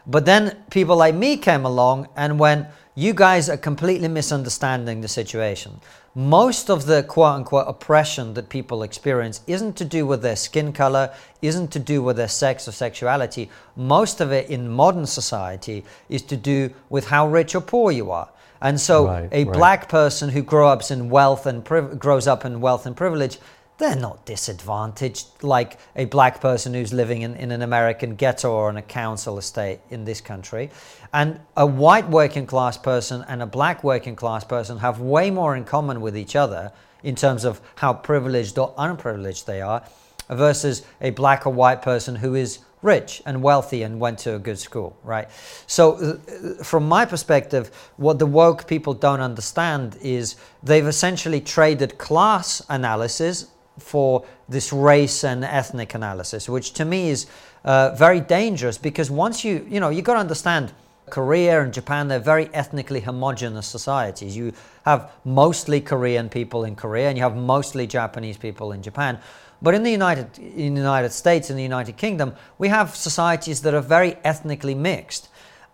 But 0.06 0.26
then 0.26 0.64
people 0.70 0.98
like 0.98 1.16
me 1.16 1.38
came 1.38 1.66
along 1.66 2.10
and 2.16 2.38
went, 2.38 2.68
you 2.94 3.12
guys 3.12 3.50
are 3.50 3.58
completely 3.58 4.08
misunderstanding 4.08 5.02
the 5.02 5.08
situation. 5.08 5.82
Most 6.16 6.70
of 6.70 6.86
the 6.86 7.02
quote 7.02 7.36
unquote 7.36 7.66
oppression 7.68 8.36
that 8.36 8.48
people 8.48 8.84
experience 8.84 9.42
isn't 9.48 9.76
to 9.78 9.86
do 9.86 10.06
with 10.06 10.22
their 10.22 10.36
skin 10.36 10.72
color, 10.72 11.12
isn't 11.42 11.72
to 11.72 11.80
do 11.80 12.04
with 12.04 12.18
their 12.18 12.28
sex 12.28 12.68
or 12.68 12.72
sexuality. 12.72 13.50
Most 13.76 14.22
of 14.22 14.32
it 14.32 14.50
in 14.50 14.70
modern 14.70 15.08
society 15.08 15.84
is 16.10 16.22
to 16.24 16.38
do 16.38 16.70
with 16.90 17.08
how 17.08 17.28
rich 17.28 17.56
or 17.56 17.62
poor 17.62 17.92
you 17.92 18.12
are. 18.12 18.30
And 18.62 18.80
so 18.80 19.08
right, 19.08 19.30
a 19.32 19.44
right. 19.44 19.54
black 19.54 19.90
person 19.90 20.30
who 20.30 20.44
grows 20.44 20.84
up 20.84 20.92
in 20.92 21.10
wealth 21.10 21.48
and 21.48 21.66
priv- 21.66 21.98
grows 21.98 22.28
up 22.28 22.46
in 22.46 22.62
wealth 22.62 22.86
and 22.86 22.96
privilege 22.96 23.40
they're 23.78 23.96
not 23.96 24.26
disadvantaged 24.26 25.28
like 25.42 25.80
a 25.96 26.06
black 26.06 26.40
person 26.40 26.74
who's 26.74 26.94
living 26.94 27.24
in, 27.24 27.36
in 27.36 27.52
an 27.52 27.62
American 27.62 28.16
ghetto 28.16 28.52
or 28.52 28.70
on 28.70 28.78
a 28.78 28.82
council 28.82 29.38
estate 29.38 29.80
in 29.90 30.06
this 30.06 30.22
country. 30.22 30.70
And 31.14 31.40
a 31.56 31.66
white 31.66 32.10
working 32.10 32.48
class 32.48 32.78
person 32.78 33.24
and 33.28 33.42
a 33.42 33.46
black 33.46 33.84
working 33.84 34.16
class 34.16 34.44
person 34.44 34.80
have 34.80 35.00
way 35.00 35.30
more 35.30 35.56
in 35.56 35.64
common 35.64 36.02
with 36.02 36.18
each 36.18 36.36
other 36.36 36.72
in 37.04 37.16
terms 37.16 37.46
of 37.46 37.62
how 37.76 37.94
privileged 37.94 38.58
or 38.58 38.74
unprivileged 38.78 39.46
they 39.46 39.62
are 39.62 39.84
versus 40.30 40.84
a 41.02 41.12
black 41.12 41.46
or 41.46 41.54
white 41.54 41.82
person 41.82 42.16
who 42.16 42.34
is 42.34 42.60
rich 42.82 43.22
and 43.26 43.42
wealthy 43.42 43.84
and 43.84 44.00
went 44.00 44.20
to 44.20 44.36
a 44.36 44.40
good 44.40 44.60
school, 44.60 44.98
right? 45.04 45.30
So, 45.68 45.94
uh, 45.94 46.64
from 46.64 46.88
my 46.88 47.06
perspective, 47.06 47.72
what 47.98 48.20
the 48.20 48.26
woke 48.26 48.68
people 48.68 48.94
don't 48.94 49.22
understand 49.22 49.98
is 50.02 50.36
they've 50.64 50.86
essentially 50.86 51.40
traded 51.40 51.98
class 51.98 52.62
analysis 52.70 53.48
for 53.80 54.26
this 54.50 54.74
race 54.74 55.24
and 55.24 55.44
ethnic 55.44 55.94
analysis, 55.94 56.50
which 56.50 56.74
to 56.74 56.86
me 56.86 57.10
is 57.10 57.26
uh, 57.64 57.96
very 57.96 58.20
dangerous 58.20 58.78
because 58.78 59.10
once 59.10 59.44
you, 59.44 59.66
you 59.70 59.80
know, 59.80 59.90
you 59.90 60.02
got 60.02 60.14
to 60.14 60.20
understand 60.20 60.74
Korea 61.10 61.62
and 61.62 61.74
Japan, 61.74 62.08
they're 62.08 62.20
very 62.20 62.50
ethnically 62.54 63.00
homogenous 63.02 63.68
societies. 63.68 64.36
You 64.36 64.54
have 64.86 65.12
mostly 65.26 65.82
Korean 65.82 66.30
people 66.30 66.64
in 66.64 66.76
Korea 66.76 67.10
and 67.10 67.18
you 67.18 67.24
have 67.24 67.36
mostly 67.36 67.88
Japanese 67.88 68.38
people 68.38 68.72
in 68.72 68.82
Japan. 68.82 69.20
But 69.62 69.74
in 69.76 69.84
the 69.84 69.92
United, 69.92 70.38
in 70.38 70.74
the 70.74 70.82
United 70.82 71.12
States, 71.12 71.50
in 71.50 71.56
the 71.56 71.64
United 71.64 71.98
Kingdom, 71.98 72.36
we 72.58 72.68
have 72.68 72.96
societies 72.96 73.62
that 73.62 73.74
are 73.74 73.82
very 73.82 74.18
ethnically 74.24 74.76
mixed. 74.76 75.30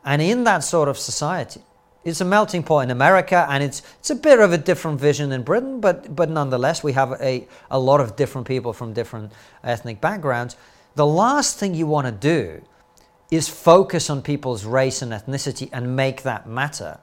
And 0.05 0.21
in 0.21 0.43
that 0.43 0.63
sort 0.63 0.89
of 0.89 0.97
society, 0.97 1.61
it's 2.05 2.21
a 2.21 2.25
melting 2.25 2.63
pot 2.63 2.79
in 2.79 2.91
America, 2.91 3.45
and 3.49 3.63
it's 3.63 3.81
it's 3.99 4.09
a 4.09 4.15
bit 4.15 4.39
of 4.39 4.53
a 4.53 4.57
different 4.57 4.99
vision 4.99 5.31
in 5.31 5.43
Britain, 5.43 5.81
but 5.81 6.15
but 6.15 6.29
nonetheless, 6.29 6.83
we 6.83 6.93
have 6.93 7.11
a, 7.21 7.47
a 7.69 7.79
lot 7.79 7.99
of 7.99 8.15
different 8.15 8.47
people 8.47 8.71
from 8.71 8.93
different 8.93 9.33
ethnic 9.63 9.99
backgrounds. 9.99 10.55
The 10.95 11.05
last 11.05 11.59
thing 11.59 11.75
you 11.75 11.87
want 11.87 12.07
to 12.07 12.11
do 12.11 12.61
is 13.31 13.47
focus 13.47 14.09
on 14.09 14.21
people's 14.21 14.65
race 14.65 15.01
and 15.01 15.11
ethnicity 15.11 15.69
and 15.71 15.95
make 15.95 16.23
that 16.23 16.47
matter 16.47 16.99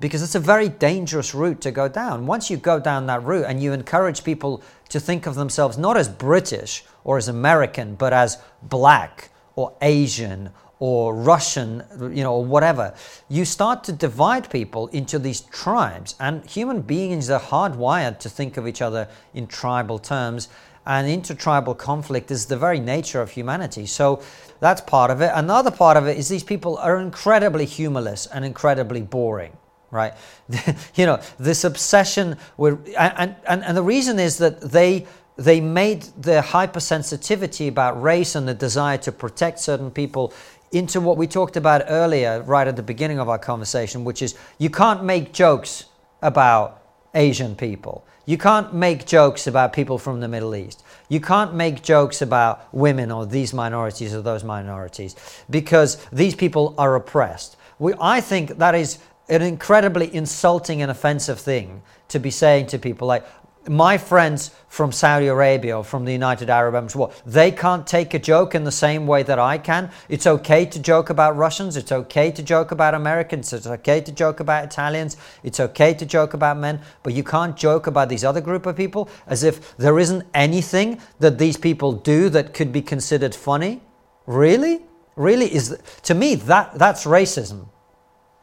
because 0.00 0.22
it's 0.22 0.34
a 0.34 0.40
very 0.40 0.68
dangerous 0.68 1.34
route 1.34 1.60
to 1.60 1.70
go 1.70 1.86
down. 1.86 2.26
Once 2.26 2.50
you 2.50 2.56
go 2.56 2.80
down 2.80 3.06
that 3.06 3.22
route 3.22 3.44
and 3.46 3.62
you 3.62 3.72
encourage 3.72 4.24
people 4.24 4.62
to 4.88 4.98
think 4.98 5.26
of 5.26 5.34
themselves 5.34 5.76
not 5.76 5.96
as 5.96 6.08
British 6.08 6.84
or 7.04 7.18
as 7.18 7.28
American, 7.28 7.94
but 7.94 8.12
as 8.12 8.38
black 8.62 9.30
or 9.56 9.74
Asian 9.82 10.50
or 10.78 11.14
Russian, 11.14 11.84
you 12.00 12.24
know, 12.24 12.36
or 12.36 12.44
whatever, 12.44 12.94
you 13.28 13.44
start 13.44 13.84
to 13.84 13.92
divide 13.92 14.50
people 14.50 14.86
into 14.88 15.18
these 15.18 15.42
tribes. 15.42 16.14
And 16.18 16.44
human 16.46 16.80
beings 16.80 17.28
are 17.28 17.38
hardwired 17.38 18.18
to 18.20 18.30
think 18.30 18.56
of 18.56 18.66
each 18.66 18.80
other 18.80 19.06
in 19.34 19.46
tribal 19.46 19.98
terms. 19.98 20.48
And 20.90 21.06
intertribal 21.06 21.76
conflict 21.76 22.32
is 22.32 22.46
the 22.46 22.56
very 22.56 22.80
nature 22.80 23.22
of 23.22 23.30
humanity. 23.30 23.86
So 23.86 24.24
that's 24.58 24.80
part 24.80 25.12
of 25.12 25.20
it. 25.20 25.30
Another 25.32 25.70
part 25.70 25.96
of 25.96 26.08
it 26.08 26.18
is 26.18 26.28
these 26.28 26.42
people 26.42 26.78
are 26.78 26.98
incredibly 26.98 27.64
humorless 27.64 28.26
and 28.26 28.44
incredibly 28.44 29.00
boring 29.02 29.56
right? 29.92 30.14
you 30.94 31.04
know, 31.04 31.20
this 31.40 31.64
obsession 31.64 32.36
with, 32.56 32.94
and, 32.96 33.34
and, 33.48 33.64
and 33.64 33.76
the 33.76 33.82
reason 33.82 34.20
is 34.20 34.38
that 34.38 34.60
they 34.60 35.04
they 35.36 35.60
made 35.60 36.02
their 36.16 36.42
hypersensitivity 36.42 37.66
about 37.66 38.00
race 38.00 38.36
and 38.36 38.46
the 38.46 38.54
desire 38.54 38.98
to 38.98 39.10
protect 39.10 39.58
certain 39.58 39.90
people 39.90 40.32
into 40.70 41.00
what 41.00 41.16
we 41.16 41.26
talked 41.26 41.56
about 41.56 41.82
earlier, 41.88 42.42
right 42.42 42.68
at 42.68 42.76
the 42.76 42.82
beginning 42.84 43.18
of 43.18 43.28
our 43.28 43.38
conversation, 43.38 44.04
which 44.04 44.22
is 44.22 44.36
you 44.58 44.70
can't 44.70 45.02
make 45.02 45.32
jokes 45.32 45.86
about 46.22 46.82
Asian 47.14 47.56
people. 47.56 48.04
You 48.30 48.38
can't 48.38 48.72
make 48.72 49.06
jokes 49.06 49.48
about 49.48 49.72
people 49.72 49.98
from 49.98 50.20
the 50.20 50.28
Middle 50.28 50.54
East. 50.54 50.84
You 51.08 51.20
can't 51.20 51.52
make 51.52 51.82
jokes 51.82 52.22
about 52.22 52.72
women 52.72 53.10
or 53.10 53.26
these 53.26 53.52
minorities 53.52 54.14
or 54.14 54.22
those 54.22 54.44
minorities 54.44 55.16
because 55.50 55.96
these 56.12 56.36
people 56.36 56.76
are 56.78 56.94
oppressed. 56.94 57.56
We, 57.80 57.92
I 58.00 58.20
think 58.20 58.58
that 58.58 58.76
is 58.76 59.00
an 59.28 59.42
incredibly 59.42 60.14
insulting 60.14 60.80
and 60.80 60.92
offensive 60.92 61.40
thing 61.40 61.82
to 62.06 62.20
be 62.20 62.30
saying 62.30 62.68
to 62.68 62.78
people 62.78 63.08
like, 63.08 63.26
my 63.68 63.98
friends 63.98 64.50
from 64.68 64.90
Saudi 64.90 65.26
Arabia 65.26 65.76
or 65.76 65.84
from 65.84 66.04
the 66.04 66.12
United 66.12 66.48
Arab 66.48 66.74
Emirates, 66.74 66.96
well, 66.96 67.12
they 67.26 67.50
can't 67.50 67.86
take 67.86 68.14
a 68.14 68.18
joke 68.18 68.54
in 68.54 68.64
the 68.64 68.72
same 68.72 69.06
way 69.06 69.22
that 69.22 69.38
I 69.38 69.58
can. 69.58 69.90
It's 70.08 70.26
okay 70.26 70.64
to 70.64 70.78
joke 70.78 71.10
about 71.10 71.36
Russians. 71.36 71.76
It's 71.76 71.92
okay 71.92 72.30
to 72.30 72.42
joke 72.42 72.70
about 72.70 72.94
Americans. 72.94 73.52
It's 73.52 73.66
okay 73.66 74.00
to 74.00 74.12
joke 74.12 74.40
about 74.40 74.64
Italians. 74.64 75.16
It's 75.42 75.60
okay 75.60 75.92
to 75.94 76.06
joke 76.06 76.32
about 76.34 76.56
men. 76.56 76.80
But 77.02 77.12
you 77.12 77.22
can't 77.22 77.56
joke 77.56 77.86
about 77.86 78.08
these 78.08 78.24
other 78.24 78.40
group 78.40 78.64
of 78.64 78.76
people 78.76 79.10
as 79.26 79.42
if 79.44 79.76
there 79.76 79.98
isn't 79.98 80.26
anything 80.32 81.00
that 81.18 81.38
these 81.38 81.56
people 81.56 81.92
do 81.92 82.28
that 82.30 82.54
could 82.54 82.72
be 82.72 82.82
considered 82.82 83.34
funny. 83.34 83.82
Really? 84.26 84.82
Really? 85.16 85.52
Is 85.54 85.78
to 86.04 86.14
me 86.14 86.36
that 86.36 86.78
that's 86.78 87.04
racism. 87.04 87.68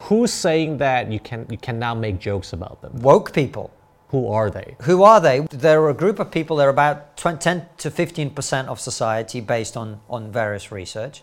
Who's 0.02 0.32
saying 0.32 0.78
that 0.78 1.10
you 1.10 1.18
can 1.18 1.46
you 1.50 1.58
can 1.58 1.78
now 1.78 1.94
make 1.94 2.20
jokes 2.20 2.52
about 2.52 2.80
them? 2.82 3.00
Woke 3.00 3.32
people. 3.32 3.72
Who 4.10 4.28
are 4.28 4.50
they? 4.50 4.76
Who 4.82 5.02
are 5.02 5.20
they? 5.20 5.40
They're 5.50 5.88
a 5.88 5.94
group 5.94 6.18
of 6.18 6.30
people, 6.30 6.56
they're 6.56 6.70
about 6.70 7.16
10 7.16 7.38
to 7.38 7.90
15% 7.90 8.66
of 8.66 8.80
society 8.80 9.40
based 9.40 9.76
on, 9.76 10.00
on 10.08 10.32
various 10.32 10.72
research. 10.72 11.22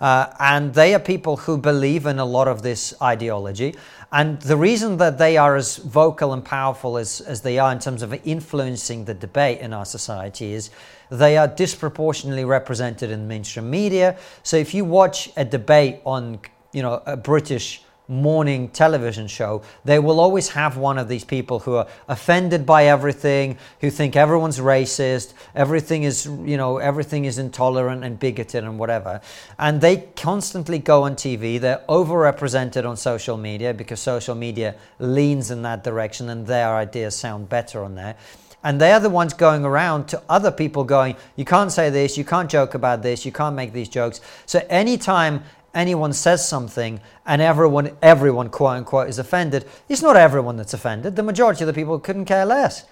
Uh, 0.00 0.32
and 0.40 0.74
they 0.74 0.92
are 0.94 0.98
people 0.98 1.36
who 1.36 1.56
believe 1.56 2.06
in 2.06 2.18
a 2.18 2.24
lot 2.24 2.48
of 2.48 2.62
this 2.62 2.92
ideology. 3.00 3.76
And 4.10 4.40
the 4.42 4.56
reason 4.56 4.96
that 4.96 5.18
they 5.18 5.36
are 5.36 5.54
as 5.54 5.76
vocal 5.76 6.32
and 6.32 6.44
powerful 6.44 6.98
as, 6.98 7.20
as 7.20 7.42
they 7.42 7.58
are 7.58 7.70
in 7.70 7.78
terms 7.78 8.02
of 8.02 8.12
influencing 8.26 9.04
the 9.04 9.14
debate 9.14 9.60
in 9.60 9.72
our 9.72 9.84
society 9.84 10.52
is 10.52 10.70
they 11.10 11.36
are 11.36 11.46
disproportionately 11.46 12.44
represented 12.44 13.10
in 13.10 13.28
mainstream 13.28 13.70
media. 13.70 14.18
So 14.42 14.56
if 14.56 14.74
you 14.74 14.84
watch 14.84 15.30
a 15.36 15.44
debate 15.44 16.00
on, 16.04 16.40
you 16.72 16.82
know, 16.82 17.00
a 17.06 17.16
British 17.16 17.83
morning 18.06 18.68
television 18.68 19.26
show, 19.26 19.62
they 19.84 19.98
will 19.98 20.20
always 20.20 20.50
have 20.50 20.76
one 20.76 20.98
of 20.98 21.08
these 21.08 21.24
people 21.24 21.60
who 21.60 21.74
are 21.76 21.86
offended 22.08 22.66
by 22.66 22.84
everything, 22.86 23.56
who 23.80 23.90
think 23.90 24.14
everyone's 24.14 24.58
racist, 24.58 25.32
everything 25.54 26.02
is, 26.02 26.26
you 26.26 26.56
know, 26.56 26.78
everything 26.78 27.24
is 27.24 27.38
intolerant 27.38 28.04
and 28.04 28.18
bigoted 28.18 28.62
and 28.64 28.78
whatever. 28.78 29.20
And 29.58 29.80
they 29.80 30.08
constantly 30.16 30.78
go 30.78 31.04
on 31.04 31.16
TV. 31.16 31.58
They're 31.58 31.82
overrepresented 31.88 32.86
on 32.86 32.96
social 32.96 33.36
media 33.36 33.72
because 33.72 34.00
social 34.00 34.34
media 34.34 34.74
leans 34.98 35.50
in 35.50 35.62
that 35.62 35.82
direction 35.82 36.28
and 36.28 36.46
their 36.46 36.74
ideas 36.74 37.16
sound 37.16 37.48
better 37.48 37.82
on 37.82 37.94
there. 37.94 38.16
And 38.64 38.80
they 38.80 38.92
are 38.92 39.00
the 39.00 39.10
ones 39.10 39.34
going 39.34 39.64
around 39.64 40.08
to 40.08 40.22
other 40.28 40.50
people 40.50 40.84
going, 40.84 41.16
you 41.36 41.44
can't 41.44 41.70
say 41.70 41.90
this, 41.90 42.16
you 42.16 42.24
can't 42.24 42.50
joke 42.50 42.74
about 42.74 43.02
this, 43.02 43.26
you 43.26 43.32
can't 43.32 43.54
make 43.54 43.74
these 43.74 43.90
jokes. 43.90 44.22
So 44.46 44.64
anytime 44.70 45.44
anyone 45.74 46.12
says 46.12 46.46
something 46.46 47.00
and 47.26 47.42
everyone, 47.42 47.96
everyone, 48.00 48.48
quote 48.48 48.76
unquote, 48.76 49.08
is 49.08 49.18
offended, 49.18 49.66
it's 49.88 50.02
not 50.02 50.16
everyone 50.16 50.56
that's 50.56 50.74
offended. 50.74 51.16
The 51.16 51.22
majority 51.22 51.64
of 51.64 51.66
the 51.66 51.72
people 51.72 51.98
couldn't 51.98 52.26
care 52.26 52.46
less. 52.46 52.84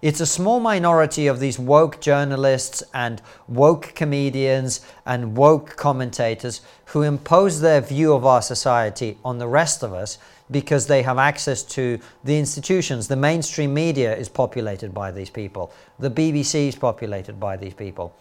It's 0.00 0.20
a 0.20 0.26
small 0.26 0.60
minority 0.60 1.26
of 1.26 1.40
these 1.40 1.58
woke 1.58 2.00
journalists 2.00 2.84
and 2.94 3.20
woke 3.48 3.94
comedians 3.96 4.80
and 5.04 5.36
woke 5.36 5.74
commentators 5.76 6.60
who 6.86 7.02
impose 7.02 7.60
their 7.60 7.80
view 7.80 8.12
of 8.12 8.24
our 8.24 8.40
society 8.40 9.18
on 9.24 9.38
the 9.38 9.48
rest 9.48 9.82
of 9.82 9.92
us 9.92 10.18
because 10.52 10.86
they 10.86 11.02
have 11.02 11.18
access 11.18 11.64
to 11.64 11.98
the 12.22 12.38
institutions. 12.38 13.08
The 13.08 13.16
mainstream 13.16 13.74
media 13.74 14.16
is 14.16 14.28
populated 14.28 14.94
by 14.94 15.10
these 15.10 15.30
people, 15.30 15.72
the 15.98 16.10
BBC 16.10 16.68
is 16.68 16.76
populated 16.76 17.40
by 17.40 17.56
these 17.56 17.74
people 17.74 18.14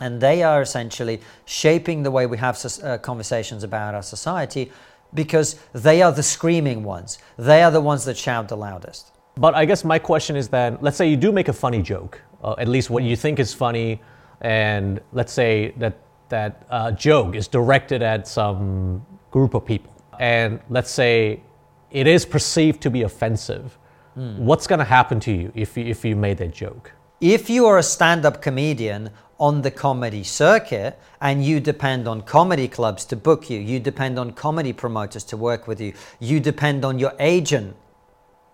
and 0.00 0.20
they 0.20 0.42
are 0.42 0.62
essentially 0.62 1.20
shaping 1.44 2.02
the 2.02 2.10
way 2.10 2.26
we 2.26 2.38
have 2.38 2.58
uh, 2.82 2.98
conversations 2.98 3.62
about 3.62 3.94
our 3.94 4.02
society 4.02 4.70
because 5.14 5.56
they 5.72 6.02
are 6.02 6.12
the 6.12 6.22
screaming 6.22 6.82
ones. 6.82 7.18
They 7.36 7.62
are 7.62 7.70
the 7.70 7.80
ones 7.80 8.04
that 8.06 8.16
shout 8.16 8.48
the 8.48 8.56
loudest. 8.56 9.12
But 9.36 9.54
I 9.54 9.64
guess 9.64 9.84
my 9.84 9.98
question 9.98 10.36
is 10.36 10.48
then 10.48 10.78
let's 10.80 10.96
say 10.96 11.08
you 11.08 11.16
do 11.16 11.32
make 11.32 11.48
a 11.48 11.52
funny 11.52 11.82
joke, 11.82 12.20
uh, 12.42 12.54
at 12.58 12.68
least 12.68 12.90
what 12.90 13.02
you 13.02 13.16
think 13.16 13.38
is 13.38 13.54
funny, 13.54 14.00
and 14.40 15.00
let's 15.12 15.32
say 15.32 15.74
that 15.78 15.98
that 16.28 16.66
uh, 16.70 16.90
joke 16.92 17.34
is 17.34 17.46
directed 17.46 18.02
at 18.02 18.26
some 18.26 19.04
group 19.30 19.54
of 19.54 19.64
people, 19.66 19.92
and 20.18 20.60
let's 20.70 20.90
say 20.90 21.42
it 21.90 22.06
is 22.06 22.24
perceived 22.24 22.80
to 22.82 22.90
be 22.90 23.02
offensive. 23.02 23.78
Mm. 24.16 24.38
What's 24.38 24.66
going 24.66 24.78
to 24.78 24.84
happen 24.84 25.20
to 25.20 25.32
you 25.32 25.52
if 25.54 25.76
you, 25.76 25.84
if 25.84 26.04
you 26.04 26.16
made 26.16 26.38
that 26.38 26.52
joke? 26.52 26.92
If 27.20 27.48
you 27.48 27.66
are 27.66 27.78
a 27.78 27.82
stand 27.82 28.26
up 28.26 28.42
comedian 28.42 29.10
on 29.42 29.62
the 29.62 29.70
comedy 29.72 30.22
circuit 30.22 30.96
and 31.20 31.44
you 31.44 31.58
depend 31.58 32.06
on 32.06 32.22
comedy 32.22 32.68
clubs 32.68 33.04
to 33.04 33.16
book 33.16 33.50
you, 33.50 33.58
you 33.58 33.80
depend 33.80 34.16
on 34.16 34.30
comedy 34.30 34.72
promoters 34.72 35.24
to 35.24 35.36
work 35.36 35.66
with 35.66 35.80
you, 35.80 35.92
you 36.20 36.38
depend 36.38 36.84
on 36.84 36.96
your 36.96 37.12
agent 37.18 37.74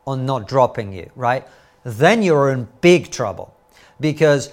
on 0.07 0.25
not 0.25 0.49
dropping 0.49 0.91
you, 0.91 1.11
right? 1.15 1.47
Then 1.85 2.23
you're 2.23 2.51
in 2.53 2.69
big 2.81 3.11
trouble 3.11 3.55
because 4.01 4.51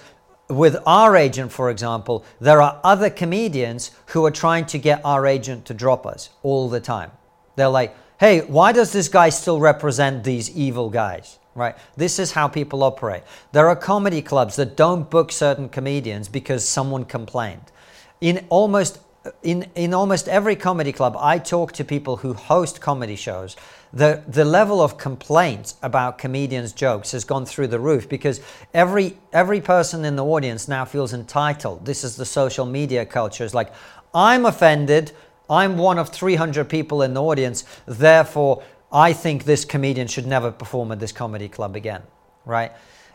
with 0.50 0.76
our 0.84 1.16
agent, 1.16 1.52
for 1.52 1.70
example, 1.70 2.22
there 2.38 2.60
are 2.60 2.82
other 2.84 3.08
comedians 3.08 3.92
who 4.08 4.26
are 4.26 4.30
trying 4.30 4.66
to 4.66 4.78
get 4.78 5.00
our 5.06 5.26
agent 5.26 5.64
to 5.64 5.72
drop 5.72 6.04
us 6.04 6.28
all 6.42 6.68
the 6.68 6.80
time. 6.80 7.12
They're 7.56 7.68
like, 7.68 7.96
hey, 8.20 8.42
why 8.42 8.72
does 8.72 8.92
this 8.92 9.08
guy 9.08 9.30
still 9.30 9.58
represent 9.58 10.22
these 10.22 10.54
evil 10.54 10.90
guys? 10.90 11.38
Right? 11.56 11.76
This 11.96 12.18
is 12.18 12.32
how 12.32 12.46
people 12.46 12.84
operate. 12.84 13.22
There 13.52 13.68
are 13.68 13.74
comedy 13.74 14.22
clubs 14.22 14.56
that 14.56 14.76
don't 14.76 15.10
book 15.10 15.32
certain 15.32 15.68
comedians 15.68 16.28
because 16.28 16.68
someone 16.68 17.04
complained. 17.04 17.72
In 18.20 18.46
almost 18.50 19.00
in, 19.42 19.68
in 19.74 19.92
almost 19.92 20.28
every 20.28 20.54
comedy 20.54 20.92
club, 20.92 21.16
I 21.18 21.38
talk 21.38 21.72
to 21.72 21.84
people 21.84 22.18
who 22.18 22.32
host 22.34 22.80
comedy 22.80 23.16
shows. 23.16 23.56
The, 23.92 24.22
the 24.28 24.44
level 24.44 24.80
of 24.80 24.98
complaints 24.98 25.74
about 25.82 26.18
comedians' 26.18 26.72
jokes 26.72 27.12
has 27.12 27.24
gone 27.24 27.46
through 27.46 27.68
the 27.68 27.80
roof 27.80 28.08
because 28.08 28.40
every, 28.74 29.16
every 29.32 29.60
person 29.60 30.04
in 30.04 30.16
the 30.16 30.24
audience 30.24 30.68
now 30.68 30.84
feels 30.84 31.12
entitled. 31.12 31.84
This 31.84 32.04
is 32.04 32.16
the 32.16 32.24
social 32.24 32.66
media 32.66 33.04
culture. 33.04 33.44
It's 33.44 33.54
like, 33.54 33.72
I'm 34.14 34.46
offended. 34.46 35.12
I'm 35.48 35.78
one 35.78 35.98
of 35.98 36.08
300 36.10 36.68
people 36.68 37.02
in 37.02 37.14
the 37.14 37.22
audience. 37.22 37.64
Therefore, 37.86 38.62
I 38.92 39.12
think 39.12 39.44
this 39.44 39.64
comedian 39.64 40.06
should 40.06 40.26
never 40.26 40.50
perform 40.50 40.92
at 40.92 41.00
this 41.00 41.12
comedy 41.12 41.48
club 41.48 41.76
again, 41.76 42.02
right? 42.44 42.72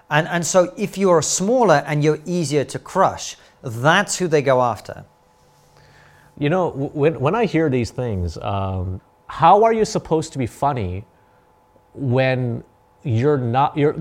And, 0.09 0.28
and 0.28 0.45
so 0.45 0.74
if 0.78 0.97
you're 0.97 1.22
smaller 1.22 1.84
and 1.88 2.03
you're 2.03 2.19
easier 2.26 2.65
to 2.65 2.80
crush, 2.80 3.38
that's 3.63 4.17
who 4.17 4.28
they 4.28 4.41
go 4.41 4.61
after. 4.61 5.05
You 6.38 6.49
know, 6.49 6.69
when, 6.69 7.19
when 7.19 7.36
I 7.36 7.45
hear 7.45 7.69
these 7.69 7.91
things, 7.91 8.38
um, 8.38 8.99
how 9.28 9.63
are 9.63 9.72
you 9.72 9.86
supposed 9.86 10.34
to 10.34 10.39
be 10.39 10.47
funny 10.47 11.05
when 11.93 12.63
you're 13.03 13.38
not, 13.38 13.78
you're, 13.78 13.95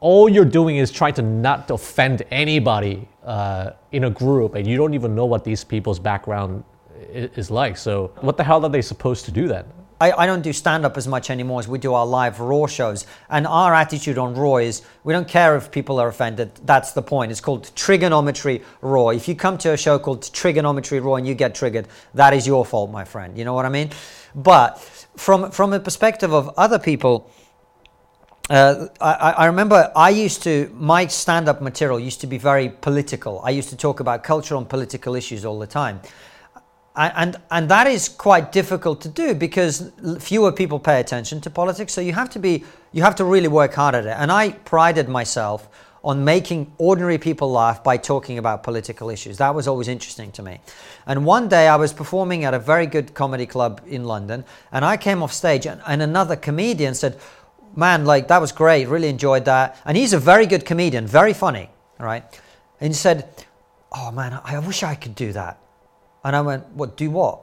all 0.00 0.28
you're 0.28 0.44
doing 0.44 0.76
is 0.76 0.90
trying 0.90 1.14
to 1.14 1.22
not 1.22 1.70
offend 1.70 2.22
anybody 2.30 3.08
uh, 3.24 3.70
in 3.92 4.04
a 4.04 4.10
group 4.10 4.54
and 4.54 4.66
you 4.66 4.76
don't 4.76 4.94
even 4.94 5.14
know 5.14 5.26
what 5.26 5.44
these 5.44 5.64
people's 5.64 5.98
background 5.98 6.64
is, 7.12 7.50
like. 7.50 7.76
So 7.76 8.12
what 8.20 8.36
the 8.36 8.44
hell 8.44 8.64
are 8.64 8.70
they 8.70 8.82
supposed 8.82 9.24
to 9.26 9.30
do 9.30 9.46
then? 9.46 9.64
I, 10.04 10.24
I 10.24 10.26
don't 10.26 10.42
do 10.42 10.52
stand 10.52 10.84
up 10.84 10.98
as 10.98 11.08
much 11.08 11.30
anymore 11.30 11.60
as 11.60 11.68
we 11.68 11.78
do 11.78 11.94
our 11.94 12.04
live 12.04 12.38
Raw 12.38 12.66
shows. 12.66 13.06
And 13.30 13.46
our 13.46 13.72
attitude 13.72 14.18
on 14.18 14.34
Raw 14.34 14.56
is 14.56 14.82
we 15.02 15.14
don't 15.14 15.26
care 15.26 15.56
if 15.56 15.70
people 15.70 15.98
are 15.98 16.08
offended. 16.08 16.50
That's 16.64 16.92
the 16.92 17.00
point. 17.00 17.32
It's 17.32 17.40
called 17.40 17.74
Trigonometry 17.74 18.62
Raw. 18.82 19.08
If 19.08 19.28
you 19.28 19.34
come 19.34 19.56
to 19.58 19.72
a 19.72 19.76
show 19.78 19.98
called 19.98 20.30
Trigonometry 20.34 21.00
Raw 21.00 21.14
and 21.14 21.26
you 21.26 21.34
get 21.34 21.54
triggered, 21.54 21.88
that 22.12 22.34
is 22.34 22.46
your 22.46 22.66
fault, 22.66 22.90
my 22.90 23.04
friend. 23.04 23.38
You 23.38 23.46
know 23.46 23.54
what 23.54 23.64
I 23.64 23.70
mean? 23.70 23.90
But 24.34 24.78
from, 25.16 25.50
from 25.50 25.72
a 25.72 25.80
perspective 25.80 26.34
of 26.34 26.52
other 26.58 26.78
people, 26.78 27.30
uh, 28.50 28.88
I, 29.00 29.12
I, 29.38 29.46
remember 29.46 29.90
I 29.96 30.10
used 30.10 30.42
to, 30.42 30.70
my 30.74 31.06
stand 31.06 31.48
up 31.48 31.62
material 31.62 31.98
used 31.98 32.20
to 32.20 32.26
be 32.26 32.36
very 32.36 32.68
political. 32.68 33.40
I 33.42 33.50
used 33.50 33.70
to 33.70 33.76
talk 33.76 34.00
about 34.00 34.22
cultural 34.22 34.60
and 34.60 34.68
political 34.68 35.14
issues 35.14 35.46
all 35.46 35.58
the 35.58 35.66
time. 35.66 36.02
And, 36.96 37.36
and 37.50 37.68
that 37.70 37.88
is 37.88 38.08
quite 38.08 38.52
difficult 38.52 39.00
to 39.00 39.08
do 39.08 39.34
because 39.34 39.90
fewer 40.20 40.52
people 40.52 40.78
pay 40.78 41.00
attention 41.00 41.40
to 41.40 41.50
politics. 41.50 41.92
So 41.92 42.00
you 42.00 42.12
have 42.12 42.30
to 42.30 42.38
be, 42.38 42.64
you 42.92 43.02
have 43.02 43.16
to 43.16 43.24
really 43.24 43.48
work 43.48 43.74
hard 43.74 43.96
at 43.96 44.06
it. 44.06 44.14
And 44.16 44.30
I 44.30 44.50
prided 44.50 45.08
myself 45.08 45.68
on 46.04 46.22
making 46.22 46.70
ordinary 46.78 47.16
people 47.18 47.50
laugh 47.50 47.82
by 47.82 47.96
talking 47.96 48.38
about 48.38 48.62
political 48.62 49.08
issues. 49.08 49.38
That 49.38 49.54
was 49.54 49.66
always 49.66 49.88
interesting 49.88 50.30
to 50.32 50.42
me. 50.42 50.60
And 51.06 51.24
one 51.24 51.48
day 51.48 51.66
I 51.66 51.76
was 51.76 51.92
performing 51.94 52.44
at 52.44 52.52
a 52.52 52.58
very 52.58 52.86
good 52.86 53.14
comedy 53.14 53.46
club 53.46 53.80
in 53.86 54.04
London, 54.04 54.44
and 54.70 54.84
I 54.84 54.98
came 54.98 55.22
off 55.22 55.32
stage, 55.32 55.66
and, 55.66 55.80
and 55.86 56.02
another 56.02 56.36
comedian 56.36 56.94
said, 56.94 57.18
Man, 57.74 58.04
like 58.04 58.28
that 58.28 58.40
was 58.40 58.52
great, 58.52 58.86
really 58.86 59.08
enjoyed 59.08 59.46
that. 59.46 59.80
And 59.84 59.96
he's 59.96 60.12
a 60.12 60.18
very 60.18 60.46
good 60.46 60.64
comedian, 60.64 61.08
very 61.08 61.32
funny, 61.32 61.70
right? 61.98 62.22
And 62.80 62.92
he 62.92 62.94
said, 62.94 63.28
Oh 63.90 64.12
man, 64.12 64.38
I 64.44 64.58
wish 64.60 64.84
I 64.84 64.94
could 64.94 65.16
do 65.16 65.32
that. 65.32 65.58
And 66.24 66.34
I 66.34 66.40
went, 66.40 66.66
What, 66.70 66.96
do 66.96 67.10
what? 67.10 67.42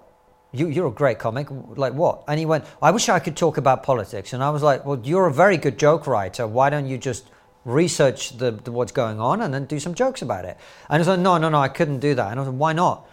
You, 0.52 0.68
you're 0.68 0.88
a 0.88 0.92
great 0.92 1.20
comic. 1.20 1.48
Like 1.50 1.94
what? 1.94 2.24
And 2.28 2.40
he 2.40 2.46
went, 2.46 2.66
I 2.82 2.92
wish 2.92 3.08
I 3.08 3.20
could 3.20 3.38
talk 3.38 3.58
about 3.58 3.84
politics. 3.84 4.34
And 4.34 4.44
I 4.44 4.50
was 4.50 4.64
like, 4.64 4.86
Well, 4.86 5.00
you're 5.04 5.28
a 5.28 5.34
very 5.34 5.58
good 5.58 5.80
joke 5.80 6.08
writer. 6.08 6.48
Why 6.48 6.70
don't 6.70 6.88
you 6.88 6.98
just 6.98 7.30
research 7.66 8.38
the, 8.38 8.52
the, 8.52 8.72
what's 8.72 8.92
going 8.92 9.20
on 9.20 9.42
and 9.42 9.54
then 9.54 9.66
do 9.66 9.80
some 9.80 9.94
jokes 9.94 10.22
about 10.22 10.46
it. 10.46 10.58
And 10.90 10.96
I 10.96 10.98
was 10.98 11.08
like, 11.08 11.20
no, 11.20 11.38
no, 11.38 11.50
no, 11.50 11.60
I 11.60 11.68
couldn't 11.68 12.00
do 12.00 12.16
that. 12.16 12.32
And 12.32 12.40
I 12.40 12.44
was 12.44 12.50
like, 12.50 12.60
why 12.60 12.74
not? 12.74 13.08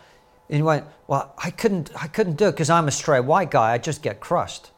And 0.48 0.56
he 0.56 0.62
went, 0.62 0.86
well, 1.06 1.34
I 1.36 1.50
couldn't, 1.50 1.90
I 2.00 2.06
couldn't 2.06 2.36
do 2.36 2.48
it 2.48 2.52
because 2.52 2.70
I'm 2.70 2.88
a 2.88 2.90
straight 2.90 3.24
white 3.24 3.50
guy. 3.50 3.72
I 3.72 3.78
just 3.78 4.02
get 4.02 4.20
crushed. 4.20 4.70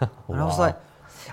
wow. 0.00 0.10
And 0.28 0.40
I 0.40 0.44
was 0.44 0.58
like, 0.58 0.76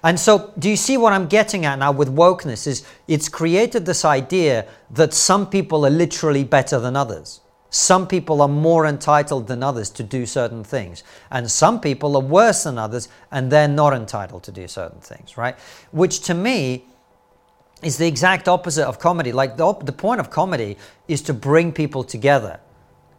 and 0.04 0.20
so 0.20 0.54
do 0.60 0.70
you 0.70 0.76
see 0.76 0.98
what 0.98 1.14
I'm 1.14 1.28
getting 1.28 1.66
at 1.66 1.80
now 1.80 1.92
with 1.92 2.16
wokeness 2.16 2.68
is 2.68 2.86
it's 3.08 3.28
created 3.28 3.86
this 3.86 4.06
idea 4.06 4.68
that 4.92 5.14
some 5.14 5.50
people 5.50 5.86
are 5.86 5.90
literally 5.90 6.44
better 6.44 6.80
than 6.80 6.96
others. 6.96 7.42
Some 7.70 8.08
people 8.08 8.42
are 8.42 8.48
more 8.48 8.88
entitled 8.88 9.48
than 9.48 9.62
others 9.62 9.90
to 9.92 10.04
do 10.04 10.26
certain 10.26 10.64
things. 10.64 11.04
And 11.30 11.50
some 11.50 11.80
people 11.80 12.16
are 12.16 12.22
worse 12.22 12.64
than 12.64 12.78
others 12.78 13.10
and 13.32 13.52
they're 13.52 13.68
not 13.68 13.94
entitled 13.94 14.44
to 14.44 14.52
do 14.52 14.68
certain 14.68 15.00
things, 15.00 15.38
right? 15.38 15.58
Which 15.92 16.22
to 16.22 16.34
me 16.34 16.86
is 17.84 17.98
the 17.98 18.08
exact 18.08 18.48
opposite 18.48 18.88
of 18.88 19.00
comedy. 19.00 19.32
Like 19.32 19.56
the, 19.56 19.74
the 19.74 19.92
point 19.92 20.20
of 20.20 20.30
comedy 20.30 20.78
is 21.08 21.22
to 21.24 21.34
bring 21.34 21.72
people 21.72 22.04
together. 22.04 22.60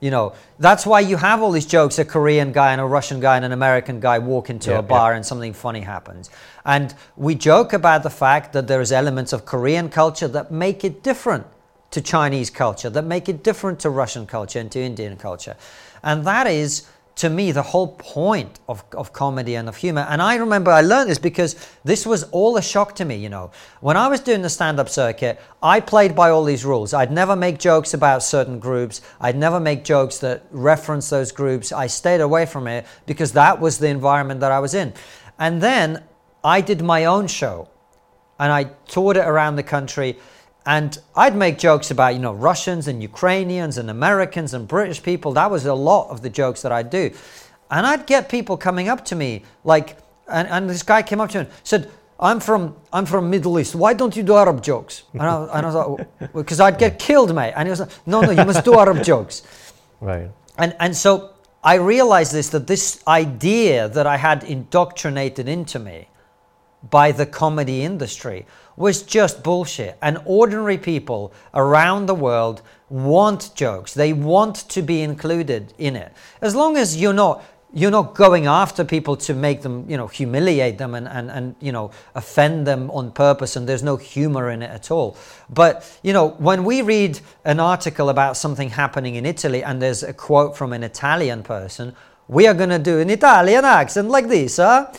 You 0.00 0.10
know, 0.10 0.32
that's 0.58 0.86
why 0.86 1.00
you 1.00 1.18
have 1.18 1.42
all 1.42 1.52
these 1.52 1.66
jokes 1.66 1.98
a 1.98 2.04
Korean 2.04 2.52
guy 2.52 2.72
and 2.72 2.80
a 2.80 2.86
Russian 2.86 3.20
guy 3.20 3.36
and 3.36 3.44
an 3.44 3.52
American 3.52 4.00
guy 4.00 4.18
walk 4.18 4.48
into 4.48 4.70
yeah, 4.70 4.78
a 4.78 4.82
bar 4.82 5.12
yeah. 5.12 5.16
and 5.16 5.26
something 5.26 5.52
funny 5.52 5.82
happens. 5.82 6.30
And 6.64 6.94
we 7.16 7.34
joke 7.34 7.72
about 7.74 8.02
the 8.02 8.10
fact 8.10 8.52
that 8.54 8.66
there's 8.66 8.92
elements 8.92 9.32
of 9.32 9.44
Korean 9.44 9.90
culture 9.90 10.28
that 10.28 10.50
make 10.50 10.84
it 10.84 11.02
different 11.02 11.46
to 11.90 12.00
Chinese 12.00 12.50
culture, 12.50 12.90
that 12.90 13.04
make 13.04 13.28
it 13.28 13.42
different 13.42 13.80
to 13.80 13.90
Russian 13.90 14.26
culture 14.26 14.58
and 14.58 14.70
to 14.72 14.80
Indian 14.80 15.16
culture. 15.16 15.56
And 16.02 16.24
that 16.26 16.46
is 16.46 16.86
to 17.16 17.28
me 17.28 17.52
the 17.52 17.62
whole 17.62 17.88
point 17.98 18.60
of, 18.66 18.82
of 18.92 19.12
comedy 19.12 19.54
and 19.54 19.68
of 19.68 19.76
humor. 19.76 20.06
And 20.08 20.22
I 20.22 20.36
remember 20.36 20.70
I 20.70 20.80
learned 20.80 21.10
this 21.10 21.18
because 21.18 21.54
this 21.84 22.06
was 22.06 22.22
all 22.24 22.56
a 22.56 22.62
shock 22.62 22.94
to 22.94 23.04
me, 23.04 23.16
you 23.16 23.28
know. 23.28 23.50
When 23.80 23.96
I 23.96 24.08
was 24.08 24.20
doing 24.20 24.40
the 24.40 24.48
stand 24.48 24.80
up 24.80 24.88
circuit, 24.88 25.38
I 25.62 25.80
played 25.80 26.16
by 26.16 26.30
all 26.30 26.44
these 26.44 26.64
rules. 26.64 26.94
I'd 26.94 27.12
never 27.12 27.36
make 27.36 27.58
jokes 27.58 27.92
about 27.92 28.22
certain 28.22 28.58
groups, 28.58 29.02
I'd 29.20 29.36
never 29.36 29.60
make 29.60 29.84
jokes 29.84 30.18
that 30.20 30.46
reference 30.50 31.10
those 31.10 31.30
groups. 31.30 31.72
I 31.72 31.88
stayed 31.88 32.22
away 32.22 32.46
from 32.46 32.66
it 32.66 32.86
because 33.04 33.32
that 33.32 33.60
was 33.60 33.76
the 33.76 33.88
environment 33.88 34.40
that 34.40 34.52
I 34.52 34.60
was 34.60 34.72
in. 34.72 34.94
And 35.38 35.60
then 35.60 36.02
I 36.42 36.62
did 36.62 36.80
my 36.80 37.04
own 37.04 37.26
show 37.26 37.68
and 38.38 38.50
I 38.50 38.64
toured 38.88 39.18
it 39.18 39.26
around 39.26 39.56
the 39.56 39.62
country 39.62 40.18
and 40.66 40.98
I'd 41.16 41.34
make 41.34 41.58
jokes 41.58 41.90
about, 41.90 42.14
you 42.14 42.20
know, 42.20 42.32
Russians 42.32 42.86
and 42.86 43.02
Ukrainians 43.02 43.78
and 43.78 43.88
Americans 43.90 44.52
and 44.54 44.68
British 44.68 45.02
people. 45.02 45.32
That 45.32 45.50
was 45.50 45.64
a 45.66 45.74
lot 45.74 46.10
of 46.10 46.20
the 46.22 46.30
jokes 46.30 46.62
that 46.62 46.72
I'd 46.72 46.90
do. 46.90 47.10
And 47.70 47.86
I'd 47.86 48.06
get 48.06 48.28
people 48.28 48.56
coming 48.56 48.88
up 48.88 49.04
to 49.06 49.14
me, 49.14 49.44
like, 49.64 49.96
and, 50.28 50.46
and 50.48 50.68
this 50.68 50.82
guy 50.82 51.02
came 51.02 51.20
up 51.20 51.30
to 51.30 51.38
me 51.38 51.44
and 51.44 51.54
said, 51.62 51.90
I'm 52.20 52.38
from 52.38 52.76
I'm 52.92 53.06
from 53.06 53.30
Middle 53.30 53.58
East. 53.58 53.74
Why 53.74 53.94
don't 53.94 54.14
you 54.14 54.22
do 54.22 54.34
Arab 54.34 54.62
jokes? 54.62 55.04
And 55.14 55.22
I, 55.22 55.42
and 55.54 55.66
I 55.66 55.70
was 55.70 55.74
like, 56.20 56.32
because 56.34 56.60
I'd 56.66 56.78
get 56.78 56.98
killed, 56.98 57.34
mate. 57.34 57.54
And 57.56 57.66
he 57.66 57.70
was 57.70 57.80
like, 57.80 57.90
no, 58.06 58.20
no, 58.20 58.30
you 58.30 58.44
must 58.44 58.64
do 58.64 58.78
Arab 58.78 59.02
jokes. 59.12 59.42
Right. 60.00 60.30
And 60.58 60.76
and 60.78 60.94
so 60.94 61.32
I 61.64 61.76
realized 61.76 62.32
this 62.32 62.50
that 62.50 62.66
this 62.66 63.02
idea 63.08 63.88
that 63.88 64.06
I 64.06 64.18
had 64.18 64.44
indoctrinated 64.44 65.48
into 65.48 65.78
me 65.78 66.08
by 66.90 67.12
the 67.12 67.24
comedy 67.24 67.82
industry 67.82 68.46
was 68.80 69.02
just 69.02 69.42
bullshit. 69.42 69.96
And 70.00 70.18
ordinary 70.24 70.78
people 70.78 71.32
around 71.54 72.06
the 72.06 72.14
world 72.14 72.62
want 72.88 73.54
jokes. 73.54 73.94
They 73.94 74.12
want 74.12 74.56
to 74.70 74.82
be 74.82 75.02
included 75.02 75.74
in 75.78 75.94
it. 75.96 76.12
As 76.40 76.54
long 76.54 76.76
as 76.76 77.00
you're 77.00 77.12
not 77.12 77.44
you're 77.72 77.92
not 77.92 78.16
going 78.16 78.46
after 78.46 78.84
people 78.84 79.16
to 79.16 79.32
make 79.32 79.62
them, 79.62 79.88
you 79.88 79.96
know, 79.96 80.08
humiliate 80.08 80.76
them 80.76 80.96
and, 80.96 81.06
and, 81.06 81.30
and, 81.30 81.54
you 81.60 81.70
know, 81.70 81.92
offend 82.16 82.66
them 82.66 82.90
on 82.90 83.12
purpose 83.12 83.54
and 83.54 83.68
there's 83.68 83.84
no 83.84 83.96
humor 83.96 84.50
in 84.50 84.60
it 84.60 84.70
at 84.70 84.90
all. 84.90 85.16
But, 85.48 85.86
you 86.02 86.12
know, 86.12 86.30
when 86.30 86.64
we 86.64 86.82
read 86.82 87.20
an 87.44 87.60
article 87.60 88.08
about 88.08 88.36
something 88.36 88.70
happening 88.70 89.14
in 89.14 89.24
Italy 89.24 89.62
and 89.62 89.80
there's 89.80 90.02
a 90.02 90.12
quote 90.12 90.56
from 90.56 90.72
an 90.72 90.82
Italian 90.82 91.44
person, 91.44 91.94
we 92.26 92.48
are 92.48 92.54
going 92.54 92.70
to 92.70 92.78
do 92.80 92.98
an 92.98 93.08
Italian 93.08 93.64
accent 93.64 94.08
like 94.08 94.26
this, 94.26 94.56
huh? 94.56 94.92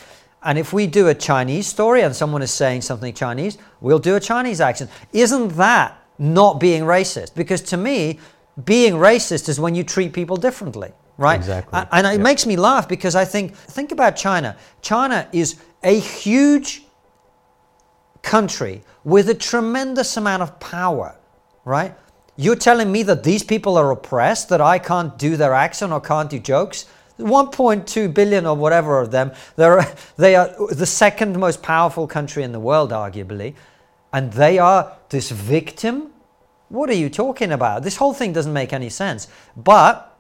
And 0.44 0.58
if 0.58 0.74
we 0.74 0.88
do 0.88 1.08
a 1.08 1.14
Chinese 1.14 1.68
story 1.68 2.02
and 2.02 2.16
someone 2.16 2.42
is 2.42 2.52
saying 2.52 2.82
something 2.82 3.14
Chinese, 3.14 3.58
we'll 3.80 4.00
do 4.00 4.16
a 4.16 4.20
Chinese 4.20 4.60
accent. 4.60 4.90
Isn't 5.14 5.50
that 5.50 6.02
not 6.18 6.60
being 6.60 6.84
racist? 6.84 7.36
Because 7.36 7.62
to 7.62 7.78
me, 7.78 8.20
being 8.66 8.94
racist 8.94 9.50
is 9.50 9.60
when 9.60 9.76
you 9.76 9.84
treat 9.84 10.14
people 10.14 10.38
differently, 10.38 10.92
right? 11.18 11.36
Exactly. 11.36 11.80
And 11.92 12.08
it 12.08 12.18
yeah. 12.18 12.18
makes 12.18 12.46
me 12.46 12.56
laugh 12.56 12.88
because 12.88 13.16
I 13.16 13.24
think, 13.24 13.56
think 13.56 13.92
about 13.92 14.16
China. 14.16 14.58
China 14.82 15.28
is 15.32 15.58
a 15.84 16.00
huge 16.00 16.84
country 18.24 18.84
with 19.04 19.30
a 19.30 19.34
tremendous 19.36 20.18
amount 20.18 20.44
of 20.44 20.60
power, 20.60 21.16
right? 21.66 21.96
You're 22.36 22.56
telling 22.56 22.92
me 22.92 23.04
that 23.04 23.24
these 23.24 23.44
people 23.44 23.78
are 23.78 23.92
oppressed, 23.92 24.50
that 24.50 24.62
I 24.62 24.80
can't 24.80 25.18
do 25.18 25.38
their 25.38 25.54
accent 25.54 25.92
or 25.92 26.02
can't 26.02 26.30
do 26.30 26.40
jokes? 26.40 26.86
1.2 27.22 28.14
billion 28.14 28.46
or 28.46 28.56
whatever 28.56 29.00
of 29.00 29.12
them. 29.12 29.32
They're, 29.56 29.86
they 30.18 30.36
are 30.36 30.50
the 30.70 30.86
second 30.86 31.40
most 31.40 31.62
powerful 31.62 32.08
country 32.08 32.44
in 32.44 32.52
the 32.52 32.60
world, 32.60 32.92
arguably. 32.92 33.56
And 34.14 34.34
they 34.34 34.60
are 34.60 34.98
this 35.10 35.32
victim? 35.32 36.12
What 36.70 36.90
are 36.90 36.96
you 36.96 37.10
talking 37.10 37.52
about? 37.52 37.84
This 37.84 37.98
whole 37.98 38.14
thing 38.14 38.34
doesn't 38.34 38.54
make 38.54 38.74
any 38.74 38.90
sense. 38.90 39.28
But 39.56 40.18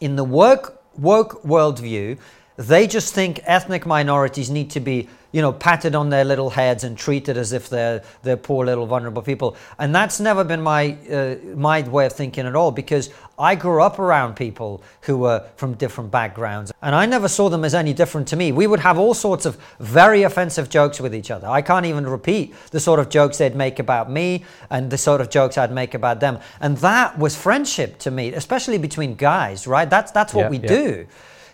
in 0.00 0.16
the 0.16 0.24
work, 0.24 0.82
woke 0.96 1.42
worldview, 1.42 2.18
they 2.60 2.86
just 2.86 3.14
think 3.14 3.40
ethnic 3.44 3.86
minorities 3.86 4.50
need 4.50 4.70
to 4.70 4.80
be 4.80 5.08
you 5.32 5.40
know, 5.40 5.52
patted 5.52 5.94
on 5.94 6.10
their 6.10 6.24
little 6.24 6.50
heads 6.50 6.82
and 6.82 6.98
treated 6.98 7.36
as 7.36 7.52
if 7.52 7.68
they're 7.68 8.02
they're 8.22 8.36
poor 8.36 8.66
little 8.66 8.86
vulnerable 8.86 9.22
people. 9.22 9.56
And 9.78 9.94
that's 9.94 10.18
never 10.18 10.42
been 10.42 10.60
my 10.60 10.96
uh, 11.10 11.36
my 11.54 11.82
way 11.82 12.06
of 12.06 12.12
thinking 12.12 12.46
at 12.46 12.56
all 12.56 12.72
because 12.72 13.10
I 13.38 13.54
grew 13.54 13.80
up 13.80 13.98
around 13.98 14.34
people 14.34 14.82
who 15.02 15.18
were 15.18 15.46
from 15.56 15.74
different 15.74 16.10
backgrounds 16.10 16.72
and 16.82 16.94
I 16.94 17.06
never 17.06 17.28
saw 17.28 17.48
them 17.48 17.64
as 17.64 17.74
any 17.74 17.92
different 17.92 18.26
to 18.28 18.36
me. 18.36 18.50
We 18.50 18.66
would 18.66 18.80
have 18.80 18.98
all 18.98 19.14
sorts 19.14 19.46
of 19.46 19.56
very 19.78 20.24
offensive 20.24 20.68
jokes 20.68 21.00
with 21.00 21.14
each 21.14 21.30
other. 21.30 21.46
I 21.46 21.62
can't 21.62 21.86
even 21.86 22.06
repeat 22.06 22.54
the 22.72 22.80
sort 22.80 22.98
of 22.98 23.08
jokes 23.08 23.38
they'd 23.38 23.54
make 23.54 23.78
about 23.78 24.10
me 24.10 24.44
and 24.68 24.90
the 24.90 24.98
sort 24.98 25.20
of 25.20 25.30
jokes 25.30 25.56
I'd 25.56 25.72
make 25.72 25.94
about 25.94 26.18
them. 26.18 26.40
And 26.60 26.76
that 26.78 27.18
was 27.18 27.36
friendship 27.36 27.98
to 28.00 28.10
me, 28.10 28.32
especially 28.32 28.78
between 28.78 29.14
guys, 29.14 29.68
right? 29.68 29.88
That's 29.88 30.10
that's 30.10 30.34
what 30.34 30.46
yeah, 30.46 30.50
we 30.50 30.58
yeah. 30.58 30.68
do. 30.68 31.06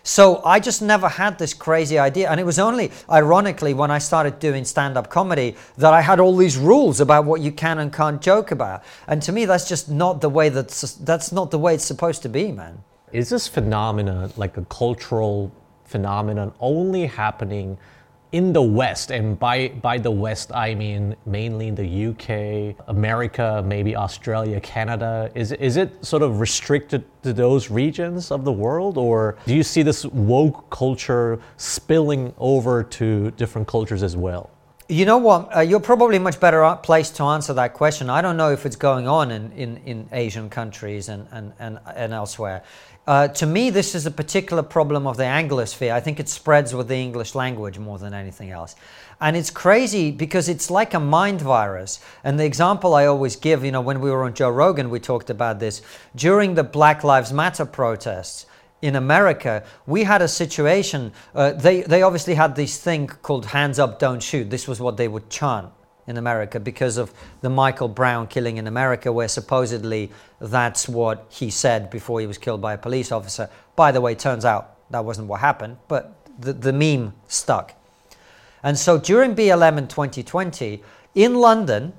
So 0.07 0.41
I 0.45 0.61
just 0.61 0.81
never 0.81 1.09
had 1.09 1.37
this 1.37 1.53
crazy 1.53 1.99
idea. 1.99 2.31
And 2.31 2.39
it 2.39 2.45
was 2.45 2.59
only, 2.59 2.91
ironically, 3.11 3.73
when 3.73 3.91
I 3.91 3.97
started 3.97 4.39
doing 4.39 4.63
stand 4.63 4.97
up 4.97 5.09
comedy 5.09 5.57
that 5.77 5.93
I 5.93 5.99
had 5.99 6.21
all 6.21 6.37
these 6.37 6.55
rules 6.55 7.01
about 7.01 7.25
what 7.25 7.41
you 7.41 7.51
can 7.51 7.77
and 7.79 7.91
can't 7.91 8.21
joke 8.21 8.51
about. 8.51 8.85
And 9.07 9.21
to 9.23 9.33
me, 9.33 9.43
that's 9.43 9.67
just 9.67 9.91
not 9.91 10.21
the 10.21 10.29
way 10.29 10.47
that's, 10.47 10.93
that's 10.93 11.33
not 11.33 11.51
the 11.51 11.59
way 11.59 11.73
it's 11.75 11.83
supposed 11.83 12.21
to 12.21 12.29
be, 12.29 12.53
man. 12.53 12.81
Is 13.11 13.27
this 13.27 13.49
phenomenon 13.49 14.31
like 14.37 14.55
a 14.55 14.63
cultural 14.65 15.51
phenomenon 15.83 16.53
only 16.61 17.05
happening 17.07 17.77
in 18.31 18.51
the 18.51 18.61
West, 18.61 19.11
and 19.11 19.39
by, 19.39 19.69
by 19.69 19.97
the 19.97 20.11
West, 20.11 20.51
I 20.53 20.75
mean 20.75 21.15
mainly 21.25 21.69
in 21.69 21.75
the 21.75 22.07
UK, 22.07 22.75
America, 22.89 23.63
maybe 23.65 23.95
Australia, 23.95 24.59
Canada. 24.59 25.31
Is, 25.33 25.53
is 25.53 25.77
it 25.77 26.03
sort 26.05 26.23
of 26.23 26.39
restricted 26.39 27.05
to 27.23 27.31
those 27.31 27.71
regions 27.71 28.31
of 28.31 28.43
the 28.43 28.51
world, 28.51 28.97
or 28.97 29.37
do 29.45 29.55
you 29.55 29.63
see 29.63 29.81
this 29.81 30.05
woke 30.05 30.69
culture 30.69 31.39
spilling 31.55 32.33
over 32.37 32.83
to 32.83 33.31
different 33.31 33.67
cultures 33.67 34.03
as 34.03 34.17
well? 34.17 34.49
You 34.89 35.05
know 35.05 35.17
what? 35.17 35.53
Uh, 35.55 35.59
you're 35.59 35.81
probably 35.81 36.17
much 36.17 36.39
better 36.39 36.77
placed 36.81 37.17
to 37.17 37.23
answer 37.23 37.53
that 37.53 37.73
question. 37.73 38.09
I 38.09 38.21
don't 38.21 38.37
know 38.37 38.51
if 38.51 38.65
it's 38.65 38.77
going 38.77 39.05
on 39.05 39.31
in, 39.31 39.51
in, 39.51 39.77
in 39.85 40.09
Asian 40.13 40.49
countries 40.49 41.09
and, 41.09 41.27
and, 41.31 41.51
and, 41.59 41.79
and 41.93 42.13
elsewhere. 42.13 42.63
Uh, 43.07 43.29
to 43.29 43.45
me, 43.45 43.69
this 43.69 43.95
is 43.95 44.05
a 44.05 44.11
particular 44.11 44.61
problem 44.61 45.07
of 45.07 45.15
the 45.15 45.23
Anglosphere. 45.23 45.93
I 45.93 46.01
think 46.01 46.19
it 46.19 46.27
spreads 46.27 46.75
with 46.75 46.89
the 46.89 46.97
English 46.97 47.35
language 47.35 47.79
more 47.79 47.97
than 47.97 48.13
anything 48.13 48.51
else. 48.51 48.75
And 49.21 49.37
it's 49.37 49.49
crazy 49.49 50.11
because 50.11 50.49
it's 50.49 50.69
like 50.69 50.93
a 50.93 50.99
mind 50.99 51.39
virus. 51.39 52.01
And 52.25 52.37
the 52.37 52.43
example 52.43 52.93
I 52.95 53.05
always 53.05 53.37
give, 53.37 53.63
you 53.63 53.71
know, 53.71 53.79
when 53.79 54.01
we 54.01 54.11
were 54.11 54.25
on 54.25 54.33
Joe 54.33 54.49
Rogan, 54.49 54.89
we 54.89 54.99
talked 54.99 55.29
about 55.29 55.57
this. 55.57 55.81
During 56.17 56.55
the 56.55 56.65
Black 56.65 57.05
Lives 57.05 57.31
Matter 57.31 57.65
protests, 57.65 58.45
in 58.81 58.95
America, 58.95 59.63
we 59.87 60.03
had 60.03 60.21
a 60.21 60.27
situation. 60.27 61.11
Uh, 61.33 61.51
they 61.51 61.81
they 61.81 62.03
obviously 62.03 62.35
had 62.35 62.55
this 62.55 62.77
thing 62.77 63.07
called 63.07 63.47
"hands 63.47 63.79
up, 63.79 63.97
don't 63.97 64.21
shoot." 64.21 64.51
This 64.51 64.67
was 64.67 64.79
what 64.79 64.97
they 64.97 65.07
would 65.07 65.31
chant 65.31 65.71
in 66.07 66.17
America 66.17 66.59
because 66.59 66.97
of 66.97 67.13
the 67.41 67.49
Michael 67.49 67.89
Brown 67.89 68.27
killing 68.27 68.57
in 68.57 68.65
America, 68.65 69.11
where 69.11 69.27
supposedly 69.27 70.09
that's 70.39 70.87
what 70.87 71.25
he 71.29 71.49
said 71.49 71.89
before 71.89 72.21
he 72.21 72.27
was 72.27 72.37
killed 72.37 72.61
by 72.61 72.73
a 72.73 72.77
police 72.77 73.11
officer. 73.11 73.49
By 73.75 73.91
the 73.91 74.01
way, 74.01 74.15
turns 74.15 74.45
out 74.45 74.75
that 74.89 75.03
wasn't 75.03 75.27
what 75.27 75.41
happened, 75.41 75.77
but 75.87 76.15
the, 76.39 76.53
the 76.53 76.73
meme 76.73 77.13
stuck. 77.27 77.73
And 78.63 78.77
so 78.77 78.97
during 78.97 79.35
BLM 79.35 79.77
in 79.77 79.87
2020, 79.87 80.81
in 81.13 81.35
London, 81.35 81.93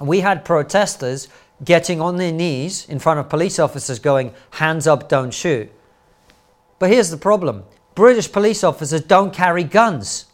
we 0.00 0.20
had 0.20 0.44
protesters 0.44 1.28
getting 1.64 2.00
on 2.02 2.16
their 2.18 2.32
knees 2.32 2.86
in 2.86 2.98
front 2.98 3.18
of 3.18 3.30
police 3.30 3.58
officers 3.58 3.98
going, 3.98 4.34
hands 4.50 4.86
up, 4.86 5.08
don't 5.08 5.32
shoot. 5.32 5.72
But 6.78 6.90
here's 6.90 7.08
the 7.10 7.16
problem 7.16 7.64
British 7.94 8.30
police 8.30 8.62
officers 8.62 9.00
don't 9.00 9.32
carry 9.32 9.64
guns, 9.64 10.26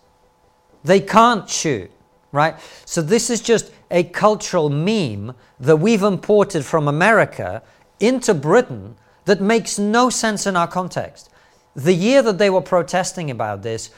they 0.82 0.98
can't 0.98 1.48
shoot 1.48 1.91
right? 2.32 2.56
So 2.86 3.02
this 3.02 3.30
is 3.30 3.40
just 3.40 3.70
a 3.90 4.04
cultural 4.04 4.70
meme 4.70 5.34
that 5.60 5.76
we've 5.76 6.02
imported 6.02 6.64
from 6.64 6.88
America 6.88 7.62
into 8.00 8.34
Britain 8.34 8.96
that 9.26 9.40
makes 9.40 9.78
no 9.78 10.10
sense 10.10 10.46
in 10.46 10.56
our 10.56 10.66
context. 10.66 11.30
The 11.76 11.92
year 11.92 12.22
that 12.22 12.38
they 12.38 12.50
were 12.50 12.62
protesting 12.62 13.30
about 13.30 13.62
this, 13.62 13.90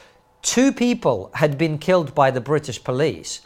two 0.43 0.73
people 0.73 1.31
had 1.35 1.57
been 1.57 1.79
killed 1.79 2.15
by 2.15 2.31
the 2.31 2.41
British 2.41 2.83
police 2.83 3.41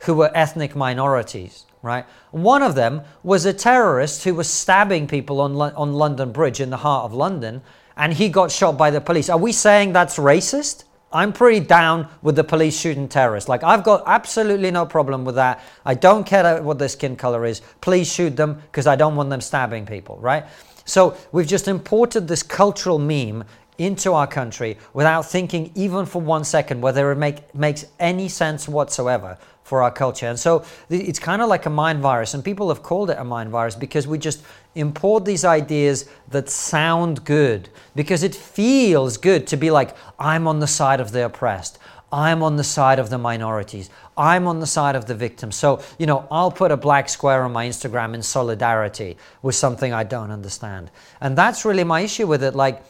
who 0.00 0.14
were 0.14 0.30
ethnic 0.34 0.76
minorities, 0.76 1.64
right? 1.82 2.04
One 2.30 2.62
of 2.62 2.74
them 2.74 3.02
was 3.22 3.46
a 3.46 3.52
terrorist 3.52 4.24
who 4.24 4.34
was 4.34 4.48
stabbing 4.48 5.06
people 5.06 5.40
on, 5.40 5.56
on 5.56 5.94
London 5.94 6.30
Bridge 6.32 6.60
in 6.60 6.70
the 6.70 6.76
heart 6.78 7.04
of 7.04 7.14
London, 7.14 7.62
and 7.96 8.12
he 8.12 8.28
got 8.28 8.50
shot 8.50 8.76
by 8.76 8.90
the 8.90 9.00
police. 9.00 9.30
Are 9.30 9.38
we 9.38 9.52
saying 9.52 9.92
that's 9.92 10.18
racist? 10.18 10.84
I'm 11.14 11.32
pretty 11.32 11.64
down 11.64 12.08
with 12.22 12.34
the 12.34 12.44
police 12.44 12.78
shooting 12.78 13.08
terrorists. 13.08 13.48
Like, 13.48 13.62
I've 13.62 13.84
got 13.84 14.02
absolutely 14.06 14.70
no 14.72 14.84
problem 14.84 15.24
with 15.24 15.36
that. 15.36 15.62
I 15.84 15.94
don't 15.94 16.24
care 16.26 16.60
what 16.60 16.78
their 16.78 16.88
skin 16.88 17.14
color 17.16 17.46
is. 17.46 17.62
Please 17.80 18.12
shoot 18.12 18.36
them 18.36 18.60
because 18.70 18.88
I 18.88 18.96
don't 18.96 19.14
want 19.14 19.30
them 19.30 19.40
stabbing 19.40 19.86
people, 19.86 20.18
right? 20.18 20.44
So, 20.84 21.16
we've 21.32 21.46
just 21.46 21.68
imported 21.68 22.28
this 22.28 22.42
cultural 22.42 22.98
meme 22.98 23.44
into 23.78 24.12
our 24.12 24.26
country 24.26 24.78
without 24.92 25.26
thinking 25.26 25.70
even 25.74 26.06
for 26.06 26.20
one 26.20 26.44
second 26.44 26.80
whether 26.80 27.10
it 27.10 27.16
make, 27.16 27.54
makes 27.54 27.86
any 27.98 28.28
sense 28.28 28.68
whatsoever 28.68 29.36
for 29.64 29.82
our 29.82 29.90
culture. 29.90 30.26
And 30.26 30.38
so 30.38 30.64
it's 30.90 31.18
kind 31.18 31.40
of 31.42 31.48
like 31.48 31.66
a 31.66 31.70
mind 31.70 32.00
virus, 32.00 32.34
and 32.34 32.44
people 32.44 32.68
have 32.68 32.82
called 32.82 33.10
it 33.10 33.18
a 33.18 33.24
mind 33.24 33.50
virus 33.50 33.74
because 33.74 34.06
we 34.06 34.18
just 34.18 34.42
import 34.74 35.24
these 35.24 35.44
ideas 35.44 36.08
that 36.28 36.48
sound 36.50 37.24
good 37.24 37.70
because 37.96 38.22
it 38.22 38.34
feels 38.34 39.16
good 39.16 39.46
to 39.48 39.56
be 39.56 39.70
like, 39.70 39.96
I'm 40.18 40.46
on 40.46 40.60
the 40.60 40.66
side 40.66 41.00
of 41.00 41.12
the 41.12 41.24
oppressed. 41.24 41.78
I'm 42.12 42.44
on 42.44 42.56
the 42.56 42.64
side 42.64 43.00
of 43.00 43.10
the 43.10 43.18
minorities. 43.18 43.90
I'm 44.16 44.46
on 44.46 44.60
the 44.60 44.66
side 44.66 44.94
of 44.94 45.06
the 45.06 45.16
victims. 45.16 45.56
So, 45.56 45.82
you 45.98 46.06
know, 46.06 46.28
I'll 46.30 46.52
put 46.52 46.70
a 46.70 46.76
black 46.76 47.08
square 47.08 47.42
on 47.42 47.52
my 47.52 47.66
Instagram 47.66 48.14
in 48.14 48.22
solidarity 48.22 49.16
with 49.42 49.56
something 49.56 49.92
I 49.92 50.04
don't 50.04 50.30
understand. 50.30 50.92
And 51.20 51.36
that's 51.36 51.64
really 51.64 51.82
my 51.82 52.02
issue 52.02 52.28
with 52.28 52.44
it. 52.44 52.54
Like, 52.54 52.84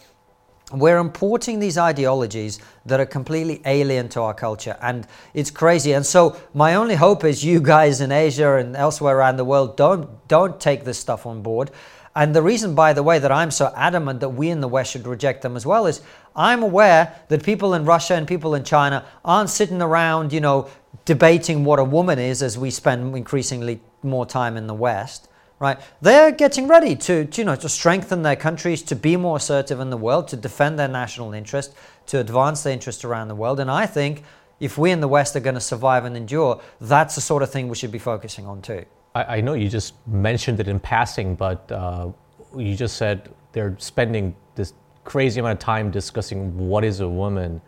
we're 0.80 0.98
importing 0.98 1.60
these 1.60 1.78
ideologies 1.78 2.58
that 2.86 3.00
are 3.00 3.06
completely 3.06 3.62
alien 3.64 4.08
to 4.10 4.20
our 4.20 4.34
culture 4.34 4.76
and 4.80 5.06
it's 5.32 5.50
crazy. 5.50 5.92
And 5.92 6.04
so 6.04 6.36
my 6.52 6.74
only 6.74 6.94
hope 6.94 7.24
is 7.24 7.44
you 7.44 7.60
guys 7.60 8.00
in 8.00 8.12
asia 8.12 8.56
and 8.56 8.76
elsewhere 8.76 9.16
around 9.16 9.36
the 9.36 9.44
world 9.44 9.76
don't 9.76 10.26
don't 10.28 10.60
take 10.60 10.84
this 10.84 10.98
stuff 10.98 11.26
on 11.26 11.42
board. 11.42 11.70
And 12.16 12.34
the 12.34 12.42
reason 12.42 12.74
by 12.74 12.92
the 12.92 13.02
way 13.02 13.18
that 13.18 13.32
i'm 13.32 13.50
so 13.50 13.72
adamant 13.76 14.20
that 14.20 14.28
we 14.28 14.48
in 14.48 14.60
the 14.60 14.68
west 14.68 14.92
should 14.92 15.06
reject 15.06 15.42
them 15.42 15.56
as 15.56 15.66
well 15.66 15.86
is 15.86 16.00
i'm 16.36 16.62
aware 16.62 17.20
that 17.28 17.42
people 17.42 17.74
in 17.74 17.84
russia 17.84 18.14
and 18.14 18.28
people 18.28 18.54
in 18.54 18.62
china 18.62 19.04
aren't 19.24 19.50
sitting 19.50 19.82
around 19.82 20.32
you 20.32 20.40
know 20.40 20.68
debating 21.04 21.64
what 21.64 21.80
a 21.80 21.84
woman 21.84 22.20
is 22.20 22.40
as 22.40 22.56
we 22.56 22.70
spend 22.70 23.16
increasingly 23.16 23.80
more 24.04 24.24
time 24.24 24.56
in 24.56 24.68
the 24.68 24.74
west 24.74 25.28
right? 25.64 25.80
They're 26.02 26.30
getting 26.30 26.68
ready 26.68 26.94
to, 26.94 27.24
to, 27.24 27.40
you 27.40 27.44
know, 27.44 27.56
to 27.56 27.68
strengthen 27.68 28.22
their 28.22 28.36
countries, 28.36 28.82
to 28.82 28.94
be 28.94 29.16
more 29.16 29.38
assertive 29.38 29.80
in 29.80 29.90
the 29.90 29.96
world, 29.96 30.28
to 30.28 30.36
defend 30.36 30.78
their 30.78 30.88
national 30.88 31.32
interest, 31.32 31.74
to 32.06 32.20
advance 32.20 32.62
their 32.62 32.72
interest 32.72 33.04
around 33.04 33.28
the 33.28 33.34
world. 33.34 33.58
And 33.60 33.70
I 33.70 33.86
think 33.86 34.24
if 34.60 34.76
we 34.76 34.90
in 34.90 35.00
the 35.00 35.08
West 35.08 35.34
are 35.36 35.40
going 35.40 35.54
to 35.54 35.60
survive 35.60 36.04
and 36.04 36.16
endure, 36.16 36.60
that's 36.80 37.14
the 37.14 37.20
sort 37.20 37.42
of 37.42 37.50
thing 37.50 37.68
we 37.68 37.76
should 37.76 37.92
be 37.92 37.98
focusing 37.98 38.46
on 38.46 38.60
too. 38.60 38.84
I, 39.14 39.36
I 39.36 39.40
know 39.40 39.54
you 39.54 39.68
just 39.68 39.94
mentioned 40.06 40.60
it 40.60 40.68
in 40.68 40.78
passing, 40.78 41.34
but 41.34 41.70
uh, 41.72 42.10
you 42.56 42.76
just 42.76 42.96
said 42.96 43.30
they're 43.52 43.74
spending 43.78 44.36
this 44.54 44.74
crazy 45.04 45.40
amount 45.40 45.54
of 45.54 45.58
time 45.60 45.90
discussing 45.90 46.56
what 46.68 46.84
is 46.84 47.00
a 47.00 47.08
woman. 47.08 47.60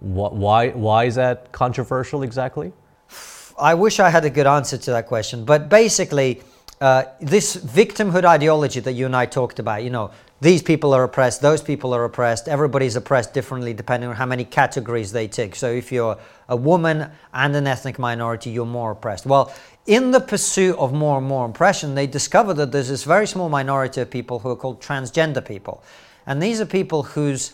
What, 0.00 0.34
why, 0.34 0.70
why 0.70 1.04
is 1.04 1.14
that 1.14 1.52
controversial 1.52 2.24
exactly? 2.24 2.72
I 3.60 3.74
wish 3.74 4.00
I 4.00 4.10
had 4.10 4.24
a 4.24 4.30
good 4.30 4.46
answer 4.46 4.76
to 4.76 4.90
that 4.90 5.06
question, 5.06 5.44
but 5.44 5.68
basically, 5.68 6.42
uh, 6.82 7.04
this 7.20 7.54
victimhood 7.56 8.24
ideology 8.24 8.80
that 8.80 8.94
you 8.94 9.06
and 9.06 9.14
I 9.14 9.24
talked 9.24 9.60
about, 9.60 9.84
you 9.84 9.90
know, 9.90 10.10
these 10.40 10.64
people 10.64 10.92
are 10.92 11.04
oppressed, 11.04 11.40
those 11.40 11.62
people 11.62 11.94
are 11.94 12.04
oppressed, 12.04 12.48
everybody's 12.48 12.96
oppressed 12.96 13.32
differently 13.32 13.72
depending 13.72 14.10
on 14.10 14.16
how 14.16 14.26
many 14.26 14.44
categories 14.44 15.12
they 15.12 15.28
tick. 15.28 15.54
So 15.54 15.70
if 15.70 15.92
you're 15.92 16.18
a 16.48 16.56
woman 16.56 17.08
and 17.32 17.54
an 17.54 17.68
ethnic 17.68 18.00
minority, 18.00 18.50
you're 18.50 18.66
more 18.66 18.90
oppressed. 18.90 19.26
Well, 19.26 19.54
in 19.86 20.10
the 20.10 20.18
pursuit 20.18 20.76
of 20.76 20.92
more 20.92 21.18
and 21.18 21.26
more 21.28 21.48
oppression, 21.48 21.94
they 21.94 22.08
discovered 22.08 22.54
that 22.54 22.72
there's 22.72 22.88
this 22.88 23.04
very 23.04 23.28
small 23.28 23.48
minority 23.48 24.00
of 24.00 24.10
people 24.10 24.40
who 24.40 24.48
are 24.48 24.56
called 24.56 24.82
transgender 24.82 25.46
people. 25.46 25.84
And 26.26 26.42
these 26.42 26.60
are 26.60 26.66
people 26.66 27.04
whose 27.04 27.52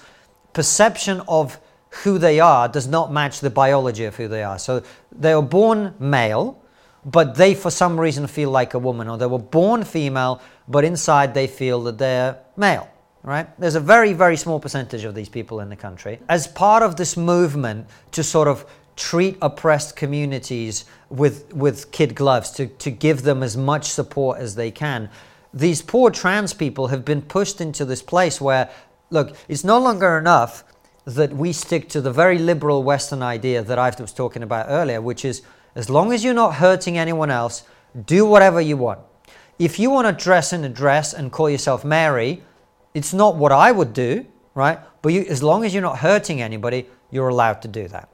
perception 0.55 1.21
of 1.29 1.61
who 1.91 2.17
they 2.17 2.41
are 2.41 2.67
does 2.67 2.87
not 2.87 3.13
match 3.13 3.41
the 3.41 3.51
biology 3.51 4.07
of 4.07 4.17
who 4.17 4.27
they 4.27 4.43
are. 4.43 4.59
So 4.59 4.83
they 5.13 5.35
are 5.35 5.43
born 5.43 5.95
male 5.99 6.59
but 7.05 7.37
they 7.37 7.55
for 7.55 7.71
some 7.71 7.99
reason 7.99 8.27
feel 8.27 8.51
like 8.51 8.75
a 8.75 8.79
woman, 8.79 9.09
or 9.09 9.19
they 9.19 9.27
were 9.27 9.39
born 9.39 9.85
female, 9.85 10.41
but 10.67 10.85
inside 10.85 11.35
they 11.35 11.47
feel 11.47 11.83
that 11.85 11.99
they're 11.99 12.39
male. 12.57 12.89
Right? 13.23 13.49
There's 13.59 13.75
a 13.75 13.81
very, 13.81 14.13
very 14.13 14.37
small 14.37 14.61
percentage 14.61 15.05
of 15.05 15.15
these 15.15 15.29
people 15.29 15.61
in 15.61 15.69
the 15.69 15.77
country. 15.77 16.19
As 16.29 16.47
part 16.47 16.83
of 16.83 16.97
this 16.97 17.17
movement 17.17 17.87
to 18.13 18.23
sort 18.23 18.49
of 18.49 18.65
treat 18.97 19.37
oppressed 19.43 19.97
communities 19.97 20.85
with, 21.11 21.53
with 21.53 21.91
kid 21.91 22.15
gloves, 22.15 22.51
to, 22.53 22.67
to 22.67 22.91
give 22.91 23.23
them 23.23 23.43
as 23.43 23.57
much 23.57 23.85
support 23.85 24.39
as 24.39 24.55
they 24.55 24.71
can, 24.71 25.11
these 25.53 25.83
poor 25.83 26.11
trans 26.11 26.55
people 26.55 26.89
have 26.89 27.05
been 27.05 27.23
pushed 27.23 27.61
into 27.61 27.85
this 27.85 28.03
place 28.03 28.41
where, 28.41 28.71
look, 29.11 29.37
it's 29.49 29.65
no 29.65 29.79
longer 29.79 30.17
enough 30.17 30.65
that 31.05 31.33
we 31.33 31.53
stick 31.53 31.89
to 31.89 32.01
the 32.01 32.13
very 32.13 32.39
liberal 32.39 32.83
Western 32.83 33.23
idea 33.23 33.63
that 33.63 33.79
I 33.79 33.93
was 33.99 34.13
talking 34.13 34.43
about 34.43 34.67
earlier, 34.69 35.01
which 35.01 35.25
is 35.25 35.43
as 35.75 35.89
long 35.89 36.13
as 36.13 36.25
you're 36.25 36.35
not 36.35 36.55
hurting 36.55 36.99
anyone 36.99 37.31
else, 37.31 37.65
do 38.07 38.27
whatever 38.27 38.61
you 38.61 38.77
want. 38.77 39.01
If 39.59 39.79
you 39.79 39.91
want 39.91 40.07
to 40.07 40.25
dress 40.25 40.53
in 40.53 40.65
a 40.65 40.69
dress 40.69 41.13
and 41.13 41.33
call 41.33 41.51
yourself 41.51 41.85
Mary, 41.85 42.43
it's 42.95 43.13
not 43.13 43.37
what 43.37 43.53
I 43.53 43.73
would 43.73 43.93
do, 43.93 44.27
right? 44.55 44.79
But 45.03 45.13
you, 45.13 45.23
as 45.29 45.43
long 45.43 45.65
as 45.65 45.73
you're 45.73 45.83
not 45.83 45.99
hurting 45.99 46.41
anybody, 46.41 46.87
you're 47.11 47.29
allowed 47.29 47.63
to 47.63 47.69
do 47.69 47.89
that. 47.89 48.09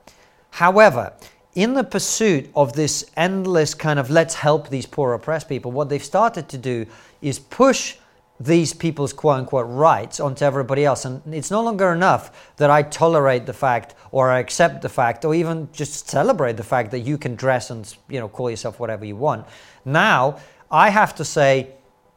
However, 0.51 1.13
in 1.55 1.75
the 1.75 1.85
pursuit 1.85 2.51
of 2.55 2.73
this 2.73 3.11
endless 3.17 3.75
kind 3.75 3.99
of 3.99 4.11
let's 4.11 4.35
help 4.35 4.69
these 4.69 4.87
poor 4.87 5.13
oppressed 5.13 5.49
people, 5.49 5.71
what 5.71 5.89
they've 5.89 6.05
started 6.05 6.49
to 6.49 6.59
do 6.59 6.87
is 7.23 7.39
push 7.39 7.97
these 8.41 8.73
people's 8.73 9.13
quote 9.13 9.39
unquote 9.39 9.67
rights 9.69 10.19
onto 10.19 10.45
everybody 10.45 10.85
else. 10.85 11.05
And 11.05 11.23
it's 11.35 11.51
no 11.51 11.63
longer 11.63 11.93
enough 11.93 12.53
that 12.57 12.71
I 12.71 12.83
tolerate 12.83 13.47
the 13.47 13.53
fact 13.53 13.95
or 14.11 14.31
I 14.31 14.41
accept 14.41 14.83
the 14.83 14.89
fact 14.89 15.25
or 15.25 15.35
even 15.35 15.69
just 15.73 16.09
celebrate 16.09 16.57
the 16.57 16.65
fact 16.65 16.91
that 16.91 17.01
you 17.01 17.17
can 17.17 17.37
dress 17.37 17.71
and 17.71 17.93
you 18.09 18.19
know 18.19 18.29
call 18.29 18.51
yourself 18.51 18.81
whatever 18.81 19.05
you 19.05 19.17
want. 19.17 19.47
Now 19.85 20.39
I 20.71 20.91
have 20.91 21.15
to 21.17 21.25
say, 21.25 21.71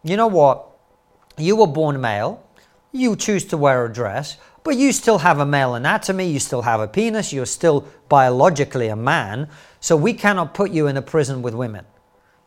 you 0.04 0.18
know 0.18 0.28
what? 0.28 0.66
You 1.38 1.56
were 1.56 1.68
born 1.68 2.02
male, 2.02 2.44
you 2.92 3.16
choose 3.16 3.46
to 3.46 3.58
wear 3.58 3.86
a 3.86 3.94
dress, 3.94 4.38
but 4.64 4.76
you 4.76 4.92
still 4.92 5.20
have 5.20 5.40
a 5.40 5.46
male 5.46 5.76
anatomy, 5.76 6.28
you 6.28 6.40
still 6.40 6.64
have 6.64 6.80
a 6.80 6.88
penis, 6.88 7.32
you're 7.32 7.46
still 7.46 7.88
biologically 8.10 8.88
a 8.88 8.96
man. 8.96 9.50
So 9.80 9.96
we 9.96 10.14
cannot 10.14 10.56
put 10.56 10.72
you 10.72 10.88
in 10.88 10.98
a 10.98 11.02
prison 11.02 11.44
with 11.44 11.54
women. 11.54 11.86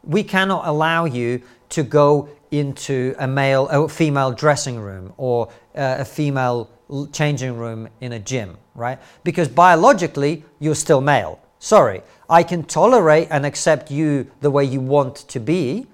We 0.03 0.25
cannot 0.25 0.67
allow 0.67 1.05
you 1.05 1.43
to 1.71 1.83
go 1.85 2.29
into 2.51 3.15
a 3.19 3.27
male, 3.27 3.69
a 3.69 3.89
female 3.89 4.33
dressing 4.33 4.79
room 4.79 5.13
or 5.17 5.49
uh, 5.75 5.97
a 5.99 6.05
female 6.05 6.71
changing 7.13 7.57
room 7.57 7.89
in 8.01 8.13
a 8.13 8.19
gym, 8.19 8.57
right? 8.75 8.99
Because 9.23 9.49
biologically, 9.49 10.45
you're 10.59 10.75
still 10.75 11.01
male. 11.01 11.41
Sorry, 11.59 12.03
I 12.29 12.43
can 12.43 12.65
tolerate 12.65 13.29
and 13.31 13.45
accept 13.45 13.91
you 13.91 14.31
the 14.41 14.51
way 14.51 14.65
you 14.65 14.81
want 14.81 15.17
to 15.29 15.39
be, 15.39 15.87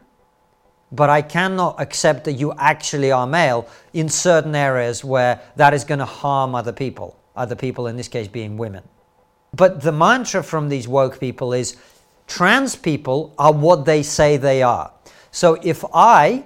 but 0.92 1.10
I 1.10 1.22
cannot 1.22 1.80
accept 1.80 2.24
that 2.24 2.34
you 2.34 2.52
actually 2.56 3.10
are 3.10 3.26
male 3.26 3.68
in 3.92 4.08
certain 4.08 4.54
areas 4.54 5.04
where 5.04 5.40
that 5.56 5.74
is 5.74 5.84
going 5.84 5.98
to 5.98 6.04
harm 6.04 6.54
other 6.54 6.72
people, 6.72 7.18
other 7.34 7.56
people 7.56 7.88
in 7.88 7.96
this 7.96 8.08
case 8.08 8.28
being 8.28 8.56
women. 8.56 8.84
But 9.54 9.82
the 9.82 9.92
mantra 9.92 10.42
from 10.44 10.68
these 10.68 10.86
woke 10.86 11.18
people 11.18 11.52
is 11.52 11.76
trans 12.26 12.76
people 12.76 13.34
are 13.38 13.52
what 13.52 13.84
they 13.84 14.02
say 14.02 14.36
they 14.36 14.62
are. 14.62 14.92
So 15.36 15.58
if 15.62 15.84
I, 15.92 16.44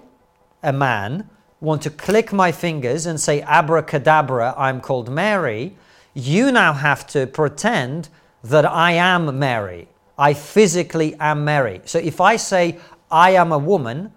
a 0.64 0.72
man, 0.72 1.30
want 1.60 1.80
to 1.82 1.90
click 1.90 2.32
my 2.32 2.50
fingers 2.50 3.06
and 3.06 3.20
say 3.20 3.40
abracadabra, 3.42 4.52
I'm 4.58 4.80
called 4.80 5.08
Mary, 5.08 5.76
you 6.12 6.50
now 6.50 6.72
have 6.72 7.06
to 7.14 7.28
pretend 7.28 8.08
that 8.42 8.66
I 8.66 8.94
am 8.94 9.38
Mary. 9.38 9.86
I 10.18 10.34
physically 10.34 11.14
am 11.20 11.44
Mary. 11.44 11.82
So 11.84 12.00
if 12.00 12.20
I 12.20 12.34
say 12.34 12.80
I 13.12 13.30
am 13.30 13.52
a 13.52 13.58
woman, 13.58 14.12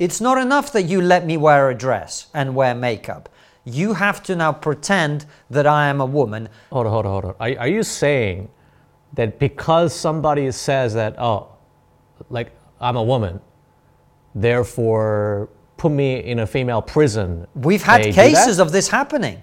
it's 0.00 0.20
not 0.20 0.36
enough 0.36 0.72
that 0.72 0.82
you 0.82 1.00
let 1.00 1.24
me 1.24 1.36
wear 1.36 1.70
a 1.70 1.74
dress 1.76 2.26
and 2.34 2.56
wear 2.56 2.74
makeup. 2.74 3.28
You 3.64 3.92
have 3.92 4.20
to 4.24 4.34
now 4.34 4.52
pretend 4.52 5.26
that 5.48 5.68
I 5.68 5.86
am 5.86 6.00
a 6.00 6.06
woman. 6.06 6.48
Hold 6.72 6.86
on, 6.86 6.92
hold 6.92 7.06
on, 7.06 7.12
hold 7.12 7.24
on. 7.24 7.34
Are, 7.38 7.60
are 7.60 7.68
you 7.68 7.84
saying 7.84 8.50
that 9.12 9.38
because 9.38 9.94
somebody 9.94 10.50
says 10.50 10.92
that, 10.94 11.14
oh, 11.20 11.52
like 12.30 12.50
I'm 12.80 12.96
a 12.96 13.02
woman, 13.04 13.40
therefore 14.40 15.48
put 15.76 15.92
me 15.92 16.18
in 16.24 16.38
a 16.40 16.46
female 16.46 16.82
prison? 16.82 17.46
We've 17.54 17.82
had 17.82 18.02
they 18.04 18.12
cases 18.12 18.58
of 18.58 18.72
this 18.72 18.88
happening. 18.88 19.40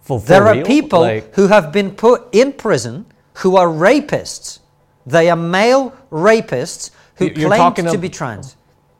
For, 0.00 0.20
for 0.20 0.26
There 0.26 0.46
are 0.46 0.62
people 0.62 1.00
Like- 1.00 1.34
who 1.34 1.48
have 1.48 1.72
been 1.72 1.90
put 1.90 2.28
in 2.32 2.52
prison 2.52 3.06
who 3.34 3.56
are 3.56 3.66
rapists. 3.66 4.60
They 5.04 5.28
are 5.30 5.36
male 5.36 5.92
rapists 6.10 6.90
who 7.16 7.30
claim 7.30 7.74
to 7.74 7.98
be 7.98 8.08
trans. 8.08 8.56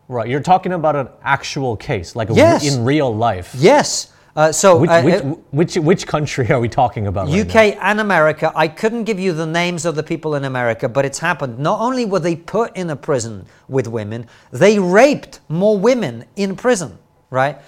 Right, 0.08 0.28
you're 0.28 0.40
talking 0.40 0.72
about 0.72 0.94
an 0.94 1.08
actual 1.24 1.76
case, 1.76 2.14
like 2.14 2.30
a 2.30 2.34
Yes. 2.34 2.64
in 2.64 2.84
real 2.84 3.14
life. 3.14 3.54
Yes. 3.56 4.08
Uh, 4.36 4.52
so 4.52 4.76
Which, 4.76 4.90
uh, 4.90 5.02
which, 5.02 5.14
uh, 5.14 5.24
which, 5.50 5.76
which 5.76 6.06
country 6.06 6.50
are 6.52 6.60
we 6.60 6.68
talking 6.68 7.06
about? 7.06 7.28
right? 7.28 7.72
UK 7.72 7.78
and 7.80 8.00
America, 8.00 8.52
I 8.54 8.68
couldn't 8.68 9.04
give 9.04 9.18
you 9.18 9.32
the 9.32 9.46
names 9.46 9.86
of 9.86 9.94
the 9.94 10.02
people 10.02 10.34
in 10.34 10.44
America, 10.44 10.90
but 10.90 11.06
it's 11.06 11.18
happened. 11.18 11.58
Not 11.58 11.80
only 11.80 12.04
were 12.04 12.20
they 12.20 12.36
put 12.36 12.76
in 12.76 12.90
a 12.90 12.96
prison 12.96 13.46
with 13.66 13.88
women, 13.88 14.26
they 14.50 14.78
raped 14.78 15.40
more 15.48 15.78
women 15.78 16.26
in 16.36 16.54
prison, 16.54 16.98
right? 17.30 17.58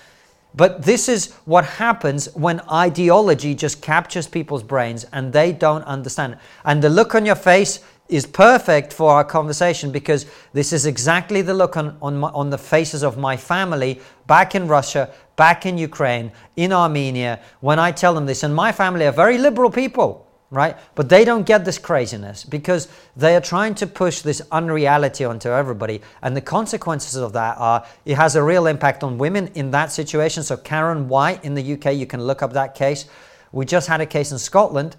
But 0.54 0.82
this 0.82 1.08
is 1.08 1.32
what 1.46 1.64
happens 1.64 2.34
when 2.34 2.60
ideology 2.70 3.54
just 3.54 3.80
captures 3.80 4.26
people's 4.26 4.62
brains 4.62 5.04
and 5.12 5.32
they 5.32 5.52
don't 5.52 5.84
understand. 5.84 6.36
And 6.66 6.82
the 6.82 6.90
look 6.90 7.14
on 7.14 7.24
your 7.24 7.36
face 7.36 7.80
is 8.08 8.26
perfect 8.26 8.92
for 8.92 9.10
our 9.12 9.24
conversation 9.24 9.90
because 9.92 10.26
this 10.52 10.72
is 10.72 10.86
exactly 10.86 11.42
the 11.42 11.54
look 11.54 11.76
on, 11.76 11.96
on, 12.00 12.16
my, 12.18 12.28
on 12.30 12.50
the 12.50 12.58
faces 12.58 13.02
of 13.02 13.18
my 13.18 13.36
family 13.36 14.00
back 14.26 14.54
in 14.54 14.66
Russia, 14.66 15.10
back 15.38 15.64
in 15.64 15.78
Ukraine, 15.78 16.32
in 16.56 16.72
Armenia, 16.72 17.38
when 17.60 17.78
I 17.78 17.92
tell 17.92 18.12
them 18.12 18.26
this. 18.26 18.42
And 18.42 18.54
my 18.54 18.72
family 18.72 19.06
are 19.06 19.12
very 19.12 19.38
liberal 19.38 19.70
people, 19.70 20.26
right? 20.50 20.76
But 20.96 21.08
they 21.08 21.24
don't 21.24 21.46
get 21.46 21.64
this 21.64 21.78
craziness 21.78 22.42
because 22.42 22.88
they 23.16 23.36
are 23.36 23.40
trying 23.40 23.76
to 23.76 23.86
push 23.86 24.20
this 24.20 24.42
unreality 24.50 25.24
onto 25.24 25.48
everybody. 25.48 26.02
And 26.22 26.36
the 26.36 26.40
consequences 26.40 27.14
of 27.14 27.32
that 27.34 27.56
are 27.56 27.86
it 28.04 28.16
has 28.16 28.34
a 28.34 28.42
real 28.42 28.66
impact 28.66 29.04
on 29.04 29.16
women 29.16 29.46
in 29.54 29.70
that 29.70 29.92
situation. 29.92 30.42
So, 30.42 30.56
Karen 30.56 31.08
White 31.08 31.44
in 31.44 31.54
the 31.54 31.72
UK, 31.74 31.94
you 31.94 32.06
can 32.06 32.20
look 32.24 32.42
up 32.42 32.52
that 32.54 32.74
case. 32.74 33.06
We 33.52 33.64
just 33.64 33.86
had 33.86 34.00
a 34.00 34.06
case 34.06 34.32
in 34.32 34.38
Scotland 34.38 34.96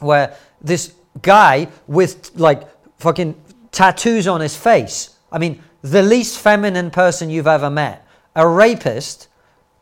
where 0.00 0.36
this 0.60 0.94
guy 1.22 1.68
with 1.86 2.32
like 2.34 2.68
fucking 2.98 3.40
tattoos 3.70 4.26
on 4.26 4.40
his 4.40 4.56
face, 4.56 5.16
I 5.30 5.38
mean, 5.38 5.62
the 5.82 6.02
least 6.02 6.40
feminine 6.40 6.90
person 6.90 7.30
you've 7.30 7.46
ever 7.46 7.70
met, 7.70 8.04
a 8.34 8.48
rapist, 8.48 9.28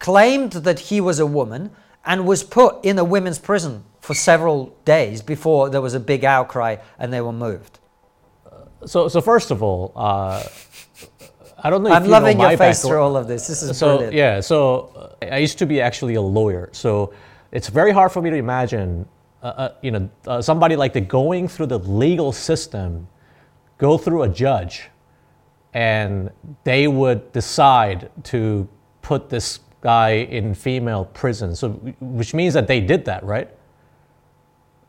claimed 0.03 0.51
that 0.51 0.81
he 0.91 1.01
was 1.01 1.21
a 1.21 1.27
woman 1.27 1.71
and 2.05 2.27
was 2.27 2.43
put 2.43 2.85
in 2.85 2.99
a 2.99 3.05
women's 3.05 3.39
prison 3.39 3.85
for 4.01 4.15
several 4.15 4.77
days 4.85 5.23
before 5.23 5.71
there 5.71 5.81
was 5.81 5.95
a 5.95 6.01
big 6.01 6.25
outcry 6.25 6.75
and 6.99 7.13
they 7.13 7.21
were 7.21 7.33
moved. 7.33 7.79
So, 8.85 9.07
so 9.07 9.21
first 9.21 9.53
of 9.53 9.63
all, 9.63 9.93
uh, 9.95 10.43
I 11.63 11.71
don't 11.71 11.85
know 11.85 11.91
if 11.91 11.95
I'm 11.95 12.09
loving 12.09 12.37
know 12.37 12.43
my 12.43 12.51
your 12.51 12.59
face 12.59 12.79
background. 12.79 12.91
through 12.91 13.03
all 13.05 13.17
of 13.17 13.29
this. 13.29 13.47
This 13.47 13.63
is 13.63 13.79
so 13.79 13.99
brilliant. 13.99 14.15
yeah 14.15 14.41
so 14.41 14.59
uh, 15.23 15.37
i 15.37 15.39
used 15.39 15.59
to 15.59 15.67
be 15.67 15.81
actually 15.81 16.17
a 16.17 16.21
lawyer 16.39 16.69
so 16.73 17.15
it's 17.53 17.69
very 17.69 17.93
hard 17.93 18.11
for 18.11 18.21
me 18.21 18.31
to 18.31 18.37
imagine 18.37 19.07
uh, 19.45 19.47
uh, 19.47 19.75
you 19.83 19.93
know 19.93 20.11
uh, 20.27 20.43
somebody 20.43 20.75
like 20.75 20.93
the 20.93 21.01
going 21.01 21.47
through 21.47 21.67
the 21.67 21.79
legal 21.79 22.33
system 22.33 23.07
go 23.79 23.97
through 23.97 24.23
a 24.25 24.29
judge 24.29 24.91
and 25.75 26.29
they 26.65 26.89
would 26.89 27.21
decide 27.33 28.11
to 28.25 28.69
put 29.03 29.29
this 29.29 29.61
guy 29.83 30.11
in 30.11 30.55
female 30.55 31.05
prison 31.07 31.55
so 31.55 31.71
which 32.01 32.33
means 32.33 32.55
that 32.55 32.67
they 32.67 32.81
did 32.81 33.05
that 33.05 33.23
right 33.25 33.51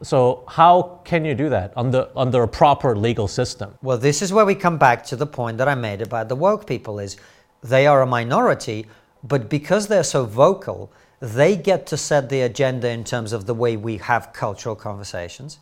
so 0.02 0.44
how 0.48 1.00
can 1.06 1.24
you 1.24 1.34
do 1.34 1.50
that 1.50 1.72
under 1.76 2.10
under 2.16 2.44
a 2.44 2.48
proper 2.48 2.96
legal 2.96 3.28
system 3.28 3.74
Well, 3.82 3.98
this 3.98 4.22
is 4.22 4.34
where 4.34 4.46
we 4.46 4.56
come 4.56 4.78
back 4.78 5.04
to 5.06 5.16
the 5.16 5.26
point 5.26 5.58
that 5.58 5.68
I 5.68 5.76
made 5.76 6.02
about 6.02 6.30
the 6.30 6.36
woke 6.36 6.68
people 6.68 7.00
is 7.00 7.18
they 7.64 7.88
are 7.88 8.02
a 8.02 8.06
minority, 8.06 8.86
but 9.24 9.50
because 9.50 9.88
they're 9.88 10.04
so 10.04 10.26
vocal, 10.26 10.92
they 11.22 11.56
get 11.56 11.88
to 11.88 11.98
set 11.98 12.30
the 12.30 12.42
agenda 12.42 12.90
in 12.90 13.06
terms 13.06 13.32
of 13.32 13.46
the 13.46 13.54
way 13.54 13.78
we 13.78 13.98
have 13.98 14.34
cultural 14.34 14.76
conversations. 14.76 15.60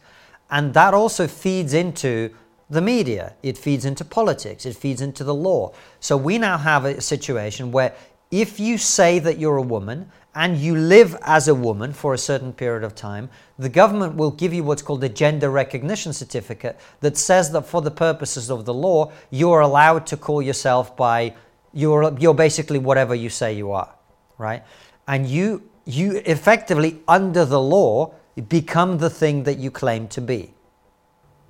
And 0.49 0.74
that 0.74 0.95
also 0.95 1.28
feeds 1.28 1.74
into 1.74 2.32
the 2.72 2.82
media. 2.82 3.34
It 3.44 3.58
feeds 3.58 3.86
into 3.86 4.03
politics. 4.03 4.66
It 4.66 4.76
feeds 4.76 5.02
into 5.02 5.24
the 5.24 5.36
law. 5.36 5.74
So 5.99 6.18
we 6.18 6.40
now 6.40 6.58
have 6.58 6.86
a 6.86 6.99
situation 6.99 7.72
where 7.72 7.94
if 8.32 8.60
you 8.60 8.78
say 8.78 9.20
that 9.20 9.38
you're 9.38 9.58
a 9.58 9.62
woman 9.62 10.10
and 10.34 10.58
you 10.58 10.76
live 10.76 11.16
as 11.24 11.48
a 11.49 11.53
woman 11.56 11.91
for 11.94 12.14
a 12.14 12.18
certain 12.18 12.53
period 12.53 12.84
of 12.84 12.95
time, 12.95 13.30
the 13.60 13.68
government 13.70 14.16
will 14.16 14.32
give 14.32 14.53
you 14.53 14.64
what's 14.64 14.82
called 14.82 15.03
a 15.03 15.10
gender 15.10 15.49
recognition 15.49 16.14
certificate 16.14 16.80
that 17.02 17.18
says 17.18 17.52
that 17.52 17.64
for 17.64 17.82
the 17.82 17.91
purposes 17.91 18.49
of 18.49 18.64
the 18.66 18.74
law, 18.74 19.12
you're 19.30 19.60
allowed 19.60 20.08
to 20.08 20.18
call 20.18 20.41
yourself 20.41 20.95
by 20.95 21.34
you're 21.74 22.18
you're 22.20 22.34
basically 22.34 22.80
whatever 22.80 23.14
you 23.16 23.30
say 23.30 23.53
you 23.53 23.72
are, 23.72 23.94
right? 24.38 24.64
And 25.08 25.28
you 25.28 25.64
you 25.86 26.22
effectively 26.26 26.99
under 27.08 27.44
the 27.45 27.60
law 27.60 28.14
become 28.48 28.98
the 28.98 29.10
thing 29.10 29.44
that 29.44 29.58
you 29.58 29.70
claim 29.72 30.08
to 30.08 30.22
be. 30.22 30.53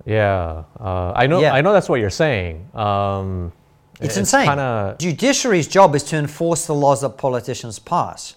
yeah 0.04 0.64
uh, 0.80 1.12
i 1.14 1.26
know 1.30 1.40
Yeah. 1.40 1.54
i 1.58 1.60
know 1.64 1.72
that's 1.72 1.88
what 1.88 2.00
you're 2.00 2.10
saying 2.26 2.54
um, 2.74 3.52
It's, 4.00 4.16
insane. 4.16 4.46
kinda- 4.48 4.96
Judiciary's 4.98 5.68
job 5.68 5.94
is 5.94 6.02
to 6.04 6.16
enforce 6.16 6.66
the 6.66 6.74
laws 6.74 7.02
that 7.02 7.10
politicians 7.18 7.78
pass. 7.78 8.34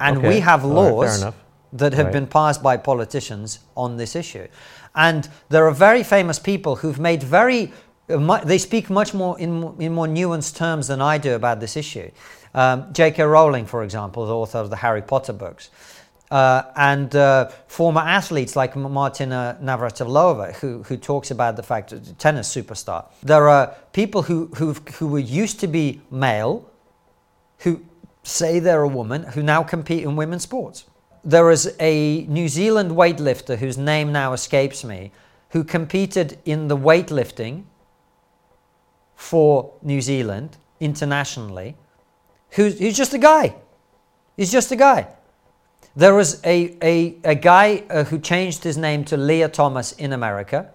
And 0.00 0.18
Okay. 0.18 0.28
we 0.28 0.40
have 0.40 0.64
right, 0.64 0.72
laws 0.72 1.20
enough. 1.22 1.34
that 1.72 1.92
have 1.94 2.06
Right. 2.06 2.12
been 2.12 2.26
passed 2.26 2.62
by 2.62 2.76
politicians 2.76 3.60
on 3.76 3.96
this 3.96 4.16
issue. 4.16 4.46
And 4.94 5.28
there 5.50 5.66
are 5.66 5.72
very 5.72 6.02
famous 6.02 6.38
people 6.38 6.76
who've 6.76 6.98
made 7.00 7.22
very, 7.22 7.72
uh, 8.10 8.38
they 8.44 8.58
speak 8.58 8.90
much 8.90 9.14
more 9.14 9.38
in, 9.38 9.72
in 9.78 9.92
more 9.92 10.06
nuanced 10.06 10.56
terms 10.56 10.88
than 10.88 11.00
I 11.00 11.18
do 11.18 11.34
about 11.34 11.60
this 11.60 11.76
issue. 11.76 12.10
Um, 12.54 12.86
J.K. 12.92 13.22
Rowling, 13.24 13.66
for 13.66 13.82
example, 13.82 14.26
the 14.26 14.34
author 14.34 14.58
of 14.58 14.70
the 14.70 14.76
Harry 14.76 15.02
Potter 15.02 15.32
books. 15.32 15.70
Uh, 16.34 16.72
and 16.74 17.14
uh, 17.14 17.48
former 17.68 18.00
athletes 18.00 18.56
like 18.56 18.74
Martina 18.74 19.56
Navratilova, 19.62 20.52
who, 20.56 20.82
who 20.82 20.96
talks 20.96 21.30
about 21.30 21.54
the 21.54 21.62
fact 21.62 21.90
that 21.90 22.18
tennis 22.18 22.52
superstar. 22.52 23.06
There 23.22 23.48
are 23.48 23.72
people 23.92 24.22
who, 24.22 24.46
who, 24.56 25.06
were 25.06 25.20
used 25.20 25.60
to 25.60 25.68
be 25.68 26.00
male, 26.10 26.68
who 27.58 27.84
say 28.24 28.58
they're 28.58 28.82
a 28.82 28.88
woman, 28.88 29.22
who 29.22 29.44
now 29.44 29.62
compete 29.62 30.02
in 30.02 30.16
women's 30.16 30.42
sports. 30.42 30.86
There 31.22 31.52
is 31.52 31.72
a 31.78 32.24
New 32.24 32.48
Zealand 32.48 32.90
weightlifter 32.90 33.56
whose 33.56 33.78
name 33.78 34.10
now 34.10 34.32
escapes 34.32 34.82
me, 34.82 35.12
who 35.50 35.62
competed 35.62 36.38
in 36.44 36.66
the 36.66 36.76
weightlifting 36.76 37.62
for 39.14 39.72
New 39.82 40.00
Zealand 40.00 40.56
internationally, 40.80 41.76
who's, 42.50 42.76
who's 42.80 42.96
just 42.96 43.14
a 43.14 43.18
guy. 43.18 43.54
He's 44.36 44.50
just 44.50 44.72
a 44.72 44.76
guy. 44.76 45.06
There 45.96 46.14
was 46.14 46.40
a, 46.44 46.76
a, 46.82 47.16
a 47.24 47.34
guy 47.34 47.84
uh, 47.88 48.04
who 48.04 48.18
changed 48.18 48.64
his 48.64 48.76
name 48.76 49.04
to 49.06 49.16
Lia 49.16 49.48
Thomas 49.48 49.92
in 49.92 50.12
America, 50.12 50.70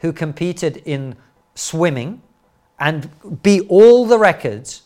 who 0.00 0.12
competed 0.12 0.78
in 0.84 1.16
swimming 1.54 2.20
and 2.80 3.08
beat 3.42 3.66
all 3.68 4.04
the 4.04 4.18
records. 4.18 4.82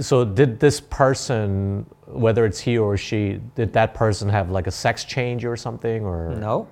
so 0.00 0.24
did 0.24 0.60
this 0.60 0.80
person 0.80 1.84
whether 2.06 2.46
it's 2.46 2.58
he 2.58 2.78
or 2.78 2.96
she 2.96 3.40
did 3.54 3.72
that 3.72 3.92
person 3.94 4.28
have 4.28 4.50
like 4.50 4.66
a 4.66 4.70
sex 4.70 5.04
change 5.04 5.44
or 5.44 5.56
something 5.56 6.04
or? 6.04 6.34
No, 6.36 6.68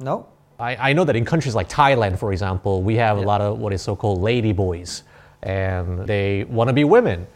no. 0.00 0.26
I, 0.58 0.90
I 0.90 0.92
know 0.92 1.04
that 1.04 1.16
in 1.16 1.24
countries 1.24 1.54
like 1.54 1.68
thailand 1.68 2.18
for 2.18 2.32
example 2.32 2.82
we 2.82 2.94
have 2.96 3.18
a 3.18 3.20
lot 3.20 3.40
of 3.40 3.58
what 3.58 3.72
is 3.72 3.82
so-called 3.82 4.20
lady 4.20 4.52
boys 4.52 5.02
and 5.42 6.06
they 6.06 6.44
want 6.44 6.68
to 6.68 6.74
be 6.74 6.84
women. 6.84 7.26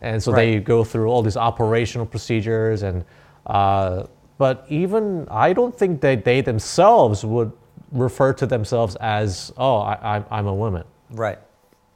And 0.00 0.22
so 0.22 0.32
they 0.32 0.58
go 0.58 0.84
through 0.84 1.08
all 1.08 1.22
these 1.22 1.36
operational 1.36 2.06
procedures 2.06 2.82
and 2.82 3.04
uh, 3.46 4.04
But 4.38 4.66
even 4.68 5.26
I 5.30 5.52
don't 5.52 5.76
think 5.76 6.00
that 6.00 6.24
they 6.24 6.40
themselves 6.40 7.24
would 7.24 7.52
refer 7.92 8.32
to 8.32 8.46
themselves 8.46 8.96
as, 9.00 9.52
oh, 9.56 9.78
I, 9.78 10.22
I'm 10.30 10.46
a 10.46 10.54
woman. 10.54 10.84
Right. 11.10 11.38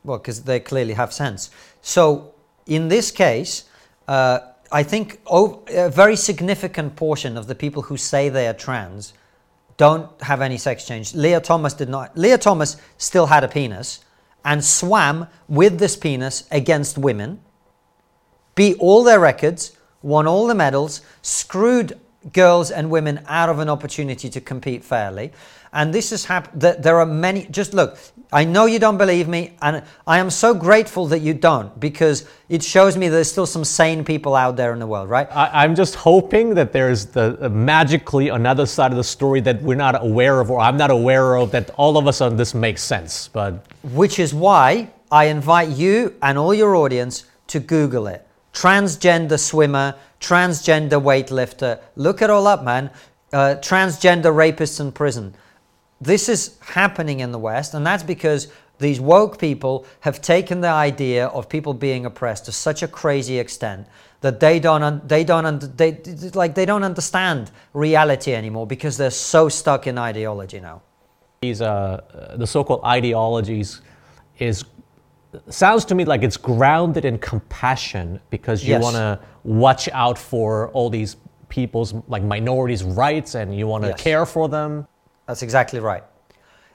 Well, 0.05 0.19
because 0.19 0.43
they 0.43 0.61
clearly 0.61 0.95
have 0.95 1.13
sense. 1.13 1.51
So 1.83 2.35
in 2.67 2.89
this 2.89 3.11
case, 3.11 3.65
uh, 4.07 4.39
I 4.71 4.83
think 4.83 5.21
a 5.27 5.91
very 5.91 6.17
significant 6.17 6.95
portion 6.95 7.37
of 7.37 7.47
the 7.47 7.55
people 7.55 7.83
who 7.83 7.97
say 7.97 8.29
they 8.29 8.47
are 8.47 8.55
trans 8.55 9.15
don't 9.77 10.09
have 10.23 10.41
any 10.41 10.59
sex 10.59 10.87
change. 10.87 11.15
Lia 11.15 11.41
Thomas 11.41 11.73
did 11.75 11.89
not. 11.89 12.17
Lia 12.17 12.39
Thomas 12.39 12.77
still 12.99 13.27
had 13.27 13.45
a 13.45 13.49
penis 13.49 14.01
and 14.45 14.65
swam 14.65 15.27
with 15.49 15.79
this 15.79 15.97
penis 15.97 16.47
against 16.51 16.99
women, 16.99 17.41
beat 18.55 18.77
all 18.79 19.03
their 19.03 19.21
records, 19.21 19.77
won 20.03 20.27
all 20.27 20.47
the 20.47 20.55
medals, 20.55 21.03
screwed 21.23 21.99
girls 22.33 22.71
and 22.71 22.91
women 22.91 23.21
out 23.27 23.49
of 23.49 23.59
an 23.59 23.69
opportunity 23.69 24.29
to 24.29 24.41
compete 24.41 24.85
fairly. 24.85 25.33
And 25.73 25.93
this 25.93 26.11
has 26.11 26.25
happened. 26.25 26.63
That 26.63 26.83
There 26.83 26.99
are 26.99 27.07
many. 27.07 27.47
Just 27.51 27.75
look. 27.75 27.99
I 28.31 28.45
know 28.45 28.67
you 28.67 28.79
don't 28.79 28.99
believe 28.99 29.27
me, 29.27 29.57
and 29.63 29.83
I 30.07 30.19
am 30.19 30.29
so 30.29 30.53
grateful 30.53 31.07
that 31.07 31.21
you 31.21 31.33
don't 31.33 31.79
because 31.81 32.27
it 32.51 32.63
shows 32.63 32.95
me 32.95 33.09
there's 33.09 33.31
still 33.31 33.47
some 33.47 33.65
sane 33.65 34.05
people 34.05 34.35
out 34.35 34.57
there 34.57 34.75
in 34.75 34.79
the 34.79 34.87
world, 34.87 35.09
right? 35.09 35.27
I, 35.35 35.65
am 35.65 35.75
just 35.75 35.95
hoping 35.95 36.55
that 36.55 36.71
there's 36.73 37.07
the 37.07 37.39
uh, 37.41 37.49
magically 37.49 38.29
another 38.29 38.67
side 38.67 38.91
of 38.91 38.99
the 38.99 39.05
story 39.05 39.41
that 39.41 39.63
we're 39.63 39.77
not 39.77 40.03
aware 40.03 40.41
of, 40.41 40.51
or 40.51 40.61
I'm 40.61 40.77
not 40.77 40.91
aware 40.91 41.37
of, 41.37 41.51
that 41.53 41.71
all 41.79 41.97
of 41.97 42.07
a 42.07 42.13
sudden 42.13 42.37
this 42.37 42.53
makes 42.53 42.83
sense. 42.83 43.29
But 43.29 43.65
which 43.83 44.19
is 44.19 44.35
why 44.35 44.91
I 45.11 45.25
invite 45.27 45.71
you 45.71 46.15
and 46.21 46.37
all 46.37 46.53
your 46.53 46.77
audience 46.77 47.25
to 47.47 47.61
Google 47.61 48.09
it. 48.09 48.28
Transgender 48.59 49.39
swimmer, 49.39 49.95
transgender 50.21 51.01
weightlifter. 51.01 51.81
Look 51.95 52.23
it 52.23 52.29
all 52.29 52.49
up, 52.49 52.65
man. 52.65 52.91
Uh, 53.33 53.55
transgender 53.61 54.33
rapists 54.35 54.81
in 54.81 54.91
prison. 54.91 55.37
This 56.01 56.29
is 56.29 56.59
happening 56.61 57.21
in 57.21 57.31
the 57.31 57.39
West, 57.39 57.75
and 57.75 57.87
that's 57.87 58.03
because 58.03 58.49
these 58.79 59.01
woke 59.01 59.39
people 59.39 59.87
have 60.01 60.21
taken 60.21 60.61
the 60.61 60.69
idea 60.71 61.27
of 61.29 61.49
people 61.49 61.73
being 61.73 62.05
oppressed 62.05 62.47
to 62.47 62.53
such 62.53 62.83
a 62.83 62.89
crazy 62.89 63.39
extent 63.39 63.87
that 64.23 64.41
they 64.41 64.59
don't 64.59 65.09
they 65.09 65.23
don't 65.23 65.77
they 65.77 65.93
like 66.35 66.57
they 66.57 66.67
don't 66.67 66.83
understand 66.83 67.53
reality 67.75 68.35
anymore 68.35 68.67
because 68.67 68.97
they're 68.97 69.19
so 69.35 69.49
stuck 69.49 69.87
in 69.87 69.99
ideology 69.99 70.59
now. 70.59 70.83
These 71.43 71.63
uh, 71.63 72.35
the 72.37 72.47
so-called 72.47 72.83
ideologies 72.83 73.83
is 74.41 74.65
sounds 75.49 75.85
to 75.87 75.95
me 75.95 76.05
like 76.05 76.23
it's 76.23 76.37
grounded 76.37 77.05
in 77.05 77.19
compassion 77.19 78.21
because 78.31 78.63
you 78.63 78.71
yes. 78.71 78.83
want 78.83 78.97
to 78.97 79.21
watch 79.45 79.89
out 79.93 80.19
for 80.19 80.69
all 80.71 80.91
these 80.91 81.17
people's 81.49 81.95
like 82.09 82.23
minorities' 82.23 82.85
rights 82.85 83.35
and 83.35 83.57
you 83.57 83.67
want 83.67 83.85
to 83.85 83.91
yes. 83.91 84.01
care 84.01 84.27
for 84.27 84.49
them. 84.49 84.87
That's 85.27 85.43
exactly 85.43 85.81
right. 85.81 86.05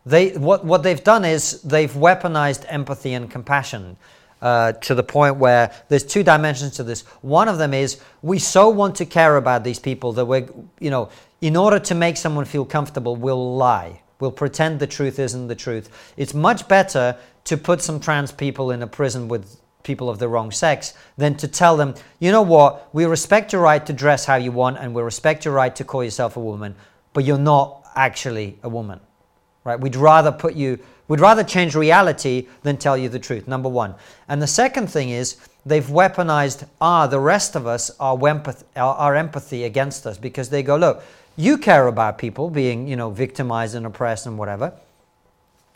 They, 0.06 0.32
what, 0.32 0.66
what 0.66 0.84
they've 0.84 1.04
done 1.04 1.24
is 1.24 1.62
they've 1.62 1.92
weaponized 1.92 2.66
empathy 2.68 3.14
and 3.14 3.32
compassion 3.32 3.98
uh, 4.42 4.74
to 4.74 4.94
the 4.94 5.04
point 5.04 5.38
where 5.38 5.72
there's 5.88 6.04
two 6.04 6.24
dimensions 6.24 6.76
to 6.76 6.84
this. 6.84 7.02
One 7.22 7.48
of 7.48 7.58
them 7.58 7.74
is 7.74 8.02
we 8.22 8.40
so 8.40 8.68
want 8.70 8.96
to 8.98 9.06
care 9.06 9.38
about 9.38 9.64
these 9.64 9.80
people 9.80 10.12
that 10.14 10.26
we're, 10.26 10.50
you 10.80 10.90
know, 10.90 11.10
in 11.40 11.56
order 11.56 11.80
to 11.80 11.96
make 11.96 12.18
someone 12.18 12.46
feel 12.46 12.66
comfortable, 12.66 13.16
we'll 13.16 13.56
lie. 13.56 14.02
We'll 14.20 14.32
pretend 14.32 14.80
the 14.80 14.88
truth 14.88 15.20
isn't 15.20 15.48
the 15.48 15.56
truth. 15.56 15.90
It's 16.18 16.34
much 16.34 16.68
better 16.68 17.18
to 17.46 17.58
put 17.58 17.82
some 17.82 18.00
trans 18.00 18.32
people 18.32 18.72
in 18.72 18.82
a 18.82 18.88
prison 18.88 19.28
with 19.28 19.60
people 19.84 20.10
of 20.10 20.18
the 20.20 20.28
wrong 20.28 20.52
sex 20.52 20.94
than 21.18 21.36
to 21.36 21.48
tell 21.48 21.78
them, 21.78 21.94
you 22.20 22.32
know 22.32 22.42
what, 22.42 22.90
we 22.94 23.06
respect 23.06 23.54
your 23.54 23.62
right 23.62 23.86
to 23.86 23.94
dress 23.94 24.26
how 24.26 24.36
you 24.36 24.52
want 24.52 24.78
and 24.78 24.94
we 24.94 25.02
respect 25.02 25.46
your 25.46 25.54
right 25.54 25.76
to 25.76 25.84
call 25.84 26.04
yourself 26.04 26.38
a 26.38 26.40
woman, 26.40 26.76
but 27.12 27.26
you're 27.26 27.38
not 27.38 27.86
actually 27.96 28.58
a 28.64 28.70
woman, 28.70 29.00
right? 29.64 29.80
We'd 29.80 29.96
rather 29.96 30.32
put 30.32 30.56
you, 30.56 30.80
we'd 31.08 31.20
rather 31.20 31.44
change 31.44 31.76
reality 31.76 32.48
than 32.64 32.78
tell 32.78 32.98
you 32.98 33.10
the 33.10 33.20
truth, 33.20 33.48
number 33.48 33.70
one. 33.70 33.96
And 34.30 34.42
the 34.42 34.48
second 34.48 34.88
thing 34.88 35.10
is 35.10 35.38
they've 35.66 35.86
weaponized 35.86 36.68
ah, 36.80 37.08
the 37.08 37.20
rest 37.20 37.56
of 37.56 37.68
us, 37.68 37.92
our, 38.00 38.18
our, 38.76 38.96
our 38.96 39.16
empathy 39.16 39.66
against 39.66 40.08
us 40.08 40.18
because 40.18 40.50
they 40.50 40.64
go, 40.64 40.78
look, 40.78 41.04
you 41.36 41.58
care 41.58 41.88
about 41.88 42.18
people 42.18 42.50
being, 42.50 42.88
you 42.88 42.96
know, 42.96 43.10
victimized 43.10 43.76
and 43.76 43.86
oppressed 43.86 44.28
and 44.28 44.38
whatever. 44.38 44.74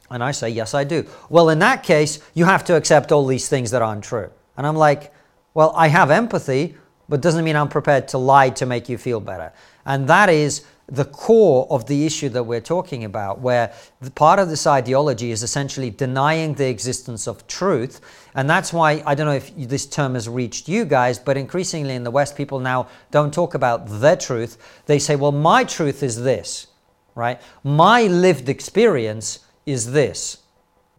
And 0.10 0.24
I 0.24 0.32
say, 0.32 0.50
yes, 0.50 0.74
I 0.74 0.84
do. 0.84 1.06
Well, 1.30 1.50
in 1.50 1.60
that 1.60 1.84
case, 1.84 2.20
you 2.34 2.46
have 2.46 2.64
to 2.66 2.76
accept 2.76 3.12
all 3.12 3.26
these 3.26 3.50
things 3.50 3.72
that 3.72 3.82
aren't 3.82 4.04
true. 4.04 4.30
And 4.56 4.66
I'm 4.66 4.78
like, 4.78 5.14
well, 5.54 5.74
I 5.76 5.88
have 5.88 6.12
empathy, 6.12 6.78
but 7.10 7.22
doesn't 7.22 7.44
mean 7.44 7.56
I'm 7.56 7.70
prepared 7.70 8.08
to 8.10 8.18
lie 8.18 8.50
to 8.52 8.66
make 8.66 8.90
you 8.90 8.98
feel 8.98 9.20
better. 9.20 9.52
And 9.86 10.08
that 10.08 10.30
is 10.30 10.66
the 10.90 11.04
core 11.04 11.68
of 11.70 11.86
the 11.88 12.06
issue 12.06 12.30
that 12.30 12.44
we're 12.44 12.62
talking 12.62 13.04
about, 13.04 13.40
where 13.40 13.74
part 14.16 14.40
of 14.40 14.48
this 14.48 14.66
ideology 14.66 15.32
is 15.32 15.44
essentially 15.44 15.90
denying 15.90 16.54
the 16.54 16.70
existence 16.70 17.28
of 17.28 17.46
truth. 17.48 18.00
And 18.36 18.50
that's 18.50 18.72
why 18.72 19.04
I 19.06 19.14
don't 19.14 19.26
know 19.26 19.34
if 19.34 19.54
this 19.56 19.86
term 19.86 20.14
has 20.14 20.30
reached 20.30 20.70
you 20.70 20.86
guys, 20.86 21.20
but 21.20 21.36
increasingly 21.36 21.96
in 21.96 22.06
the 22.06 22.12
West, 22.12 22.38
people 22.38 22.62
now 22.62 22.88
don't 23.12 23.34
talk 23.34 23.54
about 23.54 23.88
their 24.00 24.16
truth. 24.16 24.82
They 24.86 25.00
say, 25.00 25.18
well, 25.18 25.34
my 25.34 25.66
truth 25.66 26.04
is 26.04 26.24
this, 26.24 26.68
right? 27.16 27.42
My 27.66 28.04
lived 28.04 28.48
experience 28.48 29.40
is 29.68 29.92
this. 29.92 30.40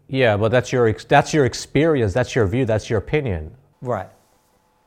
Yeah, 0.07 0.37
but 0.37 0.53
that's 0.53 0.73
your 0.73 0.93
that's 0.93 1.35
your 1.35 1.45
experience, 1.45 2.15
that's 2.15 2.35
your 2.35 2.47
view, 2.47 2.65
that's 2.65 2.89
your 2.89 3.01
opinion. 3.01 3.55
Right. 3.83 4.09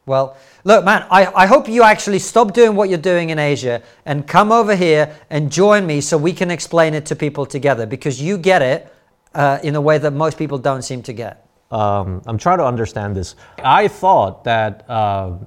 Well, 0.06 0.36
look, 0.64 0.84
man, 0.84 1.06
I, 1.12 1.28
I 1.28 1.46
hope 1.46 1.70
you 1.70 1.84
actually 1.84 2.20
stop 2.20 2.54
doing 2.54 2.76
what 2.76 2.90
you're 2.90 2.98
doing 2.98 3.30
in 3.30 3.38
Asia 3.38 3.84
and 4.06 4.28
come 4.28 4.52
over 4.52 4.76
here 4.76 5.16
and 5.30 5.52
join 5.52 5.86
me 5.86 6.02
so 6.02 6.18
we 6.18 6.34
can 6.34 6.50
explain 6.50 6.96
it 6.96 7.06
to 7.08 7.16
people 7.16 7.46
together 7.46 7.86
because 7.86 8.20
you 8.20 8.38
get 8.38 8.64
it 8.64 8.94
uh, 9.36 9.60
in 9.64 9.76
a 9.76 9.82
way 9.82 10.00
that 10.00 10.12
most 10.12 10.40
people 10.40 10.58
don't 10.58 10.82
seem 10.82 11.04
to 11.04 11.14
get. 11.14 11.48
Um, 11.70 12.22
I'm 12.26 12.38
trying 12.38 12.58
to 12.58 12.66
understand 12.66 13.16
this. 13.16 13.36
I 13.60 13.88
thought 13.88 14.44
that 14.44 14.90
uh, 14.90 15.38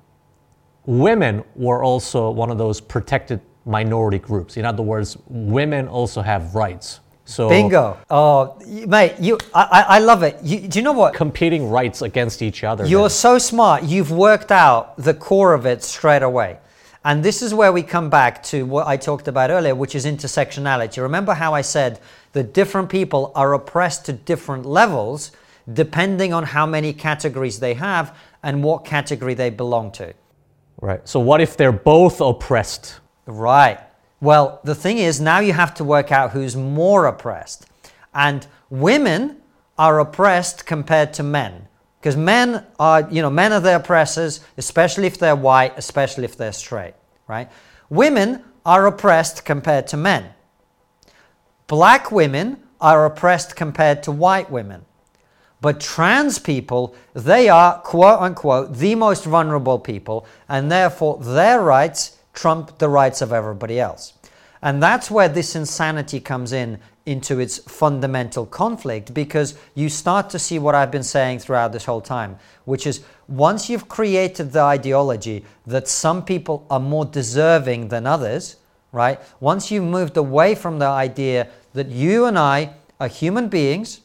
women 0.86 1.42
were 1.56 1.82
also 1.82 2.30
one 2.30 2.50
of 2.50 2.56
those 2.56 2.80
protected 2.80 3.40
minority 3.66 4.18
groups. 4.18 4.56
In 4.56 4.64
other 4.64 4.82
words, 4.82 5.18
women 5.26 5.88
also 5.88 6.22
have 6.22 6.54
rights. 6.54 7.00
So 7.24 7.48
bingo. 7.48 7.98
Oh, 8.10 8.58
mate, 8.86 9.14
you, 9.18 9.38
I, 9.54 9.84
I 9.88 9.98
love 9.98 10.22
it. 10.22 10.38
You, 10.42 10.60
do 10.60 10.78
you 10.78 10.82
know 10.82 10.92
what? 10.92 11.14
Competing 11.14 11.70
rights 11.70 12.02
against 12.02 12.42
each 12.42 12.64
other. 12.64 12.86
You're 12.86 13.02
then. 13.02 13.10
so 13.10 13.38
smart. 13.38 13.84
You've 13.84 14.10
worked 14.10 14.52
out 14.52 14.96
the 14.96 15.14
core 15.14 15.54
of 15.54 15.64
it 15.64 15.82
straight 15.82 16.22
away. 16.22 16.58
And 17.04 17.22
this 17.22 17.42
is 17.42 17.52
where 17.52 17.72
we 17.72 17.82
come 17.82 18.08
back 18.08 18.42
to 18.44 18.64
what 18.64 18.86
I 18.86 18.96
talked 18.96 19.28
about 19.28 19.50
earlier, 19.50 19.74
which 19.74 19.94
is 19.94 20.06
intersectionality. 20.06 21.02
Remember 21.02 21.34
how 21.34 21.52
I 21.52 21.60
said 21.60 22.00
that 22.32 22.54
different 22.54 22.88
people 22.88 23.30
are 23.34 23.52
oppressed 23.52 24.06
to 24.06 24.12
different 24.12 24.64
levels 24.64 25.32
depending 25.72 26.32
on 26.32 26.44
how 26.44 26.66
many 26.66 26.92
categories 26.92 27.58
they 27.58 27.74
have 27.74 28.16
and 28.42 28.62
what 28.62 28.84
category 28.84 29.34
they 29.34 29.50
belong 29.50 29.90
to. 29.92 30.12
Right. 30.80 31.06
So, 31.08 31.20
what 31.20 31.40
if 31.40 31.56
they're 31.56 31.72
both 31.72 32.20
oppressed? 32.20 33.00
Right. 33.26 33.80
Well, 34.24 34.60
the 34.64 34.74
thing 34.74 34.96
is, 34.96 35.20
now 35.20 35.40
you 35.40 35.52
have 35.52 35.74
to 35.74 35.84
work 35.84 36.10
out 36.10 36.30
who's 36.30 36.56
more 36.56 37.04
oppressed. 37.04 37.66
And 38.14 38.46
women 38.70 39.36
are 39.76 40.00
oppressed 40.00 40.64
compared 40.64 41.12
to 41.14 41.22
men. 41.22 41.68
Because 42.00 42.16
men 42.16 42.64
are, 42.78 43.06
you 43.10 43.20
know, 43.20 43.28
men 43.28 43.52
are 43.52 43.60
the 43.60 43.76
oppressors, 43.76 44.40
especially 44.56 45.06
if 45.06 45.18
they're 45.18 45.36
white, 45.36 45.74
especially 45.76 46.24
if 46.24 46.38
they're 46.38 46.54
straight, 46.54 46.94
right? 47.28 47.50
Women 47.90 48.42
are 48.64 48.86
oppressed 48.86 49.44
compared 49.44 49.88
to 49.88 49.98
men. 49.98 50.32
Black 51.66 52.10
women 52.10 52.62
are 52.80 53.04
oppressed 53.04 53.56
compared 53.56 54.02
to 54.04 54.10
white 54.10 54.50
women. 54.50 54.86
But 55.60 55.80
trans 55.80 56.38
people, 56.38 56.94
they 57.12 57.50
are, 57.50 57.78
quote 57.80 58.20
unquote, 58.20 58.72
the 58.72 58.94
most 58.94 59.26
vulnerable 59.26 59.78
people, 59.78 60.26
and 60.48 60.72
therefore 60.72 61.18
their 61.18 61.60
rights 61.60 62.16
trump 62.34 62.78
the 62.78 62.88
rights 62.88 63.22
of 63.22 63.32
everybody 63.32 63.80
else. 63.80 64.12
And 64.60 64.82
that's 64.82 65.10
where 65.10 65.28
this 65.28 65.54
insanity 65.54 66.20
comes 66.20 66.52
in 66.52 66.78
into 67.06 67.38
its 67.38 67.58
fundamental 67.58 68.46
conflict 68.46 69.12
because 69.12 69.58
you 69.74 69.90
start 69.90 70.30
to 70.30 70.38
see 70.38 70.58
what 70.58 70.74
I've 70.74 70.90
been 70.90 71.02
saying 71.02 71.40
throughout 71.40 71.72
this 71.72 71.84
whole 71.84 72.00
time, 72.00 72.38
which 72.64 72.86
is 72.86 73.04
once 73.28 73.68
you've 73.68 73.88
created 73.88 74.52
the 74.52 74.62
ideology 74.62 75.44
that 75.66 75.86
some 75.86 76.24
people 76.24 76.66
are 76.70 76.80
more 76.80 77.04
deserving 77.04 77.88
than 77.88 78.06
others, 78.06 78.56
right? 78.90 79.20
Once 79.38 79.70
you've 79.70 79.84
moved 79.84 80.16
away 80.16 80.54
from 80.54 80.78
the 80.78 80.86
idea 80.86 81.48
that 81.74 81.88
you 81.88 82.24
and 82.24 82.38
I 82.38 82.74
are 83.00 83.08
human 83.08 83.48
beings 83.48 84.00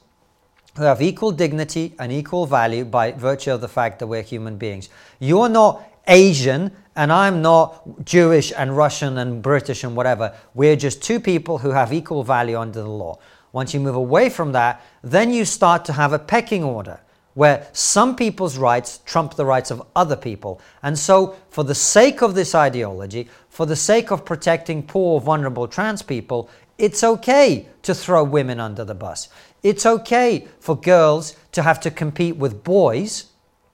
who 0.75 0.83
have 0.83 1.01
equal 1.01 1.31
dignity 1.31 1.95
and 1.99 2.11
equal 2.11 2.45
value 2.45 2.83
by 2.83 3.13
virtue 3.13 3.51
of 3.51 3.61
the 3.61 3.67
fact 3.67 3.99
that 3.99 4.07
we're 4.07 4.21
human 4.21 4.57
beings. 4.57 4.89
You're 5.19 5.49
not 5.49 5.83
Asian 6.07 6.71
and 6.99 7.13
I'm 7.13 7.41
not 7.41 8.03
Jewish 8.03 8.51
and 8.57 8.75
Russian 8.75 9.19
and 9.19 9.41
British 9.41 9.85
and 9.85 9.95
whatever. 9.95 10.35
We're 10.53 10.75
just 10.75 11.01
two 11.01 11.21
people 11.21 11.57
who 11.57 11.69
have 11.69 11.93
equal 11.93 12.25
value 12.25 12.59
under 12.59 12.81
the 12.81 12.89
law. 12.89 13.19
Once 13.53 13.73
you 13.73 13.79
move 13.79 13.95
away 13.95 14.29
from 14.29 14.51
that, 14.51 14.83
then 15.01 15.31
you 15.33 15.45
start 15.45 15.85
to 15.85 15.93
have 15.93 16.11
a 16.11 16.19
pecking 16.19 16.61
order 16.61 16.99
where 17.35 17.65
some 17.71 18.17
people's 18.17 18.57
rights 18.57 18.99
trump 19.05 19.35
the 19.35 19.45
rights 19.45 19.71
of 19.71 19.81
other 19.95 20.17
people. 20.17 20.59
And 20.83 20.99
so, 20.99 21.37
for 21.49 21.63
the 21.63 21.73
sake 21.73 22.21
of 22.21 22.35
this 22.35 22.53
ideology, 22.53 23.29
for 23.47 23.65
the 23.65 23.77
sake 23.77 24.11
of 24.11 24.25
protecting 24.25 24.83
poor, 24.83 25.21
vulnerable 25.21 25.69
trans 25.69 26.01
people, 26.01 26.49
it's 26.77 27.01
okay 27.01 27.69
to 27.83 27.95
throw 27.95 28.25
women 28.25 28.59
under 28.59 28.83
the 28.83 28.93
bus. 28.93 29.29
It's 29.63 29.85
okay 29.85 30.49
for 30.59 30.75
girls 30.75 31.37
to 31.53 31.61
have 31.61 31.79
to 31.79 31.91
compete 31.91 32.35
with 32.35 32.65
boys 32.65 33.28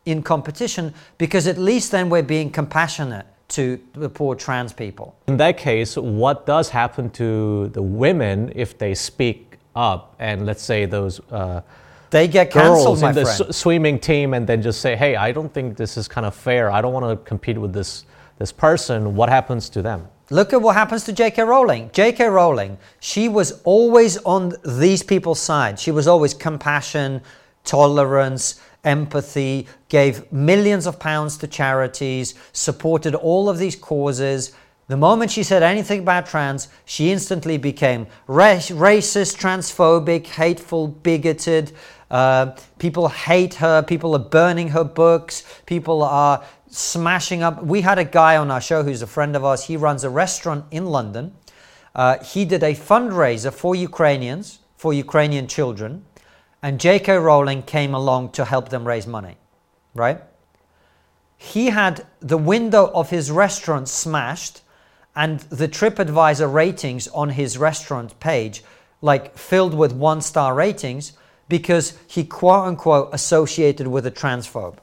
in 0.05 0.21
competition 0.21 0.93
because 1.17 1.47
at 1.47 1.57
least 1.57 1.91
then 1.91 2.09
we're 2.09 2.23
being 2.23 2.49
compassionate 2.49 3.25
to 3.47 3.79
the 3.93 4.09
poor 4.09 4.35
trans 4.35 4.73
people. 4.73 5.15
In 5.27 5.37
that 5.37 5.57
case, 5.57 5.97
what 5.97 6.45
does 6.45 6.69
happen 6.69 7.09
to 7.11 7.67
the 7.69 7.81
women 7.81 8.51
if 8.55 8.77
they 8.77 8.95
speak 8.95 9.57
up 9.75 10.15
and 10.19 10.45
let's 10.45 10.63
say 10.63 10.85
those 10.85 11.19
uh, 11.31 11.61
they 12.11 12.27
get 12.27 12.51
canceled, 12.51 12.99
girls 12.99 13.03
in 13.03 13.13
the 13.13 13.21
s- 13.21 13.57
swimming 13.57 13.99
team 13.99 14.33
and 14.33 14.47
then 14.47 14.61
just 14.61 14.79
say, 14.79 14.95
"Hey, 14.95 15.15
I 15.15 15.31
don't 15.31 15.53
think 15.53 15.75
this 15.75 15.97
is 15.97 16.07
kind 16.07 16.25
of 16.25 16.33
fair. 16.33 16.71
I 16.71 16.79
don't 16.81 16.93
want 16.93 17.05
to 17.09 17.17
compete 17.25 17.57
with 17.57 17.73
this 17.73 18.05
this 18.37 18.51
person." 18.51 19.15
What 19.15 19.27
happens 19.27 19.69
to 19.69 19.81
them? 19.81 20.07
Look 20.29 20.53
at 20.53 20.61
what 20.61 20.75
happens 20.75 21.03
to 21.03 21.13
J.K. 21.13 21.43
Rowling. 21.43 21.89
J.K. 21.93 22.27
Rowling, 22.29 22.77
she 22.99 23.27
was 23.29 23.61
always 23.63 24.17
on 24.17 24.53
these 24.63 25.03
people's 25.03 25.39
side. 25.39 25.77
She 25.79 25.91
was 25.91 26.07
always 26.07 26.33
compassion, 26.33 27.21
tolerance, 27.63 28.59
empathy, 28.85 29.67
gave 29.89 30.31
millions 30.31 30.87
of 30.87 30.99
pounds 30.99 31.37
to 31.39 31.47
charities, 31.47 32.35
supported 32.53 33.15
all 33.15 33.49
of 33.49 33.57
these 33.57 33.75
causes. 33.75 34.53
The 34.87 34.97
moment 34.97 35.31
she 35.31 35.43
said 35.43 35.63
anything 35.63 36.01
about 36.01 36.27
trans, 36.27 36.67
she 36.85 37.11
instantly 37.11 37.57
became 37.57 38.05
ra- 38.27 38.57
racist, 38.57 39.37
transphobic, 39.37 40.27
hateful, 40.27 40.87
bigoted. 40.87 41.71
Uh, 42.11 42.55
people 42.77 43.09
hate 43.09 43.55
her. 43.55 43.81
People 43.81 44.15
are 44.15 44.19
burning 44.19 44.69
her 44.69 44.83
books. 44.83 45.43
People 45.65 46.03
are 46.03 46.43
smashing 46.69 47.41
up. 47.41 47.63
We 47.63 47.81
had 47.81 47.97
a 47.97 48.05
guy 48.05 48.37
on 48.37 48.51
our 48.51 48.61
show 48.61 48.83
who's 48.83 49.01
a 49.01 49.07
friend 49.07 49.35
of 49.35 49.43
ours. 49.43 49.63
He 49.63 49.75
runs 49.75 50.03
a 50.03 50.09
restaurant 50.09 50.65
in 50.69 50.85
London. 50.85 51.33
Uh, 51.95 52.21
he 52.23 52.45
did 52.45 52.61
a 52.61 52.75
fundraiser 52.75 53.51
for 53.51 53.73
Ukrainians, 53.73 54.59
for 54.75 54.93
Ukrainian 54.93 55.47
children, 55.47 56.05
and 56.65 56.79
J.K. 56.79 57.17
Rowling 57.17 57.61
came 57.61 57.93
along 57.93 58.31
to 58.31 58.43
help 58.43 58.69
them 58.69 58.87
raise 58.87 59.05
money, 59.05 59.37
right? 59.93 60.19
He 61.37 61.67
had 61.67 62.07
the 62.21 62.39
window 62.39 62.87
of 62.87 63.11
his 63.11 63.29
restaurant 63.29 63.87
smashed 63.87 64.61
and 65.15 65.41
the 65.41 65.67
TripAdvisor 65.67 66.51
ratings 66.51 67.07
on 67.09 67.29
his 67.29 67.59
restaurant 67.59 68.19
page 68.19 68.63
like 68.99 69.37
filled 69.37 69.75
with 69.75 69.93
one 69.93 70.21
star 70.21 70.55
ratings 70.55 71.13
because 71.49 71.99
he 72.07 72.23
quote 72.23 72.65
unquote 72.65 73.09
associated 73.13 73.85
with 73.85 74.07
a 74.07 74.11
transphobe. 74.11 74.77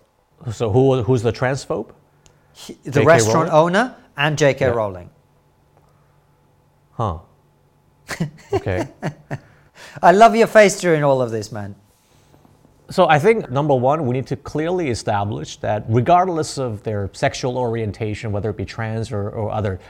So 0.53 0.71
who 0.71 1.03
who's 1.03 1.23
the 1.23 1.33
transphobe? 1.33 1.91
He- 2.53 2.79
the 2.85 3.01
J.K. 3.01 3.07
restaurant 3.07 3.49
Rowling? 3.49 3.77
owner 3.77 3.97
and 4.17 4.39
J.K. 4.39 4.67
Yeah. 4.67 4.71
Rowling. 4.71 5.11
Huh. 6.93 7.19
Okay. 8.53 8.87
I 10.01 10.13
love 10.13 10.35
your 10.37 10.47
face 10.47 10.81
during 10.81 11.03
all 11.03 11.21
of 11.21 11.31
this, 11.31 11.53
man. 11.53 11.75
So 12.91 13.09
I 13.09 13.19
think 13.19 13.51
number 13.51 13.75
one, 13.75 14.07
we 14.07 14.13
need 14.13 14.27
to 14.29 14.37
clearly 14.37 14.91
establish 14.91 15.57
that 15.59 15.85
regardless 15.89 16.59
of 16.59 16.83
their 16.83 17.11
sexual 17.13 17.57
orientation, 17.57 18.33
whether 18.33 18.51
it 18.51 18.57
be 18.57 18.65
trans 18.65 19.11
or, 19.11 19.31
or 19.31 19.51
other, 19.51 19.81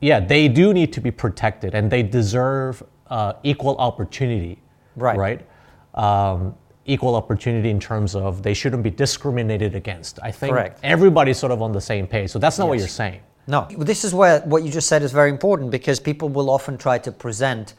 yeah, 0.00 0.20
they 0.20 0.48
do 0.48 0.72
need 0.72 0.92
to 0.92 1.00
be 1.00 1.10
protected 1.10 1.74
and 1.74 1.90
they 1.90 2.02
deserve 2.02 2.82
uh, 3.08 3.32
equal 3.42 3.76
opportunity. 3.78 4.62
Right. 4.96 5.16
Right. 5.16 5.46
Um, 5.94 6.54
equal 6.86 7.14
opportunity 7.16 7.70
in 7.70 7.78
terms 7.78 8.14
of 8.14 8.42
they 8.42 8.54
shouldn't 8.54 8.82
be 8.82 8.90
discriminated 8.90 9.74
against. 9.74 10.18
I 10.22 10.30
think 10.30 10.52
Correct. 10.52 10.80
everybody's 10.82 11.38
sort 11.38 11.52
of 11.52 11.62
on 11.62 11.72
the 11.72 11.80
same 11.80 12.06
page. 12.06 12.30
So 12.30 12.38
that's 12.38 12.58
not 12.58 12.68
what 12.68 12.78
you're 12.78 12.88
saying. 12.88 13.20
No, 13.46 13.66
this 13.76 14.04
is 14.04 14.14
where 14.14 14.40
what 14.40 14.62
you 14.62 14.70
just 14.70 14.88
said 14.88 15.02
is 15.02 15.12
very 15.12 15.30
important 15.30 15.70
because 15.70 16.00
people 16.00 16.28
will 16.28 16.50
often 16.50 16.76
try 16.76 16.98
to 16.98 17.10
present 17.10 17.74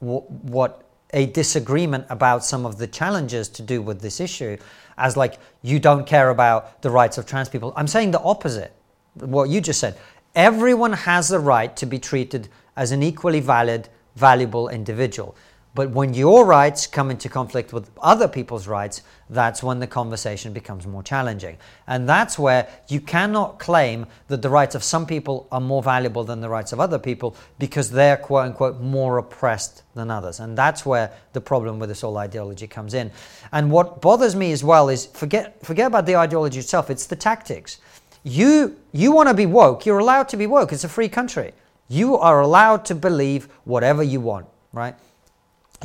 what 0.00 0.82
a 1.12 1.26
disagreement 1.26 2.06
about 2.10 2.44
some 2.44 2.66
of 2.66 2.78
the 2.78 2.86
challenges 2.86 3.48
to 3.48 3.62
do 3.62 3.80
with 3.80 4.00
this 4.00 4.20
issue 4.20 4.56
as 4.98 5.16
like 5.16 5.38
you 5.62 5.78
don't 5.78 6.06
care 6.06 6.30
about 6.30 6.82
the 6.82 6.90
rights 6.90 7.18
of 7.18 7.26
trans 7.26 7.48
people. 7.48 7.72
I'm 7.76 7.86
saying 7.86 8.10
the 8.10 8.20
opposite. 8.20 8.72
What 9.14 9.48
you 9.48 9.60
just 9.60 9.80
said. 9.80 9.96
Everyone 10.34 10.92
has 10.92 11.28
the 11.28 11.38
right 11.38 11.74
to 11.76 11.86
be 11.86 11.98
treated 11.98 12.48
as 12.76 12.92
an 12.92 13.02
equally 13.02 13.40
valid, 13.40 13.88
valuable 14.16 14.68
individual. 14.68 15.34
But 15.76 15.90
when 15.90 16.14
your 16.14 16.46
rights 16.46 16.86
come 16.86 17.10
into 17.10 17.28
conflict 17.28 17.70
with 17.70 17.90
other 18.00 18.28
people's 18.28 18.66
rights, 18.66 19.02
that's 19.28 19.62
when 19.62 19.78
the 19.78 19.86
conversation 19.86 20.54
becomes 20.54 20.86
more 20.86 21.02
challenging. 21.02 21.58
And 21.86 22.08
that's 22.08 22.38
where 22.38 22.66
you 22.88 22.98
cannot 22.98 23.58
claim 23.58 24.06
that 24.28 24.40
the 24.40 24.48
rights 24.48 24.74
of 24.74 24.82
some 24.82 25.04
people 25.04 25.46
are 25.52 25.60
more 25.60 25.82
valuable 25.82 26.24
than 26.24 26.40
the 26.40 26.48
rights 26.48 26.72
of 26.72 26.80
other 26.80 26.98
people 26.98 27.36
because 27.58 27.90
they're 27.90 28.16
quote 28.16 28.46
unquote 28.46 28.80
more 28.80 29.18
oppressed 29.18 29.82
than 29.94 30.10
others. 30.10 30.40
And 30.40 30.56
that's 30.56 30.86
where 30.86 31.12
the 31.34 31.42
problem 31.42 31.78
with 31.78 31.90
this 31.90 32.00
whole 32.00 32.16
ideology 32.16 32.66
comes 32.66 32.94
in. 32.94 33.10
And 33.52 33.70
what 33.70 34.00
bothers 34.00 34.34
me 34.34 34.52
as 34.52 34.64
well 34.64 34.88
is 34.88 35.04
forget 35.04 35.62
forget 35.62 35.88
about 35.88 36.06
the 36.06 36.16
ideology 36.16 36.58
itself, 36.58 36.88
it's 36.88 37.04
the 37.04 37.16
tactics. 37.16 37.80
You 38.24 38.78
you 38.92 39.12
want 39.12 39.28
to 39.28 39.34
be 39.34 39.44
woke, 39.44 39.84
you're 39.84 39.98
allowed 39.98 40.30
to 40.30 40.38
be 40.38 40.46
woke. 40.46 40.72
It's 40.72 40.84
a 40.84 40.88
free 40.88 41.10
country. 41.10 41.52
You 41.86 42.16
are 42.16 42.40
allowed 42.40 42.86
to 42.86 42.94
believe 42.94 43.48
whatever 43.64 44.02
you 44.02 44.20
want, 44.20 44.46
right? 44.72 44.94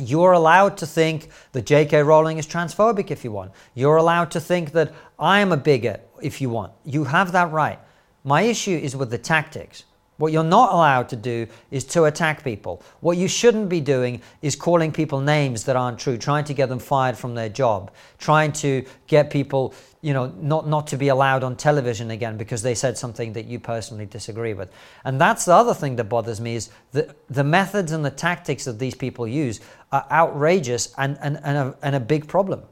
You're 0.00 0.32
allowed 0.32 0.78
to 0.78 0.86
think 0.86 1.28
that 1.52 1.66
J.K. 1.66 2.02
Rowling 2.02 2.38
is 2.38 2.46
transphobic 2.46 3.10
if 3.10 3.24
you 3.24 3.32
want. 3.32 3.52
You're 3.74 3.96
allowed 3.96 4.30
to 4.32 4.40
think 4.40 4.72
that 4.72 4.92
I 5.18 5.40
am 5.40 5.52
a 5.52 5.56
bigot 5.56 6.08
if 6.22 6.40
you 6.40 6.48
want. 6.48 6.72
You 6.84 7.04
have 7.04 7.32
that 7.32 7.52
right. 7.52 7.78
My 8.24 8.42
issue 8.42 8.76
is 8.76 8.96
with 8.96 9.10
the 9.10 9.18
tactics. 9.18 9.84
What 10.22 10.30
you're 10.30 10.44
not 10.44 10.72
allowed 10.72 11.08
to 11.08 11.16
do 11.16 11.48
is 11.72 11.82
to 11.86 12.04
attack 12.04 12.44
people. 12.44 12.80
What 13.00 13.16
you 13.16 13.26
shouldn't 13.26 13.68
be 13.68 13.80
doing 13.80 14.22
is 14.40 14.54
calling 14.54 14.92
people 14.92 15.20
names 15.20 15.64
that 15.64 15.74
aren't 15.74 15.98
true, 15.98 16.16
trying 16.16 16.44
to 16.44 16.54
get 16.54 16.68
them 16.68 16.78
fired 16.78 17.18
from 17.18 17.34
their 17.34 17.48
job, 17.48 17.90
trying 18.18 18.52
to 18.52 18.84
get 19.08 19.30
people, 19.30 19.74
you 20.00 20.12
know, 20.12 20.32
not, 20.40 20.68
not 20.68 20.86
to 20.86 20.96
be 20.96 21.08
allowed 21.08 21.42
on 21.42 21.56
television 21.56 22.12
again 22.12 22.36
because 22.36 22.62
they 22.62 22.76
said 22.76 22.96
something 22.96 23.32
that 23.32 23.46
you 23.46 23.58
personally 23.58 24.06
disagree 24.06 24.54
with. 24.54 24.70
And 25.04 25.20
that's 25.20 25.44
the 25.44 25.54
other 25.54 25.74
thing 25.74 25.96
that 25.96 26.04
bothers 26.04 26.40
me 26.40 26.54
is 26.54 26.70
the, 26.92 27.12
the 27.28 27.42
methods 27.42 27.90
and 27.90 28.04
the 28.04 28.10
tactics 28.10 28.64
that 28.66 28.78
these 28.78 28.94
people 28.94 29.26
use 29.26 29.58
are 29.90 30.06
outrageous 30.08 30.94
and, 30.98 31.18
and, 31.20 31.40
and, 31.42 31.58
a, 31.58 31.76
and 31.82 31.96
a 31.96 32.00
big 32.00 32.28
problem. 32.28 32.62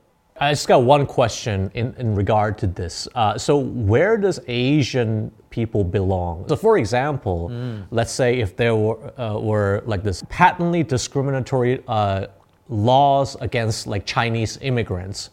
I 0.41 0.53
just 0.53 0.67
got 0.69 0.83
one 0.85 1.05
question 1.05 1.71
in, 1.75 1.95
in 1.99 2.15
regard 2.15 2.57
to 2.59 2.67
this. 2.67 3.07
Uh, 3.15 3.37
so, 3.37 3.59
where 3.59 4.17
does 4.17 4.41
Asian 4.49 5.31
people 5.51 5.85
belong? 5.85 6.49
So, 6.49 6.57
for 6.57 6.79
example, 6.79 7.53
let's 7.91 8.11
say 8.13 8.39
if 8.41 8.57
there 8.57 8.75
were, 8.75 9.21
uh, 9.21 9.39
were 9.39 9.83
like 9.85 10.03
this 10.03 10.25
patently 10.31 10.83
discriminatory 10.83 11.83
uh, 11.87 12.29
laws 12.71 13.37
against 13.43 13.87
like 13.87 14.07
Chinese 14.07 14.57
immigrants, 14.63 15.29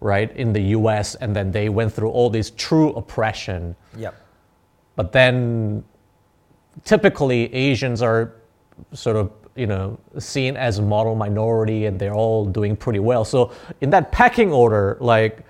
right, 0.00 0.30
in 0.36 0.52
the 0.52 0.62
U.S., 0.78 1.16
and 1.16 1.34
then 1.34 1.50
they 1.50 1.68
went 1.68 1.92
through 1.92 2.10
all 2.10 2.30
this 2.30 2.52
true 2.56 2.90
oppression, 2.92 3.74
Yep. 3.96 4.14
but 4.94 5.10
then 5.10 5.82
typically 6.84 7.52
Asians 7.52 8.00
are 8.00 8.34
sort 8.92 9.16
of 9.16 9.32
you 9.54 9.66
know 9.66 9.98
seen 10.18 10.56
as 10.56 10.78
a 10.78 10.82
model 10.82 11.14
minority 11.14 11.86
and 11.86 11.98
they're 11.98 12.14
all 12.14 12.44
doing 12.44 12.76
pretty 12.76 12.98
well. 12.98 13.24
So 13.24 13.52
in 13.80 13.90
that 13.90 14.12
pecking 14.12 14.52
order, 14.52 14.96
like 15.00 15.44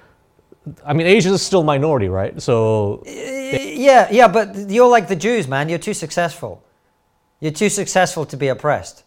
I 0.84 0.92
mean 0.92 1.06
Asians 1.06 1.34
is 1.34 1.42
still 1.42 1.62
minority, 1.62 2.08
right? 2.08 2.40
So 2.40 3.02
uh, 3.06 3.10
Yeah, 3.10 4.08
yeah, 4.10 4.28
but 4.28 4.70
you're 4.70 4.88
like 4.88 5.08
the 5.08 5.16
Jews, 5.16 5.48
man. 5.48 5.68
You're 5.68 5.78
too 5.78 5.94
successful. 5.94 6.62
You're 7.40 7.52
too 7.52 7.68
successful 7.68 8.24
to 8.26 8.36
be 8.36 8.48
oppressed. 8.48 9.04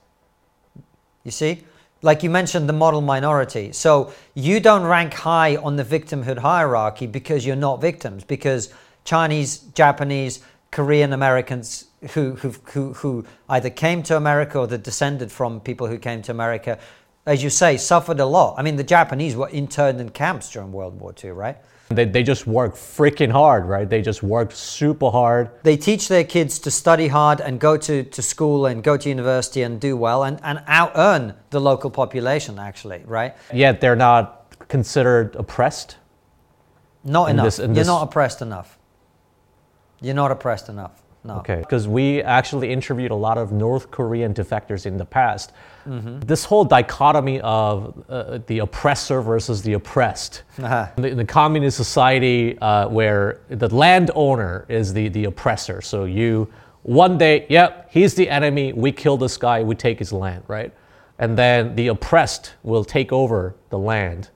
You 1.24 1.32
see? 1.32 1.64
Like 2.02 2.22
you 2.22 2.30
mentioned, 2.30 2.70
the 2.70 2.74
model 2.74 3.02
minority. 3.02 3.72
So 3.72 4.14
you 4.36 4.60
don't 4.60 4.84
rank 4.84 5.14
high 5.14 5.56
on 5.56 5.76
the 5.76 5.84
victimhood 5.84 6.38
hierarchy 6.38 7.08
because 7.08 7.46
you're 7.46 7.56
not 7.56 7.82
victims, 7.82 8.24
because 8.24 8.74
Chinese, 9.06 9.60
Japanese, 9.74 10.42
Korean 10.76 11.14
Americans 11.14 11.86
who, 12.12 12.36
who, 12.36 12.50
who, 12.74 12.92
who 12.96 13.26
either 13.48 13.70
came 13.70 14.04
to 14.04 14.18
America 14.18 14.60
or 14.60 14.68
that 14.68 14.84
descended 14.84 15.32
from 15.32 15.62
people 15.62 15.88
who 15.88 15.98
came 15.98 16.22
to 16.24 16.32
America, 16.32 16.78
as 17.26 17.42
you 17.42 17.50
say, 17.50 17.78
suffered 17.78 18.20
a 18.20 18.26
lot. 18.26 18.56
I 18.58 18.62
mean, 18.62 18.76
the 18.76 18.84
Japanese 18.84 19.38
were 19.38 19.48
interned 19.48 20.02
in 20.02 20.10
camps 20.10 20.52
during 20.52 20.74
World 20.74 21.00
War 21.00 21.16
II, 21.24 21.32
right? 21.32 21.56
they, 21.88 22.04
they 22.04 22.24
just 22.24 22.46
work 22.46 22.76
freaking 22.76 23.32
hard, 23.32 23.64
right? 23.68 23.90
They 23.90 24.02
just 24.02 24.22
worked 24.22 24.52
super 24.52 25.10
hard. 25.12 25.50
they 25.64 25.78
teach 25.78 26.10
their 26.10 26.26
kids 26.26 26.60
to 26.60 26.72
study 26.72 27.08
hard 27.08 27.40
and 27.40 27.58
go 27.58 27.78
to, 27.78 28.04
to 28.04 28.22
school 28.22 28.66
and 28.66 28.84
go 28.84 28.98
to 28.98 29.08
university 29.08 29.62
and 29.62 29.80
do 29.80 29.96
well 29.96 30.24
and, 30.26 30.42
and 30.44 30.62
out 30.68 30.92
earn 30.96 31.36
the 31.52 31.62
local 31.62 31.90
population 31.90 32.60
actually 32.60 33.02
right 33.06 33.34
Yet 33.54 33.80
they're 33.80 33.96
not 33.96 34.26
considered 34.68 35.36
oppressed. 35.38 35.96
not 37.06 37.30
In 37.30 37.36
enough 37.36 37.46
this- 37.46 37.60
you're 37.60 37.68
this- 37.70 37.88
not 37.88 38.04
oppressed 38.04 38.42
enough 38.42 38.78
you're 40.02 40.14
not 40.14 40.32
oppressed 40.32 40.70
enough 40.70 41.04
no. 41.26 41.38
Okay, 41.38 41.58
because 41.58 41.88
we 41.88 42.22
actually 42.22 42.72
interviewed 42.72 43.10
a 43.10 43.16
lot 43.16 43.40
of 43.40 43.52
North 43.52 43.90
Korean 43.90 44.34
defectors 44.34 44.86
in 44.86 44.96
the 44.98 45.06
past. 45.06 45.54
This 46.26 46.46
whole 46.46 46.66
dichotomy 46.66 47.42
of 47.42 48.06
uh, 48.10 48.40
the 48.46 48.60
oppressor 48.60 49.22
versus 49.22 49.64
the 49.64 49.74
oppressed. 49.74 50.44
Uh-huh. 50.60 50.88
In, 50.98 51.04
the, 51.04 51.10
in 51.10 51.18
the 51.18 51.26
communist 51.26 51.78
society, 51.78 52.58
uh, 52.60 52.90
where 52.90 53.42
the 53.50 53.74
landowner 53.74 54.66
is 54.70 54.94
the, 54.94 55.08
the 55.10 55.26
oppressor. 55.26 55.82
So 55.82 56.06
you, 56.06 56.52
one 56.84 57.18
day, 57.18 57.48
yep, 57.50 57.90
he's 57.92 58.14
the 58.14 58.30
enemy, 58.30 58.74
we 58.74 58.92
kill 58.92 59.18
this 59.18 59.38
guy, 59.38 59.64
we 59.64 59.76
take 59.76 59.98
his 59.98 60.14
land, 60.14 60.44
right? 60.48 60.72
And 61.18 61.38
then 61.38 61.76
the 61.76 61.88
oppressed 61.88 62.54
will 62.62 62.84
take 62.84 63.12
over 63.12 63.56
the 63.70 63.80
land 63.80 64.30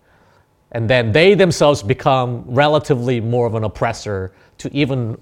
and 0.71 0.87
then 0.87 1.11
they 1.11 1.33
themselves 1.33 1.81
become 1.81 2.43
relatively 2.47 3.19
more 3.19 3.47
of 3.47 3.55
an 3.55 3.63
oppressor 3.63 4.31
to 4.59 4.71
even 4.71 5.17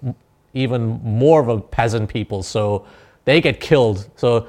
even 0.58 1.00
more 1.04 1.40
of 1.40 1.48
a 1.48 1.60
peasant 1.60 2.10
people 2.10 2.44
so 2.44 2.86
they 3.26 3.40
get 3.40 3.60
killed 3.60 4.10
so 4.16 4.48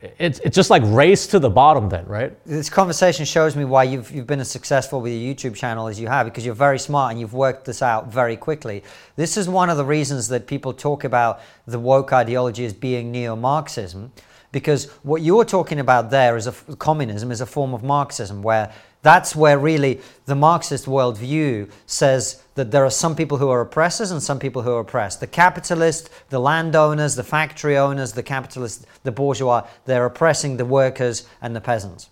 it's, 0.00 0.38
it's 0.40 0.54
just 0.54 0.70
like 0.70 0.82
race 0.86 1.26
to 1.26 1.38
the 1.40 1.50
bottom 1.50 1.88
then 1.88 2.06
right 2.06 2.32
This 2.46 2.70
conversation 2.70 3.24
shows 3.24 3.56
me 3.56 3.64
why 3.64 3.82
you've, 3.84 4.10
you've 4.12 4.26
been 4.26 4.40
as 4.40 4.50
successful 4.50 5.00
with 5.00 5.12
your 5.12 5.34
YouTube 5.34 5.56
channel 5.56 5.88
as 5.88 5.98
you 5.98 6.06
have 6.06 6.26
because 6.26 6.46
you're 6.46 6.54
very 6.54 6.78
smart 6.78 7.10
and 7.10 7.20
you've 7.20 7.34
worked 7.34 7.64
this 7.64 7.82
out 7.82 8.12
very 8.12 8.36
quickly. 8.36 8.84
This 9.16 9.36
is 9.36 9.48
one 9.48 9.70
of 9.70 9.76
the 9.76 9.84
reasons 9.84 10.28
that 10.28 10.46
people 10.46 10.72
talk 10.72 11.02
about 11.02 11.40
the 11.66 11.80
woke 11.80 12.12
ideology 12.12 12.64
as 12.64 12.72
being 12.72 13.10
neo 13.10 13.34
Marxism 13.34 14.12
because 14.52 14.86
what 15.02 15.22
you're 15.22 15.44
talking 15.44 15.80
about 15.80 16.10
there 16.10 16.36
is 16.36 16.46
a 16.46 16.52
communism 16.76 17.30
is 17.32 17.40
a 17.40 17.46
form 17.46 17.74
of 17.74 17.82
Marxism 17.82 18.42
where 18.42 18.72
that's 19.02 19.36
where 19.36 19.58
really 19.58 20.00
the 20.26 20.34
Marxist 20.34 20.86
worldview 20.86 21.70
says 21.86 22.42
that 22.56 22.70
there 22.70 22.84
are 22.84 22.90
some 22.90 23.14
people 23.14 23.38
who 23.38 23.48
are 23.48 23.60
oppressors 23.60 24.10
and 24.10 24.22
some 24.22 24.38
people 24.38 24.62
who 24.62 24.72
are 24.72 24.80
oppressed. 24.80 25.20
The 25.20 25.26
capitalist, 25.26 26.10
the 26.30 26.40
landowners, 26.40 27.14
the 27.14 27.22
factory 27.22 27.76
owners, 27.76 28.12
the 28.12 28.22
capitalists, 28.22 28.84
the 29.04 29.12
bourgeois, 29.12 29.66
they're 29.84 30.06
oppressing 30.06 30.56
the 30.56 30.64
workers 30.64 31.26
and 31.40 31.54
the 31.54 31.60
peasants. 31.60 32.10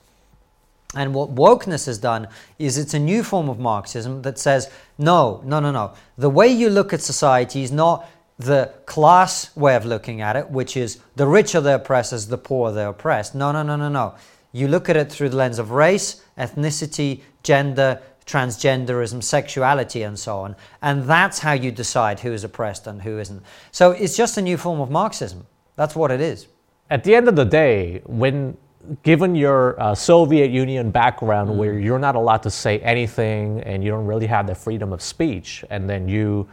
And 0.94 1.12
what 1.12 1.34
wokeness 1.34 1.86
has 1.86 1.98
done 1.98 2.28
is 2.58 2.78
it's 2.78 2.94
a 2.94 2.98
new 2.98 3.24
form 3.24 3.48
of 3.48 3.58
Marxism 3.58 4.22
that 4.22 4.38
says, 4.38 4.70
no, 4.96 5.42
no, 5.44 5.58
no, 5.58 5.72
no. 5.72 5.92
The 6.16 6.30
way 6.30 6.46
you 6.48 6.70
look 6.70 6.92
at 6.92 7.02
society 7.02 7.64
is 7.64 7.72
not 7.72 8.08
the 8.38 8.72
class 8.84 9.54
way 9.56 9.74
of 9.74 9.84
looking 9.84 10.20
at 10.20 10.36
it, 10.36 10.50
which 10.50 10.76
is 10.76 11.00
the 11.16 11.26
rich 11.26 11.54
are 11.54 11.60
the 11.60 11.74
oppressors, 11.74 12.28
the 12.28 12.38
poor 12.38 12.70
are 12.70 12.72
the 12.72 12.88
oppressed. 12.88 13.34
No, 13.34 13.50
no, 13.50 13.62
no, 13.62 13.76
no, 13.76 13.88
no. 13.88 14.14
You 14.56 14.68
look 14.68 14.88
at 14.88 14.96
it 14.96 15.12
through 15.12 15.28
the 15.28 15.36
lens 15.36 15.58
of 15.58 15.70
race, 15.70 16.22
ethnicity, 16.38 17.20
gender, 17.42 18.00
transgenderism, 18.26 19.22
sexuality, 19.22 20.02
and 20.02 20.18
so 20.18 20.38
on. 20.38 20.56
And 20.80 21.04
that's 21.04 21.38
how 21.38 21.52
you 21.52 21.70
decide 21.70 22.20
who 22.20 22.32
is 22.32 22.42
oppressed 22.42 22.86
and 22.86 23.02
who 23.02 23.18
isn't. 23.18 23.42
So 23.70 23.90
it's 23.92 24.16
just 24.16 24.38
a 24.38 24.42
new 24.42 24.56
form 24.56 24.80
of 24.80 24.90
Marxism. 24.90 25.46
That's 25.76 25.94
what 25.94 26.10
it 26.10 26.20
is. 26.20 26.46
at 26.90 27.02
the 27.04 27.14
end 27.14 27.28
of 27.28 27.36
the 27.36 27.44
day 27.44 28.00
when 28.06 28.56
given 29.02 29.34
your 29.34 29.80
uh, 29.80 29.94
soviet 29.94 30.50
union 30.50 30.90
background 30.90 31.56
where 31.58 31.78
you're 31.78 31.98
not 31.98 32.14
allowed 32.14 32.42
to 32.42 32.50
say 32.50 32.78
anything 32.80 33.60
and 33.62 33.82
you 33.82 33.90
don't 33.90 34.06
really 34.06 34.26
have 34.26 34.46
the 34.46 34.54
freedom 34.54 34.92
of 34.92 35.02
speech 35.02 35.64
and 35.70 35.90
then 35.90 36.08
you 36.08 36.48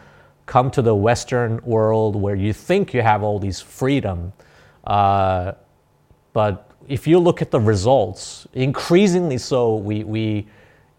come 0.47 0.71
to 0.71 0.81
the 0.81 0.95
western 0.95 1.61
world 1.63 2.15
where 2.15 2.35
you 2.35 2.51
think 2.51 2.93
you 2.93 3.01
have 3.01 3.21
all 3.21 3.37
these 3.37 3.61
freedom 3.61 4.33
uh, 4.85 5.51
but 6.33 6.72
if 6.87 7.07
you 7.07 7.19
look 7.19 7.41
at 7.41 7.51
the 7.51 7.59
results, 7.59 8.47
increasingly 8.53 9.37
so, 9.37 9.75
we, 9.75 10.03
we, 10.03 10.47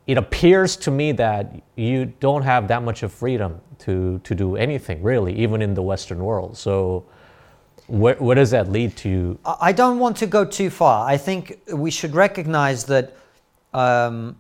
it 0.06 0.19
appears 0.19 0.77
to 0.77 0.90
me 0.90 1.12
that 1.12 1.62
you 1.77 2.06
don't 2.20 2.43
have 2.43 2.69
that 2.69 2.82
much 2.82 3.02
of 3.02 3.12
freedom 3.12 3.61
to, 3.78 4.20
to 4.24 4.35
do 4.35 4.56
anything, 4.56 5.02
really, 5.02 5.35
even 5.35 5.62
in 5.62 5.74
the 5.74 5.82
Western 5.82 6.24
world. 6.24 6.56
So, 6.56 7.05
where, 7.86 8.15
where 8.15 8.35
does 8.35 8.51
that 8.52 8.70
lead 8.70 8.97
to? 8.98 9.39
I 9.44 9.73
don't 9.73 9.98
want 9.98 10.16
to 10.19 10.27
go 10.27 10.44
too 10.44 10.70
far. 10.70 11.06
I 11.06 11.19
think 11.19 11.61
we 11.73 11.90
should 11.90 12.15
recognize 12.15 12.85
that 12.85 13.15
um, 13.74 14.36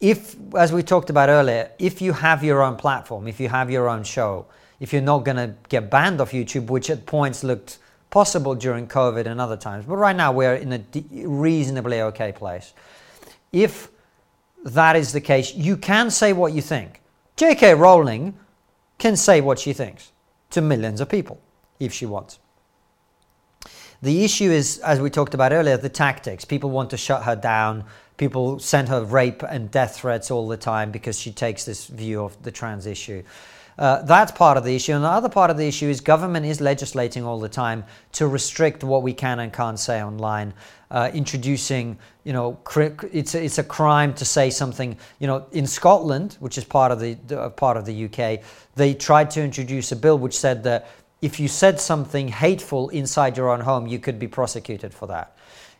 if, 0.00 0.36
as 0.56 0.72
we 0.72 0.82
talked 0.82 1.10
about 1.10 1.28
earlier, 1.28 1.70
if 1.78 2.00
you 2.00 2.12
have 2.12 2.44
your 2.44 2.62
own 2.62 2.76
platform, 2.76 3.26
if 3.26 3.40
you 3.40 3.48
have 3.48 3.70
your 3.70 3.88
own 3.88 4.04
show, 4.04 4.46
if 4.78 4.92
you're 4.92 5.02
not 5.02 5.24
going 5.24 5.36
to 5.36 5.54
get 5.68 5.90
banned 5.90 6.20
off 6.20 6.30
YouTube, 6.30 6.66
which 6.66 6.90
at 6.90 7.06
points 7.06 7.42
looked 7.42 7.78
possible 8.10 8.54
during 8.54 8.86
COVID 8.86 9.26
and 9.26 9.40
other 9.40 9.56
times, 9.56 9.84
but 9.86 9.96
right 9.96 10.16
now 10.16 10.32
we're 10.32 10.56
in 10.56 10.72
a 10.72 10.82
reasonably 11.26 12.02
okay 12.02 12.32
place. 12.32 12.74
If 13.52 13.88
that 14.64 14.96
is 14.96 15.12
the 15.12 15.20
case, 15.20 15.54
you 15.54 15.76
can 15.76 16.10
say 16.10 16.32
what 16.32 16.52
you 16.52 16.60
think. 16.60 17.00
J.K. 17.36 17.74
Rowling 17.74 18.34
can 18.98 19.16
say 19.16 19.40
what 19.40 19.58
she 19.58 19.72
thinks 19.72 20.12
to 20.50 20.60
millions 20.60 21.00
of 21.00 21.08
people 21.08 21.40
if 21.78 21.92
she 21.92 22.04
wants. 22.04 22.38
The 24.02 24.24
issue 24.24 24.50
is, 24.50 24.78
as 24.78 25.00
we 25.00 25.10
talked 25.10 25.34
about 25.34 25.52
earlier, 25.52 25.76
the 25.76 25.88
tactics. 25.88 26.44
People 26.44 26.70
want 26.70 26.90
to 26.90 26.96
shut 26.96 27.24
her 27.24 27.36
down. 27.36 27.84
People 28.16 28.58
send 28.58 28.88
her 28.88 29.04
rape 29.04 29.42
and 29.42 29.70
death 29.70 29.96
threats 29.96 30.30
all 30.30 30.48
the 30.48 30.56
time 30.56 30.90
because 30.90 31.18
she 31.18 31.32
takes 31.32 31.64
this 31.64 31.86
view 31.86 32.22
of 32.22 32.42
the 32.42 32.50
trans 32.50 32.86
issue. 32.86 33.22
Uh, 33.80 34.02
that's 34.02 34.30
part 34.30 34.58
of 34.58 34.64
the 34.64 34.76
issue. 34.76 34.92
And 34.92 35.02
the 35.02 35.08
other 35.08 35.30
part 35.30 35.50
of 35.50 35.56
the 35.56 35.66
issue 35.66 35.88
is 35.88 36.02
government 36.02 36.44
is 36.44 36.60
legislating 36.60 37.24
all 37.24 37.40
the 37.40 37.48
time 37.48 37.82
to 38.12 38.28
restrict 38.28 38.84
what 38.84 39.02
we 39.02 39.14
can 39.14 39.40
and 39.40 39.50
can't 39.50 39.78
say 39.78 40.02
online. 40.02 40.52
Uh, 40.90 41.10
introducing, 41.14 41.98
you 42.24 42.34
know, 42.34 42.52
cri- 42.64 42.94
it's 43.10 43.34
a, 43.34 43.42
it's 43.42 43.56
a 43.56 43.64
crime 43.64 44.12
to 44.12 44.24
say 44.26 44.50
something. 44.50 44.98
You 45.18 45.28
know, 45.28 45.46
in 45.52 45.66
Scotland, 45.66 46.36
which 46.40 46.58
is 46.58 46.64
part 46.64 46.92
of 46.92 47.00
the 47.00 47.16
uh, 47.34 47.48
part 47.48 47.78
of 47.78 47.86
the 47.86 48.04
UK, 48.04 48.44
they 48.74 48.92
tried 48.92 49.30
to 49.30 49.42
introduce 49.42 49.92
a 49.92 49.96
bill 49.96 50.18
which 50.18 50.38
said 50.38 50.62
that 50.64 50.88
if 51.22 51.40
you 51.40 51.48
said 51.48 51.80
something 51.80 52.28
hateful 52.28 52.90
inside 52.90 53.36
your 53.36 53.50
own 53.50 53.60
home, 53.60 53.86
you 53.86 53.98
could 53.98 54.18
be 54.18 54.28
prosecuted 54.28 54.92
for 54.92 55.06
that. 55.06 55.36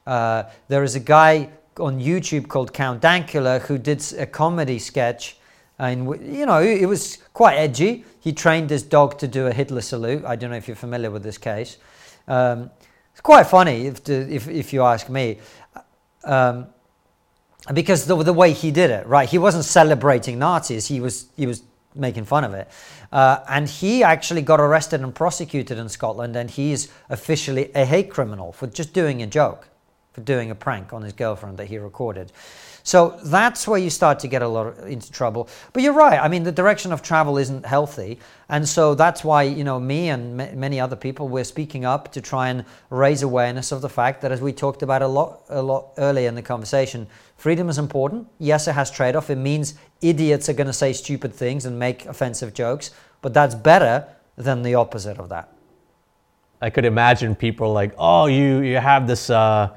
Uh, 0.06 0.44
there 0.68 0.82
is 0.84 0.94
a 0.94 1.00
guy 1.00 1.50
on 1.78 2.00
YouTube 2.00 2.48
called 2.48 2.72
Count 2.72 3.02
Dankula 3.02 3.60
who 3.62 3.76
did 3.76 4.02
a 4.18 4.26
comedy 4.26 4.78
sketch, 4.78 5.36
and 5.78 6.06
you 6.22 6.46
know 6.46 6.62
it 6.62 6.86
was 6.86 7.18
quite 7.40 7.56
edgy. 7.56 8.04
He 8.20 8.34
trained 8.34 8.68
his 8.68 8.82
dog 8.82 9.18
to 9.20 9.26
do 9.26 9.46
a 9.46 9.50
Hitler 9.50 9.80
salute. 9.80 10.26
I 10.26 10.36
don't 10.36 10.50
know 10.50 10.58
if 10.58 10.68
you're 10.68 10.76
familiar 10.76 11.10
with 11.10 11.22
this 11.22 11.38
case. 11.38 11.78
Um, 12.28 12.70
it's 13.12 13.22
quite 13.22 13.44
funny 13.46 13.86
if, 13.86 14.04
to, 14.04 14.12
if, 14.12 14.46
if 14.46 14.74
you 14.74 14.82
ask 14.82 15.08
me. 15.08 15.38
Um, 16.22 16.66
because 17.72 18.04
the, 18.04 18.22
the 18.22 18.34
way 18.34 18.52
he 18.52 18.70
did 18.70 18.90
it, 18.90 19.06
right? 19.06 19.26
He 19.26 19.38
wasn't 19.38 19.64
celebrating 19.64 20.38
Nazis. 20.38 20.86
He 20.86 21.00
was 21.00 21.30
he 21.34 21.46
was 21.46 21.62
making 21.94 22.26
fun 22.26 22.44
of 22.44 22.52
it, 22.52 22.68
uh, 23.10 23.38
and 23.48 23.66
he 23.66 24.04
actually 24.04 24.42
got 24.42 24.60
arrested 24.60 25.00
and 25.00 25.14
prosecuted 25.14 25.78
in 25.78 25.88
Scotland, 25.88 26.36
and 26.36 26.50
he's 26.50 26.92
officially 27.08 27.70
a 27.74 27.86
hate 27.86 28.10
criminal 28.10 28.52
for 28.52 28.66
just 28.66 28.92
doing 28.92 29.22
a 29.22 29.26
joke, 29.26 29.66
for 30.12 30.20
doing 30.20 30.50
a 30.50 30.54
prank 30.54 30.92
on 30.92 31.00
his 31.00 31.14
girlfriend 31.14 31.56
that 31.56 31.68
he 31.68 31.78
recorded. 31.78 32.32
So 32.90 33.16
that's 33.22 33.68
where 33.68 33.78
you 33.78 33.88
start 33.88 34.18
to 34.18 34.26
get 34.26 34.42
a 34.42 34.48
lot 34.48 34.66
of, 34.66 34.88
into 34.88 35.12
trouble. 35.12 35.48
But 35.72 35.84
you're 35.84 35.92
right. 35.92 36.18
I 36.18 36.26
mean, 36.26 36.42
the 36.42 36.50
direction 36.50 36.90
of 36.90 37.02
travel 37.02 37.38
isn't 37.38 37.64
healthy, 37.64 38.18
and 38.48 38.68
so 38.68 38.96
that's 38.96 39.22
why 39.22 39.44
you 39.44 39.62
know 39.62 39.78
me 39.78 40.08
and 40.08 40.40
m- 40.40 40.58
many 40.58 40.80
other 40.80 40.96
people 40.96 41.28
we're 41.28 41.44
speaking 41.44 41.84
up 41.84 42.10
to 42.10 42.20
try 42.20 42.48
and 42.48 42.64
raise 42.90 43.22
awareness 43.22 43.70
of 43.70 43.80
the 43.80 43.88
fact 43.88 44.22
that, 44.22 44.32
as 44.32 44.40
we 44.40 44.52
talked 44.52 44.82
about 44.82 45.02
a 45.02 45.06
lot 45.06 45.42
a 45.50 45.62
lot 45.62 45.92
earlier 45.98 46.28
in 46.28 46.34
the 46.34 46.42
conversation, 46.42 47.06
freedom 47.36 47.68
is 47.68 47.78
important. 47.78 48.26
Yes, 48.40 48.66
it 48.66 48.72
has 48.72 48.90
trade-off. 48.90 49.30
It 49.30 49.38
means 49.38 49.74
idiots 50.00 50.48
are 50.48 50.54
going 50.54 50.66
to 50.66 50.72
say 50.72 50.92
stupid 50.92 51.32
things 51.32 51.66
and 51.66 51.78
make 51.78 52.06
offensive 52.06 52.54
jokes, 52.54 52.90
but 53.22 53.32
that's 53.32 53.54
better 53.54 54.04
than 54.34 54.62
the 54.62 54.74
opposite 54.74 55.18
of 55.20 55.28
that. 55.28 55.48
I 56.60 56.70
could 56.70 56.84
imagine 56.84 57.36
people 57.36 57.72
like, 57.72 57.94
oh, 57.98 58.26
you 58.26 58.62
you 58.62 58.78
have 58.78 59.06
this 59.06 59.30
uh, 59.30 59.76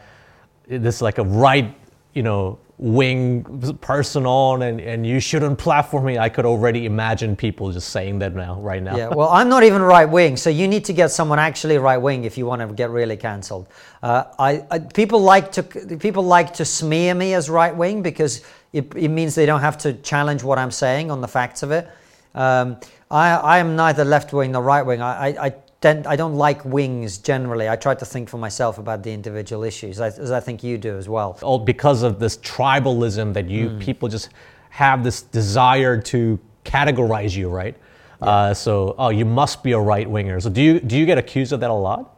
this 0.68 1.00
like 1.00 1.20
a 1.20 1.24
right, 1.24 1.76
you 2.16 2.24
know, 2.24 2.58
wing 2.84 3.44
person 3.80 4.26
on, 4.26 4.62
and 4.62 4.82
and 4.82 5.08
you 5.08 5.22
shouldn't 5.22 5.58
platform 5.58 6.04
me. 6.04 6.18
I 6.18 6.28
could 6.28 6.46
already 6.46 6.86
imagine 6.86 7.34
people 7.38 7.72
just 7.72 7.90
saying 7.90 8.20
that 8.20 8.36
now, 8.36 8.60
right 8.60 8.84
now. 8.84 8.98
Yeah, 8.98 9.08
well, 9.08 9.30
I'm 9.30 9.48
not 9.48 9.64
even 9.64 9.82
right 9.82 10.06
wing, 10.06 10.36
so 10.36 10.50
you 10.50 10.68
need 10.68 10.84
to 10.86 10.94
get 10.94 11.10
someone 11.10 11.40
actually 11.40 11.78
right 11.78 11.98
wing 11.98 12.26
if 12.26 12.38
you 12.38 12.46
want 12.46 12.62
to 12.62 12.68
get 12.68 12.90
really 12.90 13.16
cancelled. 13.16 13.70
Uh, 14.02 14.26
I, 14.38 14.66
I 14.70 14.80
people 14.80 15.22
like 15.22 15.54
to 15.54 15.64
people 15.64 16.24
like 16.24 16.56
to 16.56 16.66
smear 16.66 17.16
me 17.16 17.34
as 17.34 17.50
right 17.50 17.74
wing 17.74 18.02
because 18.02 18.42
it, 18.74 18.94
it 18.96 19.10
means 19.10 19.34
they 19.34 19.46
don't 19.46 19.62
have 19.62 19.78
to 19.80 19.94
challenge 19.94 20.44
what 20.44 20.60
I'm 20.60 20.72
saying 20.72 21.10
on 21.10 21.22
the 21.22 21.28
facts 21.30 21.64
of 21.64 21.72
it. 21.72 21.90
Um, 22.36 22.78
I, 23.10 23.30
I 23.36 23.58
am 23.60 23.76
neither 23.78 24.04
left 24.04 24.34
wing 24.34 24.52
nor 24.52 24.64
right 24.64 24.82
wing. 24.82 25.02
I, 25.02 25.30
I, 25.30 25.54
I 25.86 26.16
don't 26.16 26.36
like 26.36 26.64
wings 26.66 27.18
generally. 27.18 27.68
I 27.70 27.76
try 27.76 27.96
to 27.96 28.06
think 28.06 28.30
for 28.30 28.38
myself 28.38 28.78
about 28.78 29.04
the 29.04 29.12
individual 29.12 29.64
issues, 29.64 30.00
as, 30.00 30.20
as 30.20 30.32
I 30.32 30.40
think 30.40 30.64
you 30.64 30.78
do 30.78 30.98
as 30.98 31.10
well. 31.10 31.38
all 31.42 31.60
because 31.60 32.04
of 32.04 32.20
this 32.20 32.38
tribalism 32.38 33.34
that 33.34 33.50
you 33.50 33.70
Hmm. 33.70 33.80
people 33.80 34.10
just 34.10 34.30
have 34.70 35.04
this 35.04 35.22
desire 35.22 36.02
to 36.02 36.40
categorize 36.66 37.36
you, 37.36 37.50
right? 37.50 37.76
Uh, 38.22 38.54
so, 38.54 38.96
oh, 38.98 39.10
you 39.10 39.26
must 39.26 39.64
be 39.64 39.74
a 39.74 39.80
right 39.80 40.10
winger. 40.10 40.40
So, 40.40 40.50
do 40.50 40.62
you 40.62 40.80
do 40.80 40.98
you 40.98 41.06
get 41.06 41.18
accused 41.18 41.52
of 41.52 41.60
that 41.60 41.70
a 41.70 41.74
lot? 41.74 42.16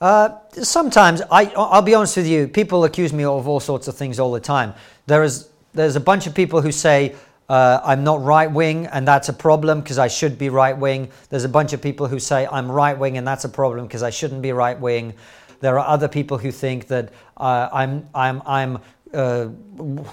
Uh, 0.00 0.28
sometimes 0.62 1.22
I, 1.30 1.46
I'll 1.56 1.80
be 1.80 1.94
honest 1.94 2.16
with 2.18 2.26
you. 2.26 2.46
People 2.46 2.84
accuse 2.84 3.12
me 3.14 3.24
of 3.24 3.48
all 3.48 3.60
sorts 3.60 3.88
of 3.88 3.96
things 3.96 4.20
all 4.20 4.30
the 4.32 4.40
time. 4.40 4.74
There 5.06 5.22
is 5.22 5.48
there's 5.72 5.96
a 5.96 6.00
bunch 6.00 6.26
of 6.26 6.34
people 6.34 6.60
who 6.60 6.70
say 6.72 7.14
uh, 7.48 7.80
I'm 7.84 8.04
not 8.04 8.22
right 8.22 8.50
wing, 8.50 8.86
and 8.86 9.06
that's 9.06 9.28
a 9.28 9.32
problem 9.32 9.80
because 9.80 9.98
I 9.98 10.08
should 10.08 10.38
be 10.38 10.48
right 10.48 10.76
wing. 10.76 11.10
There's 11.30 11.44
a 11.44 11.48
bunch 11.48 11.72
of 11.72 11.80
people 11.80 12.08
who 12.08 12.18
say 12.18 12.46
I'm 12.50 12.70
right 12.70 12.98
wing, 12.98 13.18
and 13.18 13.26
that's 13.26 13.44
a 13.44 13.48
problem 13.48 13.86
because 13.86 14.02
I 14.02 14.10
shouldn't 14.10 14.42
be 14.42 14.52
right 14.52 14.78
wing. 14.78 15.14
There 15.60 15.78
are 15.78 15.86
other 15.86 16.08
people 16.08 16.38
who 16.38 16.50
think 16.50 16.88
that 16.88 17.12
uh, 17.36 17.68
I'm 17.72 18.08
I'm 18.14 18.42
I'm 18.44 18.78
uh, 19.14 19.48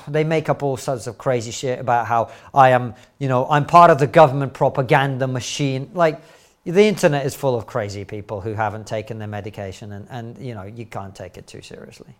they 0.08 0.24
make 0.24 0.50
up 0.50 0.64
all 0.64 0.78
sorts 0.78 1.08
of 1.08 1.18
crazy 1.18 1.52
shit 1.52 1.80
about 1.80 2.06
how 2.06 2.32
I 2.54 2.70
am, 2.70 2.94
you 3.20 3.28
know, 3.28 3.48
I'm 3.50 3.66
part 3.66 3.90
of 3.90 3.98
the 3.98 4.08
government 4.08 4.54
propaganda 4.54 5.28
machine. 5.28 5.90
Like, 5.94 6.22
the 6.64 6.84
internet 6.84 7.26
is 7.26 7.36
full 7.36 7.56
of 7.56 7.66
crazy 7.66 8.06
people 8.06 8.40
who 8.40 8.54
haven't 8.54 8.88
taken 8.88 9.20
their 9.20 9.28
medication, 9.28 9.92
and, 9.92 10.08
and 10.10 10.38
you 10.38 10.54
know, 10.54 10.64
you 10.64 10.86
can't 10.86 11.14
take 11.14 11.38
it 11.38 11.48
too 11.48 11.62
seriously. 11.62 12.14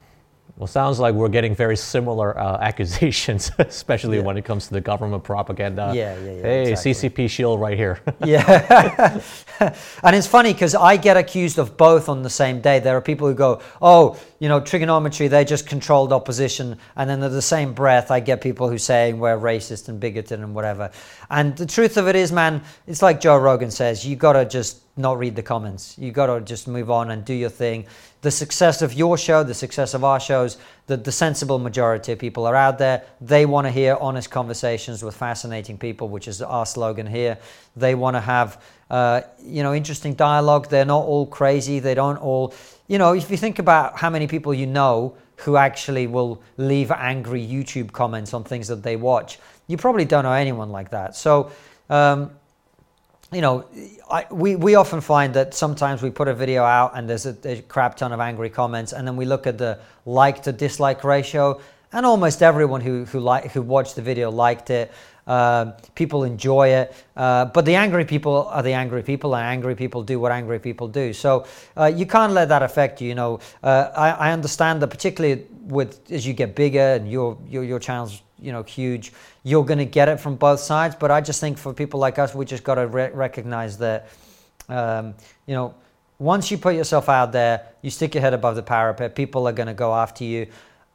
Well, 0.56 0.68
sounds 0.68 1.00
like 1.00 1.16
we're 1.16 1.30
getting 1.30 1.56
very 1.56 1.76
similar 1.76 2.38
uh, 2.38 2.58
accusations, 2.62 3.52
especially 3.58 4.18
yeah. 4.18 4.24
when 4.24 4.38
it 4.38 4.46
comes 4.46 4.68
to 4.68 4.74
the 4.76 4.82
government 4.82 5.24
propaganda. 5.24 5.92
Yeah, 5.96 6.16
yeah, 6.20 6.32
yeah. 6.32 6.42
Hey, 6.42 6.72
exactly. 6.72 7.10
CCP 7.10 7.30
shield 7.30 7.60
right 7.60 7.76
here. 7.76 8.00
yeah. 8.24 9.20
and 10.04 10.16
it's 10.16 10.28
funny 10.28 10.54
because 10.54 10.76
I 10.76 10.98
get 10.98 11.18
accused 11.18 11.58
of 11.58 11.76
both 11.76 12.08
on 12.08 12.22
the 12.22 12.30
same 12.30 12.62
day. 12.62 12.80
There 12.80 12.96
are 12.96 13.02
people 13.02 13.28
who 13.28 13.34
go, 13.34 13.62
oh, 13.82 14.20
you 14.38 14.48
know, 14.48 14.62
Triggernometry, 14.62 15.28
they 15.28 15.44
just 15.44 15.66
controlled 15.66 16.14
opposition. 16.14 16.78
And 16.96 17.10
then 17.10 17.24
at 17.24 17.32
the 17.32 17.42
same 17.42 17.74
breath, 17.74 18.12
I 18.12 18.20
get 18.20 18.40
people 18.40 18.70
who 18.70 18.78
say 18.78 19.14
we're 19.14 19.38
racist 19.38 19.90
and 19.90 20.00
bigoted 20.00 20.40
and 20.40 20.54
whatever. 20.54 20.92
And 21.32 21.58
the 21.58 21.66
truth 21.66 21.98
of 21.98 22.08
it 22.08 22.16
is, 22.16 22.32
man, 22.32 22.62
it's 22.86 23.02
like 23.02 23.20
Joe 23.20 23.38
Rogan 23.38 23.72
says, 23.72 24.06
you 24.06 24.16
got 24.16 24.34
to 24.34 24.46
just 24.46 24.83
not 24.96 25.18
read 25.18 25.36
the 25.36 25.44
comments. 25.44 25.98
You 25.98 26.12
got 26.12 26.28
to 26.28 26.42
just 26.42 26.68
move 26.68 26.92
on 26.92 27.12
and 27.12 27.26
do 27.26 27.34
your 27.34 27.50
thing 27.50 27.86
the 28.24 28.32
success 28.32 28.82
of 28.82 28.94
your 28.94 29.18
show, 29.18 29.44
the 29.44 29.54
success 29.54 29.94
of 29.94 30.06
our 30.06 30.20
shows, 30.20 30.58
that 30.88 31.04
the 31.04 31.12
sensible 31.12 31.60
majority 31.60 32.14
of 32.14 32.20
people 32.20 32.46
are 32.46 32.56
out 32.56 32.78
there. 32.78 33.04
They 33.20 33.46
want 33.46 33.68
to 33.68 33.72
hear 33.72 33.98
honest 34.00 34.32
conversations 34.32 35.04
with 35.04 35.14
fascinating 35.14 35.78
people, 35.78 36.08
which 36.08 36.30
is 36.30 36.42
our 36.42 36.66
slogan 36.66 37.06
here. 37.06 37.38
They 37.76 37.96
want 37.96 38.16
to 38.16 38.22
have, 38.22 38.64
uh, 38.90 39.22
you 39.44 39.62
know, 39.62 39.74
interesting 39.74 40.14
dialogue. 40.14 40.70
They're 40.70 40.86
not 40.86 41.04
all 41.04 41.26
crazy. 41.26 41.80
They 41.80 41.96
don't 41.96 42.16
all, 42.16 42.54
you 42.88 42.98
know, 42.98 43.14
if 43.14 43.30
you 43.30 43.36
think 43.36 43.60
about 43.60 43.98
how 43.98 44.10
many 44.10 44.26
people 44.26 44.54
you 44.54 44.68
know 44.68 45.18
who 45.36 45.58
actually 45.58 46.08
will 46.08 46.42
leave 46.56 46.92
angry 46.92 47.46
YouTube 47.46 47.92
comments 47.92 48.34
on 48.34 48.46
things 48.46 48.70
that 48.70 48.84
they 48.84 48.96
watch, 48.96 49.38
you 49.68 49.76
probably 49.76 50.06
don't 50.06 50.24
know 50.24 50.32
anyone 50.32 50.70
like 50.70 50.92
that. 50.92 51.18
So, 51.18 51.52
um, 51.90 52.32
you 53.34 53.42
know, 53.42 53.66
I, 54.10 54.26
we, 54.32 54.56
we 54.56 54.76
often 54.76 55.02
find 55.02 55.34
that 55.34 55.54
sometimes 55.54 56.02
we 56.02 56.10
put 56.10 56.28
a 56.28 56.34
video 56.34 56.64
out 56.64 56.92
and 56.96 57.10
there's 57.10 57.26
a, 57.26 57.36
a, 57.46 57.62
crap 57.62 57.98
ton 57.98 58.12
of 58.12 58.20
angry 58.20 58.50
comments, 58.50 58.94
and 58.94 59.08
then 59.08 59.16
we 59.16 59.26
look 59.26 59.48
at 59.48 59.58
the 59.58 59.80
like 60.06 60.44
to 60.44 60.52
dislike 60.52 61.04
ratio, 61.04 61.60
and 61.92 62.06
almost 62.06 62.42
everyone 62.42 62.82
who 62.82 63.06
who 63.06 63.20
like 63.20 63.52
who 63.52 63.62
watched 63.62 63.96
the 63.96 64.02
video 64.02 64.30
liked 64.32 64.70
it. 64.70 64.92
Uh, 65.26 65.72
people 65.96 66.26
enjoy 66.26 66.68
it, 66.68 66.94
uh, 67.16 67.46
but 67.46 67.64
the 67.64 67.76
angry 67.76 68.04
people 68.04 68.48
are 68.50 68.62
the 68.62 68.74
angry 68.74 69.04
people, 69.04 69.36
and 69.36 69.46
angry 69.46 69.74
people 69.74 70.04
do 70.04 70.20
what 70.20 70.32
angry 70.32 70.60
people 70.60 70.88
do. 70.88 71.14
So 71.14 71.46
uh, 71.78 71.86
you 71.86 72.06
can't 72.06 72.34
let 72.34 72.50
that 72.50 72.62
affect 72.62 73.00
you. 73.00 73.08
You 73.08 73.16
know, 73.16 73.40
uh, 73.64 73.92
I, 73.96 74.10
I 74.12 74.32
understand 74.34 74.82
that 74.82 74.88
particularly 74.88 75.48
with 75.62 76.12
as 76.12 76.28
you 76.28 76.34
get 76.34 76.56
bigger 76.56 76.96
and 76.96 77.10
your 77.10 77.38
your 77.48 77.64
your 77.64 77.80
channel's 77.80 78.22
you 78.44 78.52
know 78.52 78.64
huge 78.64 79.14
you're 79.44 79.66
going 79.66 79.80
to 79.80 79.86
get 79.86 80.10
it 80.10 80.20
from 80.20 80.36
both 80.36 80.60
sides 80.60 80.96
but 81.00 81.12
i 81.12 81.22
just 81.22 81.40
think 81.40 81.58
for 81.58 81.74
people 81.74 82.00
like 82.00 82.18
us 82.18 82.34
we 82.34 82.46
just 82.46 82.64
got 82.64 82.76
to 82.76 82.88
re- 82.88 83.12
recognize 83.12 83.78
that 83.78 84.10
um, 84.70 85.14
you 85.46 85.54
know 85.54 85.76
once 86.20 86.50
you 86.50 86.58
put 86.58 86.76
yourself 86.76 87.10
out 87.10 87.32
there 87.32 87.62
you 87.82 87.90
stick 87.90 88.16
your 88.16 88.22
head 88.22 88.34
above 88.34 88.56
the 88.56 88.64
parapet 88.64 89.16
people 89.16 89.48
are 89.48 89.54
going 89.54 89.68
to 89.68 89.74
go 89.74 89.94
after 89.94 90.24
you 90.24 90.48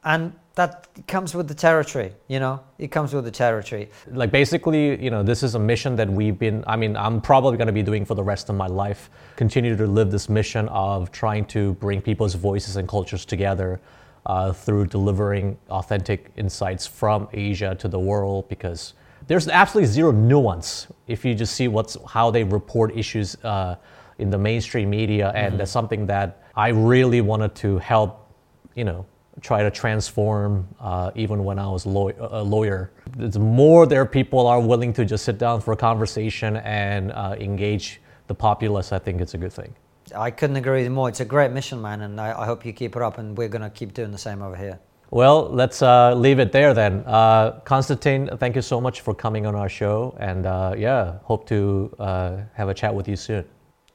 and 0.03 0.33
that 0.55 0.87
comes 1.07 1.35
with 1.35 1.47
the 1.47 1.53
territory 1.53 2.11
you 2.27 2.39
know? 2.39 2.59
It 2.77 2.91
comes 2.91 3.13
with 3.13 3.25
the 3.25 3.31
territory. 3.31 3.89
Like 4.07 4.31
basically 4.31 5.01
you 5.01 5.09
know 5.09 5.23
this 5.23 5.43
is 5.43 5.55
a 5.55 5.59
mission 5.59 5.95
that 5.97 6.09
we've 6.09 6.39
been 6.39 6.63
i 6.67 6.75
mean 6.75 6.95
i'm 6.97 7.21
probably 7.21 7.57
going 7.57 7.67
to 7.67 7.73
be 7.73 7.83
doing 7.83 8.05
for 8.05 8.15
the 8.15 8.23
rest 8.23 8.49
of 8.49 8.55
my 8.55 8.67
life 8.67 9.09
continue 9.35 9.75
to 9.75 9.85
live 9.85 10.11
this 10.11 10.27
mission 10.27 10.67
of 10.69 11.11
trying 11.11 11.45
to 11.45 11.73
bring 11.75 12.01
people's 12.01 12.33
voices 12.33 12.75
and 12.77 12.87
cultures 12.87 13.25
together 13.25 13.79
uh, 14.29 14.53
through 14.53 14.85
delivering 14.85 15.57
authentic 15.71 16.31
insights 16.37 16.85
from 16.85 17.27
Asia 17.33 17.75
to 17.79 17.87
the 17.87 17.97
world 17.97 18.47
because 18.47 18.93
there's 19.25 19.47
absolutely 19.47 19.91
zero 19.91 20.11
nuance 20.11 20.87
if 21.07 21.25
you 21.25 21.33
just 21.33 21.55
see 21.55 21.67
what's 21.67 21.97
how 22.07 22.29
they 22.29 22.43
report 22.43 22.95
issues 22.95 23.35
uh, 23.43 23.75
in 24.19 24.29
the 24.29 24.37
mainstream 24.37 24.87
media 24.91 25.31
and 25.33 25.47
mm-hmm. 25.47 25.57
that's 25.57 25.71
something 25.71 26.05
that 26.05 26.43
I 26.55 26.67
really 26.67 27.21
wanted 27.21 27.55
to 27.55 27.79
help 27.79 28.31
you 28.75 28.83
know 28.83 29.03
try 29.41 29.63
to 29.63 29.71
transform 29.71 30.67
uh, 30.79 31.09
even 31.15 31.43
when 31.43 31.57
I 31.57 31.67
was 31.67 31.87
law- 31.87 32.11
a 32.19 32.43
lawyer. 32.43 32.91
The 33.17 33.39
more 33.39 33.87
there 33.87 34.05
people 34.05 34.45
are 34.45 34.61
willing 34.61 34.93
to 34.93 35.05
just 35.05 35.25
sit 35.25 35.39
down 35.39 35.59
for 35.61 35.71
a 35.71 35.77
conversation 35.77 36.57
and 36.57 37.11
uh, 37.13 37.35
engage 37.39 37.99
the 38.27 38.35
populace, 38.35 38.91
I 38.91 38.99
think 38.99 39.21
it's 39.21 39.33
a 39.33 39.39
good 39.39 39.53
thing. 39.53 39.73
I 40.15 40.31
couldn't 40.31 40.55
agree 40.55 40.87
more. 40.89 41.09
It's 41.09 41.19
a 41.19 41.25
great 41.25 41.51
mission, 41.51 41.81
man, 41.81 42.01
and 42.01 42.19
I, 42.19 42.41
I 42.41 42.45
hope 42.45 42.65
you 42.65 42.73
keep 42.73 42.95
it 42.95 43.01
up. 43.01 43.17
And 43.17 43.37
we're 43.37 43.49
going 43.49 43.61
to 43.61 43.69
keep 43.69 43.93
doing 43.93 44.11
the 44.11 44.17
same 44.17 44.41
over 44.41 44.55
here. 44.55 44.79
Well, 45.11 45.49
let's 45.49 45.81
uh, 45.81 46.13
leave 46.13 46.39
it 46.39 46.51
there 46.51 46.73
then. 46.73 47.03
Uh, 47.05 47.59
Konstantin, 47.61 48.29
thank 48.37 48.55
you 48.55 48.61
so 48.61 48.79
much 48.79 49.01
for 49.01 49.15
coming 49.15 49.47
on 49.47 49.55
our 49.55 49.69
show, 49.69 50.15
and 50.19 50.45
uh, 50.45 50.75
yeah, 50.77 51.17
hope 51.23 51.47
to 51.47 51.95
uh, 51.97 52.37
have 52.53 52.69
a 52.69 52.75
chat 52.75 52.93
with 52.93 53.07
you 53.07 53.15
soon. 53.15 53.43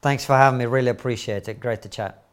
Thanks 0.03 0.25
for 0.25 0.37
having 0.37 0.59
me. 0.59 0.67
Really 0.67 0.91
appreciate 0.91 1.49
it. 1.49 1.61
Great 1.61 1.83
to 1.83 1.89
chat. 1.89 2.24